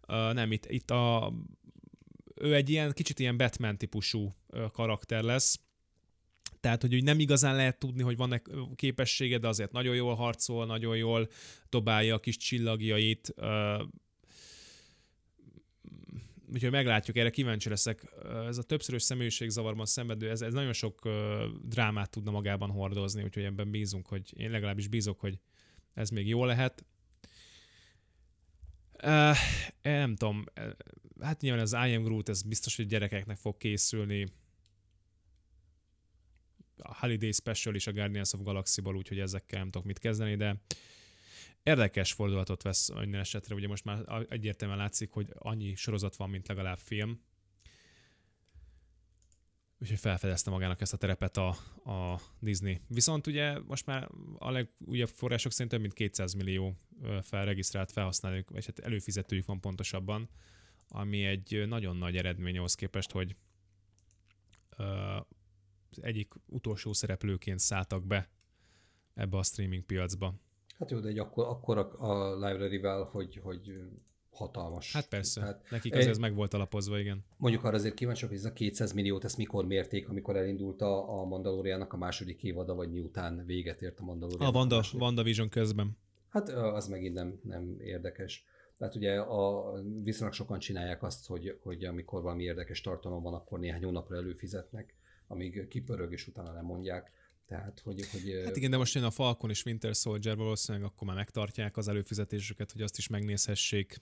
Uh, 0.08 0.32
nem, 0.32 0.52
itt, 0.52 0.66
itt 0.70 0.90
a 0.90 1.32
ő 2.42 2.54
egy 2.54 2.70
ilyen 2.70 2.92
kicsit 2.92 3.18
ilyen 3.18 3.36
Batman 3.36 3.78
típusú 3.78 4.34
karakter 4.72 5.22
lesz, 5.22 5.60
tehát, 6.60 6.80
hogy 6.80 6.94
úgy 6.94 7.04
nem 7.04 7.18
igazán 7.18 7.56
lehet 7.56 7.78
tudni, 7.78 8.02
hogy 8.02 8.16
van-e 8.16 8.42
képessége, 8.74 9.38
de 9.38 9.48
azért 9.48 9.72
nagyon 9.72 9.94
jól 9.94 10.14
harcol, 10.14 10.66
nagyon 10.66 10.96
jól 10.96 11.28
dobálja 11.68 12.14
a 12.14 12.18
kis 12.18 12.36
csillagjait. 12.36 13.34
Úgyhogy 16.52 16.70
meglátjuk, 16.70 17.16
erre 17.16 17.30
kíváncsi 17.30 17.68
leszek. 17.68 18.12
Ez 18.46 18.58
a 18.58 18.62
többszörös 18.62 19.02
zavarban 19.46 19.86
szenvedő, 19.86 20.30
ez, 20.30 20.42
ez 20.42 20.52
nagyon 20.52 20.72
sok 20.72 21.08
drámát 21.62 22.10
tudna 22.10 22.30
magában 22.30 22.70
hordozni, 22.70 23.22
úgyhogy 23.22 23.44
ebben 23.44 23.70
bízunk, 23.70 24.06
hogy 24.06 24.32
én 24.36 24.50
legalábbis 24.50 24.88
bízok, 24.88 25.20
hogy 25.20 25.38
ez 25.94 26.10
még 26.10 26.28
jó 26.28 26.44
lehet. 26.44 26.84
Uh, 29.02 29.36
nem 29.82 30.16
tudom, 30.16 30.44
hát 31.20 31.40
nyilván 31.40 31.60
az 31.60 31.72
I 31.72 31.94
Am 31.94 32.02
Groot, 32.02 32.28
ez 32.28 32.42
biztos, 32.42 32.76
hogy 32.76 32.86
gyerekeknek 32.86 33.36
fog 33.36 33.56
készülni. 33.56 34.26
A 36.76 36.94
Holiday 36.98 37.32
Special 37.32 37.74
is 37.74 37.86
a 37.86 37.92
Guardians 37.92 38.32
of 38.32 38.40
Galaxy-ból, 38.42 38.96
úgyhogy 38.96 39.20
ezekkel 39.20 39.58
nem 39.58 39.70
tudok 39.70 39.86
mit 39.86 39.98
kezdeni, 39.98 40.36
de 40.36 40.56
érdekes 41.62 42.12
fordulatot 42.12 42.62
vesz 42.62 42.90
minden 42.90 43.20
esetre. 43.20 43.54
Ugye 43.54 43.68
most 43.68 43.84
már 43.84 44.26
egyértelműen 44.28 44.78
látszik, 44.78 45.10
hogy 45.10 45.28
annyi 45.38 45.74
sorozat 45.74 46.16
van, 46.16 46.30
mint 46.30 46.48
legalább 46.48 46.78
film. 46.78 47.20
Úgyhogy 49.82 49.98
felfedezte 49.98 50.50
magának 50.50 50.80
ezt 50.80 50.92
a 50.92 50.96
terepet 50.96 51.36
a, 51.36 51.48
a 51.90 52.20
Disney. 52.38 52.80
Viszont 52.88 53.26
ugye 53.26 53.58
most 53.60 53.86
már 53.86 54.08
a 54.38 54.50
legújabb 54.50 55.08
források 55.08 55.52
szerint 55.52 55.70
több 55.70 55.80
mint 55.80 55.92
200 55.92 56.32
millió 56.32 56.74
felregisztrált 57.22 57.92
felhasználók, 57.92 58.50
vagy 58.50 58.66
hát 58.66 58.78
előfizetőjük 58.78 59.46
van 59.46 59.60
pontosabban, 59.60 60.28
ami 60.88 61.24
egy 61.24 61.64
nagyon 61.66 61.96
nagy 61.96 62.16
eredmény 62.16 62.56
ahhoz 62.56 62.74
képest, 62.74 63.10
hogy 63.10 63.36
az 65.90 66.02
egyik 66.02 66.34
utolsó 66.46 66.92
szereplőként 66.92 67.58
szálltak 67.58 68.06
be 68.06 68.30
ebbe 69.14 69.36
a 69.36 69.42
streaming 69.42 69.84
piacba. 69.84 70.34
Hát 70.78 70.90
jó, 70.90 71.00
de 71.00 71.08
egy 71.08 71.18
akkor, 71.18 71.46
akkor 71.46 71.78
a, 71.78 71.92
a 71.98 72.34
library-vel, 72.34 73.02
hogy, 73.02 73.40
hogy 73.42 73.78
hatalmas. 74.32 74.92
Hát 74.92 75.08
persze, 75.08 75.40
hát, 75.40 75.70
nekik 75.70 75.92
azért 75.92 76.10
ez 76.10 76.18
meg 76.18 76.34
volt 76.34 76.54
alapozva, 76.54 76.98
igen. 76.98 77.24
Mondjuk 77.36 77.64
arra 77.64 77.76
azért 77.76 77.94
kíváncsiak, 77.94 78.30
hogy 78.30 78.38
ez 78.38 78.44
a 78.44 78.52
200 78.52 78.92
milliót, 78.92 79.24
ezt 79.24 79.36
mikor 79.36 79.66
mérték, 79.66 80.08
amikor 80.08 80.36
elindult 80.36 80.80
a, 80.80 81.20
a 81.20 81.24
Mandaloriannak 81.24 81.92
a 81.92 81.96
második 81.96 82.42
évada, 82.42 82.74
vagy 82.74 82.90
miután 82.90 83.44
véget 83.46 83.82
ért 83.82 84.00
a 84.00 84.04
Mandalorian. 84.04 84.54
A 84.54 84.58
Wanda, 84.58 84.82
WandaVision 84.92 85.48
közben. 85.48 85.96
Hát 86.28 86.48
az 86.48 86.88
megint 86.88 87.14
nem, 87.14 87.40
nem 87.42 87.76
érdekes. 87.80 88.44
Tehát 88.78 88.94
ugye 88.94 89.20
a, 89.20 89.72
viszonylag 90.02 90.34
sokan 90.34 90.58
csinálják 90.58 91.02
azt, 91.02 91.26
hogy, 91.26 91.58
hogy 91.62 91.84
amikor 91.84 92.22
valami 92.22 92.42
érdekes 92.42 92.80
tartalom 92.80 93.22
van, 93.22 93.34
akkor 93.34 93.58
néhány 93.58 93.84
hónapra 93.84 94.16
előfizetnek, 94.16 94.96
amíg 95.26 95.68
kipörög, 95.68 96.12
és 96.12 96.26
utána 96.26 96.52
nem 96.52 96.64
mondják. 96.64 97.10
Tehát, 97.46 97.80
hogy, 97.84 98.10
hogy... 98.10 98.42
Hát 98.44 98.56
igen, 98.56 98.70
de 98.70 98.76
most 98.76 98.94
jön 98.94 99.04
a 99.04 99.10
Falcon 99.10 99.50
és 99.50 99.64
Winter 99.64 99.94
Soldier, 99.94 100.36
valószínűleg 100.36 100.86
akkor 100.86 101.06
már 101.06 101.16
megtartják 101.16 101.76
az 101.76 101.88
előfizetésüket, 101.88 102.72
hogy 102.72 102.82
azt 102.82 102.98
is 102.98 103.08
megnézhessék. 103.08 104.00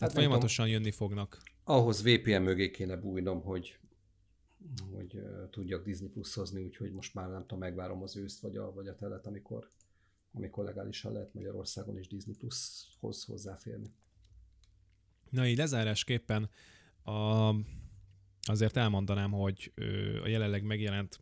Tehát 0.00 0.14
hát 0.14 0.22
folyamatosan 0.22 0.66
tudom, 0.66 0.80
jönni 0.80 0.94
fognak. 0.94 1.42
Ahhoz 1.64 2.02
VPN 2.02 2.42
mögé 2.42 2.70
kéne 2.70 2.96
bújnom, 2.96 3.42
hogy 3.42 3.78
hogy 4.92 5.14
uh, 5.14 5.50
tudjak 5.50 5.84
Disney 5.84 6.08
Plus-hozni, 6.08 6.62
úgyhogy 6.62 6.92
most 6.92 7.14
már 7.14 7.28
nem 7.28 7.40
tudom, 7.40 7.58
megvárom 7.58 8.02
az 8.02 8.16
őszt 8.16 8.40
vagy 8.40 8.56
a, 8.56 8.72
vagy 8.72 8.88
a 8.88 8.96
telet, 8.96 9.26
amikor, 9.26 9.68
amikor 10.32 10.64
legálisan 10.64 11.12
lehet 11.12 11.34
Magyarországon 11.34 11.98
is 11.98 12.06
Disney 12.06 12.34
Plus-hoz 12.34 13.24
hozzáférni. 13.24 13.92
Na 15.30 15.46
így 15.46 15.56
lezárásképpen 15.56 16.50
a, 17.02 17.54
azért 18.42 18.76
elmondanám, 18.76 19.30
hogy 19.30 19.72
ö, 19.74 20.22
a 20.22 20.28
jelenleg 20.28 20.62
megjelent 20.62 21.20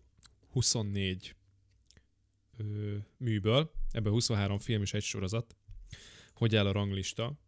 24 0.50 1.34
ö, 2.56 2.96
műből, 3.16 3.70
ebből 3.92 4.12
23 4.12 4.59
film 4.59 4.82
és 4.82 4.94
egy 4.94 5.02
sorozat, 5.02 5.56
hogy 6.32 6.56
áll 6.56 6.66
a 6.66 6.72
ranglista. 6.72 7.38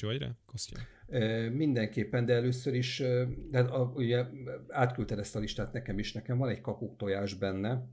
Kíváncsi 0.00 0.18
vagy 0.18 0.28
rá, 0.28 0.36
Kostya? 0.46 0.78
Mindenképpen, 1.50 2.26
de 2.26 2.34
először 2.34 2.74
is, 2.74 3.02
de 3.50 3.60
a, 3.60 3.92
ugye 3.94 4.24
átküldted 4.68 5.18
ezt 5.18 5.36
a 5.36 5.38
listát 5.38 5.72
nekem 5.72 5.98
is, 5.98 6.12
nekem 6.12 6.38
van 6.38 6.48
egy 6.48 6.60
kakuk 6.60 6.96
tojás 6.96 7.34
benne, 7.34 7.84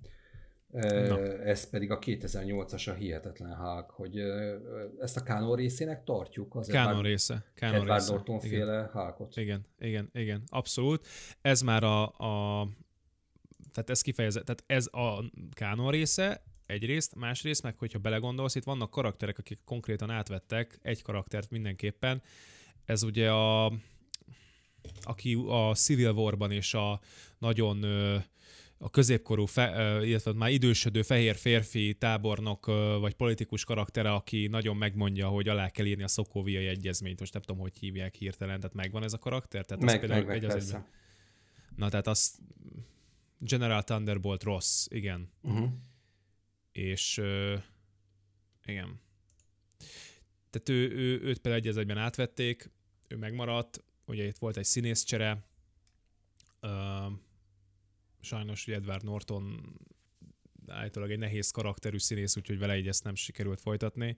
Na. 1.08 1.22
Ez 1.44 1.70
pedig 1.70 1.92
a 1.92 2.00
2008-as 2.00 2.90
a 2.90 2.94
Hihetetlen 2.94 3.56
Hulk, 3.56 3.90
hogy 3.90 4.18
ezt 5.00 5.18
a 5.18 5.22
Canon 5.22 5.56
részének 5.56 6.04
tartjuk. 6.04 6.56
Az 6.56 6.68
Canon 6.68 7.02
része. 7.02 7.46
Canon 7.56 7.76
Edward 7.76 8.00
része. 8.00 8.12
Norton 8.14 8.40
féle 8.40 8.90
Hulkot. 8.94 9.38
Igen, 9.38 9.66
igen, 9.80 10.10
igen, 10.14 10.44
abszolút. 10.46 11.08
Ez 11.42 11.62
már 11.62 11.84
a, 11.84 12.04
a 12.04 12.68
tehát 13.72 13.90
ez 13.90 14.02
kifejezett, 14.02 14.46
tehát 14.46 14.64
ez 14.66 14.88
a 14.92 15.24
Canon 15.56 15.92
része, 15.92 16.44
egyrészt, 16.66 17.16
másrészt 17.16 17.64
meg, 17.64 17.78
hogyha 17.78 18.00
belegondolsz, 18.00 18.56
itt 18.56 18.64
vannak 18.64 18.90
karakterek, 18.90 19.38
akik 19.38 19.60
konkrétan 19.66 20.10
átvettek 20.10 20.80
egy 20.82 21.02
karaktert 21.02 21.50
mindenképpen. 21.50 22.22
Ez 22.86 23.04
ugye 23.04 23.32
a 23.32 23.74
aki 25.02 25.44
a 25.48 25.76
Civil 25.76 26.12
War-ban 26.12 26.52
és 26.52 26.74
a 26.74 27.00
nagyon 27.38 27.84
a 28.78 28.90
középkorú, 28.90 29.46
fe, 29.46 30.00
illetve 30.06 30.34
már 30.34 30.52
idősödő 30.52 31.02
fehér 31.02 31.36
férfi 31.36 31.94
tábornok 31.94 32.66
vagy 33.00 33.14
politikus 33.14 33.66
karaktere, 33.66 34.12
aki 34.12 34.48
nagyon 34.48 34.78
megmondja, 34.78 35.28
hogy 35.28 35.48
alá 35.48 35.70
kell 35.70 35.86
írni 35.86 36.04
a 36.04 36.08
szokóviai 36.08 36.68
egyezményt. 36.68 37.20
Most 37.20 37.34
nem 37.34 37.42
tudom, 37.42 37.62
hogy 37.62 37.78
hívják 37.78 38.16
hirtelen, 38.16 38.60
tehát 38.60 38.76
megvan 38.76 39.04
ez 39.04 39.14
a 39.14 39.18
karakter? 39.18 39.66
Tehát 39.66 39.84
meg, 39.84 40.04
az 40.04 40.10
meg, 40.10 40.26
meg, 40.26 40.44
egy 40.44 40.76
Na, 41.76 41.90
tehát 41.90 42.08
az 42.08 42.40
General 43.38 43.84
Thunderbolt 43.84 44.44
Ross, 44.44 44.86
igen. 44.90 45.30
Uh-huh. 45.42 45.70
És 46.74 47.18
uh, 47.18 47.62
igen. 48.66 49.00
Tehát 50.50 50.70
ő, 50.70 50.92
ő, 50.92 51.22
őt 51.22 51.40
például 51.40 51.66
egy 51.66 51.78
egyben 51.78 51.98
átvették, 51.98 52.70
ő 53.08 53.18
megmaradt, 53.18 53.84
ugye 54.06 54.24
itt 54.26 54.38
volt 54.38 54.58
egy 54.58 54.66
színészcsere, 54.66 55.46
uh, 56.62 57.12
sajnos 58.20 58.66
hogy 58.66 58.74
Edward 58.74 59.04
Norton 59.04 59.76
állítólag 60.68 61.12
egy 61.12 61.20
nehéz 61.20 61.52
karakterű 61.52 61.98
színész, 61.98 62.38
úgyhogy 62.38 62.60
vele 62.60 62.78
így 62.78 62.88
ezt 62.88 63.04
nem 63.04 63.16
sikerült 63.16 63.62
folytatni. 63.62 64.18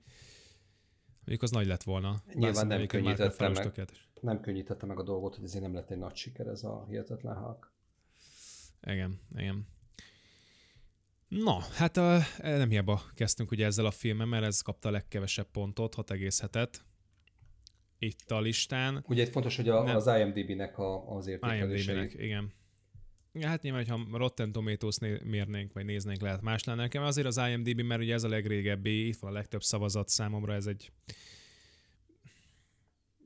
Mondjuk 1.18 1.42
az 1.42 1.52
nagy 1.52 1.68
lett 1.68 1.84
volna. 1.84 2.22
Nyilván 2.34 2.68
nem 2.68 2.88
könnyítette, 2.88 3.50
meg, 3.50 3.90
nem 4.22 4.40
könnyítette 4.40 4.86
meg 4.86 5.00
a 5.00 5.04
dolgot, 5.04 5.36
hogy 5.36 5.44
ezért 5.44 5.64
nem 5.64 5.74
lett 5.74 5.92
egy 5.92 5.98
nagy 5.98 6.16
siker 6.16 6.48
ez 6.48 6.64
a 6.64 6.86
hihetetlen 6.90 7.38
Hulk. 7.38 7.74
Igen, 8.82 9.20
igen. 9.36 9.68
Na, 11.28 11.60
hát 11.74 11.98
a, 11.98 12.20
nem 12.38 12.70
hiába 12.70 13.02
kezdtünk 13.14 13.52
ugye 13.52 13.66
ezzel 13.66 13.86
a 13.86 13.92
filmmel, 13.92 14.26
mert 14.26 14.44
ez 14.44 14.62
kapta 14.62 14.90
a 14.90 14.92
legkevesebb 14.92 15.48
pontot, 15.52 15.96
6,7-et 15.96 16.74
itt 18.00 18.32
a 18.32 18.40
listán. 18.40 19.04
Ugye 19.08 19.24
itt 19.24 19.32
fontos, 19.32 19.56
hogy 19.56 19.70
a, 19.70 19.84
nem. 19.84 19.96
az 19.96 20.08
IMDB-nek 20.08 20.78
a, 20.78 21.16
az 21.16 21.28
értékelései. 21.28 21.96
IMDB-nek, 21.96 22.24
igen. 22.24 22.54
Ja, 23.34 23.48
hát 23.48 23.62
nyilván, 23.62 23.88
ha 23.88 24.18
Rotten 24.18 24.52
Tomatoes 24.52 24.98
mérnénk, 25.24 25.74
vagy 25.74 25.86
néznénk, 25.86 26.22
lehet 26.22 26.42
más 26.42 26.64
lenne 26.64 26.82
nekem. 26.82 27.04
Azért 27.04 27.28
az 27.28 27.42
IMDb, 27.50 27.82
mert 27.82 28.02
ugye 28.02 28.14
ez 28.14 28.24
a 28.24 28.28
legrégebbi, 28.28 29.08
itt 29.08 29.18
van 29.18 29.32
a 29.32 29.34
legtöbb 29.34 29.64
szavazat 29.64 30.10
számomra, 30.10 30.54
ez 30.54 30.66
egy 30.66 30.92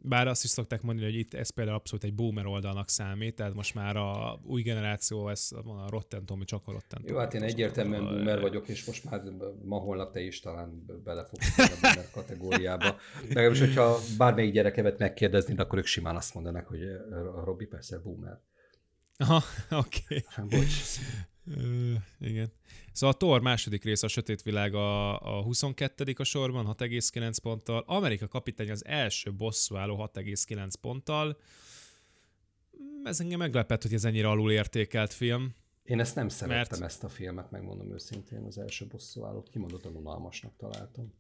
bár 0.01 0.27
azt 0.27 0.43
is 0.43 0.49
szokták 0.49 0.81
mondani, 0.81 1.07
hogy 1.11 1.19
itt 1.19 1.33
ez 1.33 1.49
például 1.49 1.77
abszolút 1.77 2.03
egy 2.03 2.13
boomer 2.13 2.45
oldalnak 2.45 2.89
számít, 2.89 3.35
tehát 3.35 3.53
most 3.53 3.75
már 3.75 3.97
a 3.97 4.39
új 4.43 4.61
generáció, 4.61 5.29
ez 5.29 5.49
van 5.63 5.79
a 5.79 5.89
Rotten 5.89 6.25
Tommy, 6.25 6.43
csak 6.43 6.61
a 6.65 6.71
Rotten 6.71 6.99
Tommy. 7.01 7.11
Jó, 7.11 7.17
hát 7.17 7.33
én 7.33 7.43
egyértelműen 7.43 8.05
a... 8.05 8.09
boomer 8.09 8.41
vagyok, 8.41 8.67
és 8.67 8.85
most 8.85 9.09
már 9.09 9.21
ma 9.63 9.77
holnap 9.77 10.11
te 10.11 10.19
is 10.19 10.39
talán 10.39 10.85
belefogsz 11.03 11.57
a 11.57 11.77
boomer 11.81 12.11
kategóriába. 12.11 12.95
Legalábbis, 13.27 13.59
hogyha 13.59 13.97
bármelyik 14.17 14.53
gyerekevet 14.53 14.99
megkérdeznéd, 14.99 15.59
akkor 15.59 15.77
ők 15.77 15.85
simán 15.85 16.15
azt 16.15 16.33
mondanak, 16.33 16.67
hogy 16.67 16.83
a 17.35 17.43
Robi 17.43 17.65
persze 17.65 17.99
boomer. 17.99 18.39
Aha, 19.17 19.41
oké. 19.83 19.99
Okay. 20.05 20.23
Hát, 20.27 20.47
bocs. 20.47 20.99
Igen. 22.19 22.51
Szóval 22.91 23.15
a 23.15 23.17
Thor 23.17 23.41
második 23.41 23.83
rész, 23.83 24.03
a 24.03 24.07
Sötét 24.07 24.41
Világ 24.41 24.73
a, 24.73 25.19
a 25.37 25.41
22. 25.41 26.13
a 26.17 26.23
sorban, 26.23 26.75
6,9 26.79 27.37
ponttal. 27.41 27.83
Amerika 27.87 28.27
kapitány 28.27 28.71
az 28.71 28.85
első 28.85 29.33
bosszúálló 29.33 30.09
6,9 30.13 30.73
ponttal. 30.81 31.37
Ez 33.03 33.19
engem 33.19 33.39
meglepett, 33.39 33.81
hogy 33.81 33.93
ez 33.93 34.05
ennyire 34.05 34.29
alul 34.29 34.51
értékelt 34.51 35.13
film. 35.13 35.55
Én 35.83 35.99
ezt 35.99 36.15
nem 36.15 36.29
szerettem, 36.29 36.79
mert... 36.79 36.91
ezt 36.91 37.03
a 37.03 37.09
filmet, 37.09 37.51
megmondom 37.51 37.93
őszintén, 37.93 38.43
az 38.43 38.57
első 38.57 38.87
bosszúállót 38.87 39.49
kimondottan 39.49 39.95
unalmasnak 39.95 40.55
találtam. 40.57 41.13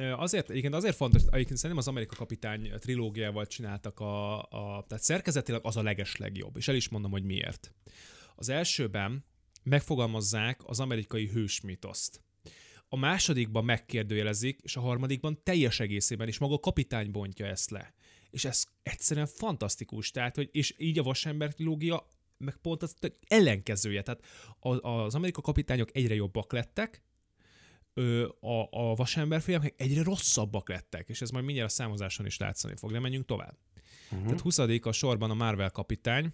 Azért, 0.00 0.50
egyébként 0.50 0.74
azért 0.74 0.96
fontos, 0.96 1.22
egyébként 1.22 1.58
szerintem 1.58 1.78
az 1.78 1.88
Amerika 1.88 2.16
Kapitány 2.16 2.70
trilógiával 2.78 3.46
csináltak 3.46 4.00
a, 4.00 4.38
a 4.38 4.84
tehát 4.88 5.04
szerkezetileg 5.04 5.60
az 5.64 5.76
a 5.76 5.82
leges 5.82 6.18
és 6.54 6.68
el 6.68 6.74
is 6.74 6.88
mondom, 6.88 7.10
hogy 7.10 7.24
miért. 7.24 7.74
Az 8.34 8.48
elsőben 8.48 9.24
megfogalmazzák 9.62 10.60
az 10.64 10.80
amerikai 10.80 11.28
hős 11.28 11.60
mitoszt. 11.60 12.22
A 12.88 12.96
másodikban 12.96 13.64
megkérdőjelezik, 13.64 14.60
és 14.62 14.76
a 14.76 14.80
harmadikban 14.80 15.42
teljes 15.42 15.80
egészében 15.80 16.28
is 16.28 16.38
maga 16.38 16.54
a 16.54 16.58
kapitány 16.58 17.10
bontja 17.10 17.46
ezt 17.46 17.70
le. 17.70 17.94
És 18.30 18.44
ez 18.44 18.64
egyszerűen 18.82 19.26
fantasztikus. 19.26 20.10
Tehát, 20.10 20.36
hogy, 20.36 20.48
és 20.52 20.74
így 20.78 20.98
a 20.98 21.02
Vasember 21.02 21.54
trilógia 21.54 22.06
meg 22.36 22.56
pont 22.56 22.82
az 22.82 22.94
ellenkezője. 23.26 24.02
Tehát 24.02 24.24
az 24.80 25.14
Amerika 25.14 25.40
kapitányok 25.40 25.88
egyre 25.92 26.14
jobbak 26.14 26.52
lettek, 26.52 27.02
a, 28.40 28.68
a 28.70 28.94
vasember 28.94 29.40
filmek 29.40 29.74
egyre 29.76 30.02
rosszabbak 30.02 30.68
lettek, 30.68 31.08
és 31.08 31.20
ez 31.20 31.30
majd 31.30 31.44
mindjárt 31.44 31.70
a 31.70 31.72
számozáson 31.72 32.26
is 32.26 32.38
látszani 32.38 32.76
fog, 32.76 32.92
de 32.92 33.00
menjünk 33.00 33.26
tovább. 33.26 33.56
Uh-huh. 34.10 34.24
Tehát 34.24 34.40
20 34.40 34.58
a 34.58 34.92
sorban 34.92 35.30
a 35.30 35.34
Marvel 35.34 35.70
kapitány, 35.70 36.32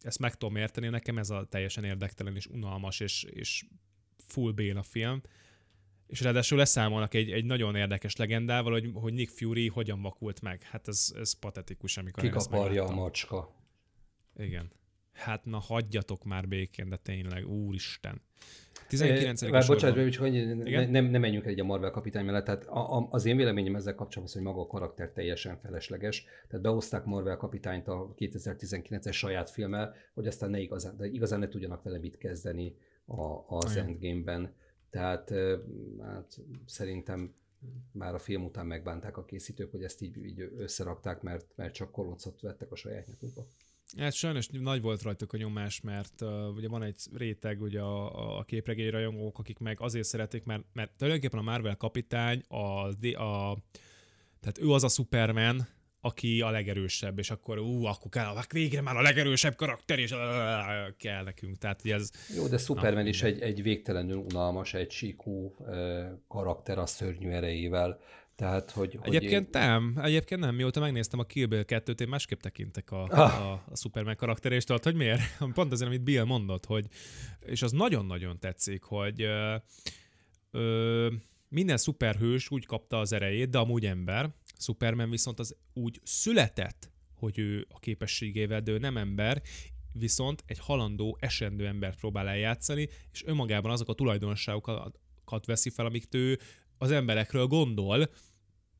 ezt 0.00 0.18
meg 0.18 0.34
tudom 0.34 0.56
érteni, 0.56 0.88
nekem 0.88 1.18
ez 1.18 1.30
a 1.30 1.46
teljesen 1.50 1.84
érdektelen 1.84 2.36
és 2.36 2.46
unalmas 2.46 3.00
és, 3.00 3.22
és 3.22 3.64
full 4.26 4.54
a 4.76 4.82
film, 4.82 5.22
és 6.06 6.20
ráadásul 6.20 6.58
leszámolnak 6.58 7.14
egy, 7.14 7.30
egy 7.30 7.44
nagyon 7.44 7.74
érdekes 7.74 8.16
legendával, 8.16 8.72
hogy, 8.72 8.90
hogy 8.94 9.12
Nick 9.12 9.36
Fury 9.36 9.68
hogyan 9.68 10.02
vakult 10.02 10.40
meg. 10.40 10.62
Hát 10.62 10.88
ez, 10.88 11.12
ez 11.16 11.32
patetikus, 11.32 11.96
amikor 11.96 12.22
Kikaparja 12.22 12.84
a 12.84 12.94
macska. 12.94 13.54
Igen. 14.36 14.72
Hát 15.12 15.44
na, 15.44 15.58
hagyjatok 15.58 16.24
már 16.24 16.48
békén, 16.48 16.88
de 16.88 16.96
tényleg, 16.96 17.46
úristen. 17.46 18.22
19. 18.88 19.48
Vár, 19.48 19.66
bocsánat, 19.66 20.10
csak 20.10 20.22
annyi, 20.22 20.44
ne, 20.44 20.86
nem, 20.86 21.04
nem 21.04 21.20
menjünk 21.20 21.46
egy 21.46 21.60
a 21.60 21.64
Marvel 21.64 21.90
kapitány 21.90 22.24
mellett. 22.24 22.44
Tehát 22.44 22.66
a, 22.66 22.96
a, 22.96 23.08
az 23.10 23.24
én 23.24 23.36
véleményem 23.36 23.74
ezzel 23.74 23.94
kapcsolatban 23.94 24.24
az, 24.24 24.32
hogy 24.32 24.42
maga 24.42 24.60
a 24.60 24.66
karakter 24.66 25.10
teljesen 25.10 25.58
felesleges. 25.58 26.24
Tehát 26.48 26.64
behozták 26.64 27.04
Marvel 27.04 27.36
kapitányt 27.36 27.88
a 27.88 28.14
2019-es 28.18 29.12
saját 29.12 29.50
filmmel, 29.50 29.94
hogy 30.14 30.26
aztán 30.26 30.50
ne 30.50 30.58
igazán, 30.58 30.96
de 30.96 31.06
igazán 31.06 31.38
ne 31.38 31.48
tudjanak 31.48 31.82
vele 31.82 31.98
mit 31.98 32.18
kezdeni 32.18 32.76
a, 33.06 33.56
az 33.56 33.74
Olyan. 33.74 33.86
Endgame-ben. 33.86 34.54
Tehát 34.90 35.34
hát, 36.00 36.38
szerintem 36.66 37.34
már 37.92 38.14
a 38.14 38.18
film 38.18 38.44
után 38.44 38.66
megbánták 38.66 39.16
a 39.16 39.24
készítők, 39.24 39.70
hogy 39.70 39.82
ezt 39.82 40.02
így, 40.02 40.24
így 40.24 40.52
összerakták, 40.56 41.22
mert, 41.22 41.46
mert 41.54 41.74
csak 41.74 41.90
koloncot 41.90 42.40
vettek 42.40 42.72
a 42.72 42.76
saját 42.76 43.06
nyakukba. 43.06 43.46
Hát 43.96 44.12
sajnos 44.12 44.48
nagy 44.48 44.80
volt 44.80 45.02
rajtuk 45.02 45.32
a 45.32 45.36
nyomás, 45.36 45.80
mert 45.80 46.20
uh, 46.20 46.56
ugye 46.56 46.68
van 46.68 46.82
egy 46.82 46.96
réteg 47.12 47.62
ugye 47.62 47.80
a, 47.80 48.38
a 48.38 48.42
képregény 48.42 48.90
rajongók, 48.90 49.38
akik 49.38 49.58
meg 49.58 49.80
azért 49.80 50.06
szeretik, 50.06 50.44
mert, 50.44 50.62
mert 50.72 50.90
tulajdonképpen 50.96 51.38
a 51.38 51.50
Marvel 51.50 51.76
kapitány, 51.76 52.42
a, 52.48 52.86
a, 53.22 53.58
tehát 54.40 54.58
ő 54.60 54.70
az 54.70 54.84
a 54.84 54.88
Superman, 54.88 55.66
aki 56.00 56.40
a 56.40 56.50
legerősebb, 56.50 57.18
és 57.18 57.30
akkor 57.30 57.58
ú, 57.58 57.84
akkor 57.84 58.10
kell, 58.10 58.34
végre 58.52 58.80
már 58.80 58.96
a 58.96 59.02
legerősebb 59.02 59.54
karakter, 59.54 59.98
és 59.98 60.14
kell 60.96 61.22
nekünk. 61.24 61.58
Tehát 61.58 61.86
ez... 61.86 62.10
Jó, 62.36 62.46
de 62.46 62.58
Superman 62.58 63.02
na, 63.02 63.08
is 63.08 63.22
egy, 63.22 63.40
egy 63.40 63.62
végtelenül 63.62 64.16
unalmas, 64.16 64.74
egy 64.74 64.90
síkú 64.90 65.54
karakter 66.28 66.78
a 66.78 66.86
szörnyű 66.86 67.30
erejével. 67.30 68.00
Tehát, 68.38 68.70
hogy, 68.70 68.98
egyébként 69.02 69.54
hogy 69.54 69.62
én... 69.62 69.68
nem, 69.68 69.98
egyébként 70.02 70.40
nem. 70.40 70.54
Mióta 70.54 70.80
megnéztem 70.80 71.18
a 71.18 71.24
Kill 71.24 71.46
Bill 71.46 71.64
2-t, 71.66 72.00
én 72.00 72.08
másképp 72.08 72.40
tekintek 72.40 72.90
a, 72.90 73.02
ah. 73.02 73.46
a, 73.46 73.52
a 73.52 73.76
Superman 73.76 74.16
karakterést, 74.16 74.66
tudod, 74.66 74.82
hogy 74.82 74.94
miért? 74.94 75.20
Pont 75.54 75.72
azért, 75.72 75.90
amit 75.90 76.02
Bill 76.02 76.24
mondott, 76.24 76.66
hogy, 76.66 76.86
és 77.40 77.62
az 77.62 77.72
nagyon-nagyon 77.72 78.38
tetszik, 78.38 78.82
hogy 78.82 79.22
ö, 79.22 79.56
ö, 80.50 81.10
minden 81.48 81.76
szuperhős 81.76 82.50
úgy 82.50 82.66
kapta 82.66 82.98
az 82.98 83.12
erejét, 83.12 83.50
de 83.50 83.58
amúgy 83.58 83.86
ember, 83.86 84.30
Superman 84.58 85.10
viszont 85.10 85.38
az 85.38 85.56
úgy 85.72 86.00
született, 86.02 86.90
hogy 87.14 87.38
ő 87.38 87.66
a 87.68 87.78
képességével, 87.78 88.60
de 88.60 88.72
ő 88.72 88.78
nem 88.78 88.96
ember, 88.96 89.42
viszont 89.92 90.42
egy 90.46 90.58
halandó, 90.58 91.16
esendő 91.20 91.66
embert 91.66 91.98
próbál 91.98 92.28
eljátszani, 92.28 92.88
és 93.12 93.24
önmagában 93.24 93.70
azok 93.70 93.88
a 93.88 93.94
tulajdonságokat 93.94 95.46
veszi 95.46 95.70
fel, 95.70 95.86
amiket 95.86 96.14
ő 96.14 96.38
az 96.78 96.90
emberekről 96.90 97.46
gondol. 97.46 98.08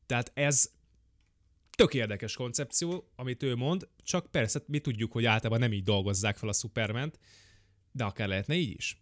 Tehát 0.09 0.31
ez 0.33 0.71
tök 1.77 1.93
érdekes 1.93 2.35
koncepció, 2.35 3.11
amit 3.15 3.43
ő 3.43 3.55
mond, 3.55 3.87
csak 4.03 4.31
persze 4.31 4.61
mi 4.65 4.79
tudjuk, 4.79 5.11
hogy 5.11 5.25
általában 5.25 5.59
nem 5.59 5.73
így 5.73 5.83
dolgozzák 5.83 6.37
fel 6.37 6.49
a 6.49 6.53
Superment, 6.53 7.19
de 7.91 8.03
akár 8.03 8.27
lehetne 8.27 8.55
így 8.55 8.73
is. 8.77 9.01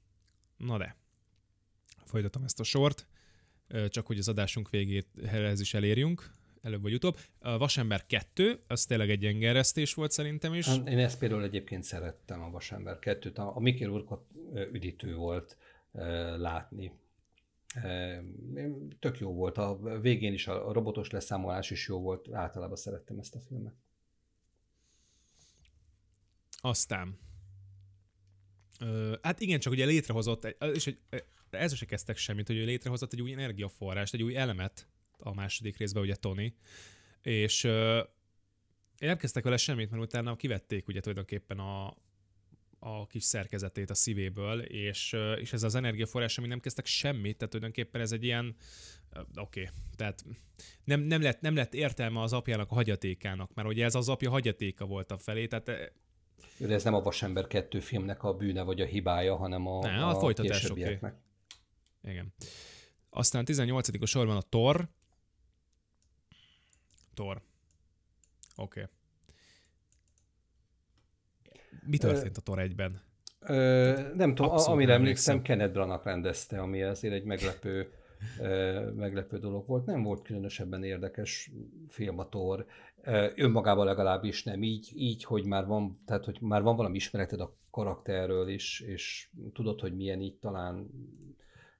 Na 0.57 0.77
de, 0.77 0.95
folytatom 2.05 2.43
ezt 2.43 2.59
a 2.59 2.63
sort, 2.63 3.07
csak 3.89 4.07
hogy 4.07 4.17
az 4.17 4.27
adásunk 4.27 4.69
végéhez 4.69 5.59
is 5.59 5.73
elérjünk 5.73 6.31
előbb 6.61 6.81
vagy 6.81 6.93
utóbb. 6.93 7.17
A 7.39 7.57
Vasember 7.57 8.05
2, 8.05 8.61
az 8.67 8.85
tényleg 8.85 9.09
egy 9.09 9.19
gyenge 9.19 9.63
volt 9.93 10.11
szerintem 10.11 10.53
is. 10.53 10.67
Én 10.67 10.99
ezt 10.99 11.19
például 11.19 11.43
egyébként 11.43 11.83
szerettem 11.83 12.41
a 12.41 12.49
Vasember 12.49 12.97
2-t. 13.01 13.35
A, 13.35 13.41
a 13.41 13.59
Mikél 13.59 13.89
Urkot 13.89 14.25
üdítő 14.71 15.15
volt 15.15 15.57
látni. 16.37 16.91
Tök 18.99 19.19
jó 19.19 19.33
volt. 19.33 19.57
A 19.57 19.99
végén 20.01 20.33
is 20.33 20.47
a 20.47 20.71
robotos 20.71 21.09
leszámolás 21.09 21.71
is 21.71 21.87
jó 21.87 21.99
volt. 21.99 22.33
Általában 22.33 22.75
szerettem 22.75 23.19
ezt 23.19 23.35
a 23.35 23.39
filmet. 23.39 23.73
Aztán. 26.61 27.19
Ö, 28.79 29.15
hát 29.21 29.39
igen, 29.39 29.59
csak 29.59 29.73
ugye 29.73 29.85
létrehozott, 29.85 30.55
és 30.73 30.83
hogy 30.83 30.97
ez 31.49 31.75
se 31.75 31.85
kezdtek 31.85 32.17
semmit, 32.17 32.47
hogy 32.47 32.57
ő 32.57 32.65
létrehozott 32.65 33.13
egy 33.13 33.21
új 33.21 33.31
energiaforrást, 33.31 34.13
egy 34.13 34.23
új 34.23 34.35
elemet 34.35 34.87
a 35.17 35.33
második 35.33 35.77
részben, 35.77 36.03
ugye 36.03 36.15
Tony, 36.15 36.53
és 37.21 37.63
én 38.99 39.07
nem 39.07 39.17
kezdtek 39.17 39.43
vele 39.43 39.57
semmit, 39.57 39.89
mert 39.89 40.03
utána 40.03 40.35
kivették 40.35 40.87
ugye 40.87 40.99
tulajdonképpen 40.99 41.59
a, 41.59 41.97
a 42.87 43.07
kis 43.07 43.23
szerkezetét 43.23 43.89
a 43.89 43.93
szívéből, 43.93 44.61
és, 44.61 45.15
és 45.39 45.53
ez 45.53 45.63
az 45.63 45.75
energiaforrás, 45.75 46.37
ami 46.37 46.47
nem 46.47 46.59
kezdtek 46.59 46.85
semmit, 46.85 47.37
tehát 47.37 47.53
tulajdonképpen 47.53 48.01
ez 48.01 48.11
egy 48.11 48.23
ilyen, 48.23 48.55
oké, 49.35 49.61
okay, 49.61 49.73
tehát 49.95 50.25
nem, 50.83 51.01
nem, 51.01 51.21
lett, 51.21 51.41
nem 51.41 51.55
lett 51.55 51.73
értelme 51.73 52.21
az 52.21 52.33
apjának 52.33 52.71
a 52.71 52.73
hagyatékának, 52.73 53.53
mert 53.53 53.67
ugye 53.67 53.85
ez 53.85 53.95
az 53.95 54.09
apja 54.09 54.29
hagyatéka 54.29 54.85
volt 54.85 55.11
a 55.11 55.17
felé, 55.17 55.47
tehát 55.47 55.93
de 56.57 56.73
ez 56.73 56.83
nem 56.83 56.93
a 56.93 57.01
Vasember 57.01 57.47
2 57.47 57.79
filmnek 57.79 58.23
a 58.23 58.33
bűne 58.33 58.61
vagy 58.61 58.81
a 58.81 58.85
hibája, 58.85 59.35
hanem 59.35 59.67
a, 59.67 59.81
ne, 59.81 60.05
a, 60.05 60.09
a 60.09 60.19
folytatás, 60.19 60.69
okay. 60.69 60.99
Igen. 62.03 62.33
Aztán 63.09 63.45
18. 63.45 64.01
a 64.01 64.05
sorban 64.05 64.35
a 64.37 64.41
Thor, 64.41 64.89
Thor. 67.13 67.41
Oké. 68.55 68.79
Okay. 68.79 68.95
Mi 71.87 71.97
történt 71.97 72.37
a 72.37 72.59
egyben? 72.59 73.01
Ö, 73.39 73.93
nem 74.15 74.35
tudom, 74.35 74.51
Abszolút 74.51 74.75
amire 74.75 74.93
emlékszem, 74.93 75.41
Kenneth 75.41 75.73
Branagh 75.73 76.05
rendezte, 76.05 76.59
ami 76.59 76.83
azért 76.83 77.13
egy 77.13 77.23
meglepő, 77.23 77.91
meglepő 78.95 79.37
dolog 79.37 79.67
volt. 79.67 79.85
Nem 79.85 80.03
volt 80.03 80.21
különösebben 80.21 80.83
érdekes 80.83 81.51
film 81.87 82.19
a 82.19 82.27
Thor. 82.27 82.65
Önmagában 83.35 83.85
legalábbis 83.85 84.43
nem 84.43 84.63
így, 84.63 84.91
így, 84.95 85.23
hogy 85.23 85.45
már 85.45 85.65
van, 85.65 85.99
tehát 86.05 86.25
hogy 86.25 86.37
már 86.41 86.61
van 86.61 86.75
valami 86.75 86.95
ismereted 86.95 87.39
a 87.39 87.55
karakterről, 87.71 88.49
és, 88.49 88.79
és 88.79 89.29
tudod, 89.53 89.79
hogy 89.79 89.95
milyen 89.95 90.21
így 90.21 90.35
talán 90.35 90.89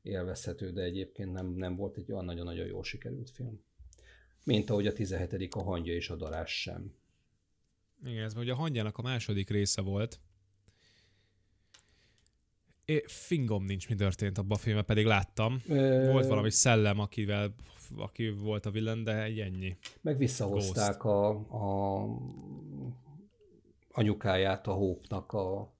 élvezhető, 0.01 0.71
de 0.71 0.81
egyébként 0.81 1.31
nem, 1.31 1.47
nem 1.47 1.75
volt 1.75 1.97
egy 1.97 2.11
olyan 2.11 2.25
nagyon-nagyon 2.25 2.65
jól 2.65 2.83
sikerült 2.83 3.29
film 3.29 3.59
mint 4.47 4.69
ahogy 4.69 4.87
a 4.87 4.93
17. 4.93 5.53
a 5.53 5.61
hangja 5.61 5.93
és 5.93 6.09
a 6.09 6.15
darás 6.15 6.61
sem. 6.61 6.93
Igen, 8.05 8.23
ez 8.23 8.35
ugye 8.35 8.51
a 8.51 8.55
hangyának 8.55 8.97
a 8.97 9.01
második 9.01 9.49
része 9.49 9.81
volt. 9.81 10.19
É, 12.85 13.03
fingom 13.07 13.63
nincs, 13.63 13.89
mi 13.89 13.95
történt 13.95 14.37
abban 14.37 14.57
a 14.57 14.59
filmben, 14.59 14.85
pedig 14.85 15.05
láttam. 15.05 15.61
E... 15.69 16.11
Volt 16.11 16.27
valami 16.27 16.51
szellem, 16.51 16.99
akivel 16.99 17.55
aki 17.97 18.29
volt 18.29 18.65
a 18.65 18.71
villan, 18.71 19.03
de 19.03 19.23
egy 19.23 19.39
ennyi. 19.39 19.77
Meg 20.01 20.17
visszahozták 20.17 21.03
a, 21.03 21.29
a 21.29 22.05
anyukáját 23.91 24.67
a 24.67 24.71
Hópnak 24.71 25.31
a 25.31 25.73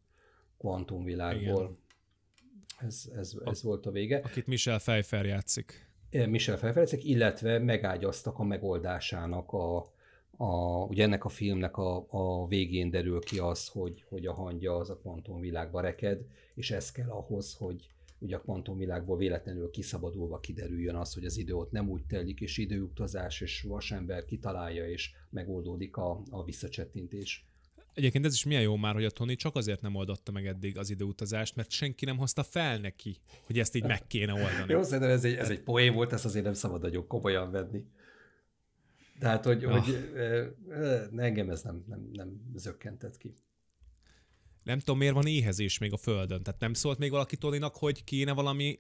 kvantumvilágból. 0.58 1.78
Ez, 2.78 3.10
ez, 3.16 3.36
ez 3.46 3.60
a, 3.64 3.68
volt 3.68 3.86
a 3.86 3.92
vége. 3.92 4.18
Akit 4.18 4.48
Michel 4.48 4.78
Pfeiffer 4.78 5.26
játszik. 5.26 5.88
Michel 6.10 6.58
Felfelecek, 6.58 7.04
illetve 7.04 7.60
megágyaztak 7.60 8.40
a 8.40 8.44
megoldásának 8.44 9.52
a, 9.52 9.94
a, 10.38 10.84
ugye 10.84 11.04
ennek 11.04 11.26
a 11.26 11.30
filmnek 11.30 11.78
a, 11.78 12.06
a 12.10 12.48
végén 12.48 12.90
derül 12.90 13.20
ki 13.20 13.40
az, 13.40 13.68
hogy, 13.68 14.04
hogy 14.10 14.26
a 14.26 14.34
hangja 14.34 14.76
az 14.76 14.90
a 14.90 14.98
kvantumvilágba 14.98 15.82
reked, 15.82 16.26
és 16.56 16.72
ez 16.72 16.92
kell 16.92 17.10
ahhoz, 17.10 17.54
hogy 17.54 17.90
ugye 18.20 18.36
a 18.36 18.42
kvantumvilágból 18.42 19.18
véletlenül 19.18 19.70
kiszabadulva 19.70 20.40
kiderüljön 20.40 20.96
az, 20.96 21.14
hogy 21.14 21.26
az 21.26 21.38
idő 21.38 21.54
ott 21.54 21.72
nem 21.72 21.90
úgy 21.90 22.06
telik, 22.08 22.42
és 22.42 22.58
időutazás, 22.58 23.42
és 23.42 23.62
vasember 23.62 24.26
kitalálja, 24.26 24.90
és 24.90 25.12
megoldódik 25.30 25.98
a, 25.98 26.22
a 26.30 26.44
visszacsettintés. 26.44 27.46
Egyébként 27.94 28.26
ez 28.26 28.34
is 28.34 28.46
milyen 28.46 28.62
jó 28.62 28.76
már, 28.76 28.94
hogy 28.94 29.06
a 29.06 29.10
Tony 29.10 29.36
csak 29.36 29.56
azért 29.56 29.82
nem 29.82 29.96
oldotta 29.96 30.32
meg 30.32 30.48
eddig 30.48 30.78
az 30.78 30.90
időutazást, 30.90 31.56
mert 31.56 31.70
senki 31.70 32.06
nem 32.06 32.18
hozta 32.18 32.44
fel 32.44 32.78
neki, 32.78 33.18
hogy 33.46 33.60
ezt 33.60 33.76
így 33.76 33.84
meg 33.84 34.08
kéne 34.08 34.34
oldani. 34.34 34.72
jó, 34.74 34.84
szerintem 34.84 35.10
ez 35.10 35.24
egy, 35.24 35.34
ez 35.34 35.50
egy 35.50 35.60
poén 35.60 35.94
volt, 35.94 36.14
ezt 36.14 36.26
azért 36.26 36.46
nem 36.46 36.54
szabad 36.54 36.82
nagyon 36.82 37.08
komolyan 37.08 37.52
venni. 37.52 37.84
Tehát, 39.20 39.46
hogy, 39.46 39.66
oh. 39.66 39.72
hogy 39.72 40.12
engem 41.18 41.50
ez 41.50 41.62
nem, 41.62 41.84
nem, 41.88 42.10
nem 42.14 42.52
zökkentett 42.56 43.18
ki. 43.18 43.34
Nem 44.64 44.80
tudom, 44.80 44.98
miért 44.98 45.14
van 45.14 45.28
éhezés 45.28 45.78
még 45.78 45.94
a 45.94 45.98
Földön. 45.98 46.44
Tehát 46.44 46.60
nem 46.60 46.74
szólt 46.74 46.98
még 46.98 47.12
valaki 47.12 47.38
Tonynak, 47.38 47.76
hogy 47.76 48.04
kéne 48.04 48.34
valami 48.34 48.80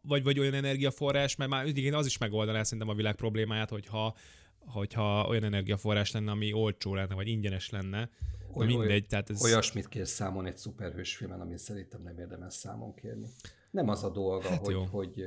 vagy, 0.00 0.22
vagy 0.22 0.38
olyan 0.38 0.54
energiaforrás, 0.54 1.36
mert 1.36 1.50
már 1.50 1.66
igen, 1.66 1.94
az 1.94 2.06
is 2.06 2.18
megoldaná 2.18 2.62
szerintem 2.62 2.88
a 2.88 2.94
világ 2.94 3.14
problémáját, 3.14 3.70
hogyha, 3.70 4.14
hogyha 4.58 5.26
olyan 5.26 5.44
energiaforrás 5.44 6.10
lenne, 6.10 6.30
ami 6.30 6.52
olcsó 6.52 6.94
lenne, 6.94 7.14
vagy 7.14 7.28
ingyenes 7.28 7.70
lenne, 7.70 8.10
Oly, 8.56 8.66
mindegy, 8.66 9.06
tehát 9.06 9.30
ez... 9.30 9.42
Olyasmit 9.42 9.88
kér 9.88 10.06
számon 10.06 10.46
egy 10.46 10.56
szuperhős 10.56 11.16
filmen, 11.16 11.40
amit 11.40 11.58
szerintem 11.58 12.02
nem 12.02 12.18
érdemes 12.18 12.54
számon 12.54 12.94
kérni. 12.94 13.26
Nem 13.70 13.88
az 13.88 14.04
a 14.04 14.10
dolga, 14.10 14.48
hát 14.48 14.64
hogy, 14.64 14.74
jó. 14.74 14.84
hogy 14.84 15.24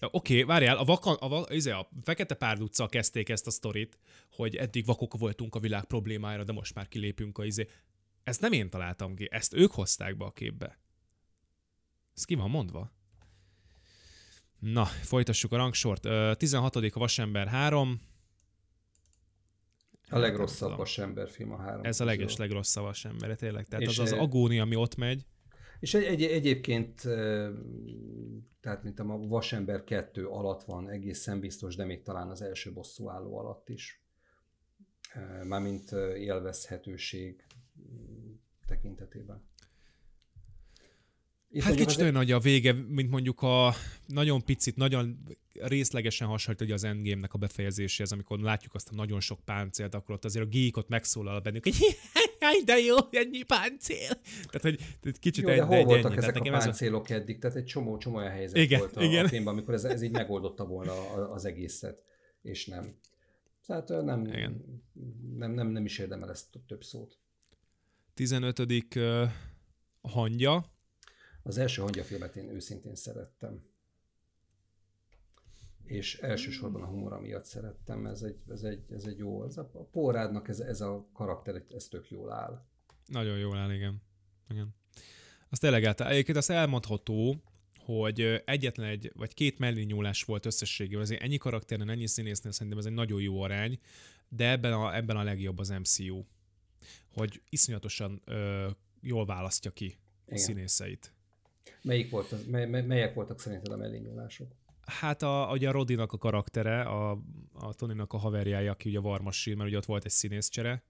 Oké, 0.00 0.10
okay, 0.10 0.42
várjál, 0.42 0.76
a, 0.76 0.84
vakan, 0.84 1.14
a, 1.14 1.40
a, 1.40 1.46
izé, 1.48 1.70
a 1.70 1.88
Fekete 2.02 2.34
Párduccal 2.34 2.88
kezdték 2.88 3.28
ezt 3.28 3.46
a 3.46 3.50
sztorit, 3.50 3.98
hogy 4.30 4.56
eddig 4.56 4.84
vakok 4.84 5.16
voltunk 5.18 5.54
a 5.54 5.58
világ 5.58 5.84
problémájára, 5.84 6.44
de 6.44 6.52
most 6.52 6.74
már 6.74 6.88
kilépünk 6.88 7.38
a 7.38 7.44
izé. 7.44 7.68
Ezt 8.24 8.40
nem 8.40 8.52
én 8.52 8.70
találtam 8.70 9.14
ki, 9.14 9.28
ezt 9.30 9.54
ők 9.54 9.72
hozták 9.72 10.16
be 10.16 10.24
a 10.24 10.30
képbe. 10.30 10.78
Ez 12.14 12.24
ki 12.24 12.34
van 12.34 12.50
mondva? 12.50 12.92
Na, 14.58 14.84
folytassuk 14.84 15.52
a 15.52 15.56
rangsort. 15.56 16.08
16. 16.38 16.76
a 16.76 16.98
Vasember 16.98 17.48
3, 17.48 18.00
A 20.08 20.18
legrosszabb 20.18 20.76
vasember 20.76 21.30
film 21.30 21.52
a 21.52 21.56
három. 21.56 21.84
Ez 21.84 22.00
a 22.00 22.04
leges 22.04 22.36
legrosszabb 22.36 22.84
vasember, 22.84 23.36
tényleg. 23.36 23.66
Tehát 23.66 23.86
és 23.86 23.98
az 23.98 24.12
az 24.12 24.18
agónia, 24.18 24.62
ami 24.62 24.74
ott 24.74 24.96
megy. 24.96 25.24
És 25.84 25.94
egy, 25.94 26.04
egy, 26.04 26.22
egyébként, 26.22 27.00
tehát 28.60 28.82
mint 28.82 28.98
a 28.98 29.04
Vasember 29.04 29.84
2 29.84 30.26
alatt 30.26 30.62
van 30.62 30.90
egészen 30.90 31.40
biztos, 31.40 31.76
de 31.76 31.84
még 31.84 32.02
talán 32.02 32.30
az 32.30 32.42
első 32.42 32.72
bosszúálló 32.72 33.38
alatt 33.38 33.68
is. 33.68 34.02
Mármint 35.42 35.92
élvezhetőség 36.16 37.44
tekintetében. 38.66 39.44
Itt 41.50 41.62
hát 41.62 41.74
kicsit 41.74 42.00
olyan 42.00 42.12
nagy 42.12 42.32
a 42.32 42.38
vége, 42.38 42.72
mint 42.72 43.10
mondjuk 43.10 43.42
a 43.42 43.72
nagyon 44.06 44.44
picit, 44.44 44.76
nagyon 44.76 45.22
részlegesen 45.60 46.28
hasonlít 46.28 46.62
ugye 46.62 46.74
az 46.74 46.84
Endgame-nek 46.84 47.34
a 47.34 47.38
befejezéséhez, 47.38 48.12
amikor 48.12 48.38
látjuk 48.38 48.74
azt 48.74 48.88
a 48.88 48.94
nagyon 48.94 49.20
sok 49.20 49.40
páncélt, 49.44 49.94
akkor 49.94 50.14
ott 50.14 50.24
azért 50.24 50.44
a 50.44 50.48
geek 50.48 50.86
megszólal 50.88 51.40
bennük, 51.40 51.62
hogy 51.62 51.74
de 52.64 52.78
jó, 52.78 52.96
ennyi 53.10 53.42
páncél. 53.42 54.10
Tehát, 54.50 54.78
hogy 55.02 55.18
kicsit 55.18 55.44
jó, 55.44 55.50
egy, 55.50 55.58
de 55.58 55.64
hol 55.64 55.76
egy, 55.76 55.84
voltak 55.84 56.10
ennyi. 56.10 56.16
ezek 56.16 56.32
Tehát 56.32 56.48
a 56.48 56.58
páncélok 56.64 57.10
ez... 57.10 57.20
eddig? 57.20 57.38
Tehát 57.38 57.56
egy 57.56 57.64
csomó, 57.64 57.96
csomó 57.96 58.16
olyan 58.16 58.30
helyzet 58.30 58.56
igen, 58.56 58.78
volt 58.78 58.96
a, 58.96 59.02
igen. 59.02 59.24
a 59.24 59.28
filmben, 59.28 59.52
amikor 59.52 59.74
ez, 59.74 59.84
ez 59.84 60.02
így 60.02 60.12
megoldotta 60.12 60.66
volna 60.66 61.10
az 61.32 61.44
egészet, 61.44 62.02
és 62.42 62.66
nem. 62.66 62.98
Tehát 63.66 63.88
nem, 63.88 64.26
igen. 64.26 64.82
nem, 65.36 65.50
nem, 65.50 65.66
nem 65.66 65.84
is 65.84 65.98
érdemel 65.98 66.30
ezt 66.30 66.46
több 66.66 66.84
szót. 66.84 67.18
15. 68.14 68.58
Uh, 68.96 69.28
hangya, 70.00 70.72
az 71.42 71.58
első 71.58 71.82
hangyafilmet 71.82 72.36
én 72.36 72.48
őszintén 72.48 72.94
szerettem. 72.94 73.62
És 75.84 76.18
elsősorban 76.18 76.82
a 76.82 76.86
humora 76.86 77.20
miatt 77.20 77.44
szerettem, 77.44 78.06
ez 78.06 78.22
egy, 78.22 78.36
ez 78.48 78.62
egy, 78.62 78.84
ez 78.90 79.04
egy 79.04 79.18
jó, 79.18 79.44
ez 79.44 79.56
a, 79.56 79.70
a 79.72 79.84
Pórádnak 79.84 80.48
ez, 80.48 80.60
ez 80.60 80.80
a 80.80 81.08
karakter, 81.12 81.62
ez 81.74 81.88
tök 81.88 82.10
jól 82.10 82.32
áll. 82.32 82.64
Nagyon 83.06 83.38
jól 83.38 83.56
áll, 83.56 83.72
igen. 83.72 84.02
igen. 84.48 84.74
Azt 85.48 85.60
tényleg 85.60 85.84
állt. 85.84 86.00
Egyébként 86.00 86.36
azt 86.36 86.50
elmondható, 86.50 87.42
hogy 87.78 88.42
egyetlen 88.44 88.88
egy, 88.88 89.12
vagy 89.14 89.34
két 89.34 89.58
mellényúlás 89.58 90.22
volt 90.22 90.46
összességében, 90.46 91.00
azért 91.00 91.22
ennyi 91.22 91.36
karakternél, 91.36 91.90
ennyi 91.90 92.06
színésznél 92.06 92.52
szerintem 92.52 92.78
ez 92.78 92.86
egy 92.86 92.92
nagyon 92.92 93.20
jó 93.20 93.40
arány, 93.40 93.78
de 94.28 94.50
ebben 94.50 94.72
a, 94.72 94.96
ebben 94.96 95.16
a 95.16 95.22
legjobb 95.22 95.58
az 95.58 95.68
MCU, 95.68 96.24
hogy 97.12 97.42
iszonyatosan 97.48 98.22
ö, 98.24 98.68
jól 99.00 99.26
választja 99.26 99.70
ki 99.70 99.84
Igen. 99.84 99.98
a 100.26 100.36
színészeit. 100.36 101.12
Melyik 101.82 102.10
volt 102.10 102.32
az, 102.32 102.46
mely, 102.46 102.66
melyek 102.66 103.14
voltak 103.14 103.40
szerinted 103.40 103.72
a 103.72 103.76
mellényúlások? 103.76 104.52
Hát 104.86 105.22
a, 105.22 105.48
ugye 105.52 105.68
a 105.68 105.72
Rodinak 105.72 106.12
a 106.12 106.18
karaktere, 106.18 106.80
a, 106.80 107.10
a 107.52 107.74
Tonynak 107.74 108.12
a 108.12 108.16
haverjája, 108.16 108.70
aki 108.70 108.88
ugye 108.88 109.00
Varmassi, 109.00 109.54
mert 109.54 109.68
ugye 109.68 109.76
ott 109.76 109.84
volt 109.84 110.04
egy 110.04 110.10
színészcsere. 110.10 110.84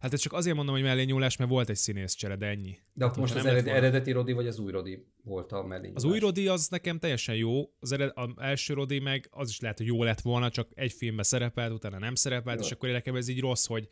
Hát 0.00 0.12
ez 0.12 0.20
csak 0.20 0.32
azért 0.32 0.56
mondom, 0.56 0.74
hogy 0.74 0.84
mellényúlás, 0.84 1.36
mert 1.36 1.50
volt 1.50 1.68
egy 1.68 1.76
színészcsere, 1.76 2.36
de 2.36 2.46
ennyi. 2.46 2.78
De 2.92 3.04
akkor 3.04 3.18
most 3.18 3.34
az 3.34 3.46
ered, 3.46 3.66
eredeti 3.66 4.12
Rodi 4.12 4.32
vagy 4.32 4.46
az 4.46 4.58
új 4.58 4.70
Rodi 4.70 5.06
volt 5.24 5.52
a 5.52 5.62
mellényúlás? 5.62 6.04
Az 6.04 6.10
új 6.10 6.18
Rodi 6.18 6.48
az 6.48 6.68
nekem 6.68 6.98
teljesen 6.98 7.34
jó, 7.34 7.72
az, 7.80 7.92
ered, 7.92 8.10
az 8.14 8.28
első 8.36 8.74
Rodi 8.74 8.98
meg 8.98 9.28
az 9.30 9.48
is 9.48 9.60
lehet, 9.60 9.78
hogy 9.78 9.86
jó 9.86 10.02
lett 10.02 10.20
volna, 10.20 10.50
csak 10.50 10.70
egy 10.74 10.92
filmben 10.92 11.24
szerepelt, 11.24 11.72
utána 11.72 11.98
nem 11.98 12.14
szerepelt, 12.14 12.58
jó. 12.58 12.64
és 12.64 12.72
akkor 12.72 12.88
nekem 12.88 13.16
ez 13.16 13.28
így 13.28 13.40
rossz, 13.40 13.66
hogy, 13.66 13.88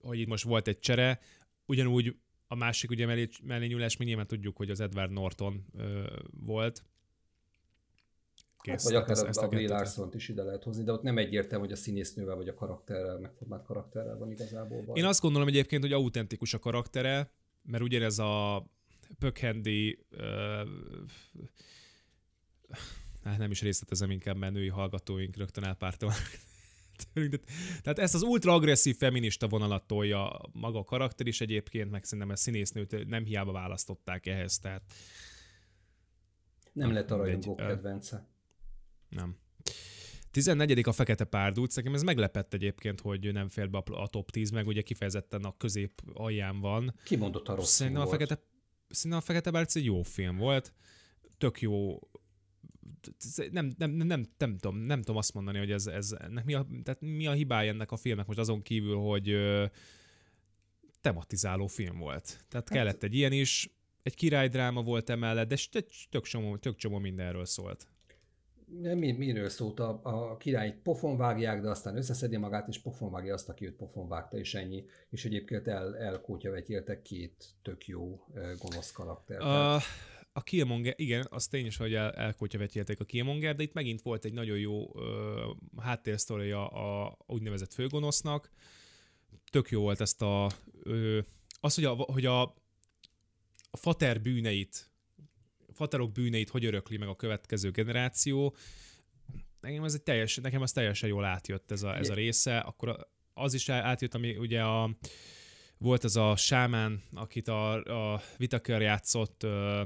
hogy 0.00 0.18
itt 0.18 0.28
most 0.28 0.44
volt 0.44 0.68
egy 0.68 0.78
csere. 0.78 1.20
Ugyanúgy 1.66 2.16
a 2.46 2.54
másik 2.54 2.90
ugye 2.90 3.06
mellé, 3.06 3.28
mellényúlás, 3.42 3.96
mi 3.96 4.04
nyilván 4.04 4.26
tudjuk, 4.26 4.56
hogy 4.56 4.70
az 4.70 4.80
Edward 4.80 5.12
Norton 5.12 5.64
ö, 5.76 6.04
volt. 6.30 6.84
Kész. 8.62 8.72
Hát, 8.72 8.82
vagy 8.82 8.94
akár 8.94 9.26
ezt, 9.26 9.38
a, 9.38 9.44
a 9.44 9.48
Brie 9.48 9.68
larson 9.68 10.10
is 10.14 10.28
ide 10.28 10.42
lehet 10.42 10.62
hozni, 10.62 10.84
de 10.84 10.92
ott 10.92 11.02
nem 11.02 11.18
egyértelmű, 11.18 11.64
hogy 11.64 11.72
a 11.72 11.76
színésznővel 11.76 12.36
vagy 12.36 12.48
a 12.48 12.54
karakterrel, 12.54 13.18
megformált 13.18 13.64
karakterrel 13.64 14.16
van 14.18 14.30
igazából 14.30 14.82
baj. 14.82 14.98
Én 14.98 15.04
azt 15.04 15.20
gondolom 15.20 15.48
egyébként, 15.48 15.82
hogy 15.82 15.92
autentikus 15.92 16.54
a 16.54 16.58
karaktere, 16.58 17.32
mert 17.62 17.82
ugyanez 17.82 18.18
a 18.18 18.66
pökhendi 19.18 20.06
uh, 20.10 20.68
hát 23.24 23.38
nem 23.38 23.50
is 23.50 23.62
részletezem 23.62 24.10
inkább, 24.10 24.36
mert 24.36 24.52
női 24.52 24.68
hallgatóink 24.68 25.36
rögtön 25.36 25.64
elpártolnak 25.64 26.16
tehát 27.82 27.98
ezt 27.98 28.14
az 28.14 28.22
ultra 28.22 28.52
agresszív 28.52 28.96
feminista 28.96 29.48
vonalat 29.48 29.86
tolja 29.86 30.40
maga 30.52 30.78
a 30.78 30.84
karakter 30.84 31.26
is 31.26 31.40
egyébként, 31.40 31.90
meg 31.90 32.04
szerintem 32.04 32.30
a 32.30 32.36
színésznőt 32.36 33.06
nem 33.06 33.24
hiába 33.24 33.52
választották 33.52 34.26
ehhez, 34.26 34.58
tehát... 34.58 34.82
Nem 36.72 36.92
lett 36.92 37.10
a 37.10 37.16
rajongók 37.16 37.56
kedvence. 37.56 38.26
Nem. 39.14 39.36
14. 40.30 40.80
a 40.84 40.92
Fekete 40.92 41.24
Párdút, 41.24 41.70
szerintem 41.70 41.98
ez 41.98 42.02
meglepett 42.02 42.54
egyébként, 42.54 43.00
hogy 43.00 43.32
nem 43.32 43.48
fér 43.48 43.70
be 43.70 43.78
a 43.78 44.06
top 44.06 44.30
10, 44.30 44.50
meg 44.50 44.66
ugye 44.66 44.82
kifejezetten 44.82 45.44
a 45.44 45.56
közép 45.56 46.02
alján 46.12 46.60
van. 46.60 46.94
Ki 47.04 47.16
mondott 47.16 47.48
a 47.48 47.54
rossz 47.54 47.72
Szerintem 47.74 48.02
a 48.02 48.06
Fekete, 48.06 48.42
szerintem 48.88 49.20
a 49.20 49.24
Fekete 49.24 49.50
Párdút 49.50 49.76
egy 49.76 49.84
jó 49.84 50.02
film 50.02 50.36
volt, 50.36 50.74
tök 51.38 51.60
jó 51.60 51.98
nem, 53.50 53.72
nem, 53.78 53.90
nem, 53.90 54.06
nem, 54.06 54.26
nem, 54.38 54.56
tudom, 54.58 54.76
nem 54.76 54.98
tudom 54.98 55.16
azt 55.16 55.34
mondani, 55.34 55.58
hogy 55.58 55.70
ez, 55.70 55.86
ez 55.86 56.12
ennek 56.12 56.44
mi, 56.44 56.54
a, 56.54 56.66
tehát 56.82 57.00
mi 57.00 57.26
a 57.26 57.32
hibája 57.32 57.72
ennek 57.72 57.92
a 57.92 57.96
filmnek 57.96 58.26
most 58.26 58.38
azon 58.38 58.62
kívül, 58.62 58.96
hogy 58.96 59.30
ö, 59.30 59.66
tematizáló 61.00 61.66
film 61.66 61.98
volt. 61.98 62.24
Tehát 62.24 62.68
hát, 62.68 62.68
kellett 62.68 63.02
egy 63.02 63.14
ilyen 63.14 63.32
is, 63.32 63.70
egy 64.02 64.14
királydráma 64.14 64.82
volt 64.82 65.10
emellett, 65.10 65.48
de 65.48 65.56
tök 66.10 66.24
csomó, 66.24 66.56
tök 66.56 66.76
csomó 66.76 66.98
mindenről 66.98 67.44
szólt. 67.44 67.86
Mi, 68.80 69.12
miről 69.12 69.48
szólt? 69.48 69.80
A, 69.80 70.00
a 70.02 70.36
király 70.36 70.80
pofon 70.82 71.16
vágják, 71.16 71.60
de 71.60 71.70
aztán 71.70 71.96
összeszedi 71.96 72.36
magát, 72.36 72.68
és 72.68 72.78
pofon 72.78 73.10
vágja 73.10 73.34
azt, 73.34 73.48
aki 73.48 73.66
őt 73.66 73.76
pofon 73.76 74.08
vágta, 74.08 74.38
és 74.38 74.54
ennyi. 74.54 74.84
És 75.10 75.24
egyébként 75.24 75.68
el, 75.68 75.96
elkótya 75.96 76.50
vetéltek 76.50 77.02
két 77.02 77.44
tök 77.62 77.86
jó 77.86 78.26
gonosz 78.58 78.92
karakter. 78.92 79.40
Uh, 79.40 79.82
a 80.32 80.42
Killmonger, 80.42 80.94
igen, 80.96 81.26
az 81.30 81.46
tény 81.46 81.66
is, 81.66 81.76
hogy 81.76 81.94
el, 81.94 82.10
elkótyavetélték 82.12 83.00
a 83.00 83.04
Killmonger, 83.04 83.56
de 83.56 83.62
itt 83.62 83.72
megint 83.72 84.02
volt 84.02 84.24
egy 84.24 84.32
nagyon 84.32 84.58
jó 84.58 84.98
ö, 84.98 85.50
háttérsztoria 85.76 86.68
a, 86.68 87.06
a 87.06 87.16
úgynevezett 87.26 87.72
főgonosznak. 87.72 88.50
Tök 89.50 89.70
jó 89.70 89.80
volt 89.80 90.00
ezt 90.00 90.22
a... 90.22 90.50
Ö, 90.82 91.18
az, 91.60 91.74
hogy 91.74 91.84
a, 91.84 91.90
hogy 91.94 92.26
a, 92.26 92.42
a 93.70 93.76
fater 93.76 94.20
bűneit, 94.20 94.91
faterok 95.72 96.12
bűneit 96.12 96.50
hogy 96.50 96.64
örökli 96.64 96.96
meg 96.96 97.08
a 97.08 97.16
következő 97.16 97.70
generáció, 97.70 98.56
nekem 99.60 99.84
ez 99.84 99.94
egy 99.94 100.02
teljes, 100.02 100.36
nekem 100.36 100.62
az 100.62 100.72
teljesen 100.72 101.08
jól 101.08 101.24
átjött 101.24 101.70
ez 101.70 101.82
a, 101.82 101.96
ez 101.96 102.08
a 102.08 102.14
része, 102.14 102.58
akkor 102.58 103.06
az 103.34 103.54
is 103.54 103.68
átjött, 103.68 104.14
ami 104.14 104.36
ugye 104.36 104.62
a, 104.62 104.96
volt 105.78 106.04
az 106.04 106.16
a 106.16 106.36
sámán, 106.36 107.02
akit 107.14 107.48
a, 107.48 107.72
a 108.14 108.20
Vitakör 108.36 108.80
játszott, 108.80 109.42
ö, 109.42 109.82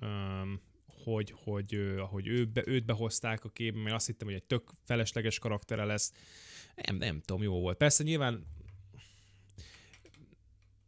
um, 0.00 0.60
hogy, 1.04 1.34
hogy, 1.44 1.74
ahogy 1.98 2.26
ő, 2.26 2.44
be, 2.44 2.62
őt 2.66 2.84
behozták 2.84 3.44
a 3.44 3.48
képbe, 3.48 3.80
mert 3.80 3.94
azt 3.94 4.06
hittem, 4.06 4.26
hogy 4.26 4.36
egy 4.36 4.44
tök 4.44 4.70
felesleges 4.84 5.38
karaktere 5.38 5.84
lesz. 5.84 6.12
Nem, 6.74 6.96
nem 6.96 7.20
tudom, 7.20 7.42
jó 7.42 7.60
volt. 7.60 7.76
Persze 7.76 8.02
nyilván 8.02 8.46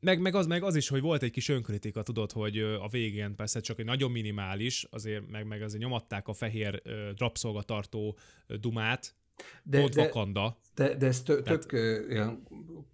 meg, 0.01 0.21
meg, 0.21 0.35
az, 0.35 0.47
meg 0.47 0.63
az 0.63 0.75
is, 0.75 0.89
hogy 0.89 1.01
volt 1.01 1.23
egy 1.23 1.31
kis 1.31 1.49
önkritika, 1.49 2.03
tudod, 2.03 2.33
hogy 2.33 2.59
a 2.59 2.89
végén 2.91 3.35
persze 3.35 3.61
csak 3.61 3.79
egy 3.79 3.85
nagyon 3.85 4.11
minimális, 4.11 4.87
azért 4.91 5.31
meg, 5.31 5.47
meg 5.47 5.63
azért 5.63 5.83
nyomatták 5.83 6.29
a 6.29 6.33
fehér 6.33 6.83
drapszolgatartó 7.15 8.17
uh, 8.49 8.57
dumát, 8.57 9.15
de, 9.63 9.83
ott 9.83 9.95
de, 9.95 10.03
Wakanda. 10.03 10.59
De, 10.75 10.95
de 10.95 11.07
ez 11.07 11.23
tök, 11.23 11.43
tök 11.43 11.73
olyan 12.11 12.43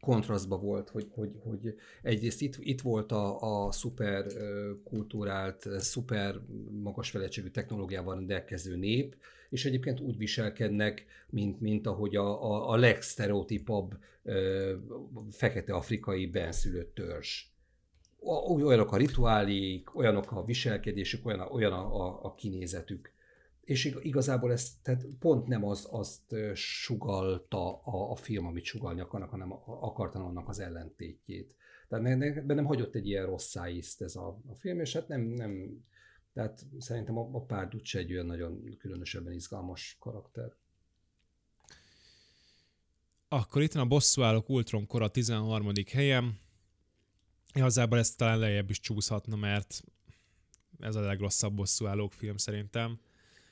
kontrasztba 0.00 0.58
volt, 0.58 0.88
hogy, 0.88 1.06
hogy, 1.10 1.30
hogy 1.44 1.74
egyrészt 2.02 2.42
itt, 2.42 2.56
itt 2.58 2.80
volt 2.80 3.12
a, 3.12 3.40
a 3.66 3.72
szuper 3.72 4.26
kultúrált, 4.84 5.68
szuper 5.78 6.40
magas 6.82 7.10
fejlettségű 7.10 7.48
technológiával 7.48 8.14
rendelkező 8.14 8.76
nép, 8.76 9.16
és 9.56 9.64
egyébként 9.64 10.00
úgy 10.00 10.16
viselkednek, 10.16 11.04
mint, 11.30 11.60
mint 11.60 11.86
ahogy 11.86 12.16
a, 12.16 12.50
a, 12.50 12.70
a 12.70 12.76
legsztereotipabb 12.76 13.98
fekete 15.30 15.74
afrikai 15.74 16.26
benszülött 16.26 16.94
törzs. 16.94 17.44
Olyanok 18.46 18.92
a 18.92 18.96
rituálék, 18.96 19.96
olyanok 19.96 20.32
a 20.32 20.44
viselkedésük, 20.44 21.26
olyan 21.26 21.40
olyan 21.40 21.72
a, 21.72 22.06
a, 22.06 22.24
a 22.24 22.34
kinézetük 22.34 23.14
és 23.66 23.96
igazából 24.02 24.52
ez 24.52 24.70
tehát 24.82 25.06
pont 25.18 25.46
nem 25.46 25.64
az, 25.64 25.88
azt 25.90 26.34
sugalta 26.54 27.82
a, 27.82 28.10
a 28.10 28.16
film, 28.16 28.46
amit 28.46 28.64
sugalni 28.64 29.00
akarnak, 29.00 29.30
hanem 29.30 29.52
akartan 29.64 30.22
annak 30.22 30.48
az 30.48 30.58
ellentétjét. 30.58 31.54
Tehát 31.88 32.04
ne, 32.04 32.14
ne, 32.14 32.54
nem 32.54 32.64
hagyott 32.64 32.94
egy 32.94 33.06
ilyen 33.06 33.26
rossz 33.26 33.46
szájízt 33.46 34.02
ez 34.02 34.16
a, 34.16 34.38
a 34.46 34.54
film, 34.54 34.80
és 34.80 34.92
hát 34.92 35.08
nem, 35.08 35.20
nem 35.20 35.84
tehát 36.36 36.66
szerintem 36.78 37.18
a, 37.18 37.28
a 37.32 37.40
pár 37.40 37.68
se 37.82 37.98
egy 37.98 38.12
olyan 38.12 38.26
nagyon 38.26 38.76
különösebben 38.78 39.32
izgalmas 39.32 39.96
karakter. 40.00 40.52
Akkor 43.28 43.62
itt 43.62 43.72
van 43.72 43.82
a 43.82 43.86
bosszúállók 43.86 44.48
Ultron 44.48 44.86
kora 44.86 45.08
13. 45.08 45.72
helyem. 45.92 46.38
Igazából 47.54 47.98
ezt 47.98 48.16
talán 48.16 48.38
lejjebb 48.38 48.70
is 48.70 48.80
csúszhatna, 48.80 49.36
mert 49.36 49.82
ez 50.80 50.94
a 50.94 51.00
legrosszabb 51.00 51.54
bosszúállók 51.54 52.12
film 52.12 52.36
szerintem. 52.36 53.00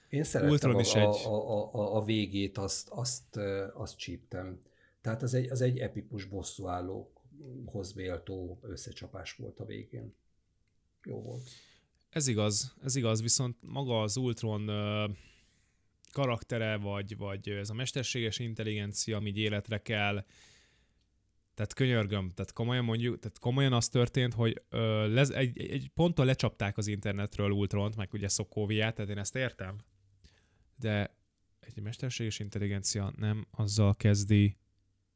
Én 0.08 0.24
szerettem 0.24 0.74
a, 0.74 0.80
is 0.80 0.94
egy... 0.94 1.04
a, 1.04 1.28
a, 1.28 1.74
a, 1.74 1.96
a 1.96 2.04
végét, 2.04 2.58
azt, 2.58 2.88
azt, 2.88 3.36
azt 3.74 3.96
csíptem. 3.96 4.62
Tehát 5.00 5.22
az 5.22 5.34
egy, 5.34 5.50
az 5.50 5.60
egy 5.60 5.78
epikus 5.78 6.24
bosszúállókhoz 6.24 7.92
méltó 7.92 8.58
összecsapás 8.62 9.36
volt 9.36 9.60
a 9.60 9.64
végén. 9.64 10.14
Jó 11.04 11.22
volt. 11.22 11.48
Ez 12.14 12.26
igaz, 12.26 12.74
ez 12.82 12.96
igaz, 12.96 13.22
viszont 13.22 13.56
maga 13.60 14.02
az 14.02 14.16
Ultron 14.16 14.70
karaktere, 16.12 16.76
vagy, 16.76 17.16
vagy 17.16 17.48
ez 17.48 17.70
a 17.70 17.74
mesterséges 17.74 18.38
intelligencia, 18.38 19.16
ami 19.16 19.32
életre 19.34 19.78
kell, 19.78 20.24
tehát 21.54 21.74
könyörgöm, 21.74 22.28
tehát 22.28 22.52
komolyan 22.52 22.84
mondjuk, 22.84 23.18
tehát 23.18 23.38
komolyan 23.38 23.72
az 23.72 23.88
történt, 23.88 24.34
hogy 24.34 24.62
ö, 24.68 25.12
lez, 25.12 25.30
egy, 25.30 25.58
egy 25.60 25.90
ponton 25.94 26.26
lecsapták 26.26 26.76
az 26.76 26.86
internetről 26.86 27.50
Ultront, 27.50 27.96
meg 27.96 28.12
ugye 28.12 28.28
Szokóviát, 28.28 28.94
tehát 28.94 29.10
én 29.10 29.18
ezt 29.18 29.36
értem, 29.36 29.78
de 30.76 31.16
egy 31.60 31.82
mesterséges 31.82 32.38
intelligencia 32.38 33.12
nem 33.16 33.46
azzal 33.50 33.96
kezdi, 33.96 34.56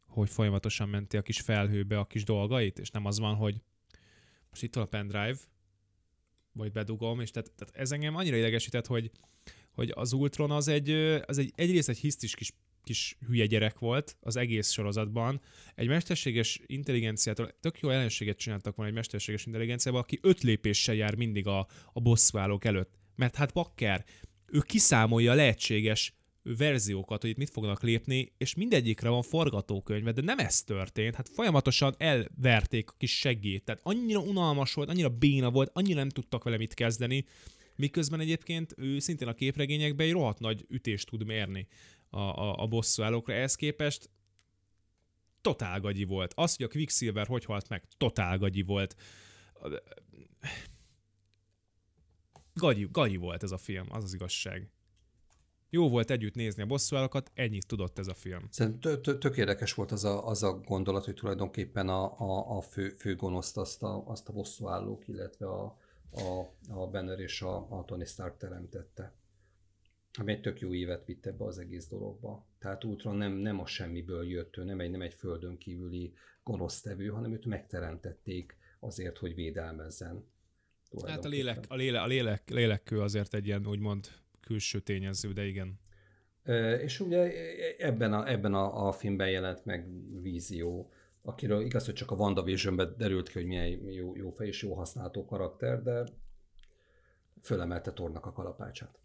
hogy 0.06 0.30
folyamatosan 0.30 0.88
menti 0.88 1.16
a 1.16 1.22
kis 1.22 1.40
felhőbe 1.40 1.98
a 1.98 2.06
kis 2.06 2.24
dolgait, 2.24 2.78
és 2.78 2.90
nem 2.90 3.04
az 3.04 3.18
van, 3.18 3.34
hogy 3.34 3.62
most 4.50 4.62
itt 4.62 4.74
van 4.74 4.84
a 4.84 4.88
pendrive, 4.88 5.38
vagy 6.52 6.72
bedugom, 6.72 7.20
és 7.20 7.30
tehát, 7.30 7.50
tehát 7.56 7.76
ez 7.76 7.92
engem 7.92 8.16
annyira 8.16 8.36
idegesített, 8.36 8.86
hogy, 8.86 9.10
hogy 9.70 9.92
az 9.94 10.12
Ultron 10.12 10.50
az 10.50 10.68
egy, 10.68 10.90
az 11.26 11.38
egy 11.38 11.52
egyrészt 11.54 11.88
egy 11.88 11.98
hisztis 11.98 12.34
kis 12.34 12.52
kis 12.88 13.16
hülye 13.26 13.46
gyerek 13.46 13.78
volt 13.78 14.16
az 14.20 14.36
egész 14.36 14.70
sorozatban. 14.70 15.40
Egy 15.74 15.88
mesterséges 15.88 16.60
intelligenciától 16.66 17.50
tök 17.60 17.80
jó 17.80 17.90
ellenséget 17.90 18.38
csináltak 18.38 18.76
volna 18.76 18.90
egy 18.90 18.96
mesterséges 18.96 19.46
intelligenciával, 19.46 20.00
aki 20.00 20.18
öt 20.22 20.42
lépéssel 20.42 20.94
jár 20.94 21.14
mindig 21.14 21.46
a, 21.46 21.66
a 21.92 22.00
bosszúállók 22.00 22.64
előtt. 22.64 22.98
Mert 23.16 23.36
hát 23.36 23.52
bakker, 23.52 24.04
ő 24.46 24.60
kiszámolja 24.60 25.32
a 25.32 25.34
lehetséges 25.34 26.17
verziókat, 26.56 27.20
hogy 27.20 27.30
itt 27.30 27.36
mit 27.36 27.50
fognak 27.50 27.82
lépni, 27.82 28.32
és 28.38 28.54
mindegyikre 28.54 29.08
van 29.08 29.22
forgatókönyve, 29.22 30.12
de 30.12 30.22
nem 30.22 30.38
ez 30.38 30.62
történt, 30.62 31.14
hát 31.14 31.28
folyamatosan 31.28 31.94
elverték 31.98 32.90
a 32.90 32.94
kis 32.98 33.18
segét, 33.18 33.64
tehát 33.64 33.80
annyira 33.84 34.20
unalmas 34.20 34.74
volt, 34.74 34.88
annyira 34.88 35.08
béna 35.08 35.50
volt, 35.50 35.70
annyira 35.72 35.98
nem 35.98 36.08
tudtak 36.08 36.44
vele 36.44 36.56
mit 36.56 36.74
kezdeni, 36.74 37.24
miközben 37.76 38.20
egyébként 38.20 38.74
ő 38.76 38.98
szintén 38.98 39.28
a 39.28 39.34
képregényekben 39.34 40.06
egy 40.06 40.12
rohadt 40.12 40.38
nagy 40.38 40.66
ütést 40.68 41.08
tud 41.08 41.24
mérni 41.24 41.66
a, 42.10 42.18
a, 42.18 42.62
a 42.62 42.66
bosszúállókra. 42.66 43.34
Ehhez 43.34 43.54
képest 43.54 44.10
totál 45.40 45.80
gagyi 45.80 46.04
volt. 46.04 46.32
Az, 46.36 46.56
hogy 46.56 46.66
a 46.66 46.68
Quicksilver 46.68 47.26
hogy 47.26 47.44
halt 47.44 47.68
meg, 47.68 47.84
totál 47.96 48.38
gagyi 48.38 48.62
volt. 48.62 48.96
Gagyi, 52.54 52.88
gagyi 52.90 53.16
volt 53.16 53.42
ez 53.42 53.50
a 53.52 53.58
film, 53.58 53.86
az 53.88 54.04
az 54.04 54.14
igazság. 54.14 54.70
Jó 55.70 55.88
volt 55.88 56.10
együtt 56.10 56.34
nézni 56.34 56.62
a 56.62 56.66
bosszúállókat, 56.66 57.30
ennyit 57.34 57.66
tudott 57.66 57.98
ez 57.98 58.08
a 58.08 58.14
film. 58.14 58.46
Szerintem 58.50 59.02
tök 59.02 59.36
érdekes 59.36 59.74
volt 59.74 59.92
az 59.92 60.04
a, 60.04 60.26
az 60.26 60.42
a 60.42 60.52
gondolat, 60.52 61.04
hogy 61.04 61.14
tulajdonképpen 61.14 61.88
a, 61.88 62.18
a, 62.18 62.56
a 62.56 62.60
fő, 62.60 62.88
fő 62.88 63.16
gonoszt 63.16 63.56
azt 63.56 63.82
a, 63.82 64.02
azt 64.06 64.28
a 64.28 64.32
bosszúállók, 64.32 65.08
illetve 65.08 65.46
a, 65.46 65.78
a, 66.10 66.54
a 66.68 66.86
Banner 66.86 67.18
és 67.18 67.42
a, 67.42 67.78
a 67.78 67.84
Tony 67.84 68.04
Stark 68.04 68.36
teremtette 68.36 69.16
ami 70.18 70.32
egy 70.32 70.40
tök 70.40 70.60
jó 70.60 70.74
évet 70.74 71.06
vitt 71.06 71.26
ebbe 71.26 71.44
az 71.44 71.58
egész 71.58 71.88
dologba. 71.88 72.46
Tehát 72.58 72.84
Ultron 72.84 73.16
nem, 73.16 73.32
nem 73.32 73.60
a 73.60 73.66
semmiből 73.66 74.28
jött, 74.28 74.56
ő 74.56 74.64
nem 74.64 74.80
egy, 74.80 74.90
nem 74.90 75.02
egy 75.02 75.14
földön 75.14 75.58
kívüli 75.58 76.12
gonosztevő, 76.42 77.08
hanem 77.08 77.32
őt 77.32 77.44
megteremtették 77.44 78.56
azért, 78.80 79.18
hogy 79.18 79.34
védelmezzen. 79.34 80.24
Hát 81.06 81.24
a 81.24 81.28
lélek, 81.28 81.64
a, 81.68 81.74
lélek, 81.74 82.02
a 82.02 82.06
lélek, 82.06 82.50
lélekkő 82.50 83.00
azért 83.00 83.34
egy 83.34 83.46
ilyen 83.46 83.66
úgymond 83.66 84.08
külső 84.48 84.80
tényező, 84.80 85.32
de 85.32 85.46
igen. 85.46 85.78
És 86.80 87.00
ugye 87.00 87.30
ebben 87.78 88.12
a, 88.12 88.30
ebben 88.30 88.54
a, 88.54 88.86
a 88.88 88.92
filmben 88.92 89.30
jelent 89.30 89.64
meg 89.64 89.86
Vízió, 90.22 90.90
akiről 91.22 91.64
igaz, 91.64 91.84
hogy 91.84 91.94
csak 91.94 92.10
a 92.10 92.14
WandaVision-ben 92.14 92.94
derült 92.98 93.28
ki, 93.28 93.32
hogy 93.32 93.46
milyen 93.46 93.66
jó, 93.66 94.16
jó 94.16 94.30
fej 94.30 94.46
és 94.46 94.62
jó 94.62 94.74
használható 94.74 95.24
karakter, 95.24 95.82
de 95.82 96.04
fölemelte 97.42 97.92
Tornak 97.92 98.26
a 98.26 98.32
kalapácsát. 98.32 98.98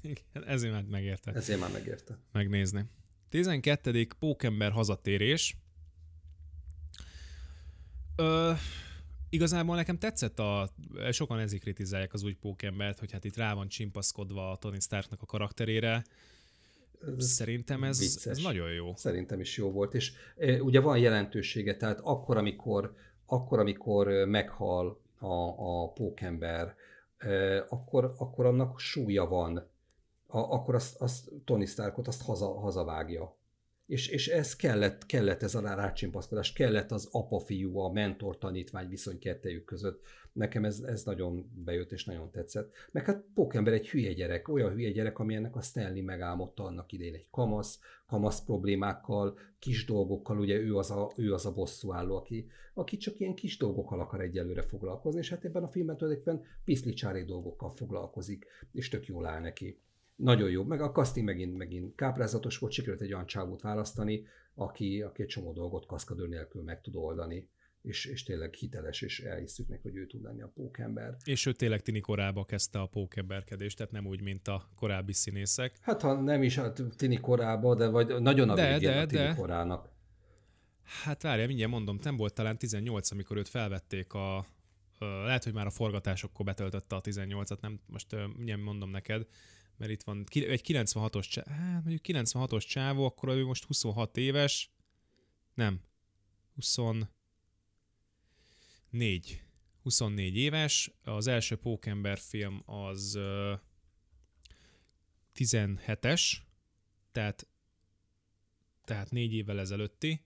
Igen, 0.00 0.44
ezért 0.46 0.72
már 0.72 0.84
megérte. 0.84 1.32
Ezért 1.32 1.60
már 1.60 1.72
megérte. 1.72 2.18
Megnézni. 2.32 2.84
12. 3.28 4.06
Pókember 4.18 4.72
hazatérés. 4.72 5.56
Ö, 8.16 8.52
igazából 9.32 9.76
nekem 9.76 9.98
tetszett 9.98 10.38
a... 10.38 10.68
Sokan 11.10 11.38
ezért 11.38 11.62
kritizálják 11.62 12.12
az 12.12 12.22
új 12.22 12.32
pókembert, 12.32 12.98
hogy 12.98 13.12
hát 13.12 13.24
itt 13.24 13.36
rá 13.36 13.54
van 13.54 13.68
csimpaszkodva 13.68 14.50
a 14.50 14.56
Tony 14.56 14.80
Starknak 14.80 15.22
a 15.22 15.26
karakterére. 15.26 16.04
Szerintem 17.18 17.84
ez, 17.84 18.18
ez 18.24 18.38
nagyon 18.38 18.72
jó. 18.72 18.94
Szerintem 18.96 19.40
is 19.40 19.56
jó 19.56 19.70
volt, 19.70 19.94
és 19.94 20.12
e, 20.36 20.62
ugye 20.62 20.80
van 20.80 20.98
jelentősége, 20.98 21.76
tehát 21.76 22.00
akkor, 22.02 22.36
amikor, 22.36 22.94
akkor, 23.26 23.58
amikor 23.58 24.08
meghal 24.08 25.00
a, 25.18 25.34
a 25.46 25.88
pókember, 25.88 26.74
e, 27.18 27.58
akkor, 27.68 28.14
akkor 28.18 28.46
annak 28.46 28.78
súlya 28.78 29.26
van 29.26 29.70
a, 30.26 30.38
akkor 30.38 30.74
azt, 30.74 31.00
azt 31.00 31.30
Tony 31.44 31.66
Starkot 31.66 32.06
azt 32.06 32.22
haza, 32.22 32.58
hazavágja. 32.60 33.36
És, 33.86 34.08
és 34.08 34.28
ez 34.28 34.56
kellett, 34.56 35.06
kellett 35.06 35.42
ez 35.42 35.54
a 35.54 35.60
rácsimpaszkodás, 35.60 36.52
kellett 36.52 36.90
az 36.90 37.08
apa-fiú, 37.10 37.78
a 37.78 37.92
mentor-tanítvány 37.92 38.88
viszony 38.88 39.18
kettejük 39.18 39.64
között. 39.64 40.02
Nekem 40.32 40.64
ez, 40.64 40.80
ez 40.80 41.04
nagyon 41.04 41.50
bejött 41.64 41.92
és 41.92 42.04
nagyon 42.04 42.30
tetszett. 42.30 42.72
Meg 42.92 43.04
hát 43.04 43.24
Pókember 43.34 43.72
egy 43.72 43.88
hülye 43.88 44.12
gyerek, 44.12 44.48
olyan 44.48 44.72
hülye 44.72 44.90
gyerek, 44.90 45.18
ami 45.18 45.34
ennek 45.34 45.56
a 45.56 45.60
Stanley 45.60 46.04
megálmodta 46.04 46.64
annak 46.64 46.92
idején 46.92 47.14
egy 47.14 47.26
kamasz, 47.30 47.80
kamasz 48.06 48.44
problémákkal, 48.44 49.38
kis 49.58 49.84
dolgokkal, 49.84 50.38
ugye 50.38 50.56
ő 50.56 50.76
az 50.76 50.90
a, 50.90 51.12
ő 51.16 51.32
az 51.32 51.46
a 51.46 51.52
bosszúálló, 51.52 52.16
aki, 52.16 52.46
aki 52.74 52.96
csak 52.96 53.20
ilyen 53.20 53.34
kis 53.34 53.56
dolgokkal 53.56 54.00
akar 54.00 54.20
egyelőre 54.20 54.62
foglalkozni, 54.62 55.20
és 55.20 55.30
hát 55.30 55.44
ebben 55.44 55.62
a 55.62 55.68
filmben 55.68 55.96
tulajdonképpen 55.96 56.44
piszlicsári 56.64 57.24
dolgokkal 57.24 57.70
foglalkozik, 57.70 58.46
és 58.72 58.88
tök 58.88 59.06
jól 59.06 59.26
áll 59.26 59.40
neki 59.40 59.80
nagyon 60.16 60.50
jó. 60.50 60.64
Meg 60.64 60.80
a 60.80 60.90
casting 60.90 61.26
megint, 61.26 61.56
megint 61.56 61.94
káprázatos 61.94 62.58
volt, 62.58 62.72
sikerült 62.72 63.00
egy 63.00 63.12
olyan 63.12 63.26
csávót 63.26 63.62
választani, 63.62 64.26
aki, 64.54 65.02
aki 65.02 65.22
egy 65.22 65.28
csomó 65.28 65.52
dolgot 65.52 65.86
kaszkadőr 65.86 66.28
nélkül 66.28 66.62
meg 66.62 66.80
tud 66.80 66.96
oldani, 66.96 67.48
és, 67.82 68.04
és 68.04 68.22
tényleg 68.22 68.54
hiteles, 68.54 69.00
és 69.02 69.20
elhiszük 69.20 69.68
neki, 69.68 69.82
hogy 69.82 69.96
ő 69.96 70.06
tud 70.06 70.22
lenni 70.22 70.42
a 70.42 70.50
pókember. 70.54 71.16
És 71.24 71.46
ő 71.46 71.52
tényleg 71.52 71.82
tini 71.82 72.00
korába 72.00 72.44
kezdte 72.44 72.80
a 72.80 72.86
pókemberkedést, 72.86 73.76
tehát 73.76 73.92
nem 73.92 74.06
úgy, 74.06 74.20
mint 74.20 74.48
a 74.48 74.68
korábbi 74.76 75.12
színészek. 75.12 75.78
Hát 75.80 76.02
ha 76.02 76.20
nem 76.20 76.42
is 76.42 76.58
a 76.58 76.72
tini 76.96 77.20
korába, 77.20 77.74
de 77.74 77.88
vagy 77.88 78.20
nagyon 78.20 78.48
a 78.48 78.54
de, 78.54 78.72
végén 78.72 78.90
de, 78.90 79.00
a 79.00 79.06
tini 79.06 79.22
de. 79.22 79.34
korának. 79.34 79.90
Hát 81.04 81.22
várjál, 81.22 81.46
mindjárt 81.46 81.72
mondom, 81.72 81.98
nem 82.02 82.16
volt 82.16 82.34
talán 82.34 82.58
18, 82.58 83.10
amikor 83.10 83.36
őt 83.36 83.48
felvették 83.48 84.12
a, 84.12 84.46
lehet, 84.98 85.44
hogy 85.44 85.52
már 85.52 85.66
a 85.66 85.70
forgatásokkor 85.70 86.44
betöltötte 86.44 86.96
a 86.96 87.00
18-at, 87.00 87.60
nem, 87.60 87.80
most 87.86 88.16
mindjárt 88.36 88.62
mondom 88.62 88.90
neked, 88.90 89.26
mert 89.76 89.90
itt 89.90 90.02
van 90.02 90.26
egy 90.30 90.62
96-os 90.64 91.28
csávó, 91.28 91.50
hát 91.50 91.84
mondjuk 91.84 92.00
96-os 92.04 92.66
csávó, 92.66 93.04
akkor 93.04 93.28
ő 93.28 93.44
most 93.44 93.64
26 93.64 94.16
éves, 94.16 94.70
nem, 95.54 95.80
24. 96.54 97.10
24 99.82 100.36
éves, 100.36 100.92
az 101.04 101.26
első 101.26 101.56
Pókember 101.56 102.18
film 102.18 102.62
az 102.66 103.16
uh, 103.16 103.52
17-es, 105.36 106.36
tehát, 107.12 107.48
tehát 108.84 109.10
négy 109.10 109.34
évvel 109.34 109.60
ezelőtti. 109.60 110.24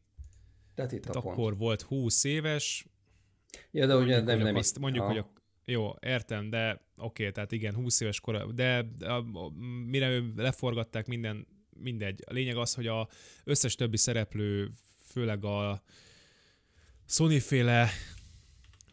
Tehát 0.75 0.93
itt 0.93 1.03
tehát 1.03 1.17
a 1.17 1.19
akkor 1.19 1.35
pont. 1.35 1.57
volt 1.57 1.83
20 1.83 2.25
éves. 2.25 2.87
Ja, 3.71 3.87
de 3.87 3.97
ugye 3.97 4.21
nem, 4.21 4.39
nem 4.39 4.57
azt, 4.57 4.79
mondjuk, 4.79 5.05
hogy 5.05 5.19
a, 5.19 5.33
jó, 5.69 5.95
értem, 6.01 6.51
de 6.51 6.71
oké, 6.97 7.23
okay, 7.23 7.33
tehát 7.33 7.53
igen, 7.53 7.75
20 7.75 8.01
éves 8.01 8.21
kora, 8.21 8.53
de 8.53 8.87
a, 9.01 9.51
mire 9.87 10.09
ő 10.09 10.33
leforgatták 10.37 11.07
minden, 11.07 11.47
mindegy. 11.81 12.23
A 12.27 12.33
lényeg 12.33 12.57
az, 12.57 12.75
hogy 12.75 12.87
a 12.87 13.09
összes 13.45 13.75
többi 13.75 13.97
szereplő, 13.97 14.71
főleg 15.05 15.45
a 15.45 15.83
Sony-féle 17.07 17.89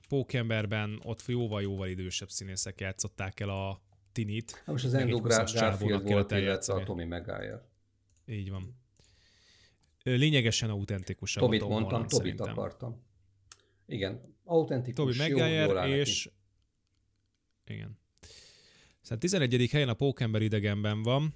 Pókemberben 0.07 0.99
ott 1.03 1.23
jóval-jóval 1.27 1.87
idősebb 1.87 2.29
színészek 2.29 2.79
játszották 2.79 3.39
el 3.39 3.49
a 3.49 3.81
Tinit. 4.11 4.63
Most 4.65 4.85
az 4.85 4.93
Andrew 4.93 5.19
Garfield 5.19 6.03
volt, 6.03 6.31
illetve 6.31 6.73
a 6.73 6.83
Tommy 6.83 7.05
Maguire. 7.05 7.67
Így 8.25 8.49
van. 8.49 8.81
Lényegesen 10.03 10.69
autentikusabb. 10.69 11.43
Tobit 11.43 11.67
mondtam, 11.67 12.07
Tobit 12.07 12.39
akartam. 12.39 13.03
Igen, 13.85 14.35
autentikus, 14.43 15.17
Toby 15.17 15.31
Maguire 15.31 15.87
és. 15.87 16.29
Igen. 17.65 17.97
Szóval 19.01 19.17
11. 19.17 19.69
helyen 19.71 19.89
a 19.89 19.93
Pókember 19.93 20.41
idegenben 20.41 21.03
van. 21.03 21.33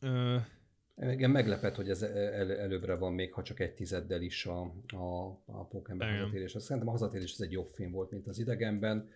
Ö... 0.00 0.36
Igen, 0.96 1.30
meglepett, 1.30 1.74
hogy 1.74 1.88
ez 1.88 2.02
el, 2.02 2.52
előbbre 2.52 2.94
van, 2.94 3.12
még 3.12 3.32
ha 3.32 3.42
csak 3.42 3.60
egy 3.60 3.74
tizeddel 3.74 4.22
is 4.22 4.46
a, 4.46 4.60
a, 4.86 5.26
a 5.46 5.66
Pókember 5.66 6.08
Igen. 6.08 6.20
hazatérés. 6.20 6.54
Azt 6.54 6.64
szerintem 6.64 6.88
a 6.88 6.92
hazatérés 6.98 7.32
ez 7.32 7.40
egy 7.40 7.52
jobb 7.52 7.68
film 7.68 7.90
volt, 7.90 8.10
mint 8.10 8.26
az 8.26 8.38
idegenben. 8.38 9.08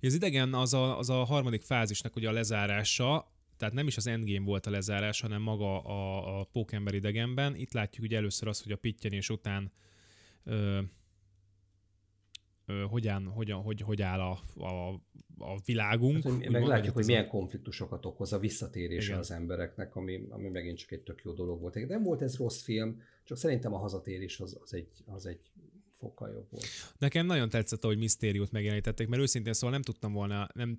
Az 0.00 0.14
idegen 0.14 0.54
az 0.54 0.74
a, 0.74 0.98
az 0.98 1.10
a 1.10 1.24
harmadik 1.24 1.62
fázisnak 1.62 2.16
ugye 2.16 2.28
a 2.28 2.32
lezárása, 2.32 3.32
tehát 3.56 3.74
nem 3.74 3.86
is 3.86 3.96
az 3.96 4.06
endgame 4.06 4.44
volt 4.44 4.66
a 4.66 4.70
lezárás, 4.70 5.20
hanem 5.20 5.42
maga 5.42 5.80
a, 5.80 6.40
a 6.40 6.44
pókember 6.44 6.94
idegenben. 6.94 7.54
Itt 7.54 7.72
látjuk 7.72 8.04
ugye 8.04 8.16
először 8.16 8.48
azt, 8.48 8.62
hogy 8.62 8.72
a 8.72 8.76
pittyenés 8.76 9.30
után 9.30 9.72
ö, 10.44 10.80
hogyan, 12.88 13.26
hogyan, 13.26 13.62
hogy, 13.62 13.80
hogy 13.80 14.02
áll 14.02 14.20
a, 14.20 14.40
a, 14.56 14.92
a 15.38 15.58
világunk. 15.64 16.24
Hát, 16.24 16.48
meg 16.48 16.66
látjuk, 16.66 16.94
hogy 16.94 17.06
milyen 17.06 17.24
a... 17.24 17.28
konfliktusokat 17.28 18.06
okoz 18.06 18.32
a 18.32 18.38
visszatérése 18.38 19.16
az 19.18 19.30
embereknek, 19.30 19.96
ami, 19.96 20.26
ami 20.28 20.48
megint 20.48 20.78
csak 20.78 20.92
egy 20.92 21.00
tök 21.00 21.20
jó 21.24 21.32
dolog 21.32 21.60
volt. 21.60 21.88
Nem 21.88 22.02
volt 22.02 22.22
ez 22.22 22.36
rossz 22.36 22.62
film, 22.62 23.02
csak 23.24 23.36
szerintem 23.36 23.74
a 23.74 23.78
hazatérés 23.78 24.40
az, 24.40 24.58
az, 24.62 24.74
egy, 24.74 24.88
az 25.06 25.26
egy 25.26 25.40
fokkal 25.98 26.30
jobb 26.30 26.46
volt. 26.50 26.66
Nekem 26.98 27.26
nagyon 27.26 27.48
tetszett, 27.48 27.84
hogy 27.84 27.98
misztériót 27.98 28.52
megjelenítették, 28.52 29.08
mert 29.08 29.22
őszintén 29.22 29.52
szóval 29.52 29.70
nem 29.70 29.82
tudtam 29.82 30.12
volna, 30.12 30.48
nem, 30.54 30.76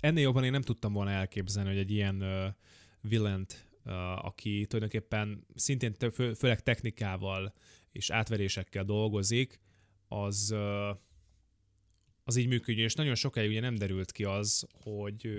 ennél 0.00 0.22
jobban 0.22 0.44
én 0.44 0.50
nem 0.50 0.62
tudtam 0.62 0.92
volna 0.92 1.10
elképzelni, 1.10 1.68
hogy 1.68 1.78
egy 1.78 1.90
ilyen 1.90 2.22
uh, 2.22 2.44
villent, 3.00 3.68
uh, 3.84 3.92
aki 4.24 4.66
tulajdonképpen 4.66 5.46
szintén 5.54 5.94
fő, 6.12 6.32
főleg 6.32 6.62
technikával 6.62 7.54
és 7.92 8.10
átverésekkel 8.10 8.84
dolgozik, 8.84 9.60
az 10.08 10.54
az 12.28 12.36
így 12.36 12.46
működjön, 12.46 12.84
és 12.84 12.94
nagyon 12.94 13.14
sokáig 13.14 13.50
ugye 13.50 13.60
nem 13.60 13.74
derült 13.74 14.12
ki 14.12 14.24
az, 14.24 14.66
hogy 14.72 15.30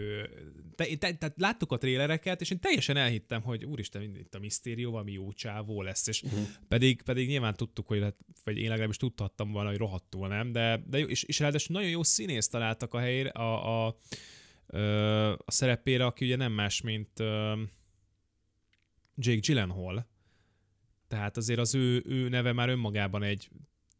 te, 0.75 0.95
te, 0.97 1.13
te, 1.13 1.33
láttuk 1.35 1.71
a 1.71 1.77
trélereket, 1.77 2.41
és 2.41 2.49
én 2.49 2.59
teljesen 2.59 2.97
elhittem, 2.97 3.41
hogy 3.41 3.65
úristen, 3.65 4.01
itt 4.01 4.35
a 4.35 4.39
misztérió 4.39 4.91
valami 4.91 5.11
jó 5.11 5.33
csávó 5.33 5.81
lesz, 5.81 6.07
és 6.07 6.21
uh-huh. 6.21 6.47
pedig, 6.67 7.01
pedig 7.01 7.27
nyilván 7.27 7.53
tudtuk, 7.53 7.87
hogy 7.87 8.13
vagy 8.43 8.57
én 8.57 8.69
legalábbis 8.69 8.97
tudhattam 8.97 9.51
volna, 9.51 9.69
hogy 9.69 9.77
rohadtul 9.77 10.27
nem, 10.27 10.51
de, 10.51 10.83
de 10.87 10.99
és, 10.99 11.23
és 11.23 11.39
ráadásul 11.39 11.75
nagyon 11.75 11.91
jó 11.91 12.03
színész 12.03 12.47
találtak 12.47 12.93
a 12.93 12.99
helyére, 12.99 13.29
a, 13.29 13.85
a, 13.87 13.97
a, 14.67 15.31
a 15.31 15.51
szerepére, 15.51 16.05
aki 16.05 16.25
ugye 16.25 16.35
nem 16.35 16.51
más, 16.51 16.81
mint 16.81 17.19
Jake 19.15 19.39
Gyllenhaal, 19.39 20.07
tehát 21.07 21.37
azért 21.37 21.59
az 21.59 21.75
ő, 21.75 22.03
ő 22.05 22.29
neve 22.29 22.53
már 22.53 22.69
önmagában 22.69 23.23
egy 23.23 23.49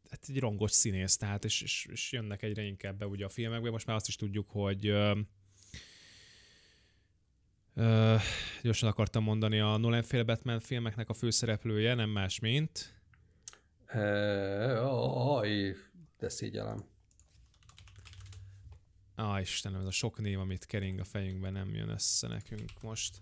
hát 0.10 0.26
egy 0.28 0.40
rongos 0.40 0.72
színész, 0.72 1.18
tehát 1.18 1.46
és, 1.46 1.62
és, 1.62 1.88
és 1.92 2.12
jönnek 2.12 2.42
egyre 2.42 2.62
inkább 2.62 2.98
be 2.98 3.08
ugye 3.08 3.26
a 3.26 3.30
filmekbe. 3.30 3.70
Most 3.70 3.86
már 3.86 3.96
azt 3.96 4.08
is 4.08 4.16
tudjuk, 4.16 4.50
hogy 4.50 4.88
ö, 4.88 5.20
ö, 7.74 8.16
gyorsan 8.62 8.90
akartam 8.90 9.24
mondani, 9.24 9.60
a 9.60 9.78
Nolan 9.78 10.04
fél 10.04 10.24
Batman 10.24 10.60
filmeknek 10.60 11.10
a 11.10 11.14
főszereplője 11.14 11.94
nem 11.94 12.10
más, 12.10 12.40
mint... 12.40 12.96
Aj, 13.94 15.76
de 16.20 16.30
szégyelem. 16.30 16.86
Á, 19.16 19.40
Istenem, 19.40 19.80
ez 19.80 19.86
a 19.86 19.92
sok 19.92 20.20
név, 20.20 20.40
amit 20.40 20.66
kering 20.66 21.00
a 21.00 21.04
fejünkben, 21.04 21.54
nem 21.54 21.76
jön 21.76 21.90
össze 21.90 22.28
nekünk 22.28 22.82
most 22.82 23.18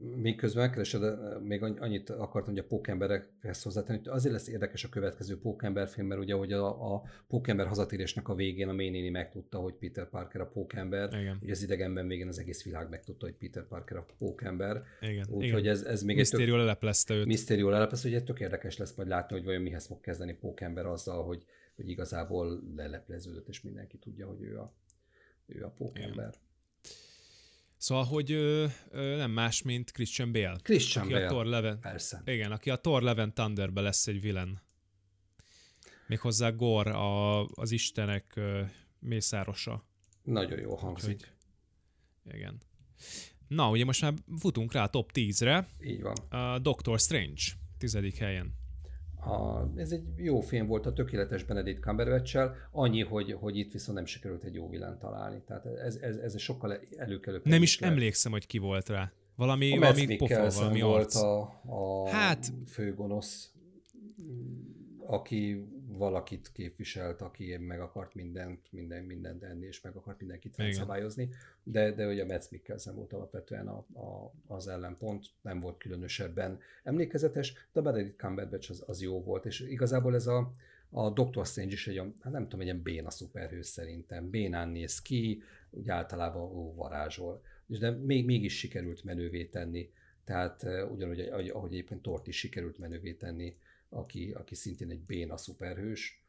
miközben 0.00 0.64
megkeresed, 0.64 1.02
még 1.42 1.62
annyit 1.62 2.10
akartam, 2.10 2.54
hogy 2.54 2.62
a 2.62 2.66
pókemberekhez 2.66 3.62
hozzátenni, 3.62 3.98
hogy 3.98 4.08
azért 4.08 4.32
lesz 4.32 4.48
érdekes 4.48 4.84
a 4.84 4.88
következő 4.88 5.38
pókember 5.38 5.88
film, 5.88 6.06
mert 6.06 6.20
ugye 6.20 6.34
hogy 6.34 6.52
a, 6.52 6.94
a 6.94 7.02
pókember 7.28 7.66
hazatérésnek 7.66 8.28
a 8.28 8.34
végén 8.34 8.68
a 8.68 8.72
Ménéni 8.72 9.08
megtudta, 9.08 9.58
hogy 9.58 9.74
Peter 9.74 10.08
Parker 10.08 10.40
a 10.40 10.46
pókember, 10.46 11.20
Igen. 11.20 11.38
ugye 11.42 11.52
az 11.52 11.62
idegenben 11.62 12.08
végén 12.08 12.28
az 12.28 12.38
egész 12.38 12.64
világ 12.64 12.88
megtudta, 12.88 13.26
hogy 13.26 13.34
Peter 13.34 13.66
Parker 13.66 13.96
a 13.96 14.06
pókember. 14.18 14.82
Úgyhogy 15.28 15.66
ez, 15.66 15.82
ez 15.82 16.02
még 16.02 16.16
Misztérió 16.16 16.56
leleplezte 16.56 17.14
őt. 17.14 17.26
Misztérió 17.26 17.68
leleplezte, 17.68 18.10
hogy 18.10 18.24
tök 18.24 18.40
érdekes 18.40 18.76
lesz 18.76 18.94
majd 18.94 19.08
látni, 19.08 19.36
hogy 19.36 19.44
vajon 19.44 19.62
mihez 19.62 19.86
fog 19.86 20.00
kezdeni 20.00 20.34
pókember 20.34 20.86
azzal, 20.86 21.24
hogy, 21.24 21.44
hogy 21.76 21.88
igazából 21.88 22.62
lelepleződött, 22.76 23.48
és 23.48 23.62
mindenki 23.62 23.98
tudja, 23.98 24.26
hogy 24.26 24.42
ő 24.42 24.58
a, 24.58 24.74
ő 25.46 25.64
a 25.64 25.70
pókember. 25.70 26.28
Igen. 26.28 26.50
Szóval, 27.82 28.04
hogy 28.04 28.32
ö, 28.32 28.66
ö, 28.90 29.16
nem 29.16 29.30
más, 29.30 29.62
mint 29.62 29.90
Christian 29.90 30.32
Bale. 30.32 30.56
Christian 30.62 31.04
aki 31.04 31.12
Bale, 31.12 31.26
a 31.26 31.28
Thor 31.28 31.46
Leven, 31.46 31.80
persze. 31.80 32.22
Igen, 32.24 32.52
aki 32.52 32.70
a 32.70 32.76
Thor 32.76 33.02
Leven 33.02 33.34
Thunderbe 33.34 33.80
lesz 33.80 34.06
egy 34.06 34.20
villain. 34.20 34.60
Méghozzá 36.06 36.50
Gor, 36.50 36.86
a, 36.86 37.44
az 37.44 37.70
istenek 37.70 38.36
ö, 38.36 38.62
mészárosa. 38.98 39.84
Nagyon 40.22 40.58
jó 40.58 40.74
hangzik. 40.74 41.10
Úgyhogy, 41.10 42.38
igen. 42.38 42.60
Na, 43.48 43.70
ugye 43.70 43.84
most 43.84 44.00
már 44.00 44.14
futunk 44.38 44.72
rá 44.72 44.82
a 44.82 44.90
top 44.90 45.10
10-re. 45.14 45.68
Így 45.80 46.02
van. 46.02 46.16
A 46.16 46.58
Doctor 46.58 46.98
Strange, 46.98 47.42
tizedik 47.78 48.16
helyen. 48.16 48.54
A, 49.24 49.70
ez 49.76 49.92
egy 49.92 50.02
jó 50.16 50.40
film 50.40 50.66
volt 50.66 50.86
a 50.86 50.92
tökéletes 50.92 51.44
Benedict 51.44 51.80
cumberbatch 51.80 52.38
annyi, 52.70 53.02
hogy, 53.02 53.32
hogy 53.32 53.56
itt 53.56 53.72
viszont 53.72 53.96
nem 53.96 54.06
sikerült 54.06 54.44
egy 54.44 54.54
jó 54.54 54.68
vilán 54.68 54.98
találni. 54.98 55.42
Tehát 55.46 55.66
ez, 55.66 55.96
ez, 55.96 56.16
ez 56.16 56.40
sokkal 56.40 56.78
előkelőbb. 56.96 57.44
Nem 57.44 57.62
is 57.62 57.80
lehet. 57.80 57.96
emlékszem, 57.96 58.32
hogy 58.32 58.46
ki 58.46 58.58
volt 58.58 58.88
rá. 58.88 59.12
Valami, 59.36 59.76
a 59.76 59.80
valami 59.80 60.16
pofa, 60.16 60.50
valami 60.50 60.80
volt 60.80 61.04
arc. 61.04 61.16
a, 61.16 61.40
a 61.66 62.08
hát, 62.08 62.52
főgonosz, 62.66 63.52
aki 65.06 65.66
valakit 66.02 66.52
képviselt, 66.52 67.20
aki 67.20 67.56
meg 67.56 67.80
akart 67.80 68.14
mindent, 68.14 68.72
minden, 68.72 69.04
mindent 69.04 69.42
enni, 69.42 69.66
és 69.66 69.80
meg 69.80 69.96
akart 69.96 70.18
mindenkit 70.18 70.62
szabályozni, 70.70 71.28
de, 71.62 71.92
de 71.92 72.06
ugye 72.06 72.22
a 72.22 72.26
Metz 72.26 72.48
Mikkelsen 72.50 72.94
volt 72.94 73.12
alapvetően 73.12 73.68
a, 73.68 73.76
a, 73.76 74.32
az 74.46 74.68
ellenpont, 74.68 75.26
nem 75.42 75.60
volt 75.60 75.78
különösebben 75.78 76.58
emlékezetes, 76.82 77.52
de 77.72 77.80
a 77.80 77.82
Benedict 77.82 78.16
Cumberbatch 78.16 78.70
az, 78.70 78.84
az 78.86 79.02
jó 79.02 79.22
volt, 79.22 79.46
és 79.46 79.60
igazából 79.60 80.14
ez 80.14 80.26
a, 80.26 80.54
a 80.90 81.10
Doctor 81.10 81.46
Strange 81.46 81.72
is 81.72 81.88
egy, 81.88 81.96
hát 82.20 82.32
nem 82.32 82.42
tudom, 82.42 82.60
egy 82.60 82.66
ilyen 82.66 82.82
béna 82.82 83.10
szuperhős 83.10 83.66
szerintem, 83.66 84.30
bénán 84.30 84.68
néz 84.68 85.02
ki, 85.02 85.42
úgy 85.70 85.88
általában 85.88 86.42
ó, 86.42 86.74
varázsol, 86.74 87.42
de 87.66 87.90
még, 87.90 88.24
mégis 88.24 88.58
sikerült 88.58 89.04
menővé 89.04 89.44
tenni, 89.44 89.90
tehát 90.24 90.66
ugyanúgy, 90.90 91.20
ahogy 91.20 91.72
egyébként 91.72 92.02
Tort 92.02 92.26
is 92.26 92.38
sikerült 92.38 92.78
menővé 92.78 93.12
tenni 93.12 93.56
aki, 93.92 94.32
aki 94.32 94.54
szintén 94.54 94.90
egy 94.90 95.00
béna 95.00 95.36
szuperhős, 95.36 96.24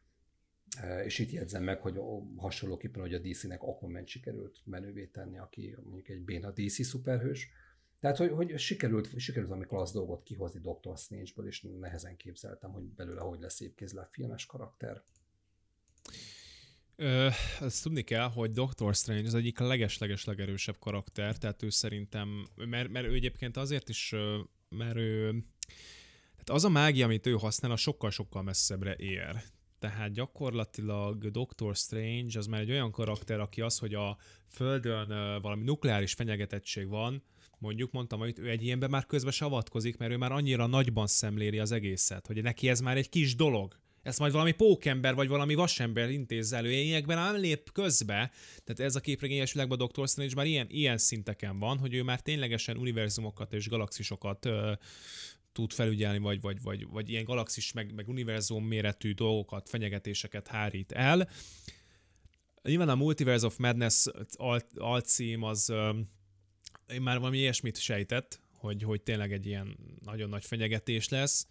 e, 0.82 1.04
és 1.04 1.20
itt 1.20 1.32
jegyzem 1.32 1.64
meg, 1.64 1.82
hogy 1.82 2.00
hasonlóképpen, 2.36 3.02
hogy 3.02 3.14
a 3.14 3.20
DC-nek 3.20 3.62
Aquaman 3.62 4.06
sikerült 4.06 4.62
menővé 4.66 5.06
tenni, 5.06 5.38
aki 5.38 5.76
mondjuk 5.84 6.10
egy 6.10 6.22
béna 6.22 6.52
DC 6.52 6.86
szuperhős. 6.86 7.50
Tehát, 8.00 8.18
hogy, 8.18 8.30
hogy 8.30 8.60
sikerült, 8.60 9.20
sikerült 9.20 9.50
valami 9.50 9.68
klassz 9.68 9.94
dolgot 9.94 10.24
kihozni 10.24 10.60
Dr. 10.60 10.98
Strange-ből, 10.98 11.48
és 11.48 11.66
nehezen 11.80 12.18
képzeltem, 12.18 12.72
hogy 12.72 12.84
belőle 12.84 13.22
hogy 13.22 13.40
lesz 13.40 13.60
épkézláb 13.60 14.08
filmes 14.12 14.46
karakter. 14.46 15.04
Ö, 16.96 17.30
ezt 17.60 17.84
tudni 17.84 18.02
kell, 18.02 18.30
hogy 18.30 18.52
Doctor 18.52 18.96
Strange 18.96 19.28
az 19.28 19.34
egyik 19.34 19.60
leges-leges 19.60 20.26
legerősebb 20.26 20.80
karakter, 20.80 21.38
tehát 21.38 21.64
ő 21.64 21.70
szerintem, 21.70 22.48
mert, 22.56 22.90
mert 22.90 23.06
ő 23.06 23.14
egyébként 23.14 23.58
azért 23.58 23.90
is, 23.90 24.16
mert 24.70 24.96
ő 24.96 25.44
tehát 26.44 26.62
az 26.62 26.66
a 26.66 26.70
mágia, 26.70 27.06
amit 27.06 27.28
ő 27.28 27.34
használ, 27.34 27.72
a 27.72 27.76
sokkal-sokkal 27.76 28.44
messzebbre 28.44 28.96
ér. 28.96 29.44
Tehát 29.80 30.12
gyakorlatilag 30.12 31.32
Doctor 31.32 31.76
Strange 31.76 32.40
az 32.40 32.46
már 32.46 32.62
egy 32.62 32.72
olyan 32.72 32.92
karakter, 32.92 33.40
aki 33.40 33.62
az, 33.62 33.78
hogy 33.78 33.94
a 33.94 34.18
Földön 34.48 35.08
valami 35.42 35.64
nukleáris 35.64 36.14
fenyegetettség 36.14 36.88
van, 36.88 37.24
mondjuk 37.58 37.92
mondtam, 37.92 38.20
hogy 38.20 38.40
ő 38.40 38.50
egy 38.50 38.64
ilyenben 38.64 38.90
már 38.90 39.06
közben 39.06 39.32
se 39.32 39.48
mert 39.98 40.12
ő 40.12 40.18
már 40.18 40.32
annyira 40.32 40.66
nagyban 40.66 41.08
szemléli 41.08 41.60
az 41.60 41.72
egészet, 41.72 42.28
hogy 42.28 42.42
neki 42.42 42.70
ez 42.70 42.80
már 42.80 42.98
egy 42.98 43.10
kis 43.10 43.36
dolog. 43.36 43.82
Ezt 44.02 44.20
majd 44.20 44.32
valami 44.32 44.52
pókember 44.52 45.16
vagy 45.16 45.28
valami 45.28 45.54
vasember 45.54 46.10
intéz 46.10 46.54
elő, 46.54 46.72
ilyenekben 46.72 47.18
nem 47.18 47.36
lép 47.36 47.72
közbe. 47.72 48.32
Tehát 48.64 48.80
ez 48.80 48.96
a 48.96 49.00
képregényes 49.00 49.54
világban 49.54 49.78
Dr. 49.78 50.08
Strange 50.08 50.36
már 50.36 50.46
ilyen, 50.46 50.68
ilyen 50.70 50.98
szinteken 50.98 51.60
van, 51.60 51.78
hogy 51.78 51.94
ő 51.94 52.04
már 52.04 52.22
ténylegesen 52.22 52.78
univerzumokat 52.78 53.54
és 53.54 53.70
galaxisokat 53.70 54.46
ö, 54.46 54.74
tud 55.54 55.74
felügyelni, 55.74 56.18
vagy, 56.18 56.42
vagy, 56.42 56.62
vagy, 56.62 56.88
vagy 56.88 57.10
ilyen 57.10 57.24
galaxis, 57.24 57.72
meg, 57.72 57.94
meg 57.94 58.08
univerzum 58.08 58.66
méretű 58.66 59.14
dolgokat, 59.14 59.70
fenyegetéseket 59.70 60.48
hárít 60.48 60.92
el. 60.92 61.30
Nyilván 62.64 62.90
a 62.90 62.96
Multiverse 62.96 63.46
of 63.46 63.58
Madness 63.58 64.06
alcím 64.76 65.44
az 65.44 65.74
én 66.88 67.02
már 67.02 67.20
valami 67.20 67.38
ilyesmit 67.38 67.80
sejtett, 67.80 68.40
hogy, 68.54 68.84
hogy 68.84 69.02
tényleg 69.02 69.32
egy 69.32 69.46
ilyen 69.46 69.78
nagyon 70.02 70.30
nagy 70.30 70.46
fenyegetés 70.46 71.10
lesz, 71.10 71.48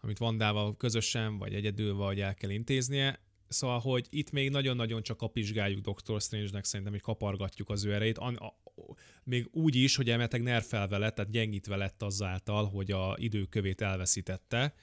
amit 0.00 0.18
Vandával 0.18 0.76
közösen, 0.76 1.38
vagy 1.38 1.54
egyedül, 1.54 1.94
vagy 1.94 2.20
el 2.20 2.34
kell 2.34 2.50
intéznie. 2.50 3.20
Szóval, 3.48 3.78
hogy 3.78 4.06
itt 4.10 4.30
még 4.30 4.50
nagyon-nagyon 4.50 5.02
csak 5.02 5.16
kapizsgáljuk 5.16 5.80
Doctor 5.80 6.20
Strange-nek, 6.20 6.64
szerintem, 6.64 6.94
hogy 6.94 7.02
kapargatjuk 7.02 7.70
az 7.70 7.84
ő 7.84 7.94
erejét. 7.94 8.18
Még 9.24 9.48
úgy 9.52 9.74
is, 9.74 9.96
hogy 9.96 10.10
elmeteg 10.10 10.42
nerfelve 10.42 10.98
lett, 10.98 11.14
tehát 11.14 11.30
gyengítve 11.30 11.76
lett 11.76 12.02
azáltal, 12.02 12.64
hogy 12.64 12.90
a 12.90 13.16
időkövét 13.18 13.80
elveszítette. 13.80 14.74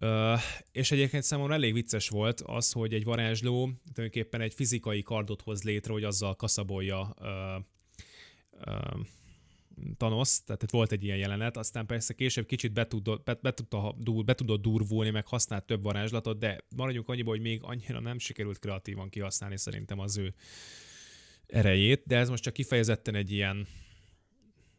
Uh, 0.00 0.40
és 0.72 0.90
egyébként 0.90 1.22
számomra 1.22 1.54
elég 1.54 1.72
vicces 1.72 2.08
volt 2.08 2.40
az, 2.40 2.72
hogy 2.72 2.94
egy 2.94 3.04
varázsló 3.04 3.70
tulajdonképpen 3.92 4.40
egy 4.40 4.54
fizikai 4.54 5.02
kardot 5.02 5.42
hoz 5.42 5.62
létre, 5.62 5.92
hogy 5.92 6.04
azzal 6.04 6.36
kaszabolja 6.36 7.14
uh, 7.20 7.64
uh, 8.66 9.00
Thanos, 9.96 10.44
tehát 10.44 10.70
volt 10.70 10.92
egy 10.92 11.04
ilyen 11.04 11.16
jelenet, 11.16 11.56
aztán 11.56 11.86
persze 11.86 12.14
később 12.14 12.46
kicsit 12.46 12.72
be 12.72 12.86
tudott, 12.86 13.24
be, 13.24 13.38
be, 13.42 13.52
tudta, 13.52 13.94
dur, 13.98 14.24
be 14.24 14.34
tudott 14.34 14.62
durvulni, 14.62 15.10
meg 15.10 15.26
használt 15.26 15.64
több 15.64 15.82
varázslatot, 15.82 16.38
de 16.38 16.60
maradjunk 16.76 17.08
annyiba, 17.08 17.30
hogy 17.30 17.40
még 17.40 17.60
annyira 17.62 18.00
nem 18.00 18.18
sikerült 18.18 18.58
kreatívan 18.58 19.08
kihasználni 19.08 19.58
szerintem 19.58 19.98
az 19.98 20.16
ő 20.16 20.34
erejét, 21.48 22.02
de 22.06 22.16
ez 22.16 22.28
most 22.28 22.42
csak 22.42 22.52
kifejezetten 22.52 23.14
egy 23.14 23.32
ilyen 23.32 23.66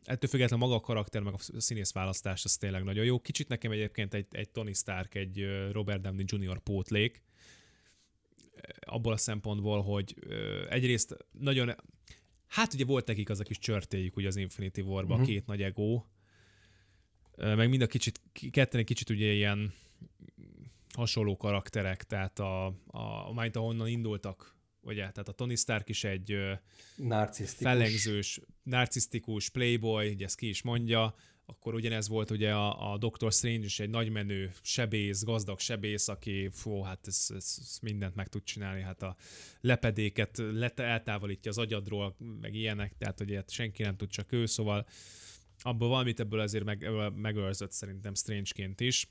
ettől 0.04 0.30
függetlenül 0.30 0.66
maga 0.66 0.78
a 0.78 0.86
karakter, 0.86 1.22
meg 1.22 1.34
a 1.34 1.60
színész 1.60 1.92
választás, 1.92 2.44
az 2.44 2.58
tényleg 2.58 2.84
nagyon 2.84 3.06
jó. 3.06 3.20
Kicsit 3.20 3.48
nekem 3.48 3.72
egyébként 3.72 4.14
egy, 4.14 4.28
egy 4.32 4.50
Tony 4.50 4.74
Stark, 4.74 5.16
egy 5.16 5.46
Robert 5.72 6.02
Downey 6.02 6.26
Jr. 6.28 6.60
pótlék, 6.60 7.24
abból 8.80 9.14
a 9.14 9.18
szempontból, 9.18 9.82
hogy 9.82 10.16
egyrészt 10.70 11.18
nagyon, 11.32 11.76
hát 12.48 12.74
ugye 12.74 12.86
volt 12.86 13.08
nekik 13.08 13.30
az 13.30 13.40
a 13.40 13.44
kis 13.44 13.58
csörtéjük 13.58 14.16
ugye 14.16 14.28
az 14.28 14.36
Infinity 14.36 14.80
War-ban, 14.80 15.20
uh-huh. 15.20 15.34
két 15.34 15.46
nagy 15.46 15.62
ego, 15.62 16.04
meg 17.36 17.70
mind 17.70 17.82
a 17.82 17.88
kicsit, 17.88 18.22
ketten 18.52 18.80
egy 18.80 18.86
kicsit 18.86 19.10
ugye 19.10 19.32
ilyen 19.32 19.74
hasonló 20.94 21.38
karakterek, 21.38 22.04
tehát 22.04 22.40
a, 22.40 22.66
a, 22.66 23.30
a 23.36 23.50
ahonnan 23.54 23.88
indultak 23.88 24.59
ugye, 24.90 25.02
tehát 25.12 25.28
a 25.28 25.32
Tony 25.32 25.56
Stark 25.56 25.90
is 25.90 26.04
egy 26.04 26.38
narcisztikus. 26.96 27.72
fellengzős, 27.72 28.40
narcisztikus 28.64 29.50
playboy, 29.50 30.10
ugye 30.10 30.26
ezt 30.26 30.38
ki 30.38 30.50
is 30.50 30.62
mondja, 30.62 31.16
akkor 31.50 31.74
ugyanez 31.74 32.08
volt 32.08 32.32
ugye 32.32 32.54
a, 32.54 32.92
a 32.92 32.98
Doctor 32.98 33.32
Strange 33.32 33.66
is 33.66 33.80
egy 33.80 33.90
nagymenő 33.90 34.52
sebész, 34.62 35.24
gazdag 35.24 35.60
sebész, 35.60 36.08
aki 36.08 36.50
fú, 36.52 36.82
hát 36.82 37.08
ez, 37.08 37.26
ez, 37.36 37.58
ez 37.60 37.78
mindent 37.82 38.16
meg 38.16 38.28
tud 38.28 38.44
csinálni, 38.44 38.82
hát 38.82 39.02
a 39.02 39.16
lepedéket 39.62 40.38
lete, 40.38 40.84
eltávolítja 40.84 41.52
az 41.52 41.58
agyadról, 41.58 42.16
meg 42.42 42.54
ilyenek, 42.54 42.98
tehát 42.98 43.20
ugye 43.20 43.36
hát 43.36 43.50
senki 43.50 43.84
nem 43.84 43.96
tud, 43.96 44.10
csak 44.10 44.32
ő, 44.32 44.46
szóval 44.46 44.88
abból 45.62 45.88
valamit 45.88 46.20
ebből 46.20 46.40
azért 46.40 46.64
meg, 46.64 46.90
megőrzött 47.16 47.72
szerintem 47.72 48.16
Strange-ként 48.16 48.80
is. 48.80 49.08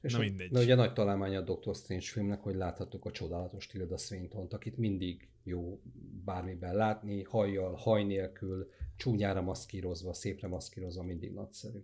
És 0.00 0.12
Na 0.12 0.18
mindegy. 0.18 0.50
De 0.50 0.60
ugye 0.60 0.74
nagy 0.74 0.92
találmánya 0.92 1.38
a 1.38 1.44
Doctor 1.44 1.74
Strange 1.74 2.04
filmnek, 2.04 2.40
hogy 2.40 2.54
láthattuk 2.54 3.04
a 3.04 3.10
csodálatos 3.10 3.66
Tilda 3.66 3.96
swinton 3.96 4.46
akit 4.50 4.76
mindig 4.76 5.28
jó 5.42 5.80
bármiben 6.24 6.74
látni, 6.74 7.22
hajjal, 7.22 7.74
haj 7.74 8.04
nélkül, 8.04 8.70
csúnyára 8.96 9.42
maszkírozva, 9.42 10.12
szépre 10.12 10.48
maszkírozva, 10.48 11.02
mindig 11.02 11.32
nagyszerű. 11.32 11.78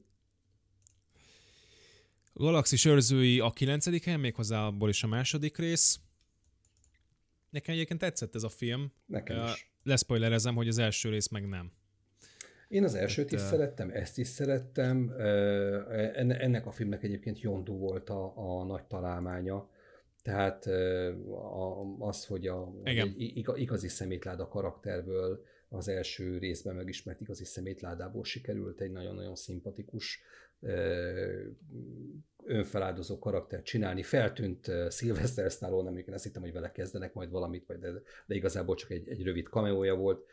Galaxis 2.32 2.84
őrzői 2.84 3.40
a 3.40 3.50
kilencedik 3.50 4.04
helyen, 4.04 4.20
méghozzá 4.20 4.66
abból 4.66 4.88
is 4.88 5.02
a 5.02 5.06
második 5.06 5.56
rész. 5.56 6.00
Nekem 7.50 7.74
egyébként 7.74 8.00
tetszett 8.00 8.34
ez 8.34 8.42
a 8.42 8.48
film. 8.48 8.92
Nekem 9.06 9.44
is. 9.44 9.70
Leszpoilerezem, 9.82 10.54
hogy 10.54 10.68
az 10.68 10.78
első 10.78 11.08
rész 11.08 11.28
meg 11.28 11.48
nem. 11.48 11.72
Én 12.68 12.84
az 12.84 12.94
elsőt 12.94 13.32
is 13.32 13.40
szerettem, 13.40 13.90
ezt 13.90 14.18
is 14.18 14.26
szerettem. 14.26 15.14
Ennek 16.28 16.66
a 16.66 16.70
filmnek 16.70 17.02
egyébként 17.02 17.40
Yondu 17.40 17.78
volt 17.78 18.10
a, 18.10 18.32
a 18.36 18.64
nagy 18.64 18.84
találmánya. 18.84 19.68
Tehát 20.22 20.66
az, 21.98 22.26
hogy 22.26 22.46
a, 22.46 22.72
egy 22.82 23.32
igazi 23.54 23.88
szemétláda 23.88 24.48
karakterből 24.48 25.44
az 25.68 25.88
első 25.88 26.38
részben 26.38 26.74
megismert 26.74 27.20
igazi 27.20 27.44
szemétládából 27.44 28.24
sikerült 28.24 28.80
egy 28.80 28.92
nagyon-nagyon 28.92 29.34
szimpatikus 29.34 30.22
önfeláldozó 32.44 33.18
karakter 33.18 33.62
csinálni. 33.62 34.02
Feltűnt 34.02 34.70
Sylvester 34.90 35.50
Stallone, 35.50 35.88
amikor 35.88 36.14
azt 36.14 36.24
hittem, 36.24 36.42
hogy 36.42 36.52
vele 36.52 36.72
kezdenek 36.72 37.14
majd 37.14 37.30
valamit, 37.30 37.78
de, 37.78 37.92
de 38.26 38.34
igazából 38.34 38.74
csak 38.74 38.90
egy, 38.90 39.08
egy 39.08 39.22
rövid 39.22 39.48
kameója 39.48 39.94
volt. 39.94 40.24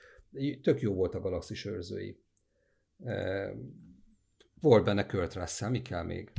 Tök 0.61 0.81
jó 0.81 0.93
volt 0.93 1.15
a 1.15 1.19
Galaxis 1.19 1.65
őrzői. 1.65 2.17
Volt 4.61 4.83
benne 4.83 5.05
Kurt 5.05 5.33
Russell, 5.33 5.69
mi 5.69 5.81
kell 5.81 6.03
még? 6.03 6.31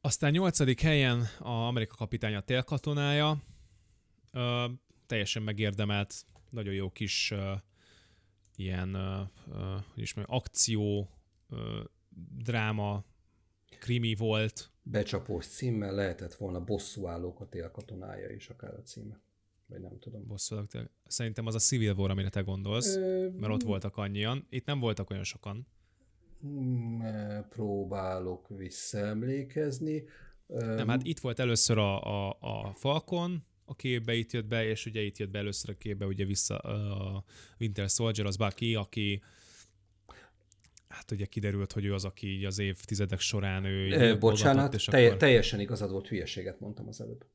Aztán 0.00 0.30
nyolcadik 0.30 0.80
helyen 0.80 1.20
a 1.38 1.48
Amerika 1.48 1.94
kapitánya 1.96 2.40
télkatonája. 2.40 3.42
Ö, 4.30 4.64
teljesen 5.06 5.42
megérdemelt, 5.42 6.14
nagyon 6.50 6.74
jó 6.74 6.90
kis 6.90 7.30
ö, 7.30 7.52
ilyen 8.56 8.94
ö, 8.94 9.22
ö, 9.52 9.76
is 9.94 10.14
mondjam, 10.14 10.36
akció, 10.36 11.10
ö, 11.48 11.80
dráma, 12.36 13.04
krimi 13.78 14.14
volt. 14.14 14.70
Becsapós 14.82 15.46
címmel 15.46 15.94
lehetett 15.94 16.34
volna 16.34 16.64
bosszúállók 16.64 17.40
a 17.40 17.48
télkatonája 17.48 18.30
is 18.30 18.48
akár 18.48 18.74
a 18.74 18.82
címe 18.82 19.20
vagy 19.66 19.80
nem 19.80 19.98
tudom. 19.98 20.26
Bosszúak, 20.26 20.70
szerintem 21.06 21.46
az 21.46 21.54
a 21.54 21.58
Civil 21.58 21.92
War, 21.92 22.10
amire 22.10 22.28
te 22.28 22.40
gondolsz, 22.40 22.96
Ö... 22.96 23.28
mert 23.36 23.52
ott 23.52 23.62
voltak 23.62 23.96
annyian. 23.96 24.46
Itt 24.48 24.66
nem 24.66 24.80
voltak 24.80 25.10
olyan 25.10 25.24
sokan. 25.24 25.66
Mm, 26.46 27.00
próbálok 27.48 28.48
visszaemlékezni. 28.48 30.04
Nem, 30.46 30.88
hát 30.88 31.04
itt 31.04 31.18
volt 31.18 31.38
először 31.38 31.78
a, 31.78 32.02
a, 32.02 32.36
a 32.40 32.72
Falcon, 32.74 33.44
a 33.64 33.74
képbe 33.74 34.14
itt 34.14 34.32
jött 34.32 34.46
be, 34.46 34.66
és 34.66 34.86
ugye 34.86 35.00
itt 35.00 35.18
jött 35.18 35.30
be 35.30 35.38
először 35.38 35.70
a 35.70 35.76
képbe 35.78 36.06
ugye 36.06 36.24
vissza 36.24 36.58
a 36.58 37.24
Winter 37.60 37.88
Soldier, 37.88 38.26
az 38.26 38.36
Bucky, 38.36 38.74
aki 38.74 39.22
hát 40.88 41.10
ugye 41.10 41.24
kiderült, 41.24 41.72
hogy 41.72 41.84
ő 41.84 41.94
az, 41.94 42.04
aki 42.04 42.26
így 42.26 42.44
az 42.44 42.58
évtizedek 42.58 43.20
során 43.20 43.64
ő... 43.64 43.92
E, 43.92 44.16
bocsánat, 44.16 44.74
és 44.74 44.88
akkor... 44.88 45.16
teljesen 45.16 45.60
igazad 45.60 45.90
volt, 45.90 46.08
hülyeséget 46.08 46.60
mondtam 46.60 46.88
az 46.88 47.00
előbb. 47.00 47.26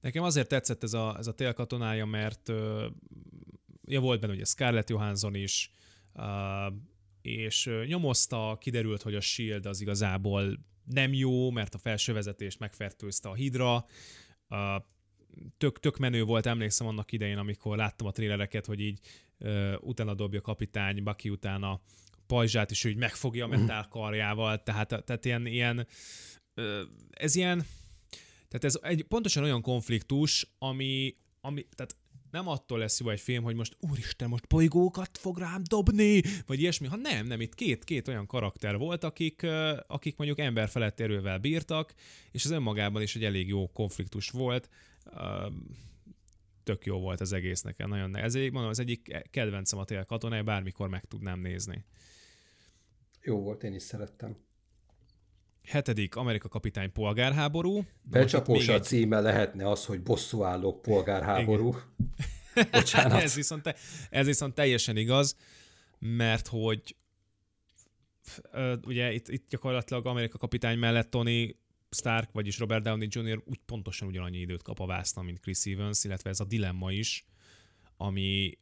Nekem 0.00 0.22
azért 0.22 0.48
tetszett 0.48 0.82
ez 0.82 0.92
a, 0.92 1.16
ez 1.18 1.26
a 1.26 1.34
télkatonája, 1.34 2.04
mert 2.06 2.52
ja, 3.84 4.00
volt 4.00 4.20
benne 4.20 4.32
ugye 4.32 4.44
Scarlett 4.44 4.88
Johansson 4.88 5.34
is, 5.34 5.72
és 7.22 7.70
nyomozta, 7.86 8.56
kiderült, 8.60 9.02
hogy 9.02 9.14
a 9.14 9.20
S.H.I.E.L.D. 9.20 9.66
az 9.66 9.80
igazából 9.80 10.58
nem 10.84 11.12
jó, 11.12 11.50
mert 11.50 11.74
a 11.74 11.78
felső 11.78 12.12
vezetést 12.12 12.58
megfertőzte 12.58 13.28
a 13.28 13.34
hidra. 13.34 13.84
Tök, 15.58 15.80
tök 15.80 15.98
menő 15.98 16.24
volt, 16.24 16.46
emlékszem 16.46 16.86
annak 16.86 17.12
idején, 17.12 17.38
amikor 17.38 17.76
láttam 17.76 18.06
a 18.06 18.10
trélereket, 18.10 18.66
hogy 18.66 18.80
így 18.80 19.00
uh, 19.38 19.74
utána 19.80 20.14
dobja 20.14 20.40
kapitány, 20.40 21.02
Baki 21.02 21.30
utána 21.30 21.80
pajzsát, 22.26 22.70
és 22.70 22.84
ő 22.84 22.88
így 22.88 22.96
megfogja 22.96 23.44
a 23.44 23.48
metál 23.48 23.88
karjával, 23.88 24.62
tehát, 24.62 24.88
tehát 25.04 25.24
ilyen, 25.24 25.46
ilyen 25.46 25.86
ez 27.10 27.34
ilyen, 27.34 27.64
tehát 28.50 28.64
ez 28.64 28.78
egy 28.82 29.02
pontosan 29.02 29.42
olyan 29.42 29.62
konfliktus, 29.62 30.50
ami, 30.58 31.16
ami 31.40 31.66
tehát 31.74 31.96
nem 32.30 32.48
attól 32.48 32.78
lesz 32.78 33.00
jó 33.00 33.08
egy 33.08 33.20
film, 33.20 33.42
hogy 33.44 33.54
most 33.54 33.76
úristen, 33.80 34.28
most 34.28 34.46
bolygókat 34.46 35.18
fog 35.18 35.38
rám 35.38 35.62
dobni, 35.68 36.22
vagy 36.46 36.60
ilyesmi, 36.60 36.86
ha 36.86 36.96
nem, 36.96 37.26
nem, 37.26 37.40
itt 37.40 37.54
két, 37.54 37.84
két 37.84 38.08
olyan 38.08 38.26
karakter 38.26 38.76
volt, 38.76 39.04
akik, 39.04 39.46
akik 39.86 40.16
mondjuk 40.16 40.38
ember 40.38 40.68
felett 40.68 41.00
erővel 41.00 41.38
bírtak, 41.38 41.94
és 42.30 42.44
az 42.44 42.50
önmagában 42.50 43.02
is 43.02 43.16
egy 43.16 43.24
elég 43.24 43.48
jó 43.48 43.68
konfliktus 43.72 44.30
volt. 44.30 44.68
Tök 46.62 46.84
jó 46.84 46.98
volt 46.98 47.20
az 47.20 47.32
egész 47.32 47.62
nekem, 47.62 47.88
nagyon 47.88 48.16
ez 48.16 48.34
egy, 48.34 48.52
mondom, 48.52 48.70
az 48.70 48.78
egyik 48.78 49.26
kedvencem 49.30 49.78
a 49.78 49.84
tél 49.84 50.04
katonája, 50.04 50.42
bármikor 50.42 50.88
meg 50.88 51.04
tudnám 51.04 51.40
nézni. 51.40 51.84
Jó 53.22 53.40
volt, 53.42 53.62
én 53.62 53.74
is 53.74 53.82
szerettem. 53.82 54.36
Hetedik 55.64 56.16
Amerika 56.16 56.48
kapitány 56.48 56.92
polgárháború. 56.92 57.84
Becsapós 58.02 58.68
a 58.68 58.80
címe 58.80 59.16
egy... 59.16 59.22
lehetne 59.22 59.70
az, 59.70 59.84
hogy 59.84 60.02
bosszúállók 60.02 60.82
polgárháború. 60.82 61.74
Bocsánat. 62.70 63.22
ez, 63.22 63.34
viszont 63.34 63.62
te, 63.62 63.76
ez 64.10 64.26
viszont 64.26 64.54
teljesen 64.54 64.96
igaz, 64.96 65.36
mert 65.98 66.46
hogy 66.46 66.96
ugye 68.86 69.12
itt, 69.12 69.28
itt 69.28 69.48
gyakorlatilag 69.48 70.06
Amerika 70.06 70.38
kapitány 70.38 70.78
mellett 70.78 71.10
Tony 71.10 71.56
Stark, 71.90 72.32
vagyis 72.32 72.58
Robert 72.58 72.82
Downey 72.82 73.08
Jr. 73.10 73.42
úgy 73.44 73.60
pontosan 73.66 74.08
ugyanannyi 74.08 74.38
időt 74.38 74.62
kap 74.62 74.80
a 74.80 74.86
vászna, 74.86 75.22
mint 75.22 75.40
Chris 75.40 75.64
Evans, 75.64 76.04
illetve 76.04 76.30
ez 76.30 76.40
a 76.40 76.44
dilemma 76.44 76.92
is, 76.92 77.26
ami 77.96 78.58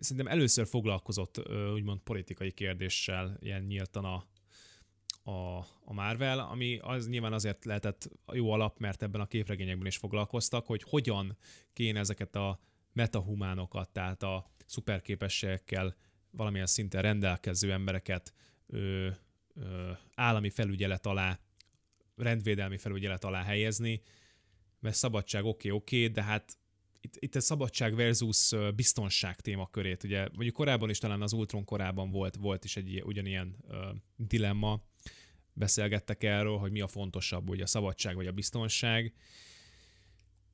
szerintem 0.00 0.32
először 0.32 0.66
foglalkozott 0.66 1.48
úgymond 1.72 2.00
politikai 2.00 2.52
kérdéssel 2.52 3.36
ilyen 3.40 3.62
nyíltan 3.62 4.04
a, 4.04 4.24
a, 5.26 5.58
a 5.84 5.92
Marvel, 5.92 6.38
ami 6.38 6.78
az 6.82 7.08
nyilván 7.08 7.32
azért 7.32 7.64
lehetett 7.64 8.10
jó 8.32 8.50
alap, 8.50 8.78
mert 8.78 9.02
ebben 9.02 9.20
a 9.20 9.26
képregényekben 9.26 9.86
is 9.86 9.96
foglalkoztak, 9.96 10.66
hogy 10.66 10.82
hogyan 10.82 11.36
kéne 11.72 11.98
ezeket 11.98 12.36
a 12.36 12.60
metahumánokat, 12.92 13.90
tehát 13.90 14.22
a 14.22 14.50
szuperképességekkel 14.66 15.94
valamilyen 16.30 16.66
szinten 16.66 17.02
rendelkező 17.02 17.72
embereket 17.72 18.32
ö, 18.66 19.08
ö, 19.54 19.90
állami 20.14 20.50
felügyelet 20.50 21.06
alá, 21.06 21.38
rendvédelmi 22.16 22.78
felügyelet 22.78 23.24
alá 23.24 23.42
helyezni, 23.42 24.02
mert 24.80 24.94
szabadság 24.94 25.44
oké, 25.44 25.68
okay, 25.68 25.70
oké, 25.70 25.96
okay, 25.96 26.12
de 26.12 26.22
hát 26.22 26.56
itt, 27.00 27.16
itt 27.18 27.34
a 27.34 27.40
szabadság 27.40 27.94
versus 27.94 28.52
biztonság 28.74 29.40
témakörét, 29.40 30.04
ugye 30.04 30.28
mondjuk 30.32 30.54
korábban 30.54 30.90
is 30.90 30.98
talán 30.98 31.22
az 31.22 31.32
Ultron 31.32 31.64
korában 31.64 32.10
volt, 32.10 32.36
volt 32.36 32.64
is 32.64 32.76
egy 32.76 33.02
ugyanilyen 33.04 33.56
ö, 33.68 33.90
dilemma, 34.16 34.82
beszélgettek 35.56 36.24
erről, 36.24 36.56
hogy 36.56 36.70
mi 36.70 36.80
a 36.80 36.88
fontosabb, 36.88 37.48
ugye 37.48 37.62
a 37.62 37.66
szabadság 37.66 38.14
vagy 38.14 38.26
a 38.26 38.32
biztonság. 38.32 39.12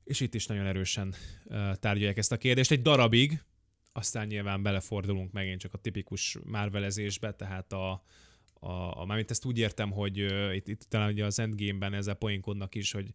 És 0.03 0.19
itt 0.19 0.33
is 0.33 0.45
nagyon 0.45 0.65
erősen 0.65 1.15
uh, 1.45 1.75
tárgyalják 1.75 2.17
ezt 2.17 2.31
a 2.31 2.37
kérdést. 2.37 2.71
Egy 2.71 2.81
darabig, 2.81 3.43
aztán 3.91 4.27
nyilván 4.27 4.63
belefordulunk 4.63 5.31
megint 5.31 5.59
csak 5.59 5.73
a 5.73 5.77
tipikus 5.77 6.37
márvelezésbe, 6.43 7.33
tehát 7.33 7.73
a, 7.73 7.91
a, 8.53 9.01
a 9.01 9.05
mármint 9.05 9.31
ezt 9.31 9.45
úgy 9.45 9.57
értem, 9.57 9.91
hogy 9.91 10.21
uh, 10.21 10.55
itt, 10.55 10.67
itt 10.67 10.81
talán 10.81 11.11
ugye 11.11 11.25
az 11.25 11.39
Endgame-ben 11.39 11.93
ezzel 11.93 12.15
poénkodnak 12.15 12.75
is, 12.75 12.91
hogy 12.91 13.13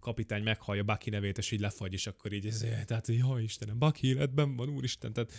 kapitány 0.00 0.42
meghallja 0.42 0.82
Bucky 0.82 1.10
nevét, 1.10 1.38
és 1.38 1.50
így 1.50 1.60
lefagy, 1.60 1.92
és 1.92 2.06
akkor 2.06 2.32
így, 2.32 2.46
ez, 2.46 2.64
tehát, 2.86 3.06
jó 3.06 3.36
Istenem, 3.36 3.78
Bucky 3.78 4.06
életben 4.06 4.56
van, 4.56 4.68
úristen, 4.68 5.12
tehát 5.12 5.32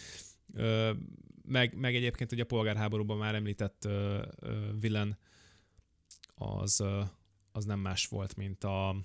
meg, 1.44 1.74
meg 1.76 1.96
egyébként 1.96 2.32
ugye 2.32 2.44
a 2.44 2.46
polgárháborúban 2.46 3.18
már 3.18 3.36
említett 3.36 3.88
villain 4.80 5.18
az, 6.36 6.84
az 7.52 7.66
nem 7.66 7.80
más 7.80 8.08
volt, 8.08 8.36
mint 8.36 8.64
a 8.64 8.96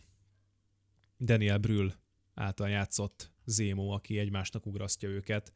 Daniel 1.20 1.58
Brühl 1.58 1.92
által 2.34 2.68
játszott 2.68 3.30
Zémó, 3.44 3.90
aki 3.90 4.18
egymásnak 4.18 4.66
ugrasztja 4.66 5.08
őket. 5.08 5.52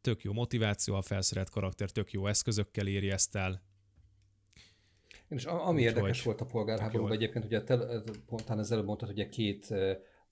Tök 0.00 0.22
jó 0.22 0.32
motiváció, 0.32 0.94
a 0.94 1.02
felszerelt 1.02 1.50
karakter 1.50 1.90
tök 1.90 2.12
jó 2.12 2.26
eszközökkel 2.26 2.86
éri 2.86 3.10
ezt 3.10 3.36
el. 3.36 3.62
És 5.28 5.44
ami 5.44 5.80
Úgy 5.80 5.86
érdekes 5.86 6.22
volt 6.22 6.40
a 6.40 6.44
polgárháborúban 6.44 7.12
egyébként, 7.12 7.44
ugye 7.44 7.62
te, 7.62 8.02
pontán 8.26 8.58
az 8.58 8.72
előbb 8.72 8.84
mondtad, 8.84 9.08
hogy 9.08 9.28
két 9.28 9.74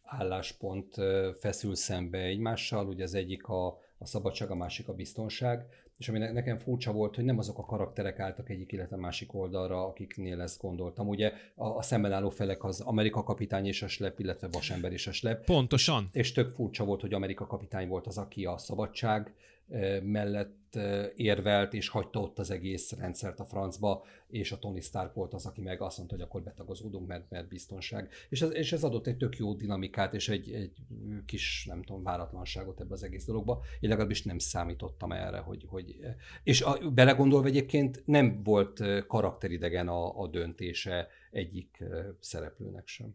álláspont 0.03 0.95
feszül 1.39 1.75
szembe 1.75 2.19
egymással, 2.19 2.87
ugye 2.87 3.03
az 3.03 3.15
egyik 3.15 3.47
a, 3.47 3.79
a 3.99 4.07
szabadság, 4.07 4.51
a 4.51 4.55
másik 4.55 4.89
a 4.89 4.95
biztonság, 4.95 5.67
és 5.99 6.09
ami 6.09 6.19
nekem 6.19 6.57
furcsa 6.57 6.93
volt, 6.93 7.15
hogy 7.15 7.25
nem 7.25 7.39
azok 7.39 7.59
a 7.59 7.65
karakterek 7.65 8.19
álltak 8.19 8.51
egyik, 8.51 8.73
illetve 8.73 8.97
másik 8.97 9.35
oldalra, 9.35 9.87
akiknél 9.87 10.41
ezt 10.41 10.61
gondoltam. 10.61 11.09
Ugye 11.09 11.33
a, 11.55 11.67
a 11.67 11.83
szemben 11.83 12.13
álló 12.13 12.31
felek 12.31 12.65
az 12.65 12.81
Amerika 12.81 13.23
kapitány 13.23 13.67
és 13.67 13.83
a 13.83 13.89
slep, 13.89 14.19
illetve 14.21 14.49
Vasember 14.51 14.93
és 14.93 15.07
a 15.07 15.13
slep. 15.13 15.45
Pontosan. 15.45 16.09
És 16.13 16.33
tök 16.33 16.55
furcsa 16.55 16.85
volt, 16.85 17.01
hogy 17.01 17.15
Amerika 17.15 17.47
kapitány 17.47 17.89
volt 17.89 18.07
az, 18.07 18.19
aki 18.19 18.45
a 18.45 18.59
szabadság 18.59 19.33
mellett 20.03 20.79
érvelt, 21.17 21.75
és 21.75 21.89
hagyta 21.89 22.21
ott 22.21 22.39
az 22.39 22.51
egész 22.51 22.93
rendszert 22.93 23.41
a 23.41 23.45
francba, 23.45 24.05
és 24.29 24.53
a 24.53 24.59
Tony 24.59 24.81
Stark 24.81 25.15
volt 25.15 25.35
az, 25.35 25.47
aki 25.47 25.61
meg 25.61 25.81
azt 25.81 25.97
mondta, 25.97 26.15
hogy 26.15 26.25
akkor 26.25 26.43
betagozódunk, 26.43 27.07
mert, 27.07 27.31
mert 27.31 27.49
biztonság. 27.49 28.11
És 28.29 28.43
ez, 28.43 28.53
és 28.53 28.73
ez 28.73 28.85
adott 28.85 29.07
egy 29.07 29.17
tök 29.17 29.37
jó 29.37 29.55
dinamikát, 29.55 30.15
és 30.15 30.29
egy, 30.29 30.53
egy 30.53 30.73
kis, 31.27 31.65
nem 31.69 31.83
tudom, 31.83 32.03
váratlanságot 32.03 32.81
ebbe 32.81 32.93
az 32.93 33.03
egész 33.03 33.25
dologba. 33.25 33.61
Én 33.81 33.89
legalábbis 33.89 34.23
nem 34.23 34.39
számítottam 34.39 35.13
erre, 35.13 35.39
hogy... 35.39 35.65
hogy 35.69 35.97
és 36.43 36.63
a, 36.63 36.91
belegondolva 36.91 37.47
egyébként 37.47 38.03
nem 38.07 38.43
volt 38.43 39.07
karakteridegen 39.07 39.89
a, 39.89 40.21
a 40.21 40.27
döntése 40.27 41.09
egyik 41.31 41.85
szereplőnek 42.21 42.87
sem. 42.87 43.15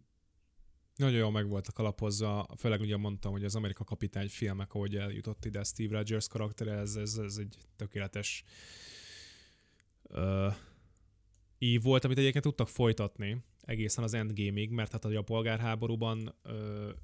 Nagyon 0.95 1.18
jól 1.18 1.32
meg 1.32 1.48
voltak 1.48 1.78
alapozva, 1.78 2.48
főleg 2.57 2.82
ugye 2.82 2.98
mondtam, 2.98 3.32
hogy 3.32 3.44
az 3.44 3.56
Amerika 3.56 3.84
kapitány 3.84 4.30
filmek, 4.30 4.74
ahogy 4.74 4.95
eljutott 4.95 5.45
ide 5.45 5.64
Steve 5.64 5.98
Rogers 5.98 6.28
karaktere, 6.28 6.72
ez, 6.72 6.95
ez, 6.95 7.18
ez 7.18 7.38
egy 7.38 7.57
tökéletes 7.76 8.44
uh, 10.03 10.53
ív 11.57 11.82
volt, 11.82 12.06
amit 12.06 12.18
egyébként 12.18 12.44
tudtak 12.44 12.68
folytatni 12.68 13.44
egészen 13.61 14.03
az 14.03 14.14
Endgame-ig, 14.14 14.70
mert 14.70 14.91
hát 14.91 15.06
a 15.06 15.22
polgárháborúban 15.22 16.36
uh, 16.45 16.53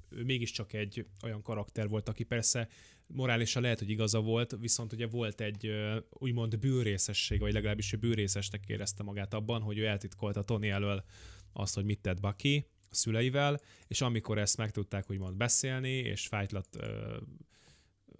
ő 0.08 0.24
mégiscsak 0.24 0.72
egy 0.72 1.06
olyan 1.22 1.42
karakter 1.42 1.88
volt, 1.88 2.08
aki 2.08 2.24
persze 2.24 2.68
morálisan 3.06 3.62
lehet, 3.62 3.78
hogy 3.78 3.90
igaza 3.90 4.20
volt, 4.20 4.56
viszont 4.60 4.92
ugye 4.92 5.06
volt 5.06 5.40
egy 5.40 5.66
uh, 5.66 5.96
úgymond 6.10 6.58
bűrészesség, 6.58 7.40
vagy 7.40 7.52
legalábbis 7.52 7.92
ő 7.92 7.96
bűrészesnek 7.96 8.64
érezte 8.66 9.02
magát 9.02 9.34
abban, 9.34 9.62
hogy 9.62 9.78
ő 9.78 9.86
eltitkolta 9.86 10.42
Tony 10.42 10.68
elől 10.68 11.04
azt, 11.52 11.74
hogy 11.74 11.84
mit 11.84 12.00
tett 12.00 12.20
Bucky, 12.20 12.66
a 12.90 12.94
szüleivel, 12.94 13.60
és 13.86 14.00
amikor 14.00 14.38
ezt 14.38 14.56
meg 14.56 14.70
tudták 14.70 15.10
úgymond 15.10 15.36
beszélni, 15.36 15.92
és 15.92 16.26
fájtlat, 16.26 16.68
uh, 16.76 17.16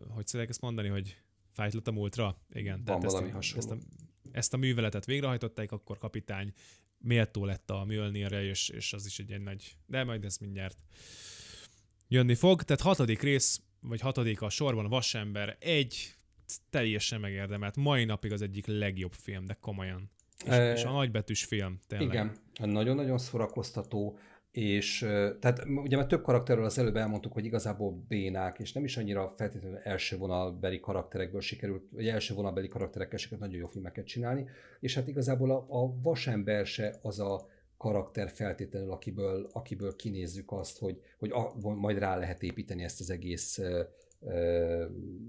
hogy 0.09 0.27
szeretek 0.27 0.51
ezt 0.51 0.61
mondani, 0.61 0.89
hogy 0.89 1.17
fájtlat 1.53 1.89
a 1.89 1.93
múltra? 1.93 2.37
Igen. 2.53 2.83
Van 2.85 3.01
tehát 3.01 3.03
valami 3.03 3.33
ezt, 3.39 3.55
a, 3.55 3.57
ezt, 3.57 3.71
a, 3.71 3.77
ezt 4.33 4.55
a 4.55 4.57
műveletet 4.57 5.05
végrehajtották, 5.05 5.73
akkor 5.73 5.99
kapitány 5.99 6.53
méltó 6.99 7.45
lett 7.45 7.71
a 7.71 7.85
Mjölnirre, 7.85 8.43
és, 8.43 8.69
és 8.69 8.93
az 8.93 9.07
is 9.07 9.19
egy, 9.19 9.33
egy 9.33 9.43
nagy, 9.43 9.77
de 9.87 10.05
majd 10.05 10.25
ez 10.25 10.37
mindjárt 10.37 10.79
jönni 12.09 12.35
fog. 12.35 12.63
Tehát 12.63 12.83
hatodik 12.83 13.23
rész, 13.23 13.61
vagy 13.81 14.01
hatodik 14.01 14.43
a 14.43 14.49
sorban 14.49 14.85
a 14.85 14.89
Vasember, 14.89 15.57
egy 15.61 16.15
teljesen 16.71 17.21
megérdemelt, 17.21 17.77
mai 17.77 18.05
napig 18.05 18.33
az 18.33 18.43
egyik 18.43 18.67
legjobb 18.67 19.13
film, 19.13 19.45
de 19.45 19.55
komolyan. 19.61 20.11
És, 20.45 20.51
e, 20.51 20.73
és 20.73 20.85
a 20.85 20.93
nagybetűs 20.93 21.45
film, 21.45 21.79
tényleg. 21.87 22.09
Igen, 22.09 22.37
nagyon-nagyon 22.59 23.19
szórakoztató, 23.19 24.19
és 24.51 24.99
tehát 25.41 25.65
ugye 25.65 25.97
már 25.97 26.07
több 26.07 26.23
karakterről 26.23 26.65
az 26.65 26.79
előbb 26.79 26.97
elmondtuk, 26.97 27.33
hogy 27.33 27.45
igazából 27.45 28.05
bénák, 28.09 28.59
és 28.59 28.73
nem 28.73 28.85
is 28.85 28.97
annyira 28.97 29.29
feltétlenül 29.37 29.79
első 29.79 30.17
vonalbeli 30.17 30.81
karakterekből 30.81 31.41
sikerült, 31.41 31.83
vagy 31.91 32.09
első 32.09 32.35
vonalbeli 32.35 32.69
karakterekkel 32.69 33.19
sikerült 33.19 33.47
nagyon 33.47 33.61
jó 33.61 33.67
filmeket 33.67 34.07
csinálni, 34.07 34.49
és 34.81 34.95
hát 34.95 35.09
igazából 35.09 35.51
a, 35.51 35.67
a 35.69 36.01
vasember 36.03 36.67
se 36.67 36.99
az 37.03 37.21
a 37.21 37.49
karakter 37.77 38.31
feltétlenül, 38.31 38.91
akiből, 38.91 39.49
akiből 39.53 39.97
kinézzük 39.97 40.53
azt, 40.53 40.79
hogy, 40.79 41.03
hogy 41.19 41.31
a, 41.31 41.53
majd 41.75 41.99
rá 41.99 42.17
lehet 42.17 42.43
építeni 42.43 42.83
ezt 42.83 43.01
az 43.01 43.11
egész 43.11 43.59
uh, 43.59 43.87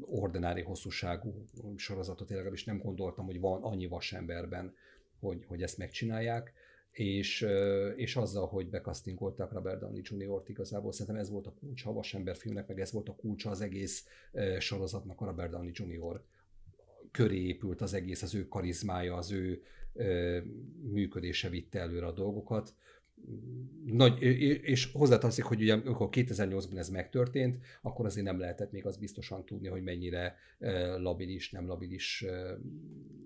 ordinári 0.02 0.62
hosszúságú 0.62 1.46
sorozatot. 1.76 2.30
Én 2.30 2.36
legalábbis 2.36 2.66
nem 2.66 2.78
gondoltam, 2.78 3.26
hogy 3.26 3.40
van 3.40 3.64
annyi 3.64 3.88
vasemberben, 3.88 4.74
hogy, 5.20 5.46
hogy 5.48 5.62
ezt 5.62 5.78
megcsinálják 5.78 6.54
és, 6.92 7.46
és 7.96 8.16
azzal, 8.16 8.48
hogy 8.48 8.70
bekasztingolták 8.70 9.52
Robert 9.52 9.80
Downey 9.80 10.02
Jr.-t 10.04 10.50
igazából, 10.50 10.92
szerintem 10.92 11.22
ez 11.22 11.30
volt 11.30 11.48
a 11.48 11.54
kulcsa 11.60 11.90
a 11.90 11.94
Vasember 11.94 12.36
filmnek, 12.36 12.68
meg 12.68 12.80
ez 12.80 12.92
volt 12.92 13.10
a 13.10 13.16
kulcsa 13.16 13.50
az 13.50 13.62
egész 13.62 14.08
sorozatnak 14.60 15.22
a 15.22 15.26
Robert 15.26 15.52
Downey 15.52 15.72
Jr. 15.74 16.22
köré 17.12 17.42
épült 17.42 17.82
az 17.82 17.94
egész, 17.94 18.22
az 18.22 18.36
ő 18.36 18.48
karizmája, 18.48 19.16
az 19.16 19.32
ő 19.32 19.64
működése 20.82 21.50
vitte 21.50 21.80
előre 21.80 22.06
a 22.06 22.12
dolgokat. 22.12 22.74
Nagy, 23.86 24.22
és 24.64 24.92
hozzátartozik, 24.92 25.44
hogy 25.44 25.62
ugye 25.62 25.74
amikor 25.74 26.10
2008-ban 26.12 26.78
ez 26.78 26.90
megtörtént, 26.90 27.60
akkor 27.82 28.06
azért 28.06 28.26
nem 28.26 28.40
lehetett 28.40 28.72
még 28.72 28.86
az 28.86 28.98
biztosan 28.98 29.46
tudni, 29.46 29.68
hogy 29.68 29.84
mennyire 29.84 30.36
labilis, 30.98 31.52
nem 31.52 31.68
labilis 31.68 32.26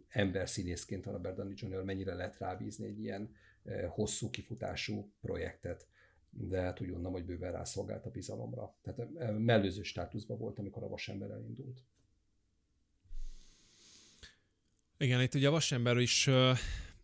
ember 0.08 0.50
színészként 0.50 1.06
a 1.06 1.12
Robert 1.12 1.36
Downey 1.36 1.54
Jr. 1.58 1.84
mennyire 1.84 2.14
lehet 2.14 2.38
rábízni 2.38 2.86
egy 2.86 3.00
ilyen 3.00 3.30
hosszú 3.88 4.30
kifutású 4.30 5.12
projektet, 5.22 5.88
de 6.30 6.62
hát 6.62 6.82
úgy 6.82 6.88
gondolom, 6.88 7.14
hogy 7.14 7.26
bőven 7.26 7.52
rászolgált 7.52 8.06
a 8.06 8.10
bizalomra. 8.10 8.76
Tehát 8.82 9.10
mellőző 9.38 9.84
státuszban 9.84 10.38
volt, 10.38 10.60
amikor 10.60 10.84
a 10.84 10.88
vasember 10.88 11.30
elindult. 11.30 11.82
Igen, 14.98 15.22
itt 15.22 15.34
ugye 15.34 15.48
a 15.48 15.52
vasember 15.52 15.98
is 15.98 16.30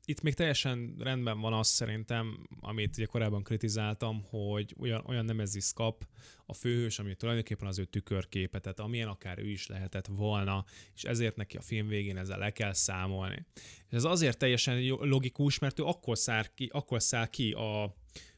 itt 0.06 0.22
még 0.22 0.34
teljesen 0.34 0.95
rendben 0.99 1.40
van 1.40 1.53
az 1.53 1.68
szerintem, 1.68 2.48
amit 2.60 2.98
ugye 2.98 3.06
korábban 3.06 3.44
kritizáltam, 3.44 4.23
hogy 4.30 4.76
olyan, 4.80 5.03
olyan 5.06 5.26
nemezis 5.26 5.73
kap 5.73 6.07
a 6.45 6.53
főhős, 6.53 6.99
ami 6.99 7.15
tulajdonképpen 7.15 7.68
az 7.68 7.80
ő 7.80 7.86
tükörképe, 7.86 8.60
tehát 8.60 8.80
amilyen 8.80 9.07
akár 9.07 9.40
ő 9.40 9.49
is 9.49 9.68
lehetett 9.68 10.07
volna, 10.07 10.65
és 10.95 11.03
ezért 11.03 11.36
neki 11.36 11.57
a 11.57 11.61
film 11.61 11.88
végén 11.88 12.18
ezzel 12.18 12.38
le 12.38 12.52
kell 12.52 12.73
számolni. 12.73 13.45
És 13.90 13.95
ez 13.95 14.03
azért 14.03 14.38
teljesen 14.38 14.82
logikus, 14.88 15.60
mert 15.60 15.80
ő 15.80 15.84
akkor 15.84 16.18
száll 16.18 16.45
ki, 16.56 16.69
akkor 16.72 17.02
száll 17.02 17.28
ki 17.28 17.52
a, 17.52 17.84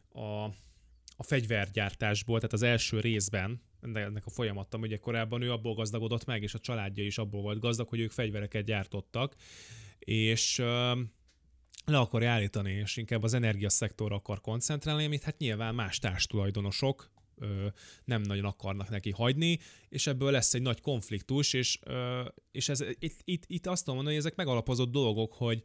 a, 0.09 0.43
a 1.15 1.23
fegyvergyártásból, 1.23 2.37
tehát 2.37 2.53
az 2.53 2.61
első 2.61 2.99
részben, 2.99 3.61
ennek 3.81 4.25
a 4.25 4.29
folyamattam, 4.29 4.81
ugye 4.81 4.97
korábban 4.97 5.41
ő 5.41 5.51
abból 5.51 5.73
gazdagodott 5.73 6.25
meg, 6.25 6.43
és 6.43 6.53
a 6.53 6.59
családja 6.59 7.03
is 7.03 7.17
abból 7.17 7.41
volt 7.41 7.59
gazdag, 7.59 7.87
hogy 7.87 7.99
ők 7.99 8.11
fegyvereket 8.11 8.65
gyártottak, 8.65 9.35
és 9.99 10.61
le 11.85 11.97
akarja 11.97 12.31
állítani, 12.31 12.71
és 12.71 12.97
inkább 12.97 13.23
az 13.23 13.33
energiaszektorra 13.33 14.15
akar 14.15 14.41
koncentrálni, 14.41 15.05
amit 15.05 15.23
hát 15.23 15.37
nyilván 15.37 15.75
más 15.75 15.99
társtulajdonosok 15.99 17.11
ö, 17.37 17.67
nem 18.05 18.21
nagyon 18.21 18.45
akarnak 18.45 18.89
neki 18.89 19.11
hagyni, 19.11 19.59
és 19.89 20.07
ebből 20.07 20.31
lesz 20.31 20.53
egy 20.53 20.61
nagy 20.61 20.81
konfliktus, 20.81 21.53
és, 21.53 21.79
ö, 21.83 22.25
és 22.51 22.69
ez, 22.69 22.81
itt, 22.99 23.19
itt, 23.23 23.43
itt 23.47 23.65
azt 23.67 23.85
mondom, 23.85 24.05
hogy 24.05 24.15
ezek 24.15 24.35
megalapozott 24.35 24.91
dolgok, 24.91 25.33
hogy, 25.33 25.63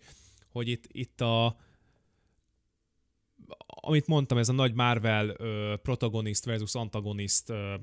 hogy 0.49 0.69
itt, 0.69 0.85
itt 0.89 1.21
a 1.21 1.57
amit 3.67 4.07
mondtam, 4.07 4.39
ez 4.39 4.49
a 4.49 4.53
nagy 4.53 4.75
Marvel 4.75 5.29
ö, 5.29 5.75
protagonist 5.83 6.45
versus 6.45 6.75
antagonist 6.75 7.49
ö, 7.49 7.75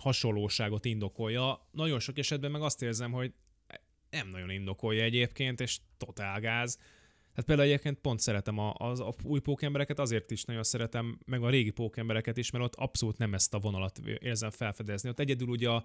hasonlóságot 0.00 0.84
indokolja. 0.84 1.68
Nagyon 1.70 2.00
sok 2.00 2.18
esetben 2.18 2.50
meg 2.50 2.62
azt 2.62 2.82
érzem, 2.82 3.12
hogy 3.12 3.32
nem 4.10 4.28
nagyon 4.28 4.50
indokolja 4.50 5.02
egyébként, 5.02 5.60
és 5.60 5.78
totál 5.96 6.40
gáz. 6.40 6.78
Hát 7.34 7.44
például 7.44 7.68
egyébként 7.68 7.98
pont 7.98 8.20
szeretem 8.20 8.58
a, 8.58 8.74
az 8.78 9.00
a 9.00 9.14
új 9.24 9.40
pókembereket, 9.40 9.98
azért 9.98 10.30
is 10.30 10.44
nagyon 10.44 10.62
szeretem, 10.62 11.18
meg 11.26 11.42
a 11.42 11.50
régi 11.50 11.70
pókembereket 11.70 12.36
is, 12.36 12.50
mert 12.50 12.64
ott 12.64 12.74
abszolút 12.74 13.18
nem 13.18 13.34
ezt 13.34 13.54
a 13.54 13.58
vonalat 13.58 13.98
érzem 13.98 14.50
felfedezni. 14.50 15.08
Ott 15.08 15.18
egyedül 15.18 15.48
ugye 15.48 15.68
a, 15.68 15.84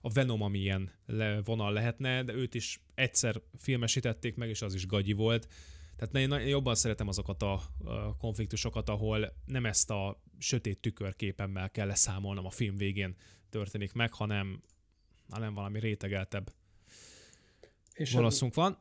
a 0.00 0.12
Venom, 0.12 0.42
ami 0.42 0.58
ilyen 0.58 0.90
le, 1.06 1.40
vonal 1.42 1.72
lehetne, 1.72 2.22
de 2.22 2.32
őt 2.32 2.54
is 2.54 2.80
egyszer 2.94 3.40
filmesítették 3.58 4.36
meg, 4.36 4.48
és 4.48 4.62
az 4.62 4.74
is 4.74 4.86
gagyi 4.86 5.12
volt. 5.12 5.48
Tehát 5.96 6.14
én 6.30 6.48
jobban 6.48 6.74
szeretem 6.74 7.08
azokat 7.08 7.42
a, 7.42 7.52
a 7.84 8.16
konfliktusokat, 8.16 8.88
ahol 8.88 9.32
nem 9.46 9.66
ezt 9.66 9.90
a 9.90 10.22
sötét 10.38 10.80
tükörképemmel 10.80 11.70
kell 11.70 11.86
leszámolnom 11.86 12.46
a 12.46 12.50
film 12.50 12.76
végén 12.76 13.16
történik 13.50 13.92
meg, 13.92 14.12
hanem, 14.12 14.62
hanem 15.28 15.54
valami 15.54 15.80
rétegeltebb 15.80 16.52
és 17.94 18.12
válaszunk 18.12 18.54
van 18.54 18.78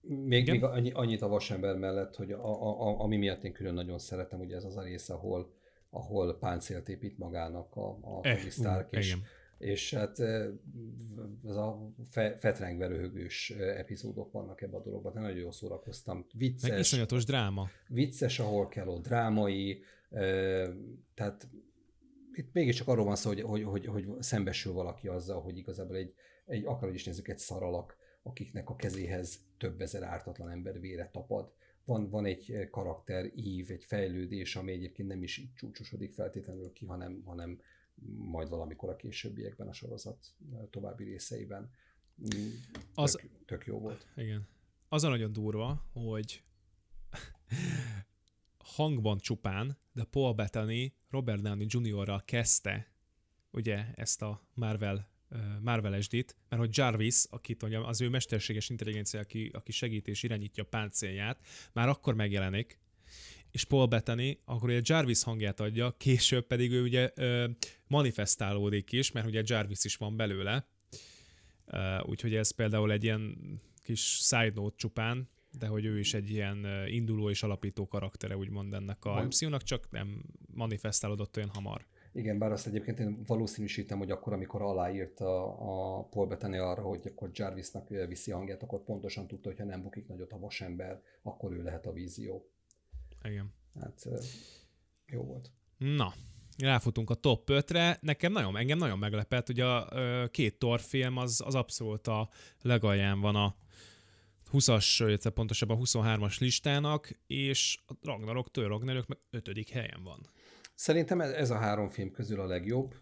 még, 0.00 0.50
még 0.50 0.64
annyi, 0.64 0.90
annyit 0.90 1.22
a 1.22 1.28
vasember 1.28 1.76
mellett, 1.76 2.16
hogy 2.16 2.32
a, 2.32 2.44
a, 2.44 2.88
a, 2.88 3.00
ami 3.00 3.16
miatt 3.16 3.44
én 3.44 3.52
külön 3.52 3.74
nagyon 3.74 3.98
szeretem, 3.98 4.40
ugye 4.40 4.56
ez 4.56 4.64
az 4.64 4.76
a 4.76 4.82
rész, 4.82 5.08
ahol, 5.08 5.54
ahol 5.90 6.38
páncélt 6.38 6.88
épít 6.88 7.18
magának 7.18 7.76
a, 7.76 7.88
a 7.88 8.20
eh, 8.22 8.38
Tony 8.40 8.50
Stark, 8.50 8.92
és, 8.92 9.06
igen. 9.06 9.22
és 9.58 9.94
hát 9.94 10.18
ez 11.48 11.56
a 11.56 11.92
fe, 12.10 12.36
fetrengve 12.38 12.86
röhögős 12.86 13.50
epizódok 13.50 14.32
vannak 14.32 14.62
ebben 14.62 14.80
a 14.80 14.82
dologban, 14.82 15.12
de 15.12 15.20
nagyon 15.20 15.38
jól 15.38 15.52
szórakoztam. 15.52 16.26
Vicces. 16.32 16.70
Meg 16.70 16.78
iszonyatos 16.78 17.24
dráma. 17.24 17.68
Vicces, 17.88 18.38
ahol 18.38 18.68
kell, 18.68 18.86
ott 18.86 19.02
drámai, 19.02 19.82
tehát 21.14 21.48
itt 22.32 22.52
mégiscsak 22.52 22.88
arról 22.88 23.04
van 23.04 23.16
szó, 23.16 23.28
hogy, 23.28 23.42
hogy, 23.42 23.64
hogy, 23.64 23.86
hogy 23.86 24.06
szembesül 24.18 24.72
valaki 24.72 25.08
azzal, 25.08 25.40
hogy 25.42 25.56
igazából 25.56 25.96
egy, 25.96 26.14
egy 26.46 26.64
akárhogy 26.64 26.94
is 26.94 27.04
nézzük, 27.04 27.28
egy 27.28 27.38
szaralak, 27.38 27.96
akiknek 28.22 28.70
a 28.70 28.76
kezéhez 28.76 29.48
több 29.60 29.80
ezer 29.80 30.02
ártatlan 30.02 30.50
ember 30.50 30.80
vére 30.80 31.10
tapad. 31.10 31.52
Van, 31.84 32.10
van 32.10 32.24
egy 32.24 32.68
karakter 32.70 33.30
ív, 33.34 33.70
egy 33.70 33.84
fejlődés, 33.84 34.56
ami 34.56 34.72
egyébként 34.72 35.08
nem 35.08 35.22
is 35.22 35.36
így 35.36 35.54
csúcsosodik 35.54 36.12
feltétlenül 36.12 36.72
ki, 36.72 36.86
hanem, 36.86 37.22
hanem 37.24 37.60
majd 38.16 38.48
valamikor 38.48 38.88
a 38.88 38.96
későbbiekben 38.96 39.68
a 39.68 39.72
sorozat 39.72 40.34
további 40.70 41.04
részeiben. 41.04 41.70
Tök, 42.28 42.82
az, 42.94 43.20
tök 43.46 43.66
jó 43.66 43.78
volt. 43.78 44.06
Igen. 44.16 44.48
Az 44.88 45.04
a 45.04 45.08
nagyon 45.08 45.32
durva, 45.32 45.84
hogy 45.92 46.42
hangban 48.76 49.18
csupán, 49.18 49.78
de 49.92 50.04
Paul 50.04 50.34
Bettany 50.34 50.92
Robert 51.10 51.42
Downey 51.42 51.66
Jr.-ral 51.68 52.22
kezdte 52.24 52.92
ugye 53.50 53.84
ezt 53.94 54.22
a 54.22 54.42
Marvel 54.54 55.08
Marvel 55.60 56.00
SD-t, 56.00 56.36
mert 56.48 56.62
hogy 56.62 56.76
Jarvis, 56.76 57.24
akit 57.30 57.60
mondjam, 57.60 57.84
az 57.84 58.00
ő 58.00 58.08
mesterséges 58.08 58.68
intelligencia, 58.68 59.20
aki, 59.20 59.50
aki 59.52 59.72
segít 59.72 60.08
és 60.08 60.22
irányítja 60.22 60.62
a 60.62 60.66
páncélját, 60.66 61.40
már 61.72 61.88
akkor 61.88 62.14
megjelenik, 62.14 62.78
és 63.50 63.64
Paul 63.64 63.86
Bettany, 63.86 64.38
akkor 64.44 64.68
ugye 64.68 64.80
Jarvis 64.84 65.22
hangját 65.22 65.60
adja, 65.60 65.94
később 65.96 66.46
pedig 66.46 66.72
ő 66.72 66.82
ugye 66.82 67.12
manifestálódik 67.86 68.92
is, 68.92 69.12
mert 69.12 69.26
ugye 69.26 69.42
Jarvis 69.44 69.84
is 69.84 69.96
van 69.96 70.16
belőle, 70.16 70.68
úgyhogy 72.02 72.34
ez 72.34 72.50
például 72.50 72.92
egy 72.92 73.04
ilyen 73.04 73.36
kis 73.82 74.00
side 74.00 74.52
note 74.54 74.76
csupán, 74.76 75.28
de 75.58 75.66
hogy 75.66 75.84
ő 75.84 75.98
is 75.98 76.14
egy 76.14 76.30
ilyen 76.30 76.86
induló 76.86 77.30
és 77.30 77.42
alapító 77.42 77.88
karaktere, 77.88 78.36
úgymond 78.36 78.74
ennek 78.74 79.04
a 79.04 79.22
MCU-nak, 79.22 79.62
csak 79.62 79.90
nem 79.90 80.22
manifestálódott 80.54 81.36
olyan 81.36 81.48
hamar. 81.48 81.86
Igen, 82.12 82.38
bár 82.38 82.52
azt 82.52 82.66
egyébként 82.66 82.98
én 82.98 83.22
valószínűsítem, 83.26 83.98
hogy 83.98 84.10
akkor, 84.10 84.32
amikor 84.32 84.62
aláírt 84.62 85.20
a, 85.20 85.46
a 85.98 86.02
Paul 86.02 86.26
Bettany 86.26 86.58
arra, 86.58 86.82
hogy 86.82 87.00
akkor 87.06 87.30
Jarvisnak 87.32 87.88
viszi 87.88 88.30
hangját, 88.30 88.62
akkor 88.62 88.84
pontosan 88.84 89.26
tudta, 89.26 89.48
hogy 89.48 89.58
ha 89.58 89.64
nem 89.64 89.82
bukik 89.82 90.06
nagyot 90.06 90.32
a 90.32 90.38
vasember, 90.38 91.02
akkor 91.22 91.52
ő 91.52 91.62
lehet 91.62 91.86
a 91.86 91.92
vízió. 91.92 92.50
Igen. 93.22 93.52
Hát 93.80 94.08
jó 95.06 95.22
volt. 95.22 95.50
Na, 95.78 96.12
ráfutunk 96.58 97.10
a 97.10 97.14
top 97.14 97.48
5-re. 97.52 97.98
Nekem 98.00 98.32
nagyon, 98.32 98.56
engem 98.56 98.78
nagyon 98.78 98.98
meglepett, 98.98 99.46
hogy 99.46 99.60
a 99.60 99.88
két 100.30 100.58
torfilm 100.58 101.16
az, 101.16 101.42
az 101.44 101.54
abszolút 101.54 102.06
a 102.06 102.28
legalján 102.62 103.20
van 103.20 103.36
a 103.36 103.56
20-as, 104.52 104.96
illetve 104.98 105.30
pontosabban 105.30 105.76
a 105.76 105.80
23-as 105.80 106.40
listának, 106.40 107.10
és 107.26 107.78
a 107.86 107.92
Ragnarok, 108.02 108.50
Tör 108.50 108.68
Ragnarok 108.68 109.06
meg 109.06 109.18
5. 109.30 109.68
helyen 109.68 110.02
van. 110.02 110.20
Szerintem 110.80 111.20
ez 111.20 111.50
a 111.50 111.54
három 111.54 111.88
film 111.88 112.10
közül 112.10 112.40
a 112.40 112.46
legjobb. 112.46 112.94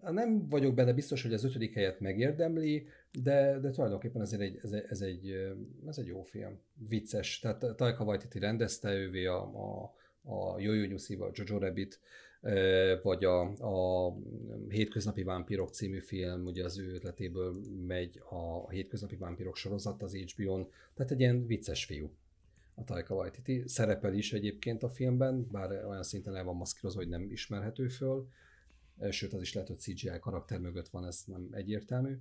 Nem 0.00 0.48
vagyok 0.48 0.74
benne 0.74 0.92
biztos, 0.92 1.22
hogy 1.22 1.32
az 1.32 1.44
ötödik 1.44 1.74
helyet 1.74 2.00
megérdemli, 2.00 2.86
de, 3.22 3.58
de 3.58 3.70
tulajdonképpen 3.70 4.20
azért 4.20 4.42
egy, 4.42 4.58
ez, 4.62 4.72
egy, 4.72 4.84
ez, 4.88 5.00
egy, 5.00 5.30
ez 5.86 5.98
egy 5.98 6.06
jó 6.06 6.22
film. 6.22 6.58
Vicces. 6.88 7.38
Tehát 7.38 7.76
Taika 7.76 8.04
Waititi 8.04 8.38
rendezte, 8.38 8.94
ővé 8.94 9.26
a, 9.26 9.42
a, 9.42 9.94
a 10.22 10.60
Jojo 10.60 10.86
Nyuszi, 10.86 11.14
a 11.14 11.30
Jojo 11.32 11.58
Rabbit, 11.58 12.00
vagy 13.02 13.24
a, 13.24 13.40
a 13.42 14.14
Hétköznapi 14.68 15.22
Vámpírok 15.22 15.70
című 15.70 16.00
film, 16.00 16.44
ugye 16.44 16.64
az 16.64 16.78
ő 16.78 16.94
ötletéből 16.94 17.54
megy 17.86 18.22
a 18.28 18.70
Hétköznapi 18.70 19.16
Vámpírok 19.16 19.56
sorozat 19.56 20.02
az 20.02 20.16
HBO-n, 20.16 20.68
tehát 20.94 21.12
egy 21.12 21.20
ilyen 21.20 21.46
vicces 21.46 21.84
fiú 21.84 22.10
a 22.78 22.84
Taika 22.84 23.14
Waititi. 23.14 23.62
Szerepel 23.66 24.14
is 24.14 24.32
egyébként 24.32 24.82
a 24.82 24.88
filmben, 24.88 25.48
bár 25.50 25.84
olyan 25.84 26.02
szinten 26.02 26.36
el 26.36 26.44
van 26.44 26.56
maszkírozva, 26.56 27.00
hogy 27.00 27.08
nem 27.08 27.30
ismerhető 27.30 27.88
föl, 27.88 28.28
sőt 29.10 29.32
az 29.32 29.40
is 29.40 29.52
lehet, 29.52 29.68
hogy 29.68 29.78
CGI 29.78 30.18
karakter 30.20 30.58
mögött 30.58 30.88
van, 30.88 31.06
ez 31.06 31.22
nem 31.26 31.48
egyértelmű, 31.50 32.18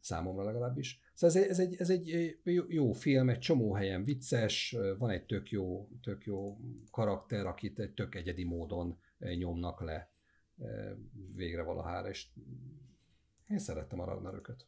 számomra 0.00 0.44
legalábbis. 0.44 1.00
Szóval 1.14 1.36
ez 1.36 1.42
egy, 1.42 1.50
ez 1.50 1.58
egy, 1.58 1.74
ez 1.74 1.90
egy 1.90 2.38
jó 2.68 2.92
film, 2.92 3.28
egy 3.28 3.38
csomó 3.38 3.74
helyen 3.74 4.04
vicces, 4.04 4.76
van 4.98 5.10
egy 5.10 5.26
tök 5.26 5.50
jó, 5.50 5.88
tök 6.02 6.24
jó 6.24 6.58
karakter, 6.90 7.46
akit 7.46 7.78
egy 7.78 7.94
tök 7.94 8.14
egyedi 8.14 8.44
módon 8.44 8.98
nyomnak 9.18 9.80
le 9.80 10.10
végre 11.34 11.62
valahára, 11.62 12.08
és 12.08 12.26
én 13.48 13.58
szerettem 13.58 14.00
a 14.00 14.04
Ragnarököt. 14.04 14.66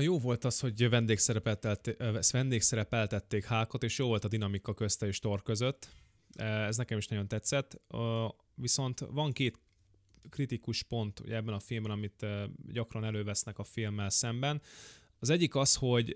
Jó 0.00 0.18
volt 0.18 0.44
az, 0.44 0.60
hogy 0.60 0.88
vendégszerepeltették 2.32 3.44
Hákot, 3.44 3.82
és 3.82 3.98
jó 3.98 4.06
volt 4.06 4.24
a 4.24 4.28
dinamika 4.28 4.74
közte 4.74 5.06
és 5.06 5.18
Tor 5.18 5.42
között. 5.42 5.88
Ez 6.36 6.76
nekem 6.76 6.98
is 6.98 7.06
nagyon 7.06 7.28
tetszett. 7.28 7.80
Viszont 8.54 9.00
van 9.00 9.32
két 9.32 9.58
kritikus 10.30 10.82
pont 10.82 11.20
ugye 11.20 11.34
ebben 11.34 11.54
a 11.54 11.58
filmben, 11.58 11.92
amit 11.92 12.26
gyakran 12.72 13.04
elővesznek 13.04 13.58
a 13.58 13.64
filmmel 13.64 14.10
szemben. 14.10 14.60
Az 15.18 15.30
egyik 15.30 15.54
az, 15.54 15.74
hogy 15.74 16.14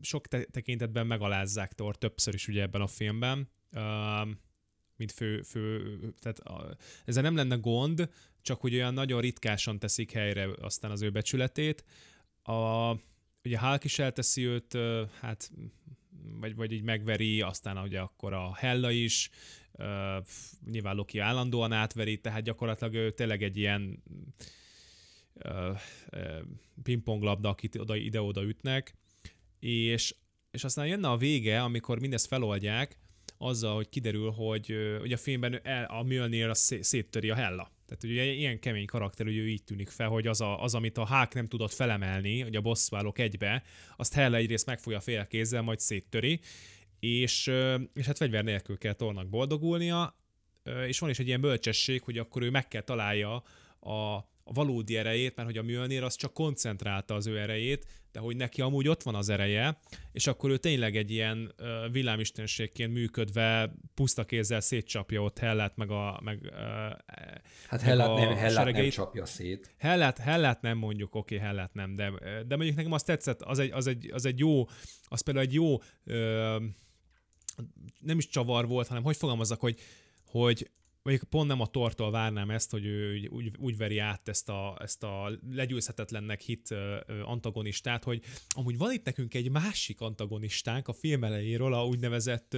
sok 0.00 0.26
tekintetben 0.26 1.06
megalázzák 1.06 1.72
Thor 1.72 1.98
többször 1.98 2.34
is 2.34 2.48
ugye 2.48 2.62
ebben 2.62 2.80
a 2.80 2.86
filmben, 2.86 3.48
mint 4.96 5.12
fő, 5.12 5.42
fő 5.42 5.98
tehát 6.20 6.38
a, 6.38 6.76
ezzel 7.04 7.22
nem 7.22 7.36
lenne 7.36 7.56
gond, 7.56 8.10
csak 8.42 8.60
hogy 8.60 8.74
olyan 8.74 8.94
nagyon 8.94 9.20
ritkásan 9.20 9.78
teszik 9.78 10.12
helyre 10.12 10.48
aztán 10.60 10.90
az 10.90 11.02
ő 11.02 11.10
becsületét. 11.10 11.84
A, 12.50 12.96
ugye 13.44 13.58
Hulk 13.58 13.84
is 13.84 13.98
elteszi 13.98 14.44
őt, 14.44 14.78
hát 15.20 15.50
vagy, 16.40 16.54
vagy 16.54 16.72
így 16.72 16.82
megveri, 16.82 17.40
aztán 17.40 17.78
ugye 17.78 18.00
akkor 18.00 18.32
a 18.32 18.54
Hella 18.54 18.90
is, 18.90 19.30
uh, 19.72 20.26
nyilván 20.70 20.96
Loki 20.96 21.18
állandóan 21.18 21.72
átveri, 21.72 22.20
tehát 22.20 22.42
gyakorlatilag 22.42 22.94
ő 22.94 23.10
tényleg 23.10 23.42
egy 23.42 23.56
ilyen 23.56 24.02
pingponglabda, 26.82 27.48
akit 27.48 27.76
oda, 27.76 27.96
ide-oda 27.96 28.42
ütnek, 28.42 28.94
és, 29.58 30.14
és 30.50 30.64
aztán 30.64 30.86
jönne 30.86 31.08
a 31.08 31.16
vége, 31.16 31.62
amikor 31.62 32.00
mindezt 32.00 32.26
feloldják, 32.26 32.98
azzal, 33.38 33.74
hogy 33.74 33.88
kiderül, 33.88 34.30
hogy 34.30 34.98
ugye 35.00 35.14
a 35.14 35.18
filmben 35.18 35.60
el, 35.62 35.84
a 35.84 36.02
Mjölnir 36.02 36.56
széttöri 36.56 37.30
a 37.30 37.34
Hella. 37.34 37.70
Tehát 37.90 38.04
ugye 38.04 38.32
ilyen 38.32 38.58
kemény 38.58 38.86
karakter, 38.86 39.26
hogy 39.26 39.36
ő 39.36 39.48
így 39.48 39.64
tűnik 39.64 39.88
fel, 39.88 40.08
hogy 40.08 40.26
az, 40.26 40.40
a, 40.40 40.62
az 40.62 40.74
amit 40.74 40.98
a 40.98 41.06
Hák 41.06 41.34
nem 41.34 41.48
tudott 41.48 41.72
felemelni, 41.72 42.40
hogy 42.40 42.56
a 42.56 42.60
bosszválók 42.60 43.18
egybe, 43.18 43.62
azt 43.96 44.14
Hella 44.14 44.36
egyrészt 44.36 44.66
megfogja 44.66 45.00
fél 45.00 45.26
kézzel, 45.26 45.62
majd 45.62 45.80
széttöri, 45.80 46.40
és, 47.00 47.46
és 47.94 48.06
hát 48.06 48.16
fegyver 48.16 48.44
nélkül 48.44 48.78
kell 48.78 48.92
Tornak 48.92 49.28
boldogulnia, 49.28 50.16
és 50.86 50.98
van 50.98 51.10
is 51.10 51.18
egy 51.18 51.26
ilyen 51.26 51.40
bölcsesség, 51.40 52.02
hogy 52.02 52.18
akkor 52.18 52.42
ő 52.42 52.50
meg 52.50 52.68
kell 52.68 52.82
találja 52.82 53.42
a, 53.80 54.16
a 54.50 54.52
valódi 54.52 54.96
erejét, 54.96 55.36
mert 55.36 55.48
hogy 55.48 55.58
a 55.58 55.62
Mjölnir 55.62 56.02
az 56.02 56.14
csak 56.14 56.32
koncentrálta 56.32 57.14
az 57.14 57.26
ő 57.26 57.38
erejét, 57.38 57.86
de 58.12 58.20
hogy 58.20 58.36
neki 58.36 58.60
amúgy 58.60 58.88
ott 58.88 59.02
van 59.02 59.14
az 59.14 59.28
ereje, 59.28 59.78
és 60.12 60.26
akkor 60.26 60.50
ő 60.50 60.56
tényleg 60.56 60.96
egy 60.96 61.10
ilyen 61.10 61.54
villámistenségként 61.92 62.92
működve 62.92 63.74
puszta 63.94 64.24
kézzel 64.24 64.60
szétcsapja 64.60 65.22
ott 65.22 65.38
Hellát, 65.38 65.76
meg 65.76 65.90
a 65.90 66.20
meg, 66.24 66.52
Hát 67.68 67.80
Hellát, 67.80 68.14
nem, 68.14 68.36
Hellát 68.36 68.72
nem 68.72 68.88
csapja 68.88 69.26
szét. 69.26 69.74
Hellát, 69.78 70.18
Hellát 70.18 70.60
nem 70.62 70.78
mondjuk, 70.78 71.14
oké, 71.14 71.34
okay, 71.34 71.46
Hellát 71.46 71.74
nem, 71.74 71.94
de, 71.94 72.12
de 72.46 72.56
mondjuk 72.56 72.76
nekem 72.76 72.92
azt 72.92 73.06
tetszett, 73.06 73.42
az 73.42 73.58
egy, 73.58 73.70
az 73.70 73.86
egy, 73.86 74.10
az 74.12 74.24
egy 74.24 74.38
jó, 74.38 74.64
az 75.04 75.20
például 75.20 75.46
egy 75.46 75.54
jó 75.54 75.76
nem 78.00 78.18
is 78.18 78.28
csavar 78.28 78.66
volt, 78.66 78.88
hanem 78.88 79.02
hogy 79.02 79.16
fogalmazzak, 79.16 79.60
hogy, 79.60 79.78
hogy 80.26 80.70
mondjuk 81.02 81.28
pont 81.30 81.48
nem 81.48 81.60
a 81.60 81.66
tortól 81.66 82.10
várnám 82.10 82.50
ezt, 82.50 82.70
hogy 82.70 82.86
ő 82.86 83.28
úgy, 83.30 83.50
úgy 83.58 83.76
veri 83.76 83.98
át 83.98 84.28
ezt 84.28 84.48
a, 84.48 84.76
ezt 84.80 85.02
a 85.02 85.30
legyőzhetetlennek 85.50 86.40
hit 86.40 86.74
antagonistát, 87.24 88.04
hogy 88.04 88.22
amúgy 88.48 88.78
van 88.78 88.92
itt 88.92 89.04
nekünk 89.04 89.34
egy 89.34 89.50
másik 89.50 90.00
antagonistánk 90.00 90.88
a 90.88 90.92
film 90.92 91.24
elejéről, 91.24 91.74
a 91.74 91.86
úgynevezett 91.86 92.56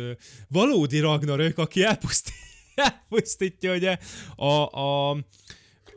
valódi 0.49 0.99
Ragnarök, 0.99 1.59
aki 1.59 1.83
elpusztít, 1.83 2.35
elpusztítja 2.75 3.75
ugye 3.75 3.97
a, 4.37 4.81
a 4.81 5.17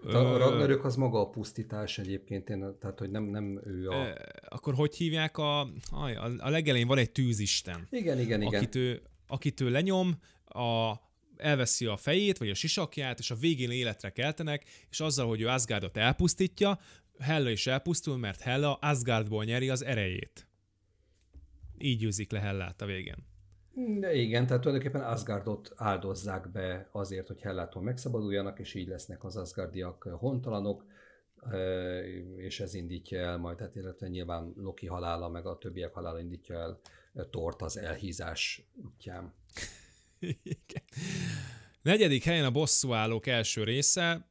a 0.08 0.38
Ragnarök 0.38 0.86
az 0.86 0.96
maga 0.96 1.20
a 1.20 1.30
pusztítás 1.30 1.98
egyébként, 1.98 2.50
én, 2.50 2.76
tehát 2.80 3.00
hogy 3.00 3.10
nem, 3.12 3.24
nem 3.24 3.62
ő 3.66 3.90
a... 3.90 4.18
Akkor 4.48 4.74
hogy 4.74 4.96
hívják 4.96 5.38
a... 5.38 5.60
A, 5.92 6.10
a 6.38 6.50
legelején 6.50 6.88
van 6.88 6.98
egy 6.98 7.12
tűzisten. 7.12 7.88
Igen, 7.92 8.20
igen, 8.20 8.42
igen. 8.42 8.56
Akit 8.56 8.76
ő, 8.76 9.02
akit 9.28 9.62
ő 9.62 9.70
lenyom, 9.70 10.20
a, 10.46 10.94
elveszi 11.38 11.86
a 11.86 11.98
fejét, 11.98 12.38
vagy 12.38 12.50
a 12.50 12.54
sisakját, 12.54 13.20
és 13.20 13.32
a 13.32 13.36
végén 13.36 13.72
életre 13.72 14.10
keltenek, 14.10 14.66
és 14.90 15.00
azzal, 15.00 15.28
hogy 15.28 15.42
ő 15.42 15.48
Asgardot 15.48 15.98
elpusztítja, 15.98 16.80
Hella 17.20 17.50
is 17.50 17.68
elpusztul, 17.68 18.18
mert 18.18 18.42
Hella 18.42 18.74
Asgardból 18.74 19.44
nyeri 19.44 19.70
az 19.70 19.84
erejét. 19.84 20.48
Így 21.78 22.00
győzik 22.00 22.32
le 22.32 22.40
Hellát 22.40 22.82
a 22.82 22.86
végén. 22.86 23.34
De 24.00 24.14
igen, 24.14 24.46
tehát 24.48 24.62
tulajdonképpen 24.62 25.08
Asgardot 25.08 25.74
áldozzák 25.76 26.52
be 26.52 26.90
azért, 26.92 27.28
hogy 27.28 27.42
Hellától 27.42 27.82
megszabaduljanak, 27.82 28.60
és 28.60 28.74
így 28.74 28.88
lesznek 28.88 29.24
az 29.24 29.36
Asgardiak 29.36 30.04
hontalanok, 30.04 30.86
és 32.36 32.60
ez 32.60 32.74
indítja 32.74 33.20
el 33.20 33.38
majd, 33.38 33.58
tehát 33.58 33.76
illetve 33.76 34.08
nyilván 34.08 34.54
Loki 34.56 34.88
halála, 34.88 35.30
meg 35.30 35.46
a 35.46 35.58
többiek 35.58 35.94
halála 35.94 36.20
indítja 36.20 36.56
el 36.56 36.80
Tort 37.30 37.62
az 37.62 37.78
elhízás 37.78 38.68
útján. 38.74 39.34
Igen. 40.44 40.84
Negyedik 41.82 42.24
helyen 42.24 42.46
a 42.46 42.52
bosszúállók 42.52 43.28
első 43.28 43.64
része. 43.64 44.30